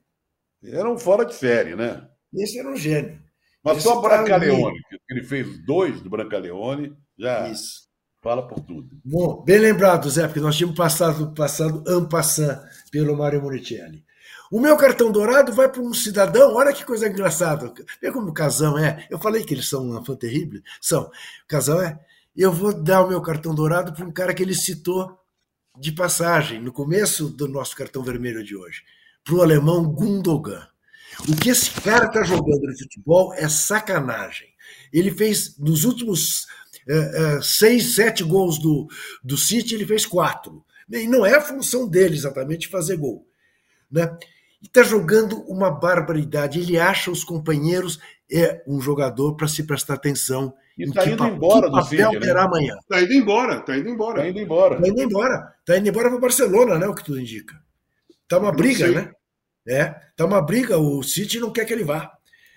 Era 0.64 0.90
um 0.90 0.98
fora 0.98 1.26
de 1.26 1.34
série, 1.34 1.76
né? 1.76 2.08
Esse 2.34 2.58
era 2.58 2.70
um 2.70 2.76
gênio. 2.76 3.27
Mas 3.62 3.78
Esse 3.78 3.86
só 3.86 4.00
Brancaleone, 4.00 4.80
que 4.88 4.98
ele 5.10 5.24
fez 5.24 5.58
dois 5.64 6.00
do 6.00 6.08
Brancaleone, 6.08 6.96
já 7.18 7.48
Isso. 7.48 7.88
fala 8.22 8.46
por 8.46 8.60
tudo. 8.60 9.00
Bom, 9.04 9.42
bem 9.44 9.58
lembrado, 9.58 10.08
Zé, 10.08 10.26
porque 10.26 10.40
nós 10.40 10.56
tínhamos 10.56 10.76
passado, 10.76 11.34
passado 11.34 11.82
en 11.86 12.08
passant 12.08 12.60
pelo 12.90 13.16
Mário 13.16 13.42
Monicelli. 13.42 14.04
O 14.50 14.60
meu 14.60 14.76
cartão 14.78 15.12
dourado 15.12 15.52
vai 15.52 15.68
para 15.68 15.82
um 15.82 15.92
cidadão, 15.92 16.54
olha 16.54 16.72
que 16.72 16.84
coisa 16.84 17.06
engraçada. 17.06 17.72
Vê 18.00 18.10
como 18.10 18.30
o 18.30 18.34
Casão 18.34 18.78
é. 18.78 19.06
Eu 19.10 19.18
falei 19.18 19.44
que 19.44 19.52
eles 19.52 19.68
são 19.68 19.84
um 19.84 20.00
enfant 20.00 20.18
terrible. 20.18 20.62
São. 20.80 21.02
O 21.02 21.46
Casão 21.46 21.80
é. 21.82 21.98
Eu 22.34 22.50
vou 22.52 22.72
dar 22.72 23.04
o 23.04 23.08
meu 23.08 23.20
cartão 23.20 23.54
dourado 23.54 23.92
para 23.92 24.06
um 24.06 24.12
cara 24.12 24.32
que 24.32 24.42
ele 24.42 24.54
citou 24.54 25.18
de 25.78 25.92
passagem, 25.92 26.60
no 26.60 26.72
começo 26.72 27.28
do 27.28 27.46
nosso 27.46 27.76
cartão 27.76 28.02
vermelho 28.02 28.42
de 28.42 28.56
hoje, 28.56 28.82
para 29.22 29.34
o 29.34 29.42
alemão 29.42 29.84
Gundogan. 29.84 30.66
O 31.26 31.36
que 31.36 31.50
esse 31.50 31.70
cara 31.80 32.06
está 32.06 32.22
jogando 32.22 32.62
no 32.62 32.78
futebol 32.78 33.32
é 33.34 33.48
sacanagem. 33.48 34.48
Ele 34.92 35.10
fez, 35.10 35.56
nos 35.58 35.84
últimos 35.84 36.46
eh, 36.88 37.10
eh, 37.14 37.40
seis, 37.42 37.94
sete 37.94 38.22
gols 38.22 38.58
do, 38.58 38.86
do 39.22 39.36
City, 39.36 39.74
ele 39.74 39.86
fez 39.86 40.06
quatro. 40.06 40.64
E 40.90 41.06
não 41.06 41.26
é 41.26 41.34
a 41.36 41.40
função 41.40 41.88
dele 41.88 42.14
exatamente 42.14 42.68
fazer 42.68 42.96
gol. 42.96 43.26
Né? 43.90 44.16
E 44.62 44.66
está 44.66 44.82
jogando 44.82 45.40
uma 45.42 45.70
barbaridade. 45.70 46.60
Ele 46.60 46.78
acha 46.78 47.10
os 47.10 47.24
companheiros, 47.24 47.98
é 48.30 48.62
um 48.66 48.80
jogador 48.80 49.34
para 49.36 49.48
se 49.48 49.64
prestar 49.64 49.94
atenção. 49.94 50.54
E 50.78 50.84
em 50.84 50.92
tá 50.92 51.02
que 51.02 51.10
indo 51.10 51.18
pa- 51.18 51.28
embora 51.28 51.66
do 51.68 51.72
papel 51.72 52.10
City, 52.10 52.20
né? 52.20 52.26
terá 52.26 52.44
amanhã. 52.44 52.76
Tá 52.88 53.02
indo 53.02 53.12
embora, 53.12 53.60
tá 53.60 53.76
indo 53.76 53.88
embora. 53.88 54.22
Tá 54.22 54.28
indo 54.28 54.38
embora. 54.40 54.74
Está 54.76 54.88
indo 54.88 55.02
embora. 55.02 55.54
Está 55.60 55.78
indo 55.78 55.88
embora 55.88 56.10
para 56.10 56.20
Barcelona, 56.20 56.78
né? 56.78 56.86
O 56.86 56.94
que 56.94 57.04
tudo 57.04 57.20
indica. 57.20 57.56
Está 58.22 58.38
uma 58.38 58.50
Não 58.50 58.56
briga, 58.56 58.86
sei. 58.92 59.10
Né? 59.68 59.74
É, 59.80 59.90
tá 60.16 60.24
uma 60.24 60.40
briga. 60.40 60.78
O 60.78 61.02
City 61.02 61.38
não 61.38 61.52
quer 61.52 61.64
que 61.64 61.72
ele 61.72 61.84
vá. 61.84 62.10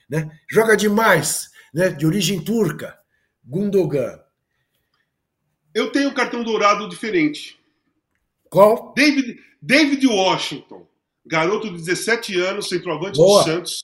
Né? 0.10 0.30
Joga 0.50 0.76
demais, 0.78 1.50
né? 1.74 1.90
De 1.90 2.06
origem 2.06 2.44
turca. 2.44 2.98
Gundogan. 3.44 4.20
Eu 5.74 5.92
tenho 5.92 6.10
um 6.10 6.14
cartão 6.14 6.44
dourado 6.44 6.88
diferente. 6.90 7.58
Qual? 8.50 8.94
David, 8.96 9.40
David 9.62 10.06
Washington, 10.08 10.86
garoto 11.26 11.68
de 11.70 11.78
17 11.78 12.38
anos, 12.40 12.68
centroavante 12.68 13.18
Boa. 13.18 13.42
do 13.44 13.50
Santos, 13.50 13.84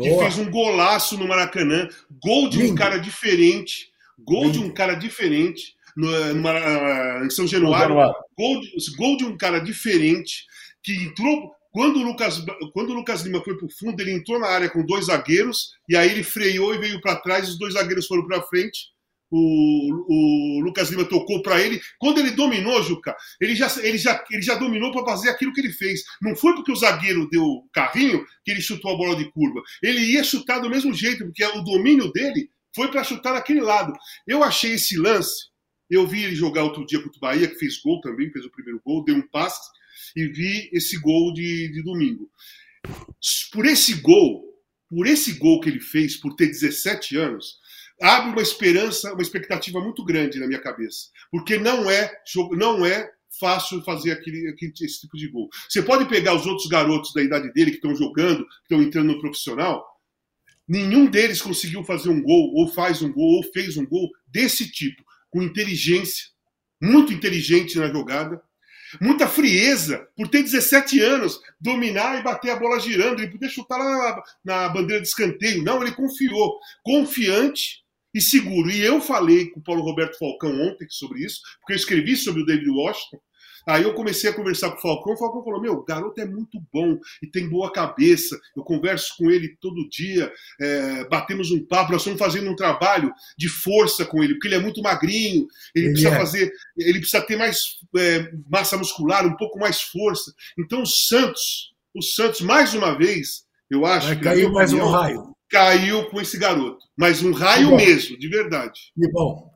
que 0.00 0.08
Boa. 0.08 0.22
fez 0.22 0.38
um 0.38 0.48
golaço 0.50 1.18
no 1.18 1.26
Maracanã, 1.26 1.88
gol 2.22 2.48
de 2.48 2.58
um 2.58 2.62
Lindo. 2.62 2.76
cara 2.76 2.98
diferente, 2.98 3.90
gol 4.18 4.50
de 4.50 4.58
Lindo. 4.58 4.70
um 4.70 4.74
cara 4.74 4.94
diferente 4.94 5.74
no, 5.96 6.08
no 6.34 6.40
Mara- 6.42 7.24
em 7.24 7.30
São 7.30 7.46
Januário, 7.46 7.88
Januário. 7.96 8.14
gol 8.38 8.60
de, 8.60 8.96
gol 8.96 9.16
de 9.16 9.24
um 9.24 9.36
cara 9.36 9.58
diferente 9.58 10.46
que 10.82 10.92
entrou 10.92 11.55
quando 11.76 11.98
o 11.98 12.02
Lucas 12.02 12.42
quando 12.72 12.88
o 12.88 12.94
Lucas 12.94 13.20
Lima 13.20 13.44
foi 13.44 13.54
pro 13.54 13.68
fundo, 13.68 14.00
ele 14.00 14.12
entrou 14.12 14.40
na 14.40 14.46
área 14.46 14.70
com 14.70 14.82
dois 14.82 15.04
zagueiros 15.04 15.72
e 15.86 15.94
aí 15.94 16.10
ele 16.10 16.22
freou 16.22 16.74
e 16.74 16.78
veio 16.78 16.98
para 17.02 17.20
trás, 17.20 17.50
os 17.50 17.58
dois 17.58 17.74
zagueiros 17.74 18.06
foram 18.06 18.26
para 18.26 18.40
frente. 18.44 18.94
O, 19.30 19.90
o 20.08 20.60
Lucas 20.64 20.88
Lima 20.88 21.04
tocou 21.04 21.42
para 21.42 21.60
ele. 21.60 21.78
Quando 21.98 22.18
ele 22.18 22.30
dominou, 22.30 22.82
Juca, 22.82 23.14
ele 23.38 23.54
já, 23.54 23.70
ele 23.82 23.98
já, 23.98 24.24
ele 24.30 24.40
já 24.40 24.54
dominou 24.54 24.90
para 24.90 25.04
fazer 25.04 25.28
aquilo 25.28 25.52
que 25.52 25.60
ele 25.60 25.70
fez. 25.70 26.00
Não 26.22 26.34
foi 26.34 26.54
porque 26.54 26.72
o 26.72 26.76
zagueiro 26.76 27.28
deu 27.28 27.44
carrinho 27.74 28.24
que 28.42 28.52
ele 28.52 28.62
chutou 28.62 28.94
a 28.94 28.96
bola 28.96 29.14
de 29.14 29.30
curva. 29.30 29.60
Ele 29.82 30.00
ia 30.00 30.24
chutar 30.24 30.60
do 30.60 30.70
mesmo 30.70 30.94
jeito, 30.94 31.26
porque 31.26 31.44
o 31.44 31.60
domínio 31.60 32.10
dele 32.10 32.48
foi 32.74 32.90
para 32.90 33.04
chutar 33.04 33.34
naquele 33.34 33.60
lado. 33.60 33.92
Eu 34.26 34.42
achei 34.42 34.72
esse 34.72 34.96
lance. 34.96 35.48
Eu 35.90 36.06
vi 36.06 36.24
ele 36.24 36.34
jogar 36.34 36.62
outro 36.62 36.86
dia 36.86 37.02
contra 37.02 37.18
o 37.18 37.20
Bahia, 37.20 37.48
que 37.48 37.58
fez 37.58 37.78
gol 37.82 38.00
também, 38.00 38.32
fez 38.32 38.46
o 38.46 38.50
primeiro 38.50 38.80
gol, 38.82 39.04
deu 39.04 39.16
um 39.16 39.28
passe, 39.28 39.60
e 40.14 40.26
vi 40.28 40.68
esse 40.72 40.98
gol 40.98 41.32
de, 41.32 41.70
de 41.72 41.82
domingo. 41.82 42.30
Por 43.52 43.66
esse 43.66 43.94
gol, 43.94 44.44
por 44.88 45.06
esse 45.06 45.32
gol 45.32 45.60
que 45.60 45.68
ele 45.68 45.80
fez, 45.80 46.16
por 46.16 46.34
ter 46.34 46.46
17 46.46 47.16
anos, 47.16 47.58
abre 48.00 48.30
uma 48.30 48.42
esperança, 48.42 49.12
uma 49.12 49.22
expectativa 49.22 49.80
muito 49.80 50.04
grande 50.04 50.38
na 50.38 50.46
minha 50.46 50.60
cabeça. 50.60 51.08
Porque 51.30 51.58
não 51.58 51.90
é, 51.90 52.12
não 52.52 52.84
é 52.84 53.10
fácil 53.40 53.82
fazer 53.82 54.12
aquele, 54.12 54.48
aquele- 54.48 54.72
esse 54.80 55.00
tipo 55.00 55.16
de 55.16 55.28
gol. 55.28 55.48
Você 55.68 55.82
pode 55.82 56.08
pegar 56.08 56.34
os 56.34 56.46
outros 56.46 56.68
garotos 56.68 57.12
da 57.12 57.22
idade 57.22 57.52
dele 57.52 57.70
que 57.72 57.76
estão 57.78 57.94
jogando, 57.94 58.46
que 58.46 58.52
estão 58.74 58.82
entrando 58.82 59.12
no 59.12 59.20
profissional, 59.20 59.84
nenhum 60.68 61.06
deles 61.06 61.42
conseguiu 61.42 61.84
fazer 61.84 62.08
um 62.08 62.22
gol, 62.22 62.52
ou 62.54 62.68
faz 62.68 63.02
um 63.02 63.12
gol, 63.12 63.36
ou 63.36 63.42
fez 63.52 63.76
um 63.76 63.86
gol 63.86 64.10
desse 64.26 64.70
tipo, 64.70 65.02
com 65.30 65.42
inteligência, 65.42 66.26
muito 66.80 67.12
inteligente 67.12 67.78
na 67.78 67.88
jogada, 67.90 68.40
muita 69.00 69.26
frieza, 69.26 70.06
por 70.16 70.28
ter 70.28 70.42
17 70.42 71.00
anos, 71.00 71.40
dominar 71.60 72.18
e 72.18 72.22
bater 72.22 72.50
a 72.50 72.56
bola 72.56 72.80
girando, 72.80 73.20
ele 73.20 73.30
podia 73.30 73.48
chutar 73.48 73.78
lá 73.78 74.22
na, 74.44 74.62
na 74.62 74.68
bandeira 74.68 75.02
de 75.02 75.08
escanteio. 75.08 75.62
Não, 75.62 75.82
ele 75.82 75.92
confiou, 75.92 76.58
confiante 76.82 77.84
e 78.14 78.20
seguro. 78.20 78.70
E 78.70 78.80
eu 78.80 79.00
falei 79.00 79.50
com 79.50 79.60
o 79.60 79.62
Paulo 79.62 79.82
Roberto 79.82 80.18
Falcão 80.18 80.50
ontem 80.62 80.86
sobre 80.88 81.24
isso, 81.24 81.40
porque 81.60 81.74
eu 81.74 81.76
escrevi 81.76 82.16
sobre 82.16 82.42
o 82.42 82.46
David 82.46 82.70
Washington. 82.70 83.20
Aí 83.66 83.82
eu 83.82 83.94
comecei 83.94 84.30
a 84.30 84.32
conversar 84.32 84.70
com 84.70 84.78
o 84.78 84.80
Falcão, 84.80 85.14
o 85.14 85.16
Falcão 85.16 85.42
falou: 85.42 85.60
Meu, 85.60 85.74
o 85.74 85.84
garoto 85.84 86.20
é 86.20 86.24
muito 86.24 86.58
bom 86.72 86.98
e 87.22 87.26
tem 87.26 87.48
boa 87.48 87.72
cabeça. 87.72 88.38
Eu 88.56 88.62
converso 88.62 89.14
com 89.18 89.30
ele 89.30 89.56
todo 89.60 89.88
dia, 89.88 90.32
é, 90.60 91.04
batemos 91.08 91.50
um 91.50 91.64
papo, 91.66 91.90
nós 91.90 92.02
estamos 92.02 92.18
fazendo 92.18 92.48
um 92.48 92.54
trabalho 92.54 93.12
de 93.36 93.48
força 93.48 94.04
com 94.04 94.22
ele, 94.22 94.34
porque 94.34 94.46
ele 94.48 94.54
é 94.54 94.60
muito 94.60 94.80
magrinho, 94.80 95.48
ele, 95.74 95.86
Ele 95.86 95.92
precisa 95.92 96.14
é. 96.14 96.18
fazer, 96.18 96.52
ele 96.78 96.98
precisa 97.00 97.22
ter 97.22 97.36
mais 97.36 97.58
é, 97.96 98.30
massa 98.48 98.76
muscular, 98.76 99.26
um 99.26 99.36
pouco 99.36 99.58
mais 99.58 99.82
força. 99.82 100.32
Então 100.56 100.82
o 100.82 100.86
Santos, 100.86 101.74
o 101.92 102.02
Santos, 102.02 102.40
mais 102.40 102.72
uma 102.72 102.96
vez, 102.96 103.44
eu 103.68 103.84
acho 103.84 104.08
Vai 104.08 104.20
cair 104.20 104.38
minha 104.42 104.50
mais 104.50 104.72
um 104.72 104.86
raio. 104.86 105.34
caiu 105.50 106.08
com 106.08 106.20
esse 106.20 106.38
garoto. 106.38 106.86
Mas 106.96 107.22
um 107.22 107.32
raio 107.32 107.74
mesmo, 107.76 108.16
de 108.16 108.28
verdade. 108.28 108.92
E 108.96 109.10
bom, 109.10 109.50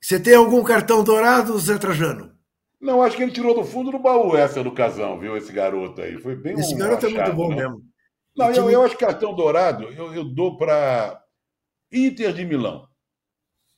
você 0.00 0.18
tem 0.18 0.34
algum 0.34 0.64
cartão 0.64 1.04
dourado, 1.04 1.58
Zé 1.58 1.78
Trajano? 1.78 2.39
Não, 2.80 3.02
acho 3.02 3.16
que 3.16 3.22
ele 3.22 3.32
tirou 3.32 3.54
do 3.54 3.64
fundo 3.64 3.90
do 3.90 3.98
baú 3.98 4.36
essa 4.36 4.64
do 4.64 4.72
casão, 4.72 5.18
viu? 5.18 5.36
Esse 5.36 5.52
garoto 5.52 6.00
aí. 6.00 6.18
Foi 6.18 6.34
bem 6.34 6.54
Esse 6.58 6.74
um 6.74 6.78
garoto 6.78 7.06
é 7.06 7.08
muito 7.10 7.20
achado, 7.20 7.36
bom 7.36 7.48
né? 7.50 7.56
mesmo. 7.56 7.82
Não, 8.36 8.46
eu, 8.46 8.52
time- 8.54 8.72
eu 8.72 8.82
acho 8.82 8.96
que 8.96 9.04
cartão 9.04 9.34
dourado 9.34 9.84
eu, 9.84 10.14
eu 10.14 10.24
dou 10.24 10.56
para 10.56 11.22
Inter 11.92 12.32
de 12.32 12.44
Milão. 12.44 12.88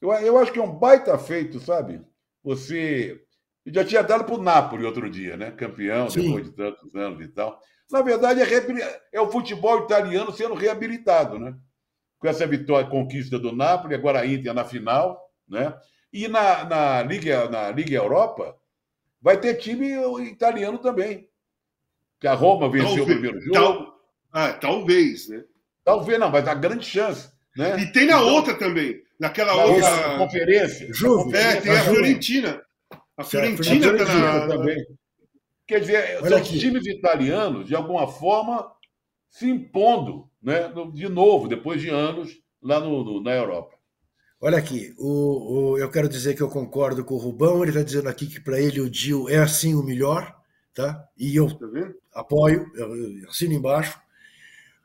Eu, 0.01 0.13
eu 0.13 0.39
acho 0.39 0.53
que 0.53 0.59
é 0.59 0.63
um 0.63 0.79
baita 0.79 1.17
feito, 1.19 1.59
sabe? 1.59 2.01
Você. 2.45 3.21
Eu 3.65 3.75
já 3.75 3.85
tinha 3.85 4.03
dado 4.03 4.25
para 4.25 4.35
o 4.35 4.43
Napoli 4.43 4.85
outro 4.85 5.09
dia, 5.09 5.37
né? 5.37 5.51
Campeão, 5.53 6.11
Sim. 6.11 6.23
depois 6.23 6.45
de 6.47 6.53
tantos 6.53 6.95
anos 6.95 7.21
e 7.21 7.29
tal. 7.29 7.59
Na 7.91 8.03
verdade, 8.03 8.41
é, 8.41 9.01
é 9.13 9.21
o 9.21 9.31
futebol 9.31 9.85
italiano 9.85 10.33
sendo 10.33 10.55
reabilitado, 10.55 11.39
né? 11.39 11.55
Com 12.19 12.29
essa 12.29 12.47
vitória, 12.47 12.89
conquista 12.89 13.39
do 13.39 13.53
Napoli, 13.53 13.95
agora 13.95 14.21
a 14.21 14.27
Inter 14.27 14.55
na 14.55 14.65
final, 14.65 15.21
né? 15.49 15.75
E 16.13 16.29
na, 16.29 16.65
na, 16.65 17.03
Liga, 17.03 17.49
na 17.49 17.71
Liga 17.71 17.97
Europa 17.97 18.57
vai 19.23 19.39
ter 19.41 19.55
time 19.55 19.93
italiano 20.29 20.79
também. 20.79 21.29
Que 22.21 22.27
a 22.27 22.35
Roma 22.35 22.69
venceu 22.69 22.91
o 22.91 22.97
Talvez- 22.97 23.19
primeiro 23.19 23.41
jogo. 23.41 23.53
Tal- 23.55 24.01
ah, 24.33 24.53
talvez, 24.53 25.29
né? 25.29 25.45
Talvez 25.85 26.19
não, 26.19 26.31
mas 26.31 26.47
há 26.47 26.55
grande 26.55 26.85
chance. 26.87 27.31
Né? 27.57 27.81
E 27.81 27.93
tem 27.93 28.07
na 28.07 28.15
Então, 28.17 28.35
outra 28.35 28.55
também. 28.55 29.03
Naquela 29.21 29.55
na 29.57 29.65
outra 29.65 29.91
outra. 29.91 30.19
conferência. 30.19 30.89
Juve. 30.93 31.37
É, 31.37 31.57
tem 31.61 31.73
a. 31.73 31.83
Fiorentina. 31.83 32.63
A 33.17 33.25
Fiorentina 33.25 33.81
tá 33.99 34.07
Fiorentina 34.07 34.33
na. 34.33 34.49
também. 34.49 34.87
Quer 35.67 35.81
dizer, 35.81 36.19
Olha 36.21 36.29
são 36.31 36.39
aqui. 36.39 36.55
os 36.57 36.61
times 36.61 36.87
italianos, 36.87 37.67
de 37.69 37.75
alguma 37.75 38.07
forma, 38.09 38.71
se 39.29 39.49
impondo 39.49 40.29
né? 40.43 40.73
de 40.93 41.09
novo, 41.09 41.47
depois 41.49 41.81
de 41.81 41.89
anos, 41.91 42.37
lá 42.63 42.81
no, 42.81 43.05
no- 43.05 43.23
na 43.23 43.33
Europa. 43.33 43.77
Olha 44.43 44.59
aqui, 44.59 44.95
o, 44.99 45.73
o- 45.75 45.79
eu 45.79 45.91
quero 45.91 46.09
dizer 46.09 46.35
que 46.35 46.43
eu 46.43 46.49
concordo 46.51 47.05
com 47.05 47.15
o 47.15 47.19
Rubão, 47.19 47.63
ele 47.63 47.71
está 47.71 47.83
dizendo 47.83 48.09
aqui 48.09 48.27
que 48.27 48.41
para 48.41 48.61
ele 48.61 48.81
o 48.81 48.91
Dio 48.91 49.29
é 49.29 49.39
assim 49.39 49.75
o 49.75 49.83
melhor, 49.85 50.37
tá? 50.75 51.07
E 51.17 51.37
eu 51.37 51.49
Tá 51.49 52.21
apoio, 52.21 52.71
eu, 52.75 52.97
eu 53.23 53.31
assino 53.31 53.55
embaixo. 53.55 53.99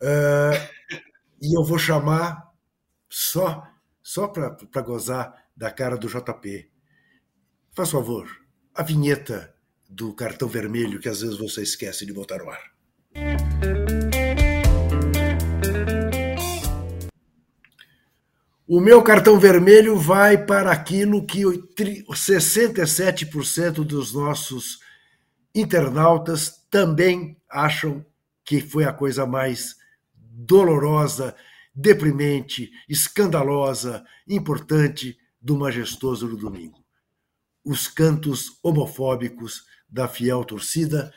Ah, 0.02 0.52
e 1.42 1.58
eu 1.58 1.64
vou 1.64 1.80
chamar 1.80 2.52
só, 3.10 3.64
só 4.04 4.28
para 4.28 4.82
gozar 4.84 5.46
da 5.58 5.72
cara 5.72 5.98
do 5.98 6.10
JP. 6.10 6.72
Faz 7.76 7.92
favor, 7.92 8.28
a 8.76 8.84
vinheta 8.84 9.56
do 9.90 10.14
cartão 10.14 10.50
vermelho 10.50 11.00
que 11.02 11.10
às 11.10 11.22
vezes 11.22 11.38
você 11.38 11.64
esquece 11.64 12.06
de 12.06 12.14
botar 12.14 12.40
no 12.40 12.50
ar. 12.52 12.77
O 18.70 18.82
meu 18.82 19.02
cartão 19.02 19.40
vermelho 19.40 19.98
vai 19.98 20.46
para 20.46 20.74
aquilo 20.74 21.26
que 21.26 21.46
o 21.46 21.66
tri- 21.68 22.04
67% 22.12 23.76
dos 23.86 24.14
nossos 24.14 24.80
internautas 25.56 26.66
também 26.70 27.42
acham 27.50 28.06
que 28.44 28.60
foi 28.60 28.84
a 28.84 28.92
coisa 28.92 29.26
mais 29.26 29.78
dolorosa, 30.14 31.34
deprimente, 31.74 32.70
escandalosa, 32.90 34.04
importante 34.28 35.18
do 35.42 35.56
majestoso 35.56 36.28
do 36.28 36.36
domingo. 36.36 36.84
Os 37.64 37.88
cantos 37.88 38.60
homofóbicos 38.62 39.64
da 39.88 40.10
fiel 40.10 40.44
torcida 40.44 41.14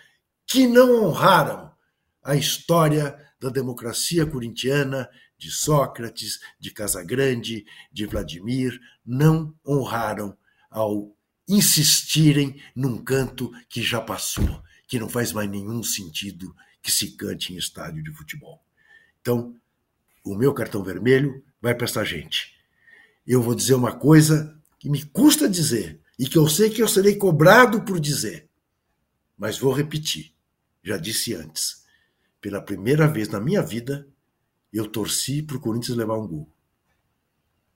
que 0.46 0.68
não 0.68 1.04
honraram 1.04 1.72
a 2.22 2.36
história 2.36 3.18
da 3.40 3.48
democracia 3.48 4.24
corintiana 4.24 5.08
de 5.40 5.50
Sócrates, 5.50 6.38
de 6.60 6.70
Casagrande, 6.70 7.64
de 7.90 8.04
Vladimir, 8.04 8.78
não 9.04 9.54
honraram 9.66 10.36
ao 10.70 11.16
insistirem 11.48 12.62
num 12.76 13.02
canto 13.02 13.50
que 13.68 13.82
já 13.82 14.00
passou, 14.00 14.62
que 14.86 15.00
não 15.00 15.08
faz 15.08 15.32
mais 15.32 15.50
nenhum 15.50 15.82
sentido 15.82 16.54
que 16.82 16.92
se 16.92 17.12
cante 17.16 17.54
em 17.54 17.56
estádio 17.56 18.04
de 18.04 18.12
futebol. 18.12 18.62
Então, 19.20 19.56
o 20.22 20.36
meu 20.36 20.52
cartão 20.52 20.84
vermelho 20.84 21.42
vai 21.60 21.74
para 21.74 21.86
essa 21.86 22.04
gente. 22.04 22.54
Eu 23.26 23.42
vou 23.42 23.54
dizer 23.54 23.74
uma 23.74 23.96
coisa 23.96 24.60
que 24.78 24.90
me 24.90 25.02
custa 25.04 25.48
dizer 25.48 25.98
e 26.18 26.28
que 26.28 26.36
eu 26.36 26.46
sei 26.48 26.68
que 26.68 26.82
eu 26.82 26.88
serei 26.88 27.16
cobrado 27.16 27.82
por 27.82 27.98
dizer, 27.98 28.46
mas 29.38 29.58
vou 29.58 29.72
repetir. 29.72 30.34
Já 30.82 30.98
disse 30.98 31.34
antes. 31.34 31.80
Pela 32.40 32.60
primeira 32.60 33.06
vez 33.06 33.28
na 33.28 33.40
minha 33.40 33.62
vida, 33.62 34.06
eu 34.72 34.86
torci 34.86 35.42
para 35.42 35.56
o 35.56 35.60
Corinthians 35.60 35.96
levar 35.96 36.18
um 36.18 36.26
gol. 36.26 36.48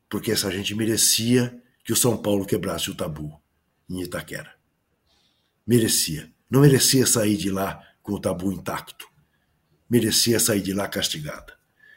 Porque 0.09 0.31
essa 0.31 0.51
gente 0.51 0.75
merecia 0.75 1.61
que 1.85 1.93
o 1.93 1.97
São 1.97 2.17
Paulo 2.17 2.47
quebrasse 2.47 2.91
o 2.91 2.95
tabu 2.95 3.41
em 3.89 4.03
Itaquera. 4.03 4.55
Merecia. 5.67 6.31
Não 6.51 6.61
merecia 6.61 7.07
sair 7.07 7.37
de 7.37 7.51
lá 7.51 7.83
com 8.03 8.13
o 8.13 8.21
tabu 8.21 8.53
intacto. 8.53 9.09
Merecia 9.89 10.39
sair 10.39 10.61
de 10.61 10.73
lá 10.73 10.87
castigada. 10.89 11.55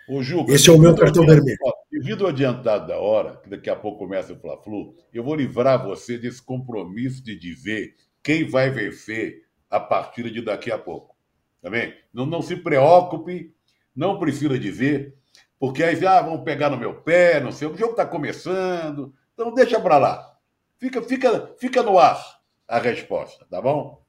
Ô, 0.07 0.24
Juca, 0.24 0.53
Esse 0.53 0.69
é 0.69 0.74
o 0.74 0.80
meu 0.80 0.95
cartão 0.95 1.26
vermelho. 1.26 1.57
Devido 1.91 2.24
ao 2.24 2.30
adiantado 2.30 2.88
da 2.88 2.98
hora, 2.98 3.38
que 3.38 3.49
daqui 3.49 3.69
a 3.69 3.76
pouco 3.76 3.99
começa 3.99 4.34
o 4.34 4.40
Fla-Flu, 4.40 4.95
eu 5.14 5.24
vou 5.24 5.36
livrar 5.36 5.86
você 5.86 6.18
desse 6.18 6.41
compromisso 6.41 7.22
de 7.22 7.38
dizer 7.38 7.95
quem 8.24 8.48
vai 8.48 8.69
vencer 8.69 9.44
a 9.69 9.80
partida 9.80 10.32
de 10.32 10.41
daqui 10.41 10.72
a 10.72 10.78
pouco. 10.78 11.15
Tá 11.61 11.69
bem? 11.69 11.94
Não, 12.14 12.26
não 12.26 12.41
se 12.41 12.56
preocupe, 12.56 13.53
não 13.98 14.19
precisa 14.19 14.60
dizer, 14.60 15.15
porque 15.60 15.84
aí 15.84 16.06
ah, 16.06 16.22
vão 16.22 16.44
pegar 16.44 16.69
no 16.69 16.78
meu 16.78 17.02
pé, 17.02 17.40
não 17.40 17.52
sei, 17.52 17.68
o 17.68 17.76
jogo 17.76 17.91
está 17.91 18.06
começando, 18.06 19.11
então 19.34 19.52
deixa 19.53 19.80
para 19.82 19.98
lá. 19.98 20.38
Fica, 20.78 21.02
fica, 21.02 21.56
fica 21.60 21.82
no 21.82 21.98
ar 21.98 22.24
a 22.68 22.78
resposta, 22.78 23.44
tá 23.49 23.60
bom? 23.60 24.06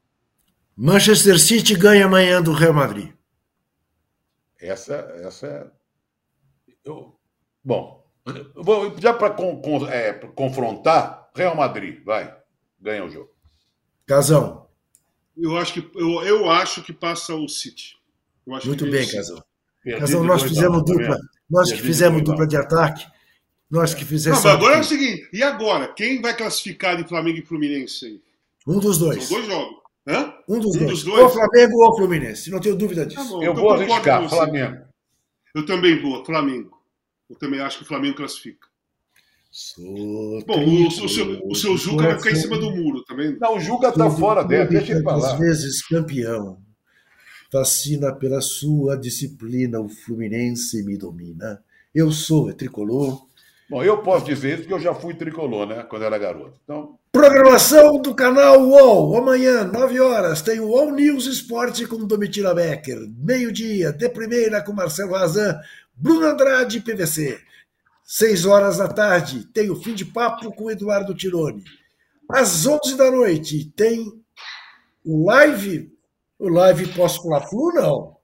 Manchester 0.76 1.38
City 1.40 1.74
ganha 1.74 2.04
amanhã 2.04 2.42
do 2.42 2.52
Real 2.52 2.74
Madrid. 2.74 3.12
Essa, 4.60 4.94
essa 5.22 5.46
é. 5.46 6.74
Eu... 6.84 7.18
Bom, 7.64 8.06
vou, 8.54 8.98
já 8.98 9.14
para 9.14 9.30
con, 9.30 9.60
con, 9.62 9.86
é, 9.88 10.12
confrontar, 10.12 11.30
Real 11.34 11.56
Madrid, 11.56 12.04
vai, 12.04 12.36
ganha 12.78 13.04
o 13.04 13.08
jogo. 13.08 13.30
Casão. 14.06 14.68
Eu 15.36 15.56
acho 15.56 15.72
que, 15.72 15.98
eu, 15.98 16.22
eu 16.24 16.50
acho 16.50 16.82
que 16.82 16.92
passa 16.92 17.34
o 17.34 17.48
City. 17.48 17.96
Muito 18.46 18.90
bem, 18.90 19.08
Casão. 19.10 19.42
Casão, 19.98 20.24
nós 20.24 20.42
fizemos 20.42 20.84
dupla. 20.84 21.18
Nós 21.48 21.72
que 21.72 21.80
fizemos 21.80 22.22
dupla 22.22 22.46
de 22.46 22.56
ataque. 22.56 23.06
Nós 23.70 23.94
que 23.94 24.04
fizemos. 24.04 24.42
Não, 24.42 24.50
agora 24.50 24.76
é 24.76 24.80
o 24.80 24.84
seguinte: 24.84 25.28
e 25.32 25.42
agora? 25.42 25.88
Quem 25.88 26.20
vai 26.20 26.36
classificar 26.36 26.96
de 26.96 27.08
Flamengo 27.08 27.38
e 27.38 27.42
Fluminense 27.42 28.06
aí? 28.06 28.22
Um 28.66 28.78
dos 28.78 28.98
dois. 28.98 29.24
São 29.24 29.38
dois 29.38 29.46
jogos. 29.48 29.78
Hã? 30.06 30.34
Um 30.48 30.58
dos, 30.58 30.74
um 30.74 30.78
dois. 30.78 30.90
dos 30.90 31.04
dois. 31.04 31.22
Ou 31.22 31.28
Flamengo 31.28 31.84
ou 31.84 31.96
Fluminense. 31.96 32.50
Não 32.50 32.60
tenho 32.60 32.76
dúvida 32.76 33.04
disso. 33.04 33.22
Tá 33.22 33.28
bom, 33.28 33.42
eu 33.42 33.52
então 33.52 33.62
vou 33.62 33.72
arriscar, 33.72 34.28
Flamengo. 34.28 34.78
Eu 35.54 35.66
também 35.66 36.00
vou, 36.00 36.24
Flamengo. 36.24 36.78
Eu 37.28 37.36
também 37.36 37.60
acho 37.60 37.78
que 37.78 37.84
o 37.84 37.86
Flamengo 37.86 38.16
classifica. 38.16 38.66
Sou 39.50 40.44
Bom, 40.46 40.64
o, 40.64 40.86
o, 40.86 41.08
seu, 41.08 41.40
o 41.44 41.54
seu 41.54 41.76
Juca 41.76 42.04
vai 42.04 42.18
ficar 42.18 42.30
em 42.30 42.36
cima 42.36 42.58
do 42.58 42.70
muro, 42.70 43.02
também. 43.04 43.38
Tá 43.38 43.48
Não, 43.48 43.56
o 43.56 43.60
Juca 43.60 43.90
tá 43.90 44.10
fora 44.10 44.44
dela, 44.44 44.66
deixa 44.66 44.92
ele 44.92 45.02
falar. 45.02 45.32
Às 45.32 45.38
vezes 45.38 45.86
campeão. 45.86 46.62
Fascina 47.50 48.12
pela 48.12 48.40
sua 48.40 48.96
disciplina, 48.96 49.80
o 49.80 49.88
Fluminense 49.88 50.82
me 50.82 50.96
domina. 50.96 51.62
Eu 51.94 52.12
sou 52.12 52.50
é 52.50 52.52
tricolor. 52.52 53.26
Bom, 53.68 53.82
eu 53.82 53.98
posso 54.02 54.24
dizer 54.24 54.50
isso 54.50 54.58
porque 54.62 54.74
eu 54.74 54.80
já 54.80 54.94
fui 54.94 55.14
tricolor, 55.14 55.66
né? 55.66 55.82
Quando 55.82 56.04
era 56.04 56.16
garoto. 56.18 56.58
Então... 56.64 56.98
Programação 57.12 58.00
do 58.00 58.14
canal 58.14 58.62
UOL. 58.62 59.16
Amanhã, 59.16 59.64
9 59.64 60.00
horas, 60.00 60.42
tem 60.42 60.60
o 60.60 60.68
UOL 60.68 60.92
News 60.92 61.26
Esporte 61.26 61.86
com 61.86 62.06
Domitila 62.06 62.54
Becker. 62.54 63.08
Meio-dia, 63.18 63.92
de 63.92 64.08
primeira 64.08 64.62
com 64.62 64.72
Marcelo 64.72 65.12
Razan, 65.12 65.58
Bruno 65.94 66.26
Andrade 66.26 66.80
PVC. 66.80 67.38
Seis 68.04 68.46
horas 68.46 68.78
da 68.78 68.88
tarde, 68.88 69.44
tem 69.52 69.68
o 69.68 69.76
fim 69.76 69.94
de 69.94 70.04
papo 70.04 70.50
com 70.52 70.70
Eduardo 70.70 71.14
Tironi. 71.14 71.62
Às 72.30 72.66
11 72.66 72.96
da 72.96 73.10
noite, 73.10 73.70
tem 73.76 74.12
o 75.04 75.26
live. 75.26 75.92
O 76.38 76.48
live 76.48 76.86
pós-Fla-Flu, 76.94 77.72
não. 77.74 78.16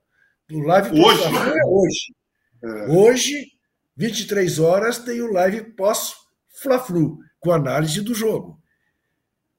O 0.52 0.60
live 0.60 0.90
pós-Fla-Flu 0.90 1.52
é 1.52 1.66
hoje. 1.66 2.14
É. 2.62 2.86
Hoje, 2.90 3.46
23 3.96 4.58
horas, 4.58 4.98
tem 4.98 5.20
o 5.20 5.32
live 5.32 5.62
pós-Fla-Flu, 5.74 7.18
com 7.40 7.52
análise 7.52 8.00
do 8.00 8.14
jogo. 8.14 8.58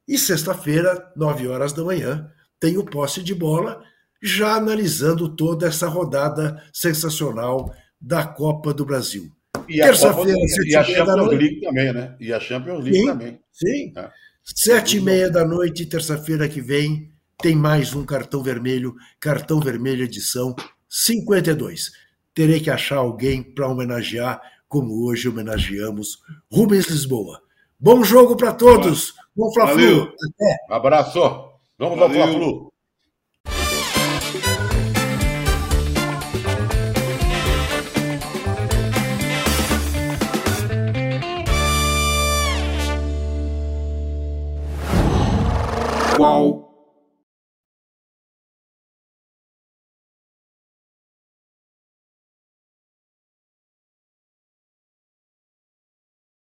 E 0.07 0.17
sexta-feira, 0.17 1.11
9 1.15 1.47
horas 1.47 1.73
da 1.73 1.83
manhã, 1.83 2.31
tem 2.59 2.77
o 2.77 2.85
posse 2.85 3.23
de 3.23 3.33
bola, 3.33 3.81
já 4.21 4.55
analisando 4.55 5.35
toda 5.35 5.67
essa 5.67 5.87
rodada 5.87 6.61
sensacional 6.71 7.73
da 7.99 8.25
Copa 8.25 8.73
do 8.73 8.85
Brasil. 8.85 9.31
E 9.67 9.81
a, 9.81 9.85
Terça-feira, 9.85 10.37
e 10.65 10.75
a 10.75 10.83
Champions 10.83 11.27
League 11.27 11.61
também, 11.61 11.93
né? 11.93 12.15
E 12.19 12.33
a 12.33 12.39
Champions 12.39 12.83
League 12.83 12.99
sim, 12.99 13.05
também. 13.05 13.39
Sim. 13.51 13.93
É. 13.97 14.09
Sete 14.43 14.97
e 14.97 15.01
meia 15.01 15.29
da 15.29 15.43
noite, 15.43 15.87
terça-feira 15.87 16.47
que 16.47 16.61
vem, 16.61 17.11
tem 17.37 17.55
mais 17.55 17.93
um 17.93 18.05
cartão 18.05 18.41
vermelho, 18.41 18.95
cartão 19.19 19.59
vermelho 19.59 20.03
edição 20.03 20.55
52. 20.89 21.91
Terei 22.33 22.59
que 22.59 22.69
achar 22.69 22.97
alguém 22.97 23.43
para 23.43 23.67
homenagear, 23.67 24.41
como 24.67 25.05
hoje 25.05 25.29
homenageamos 25.29 26.19
Rubens 26.51 26.87
Lisboa. 26.87 27.41
Bom 27.79 28.03
jogo 28.03 28.35
para 28.35 28.53
todos. 28.53 29.13
Bom 29.35 29.51
Fla-Flu. 29.53 30.03
Até. 30.03 30.57
Abraço. 30.69 31.19
Vamos 31.77 31.99
Valeu. 31.99 32.21
ao 32.21 32.27
Fla-Flu. 32.29 32.75
qual 46.17 46.64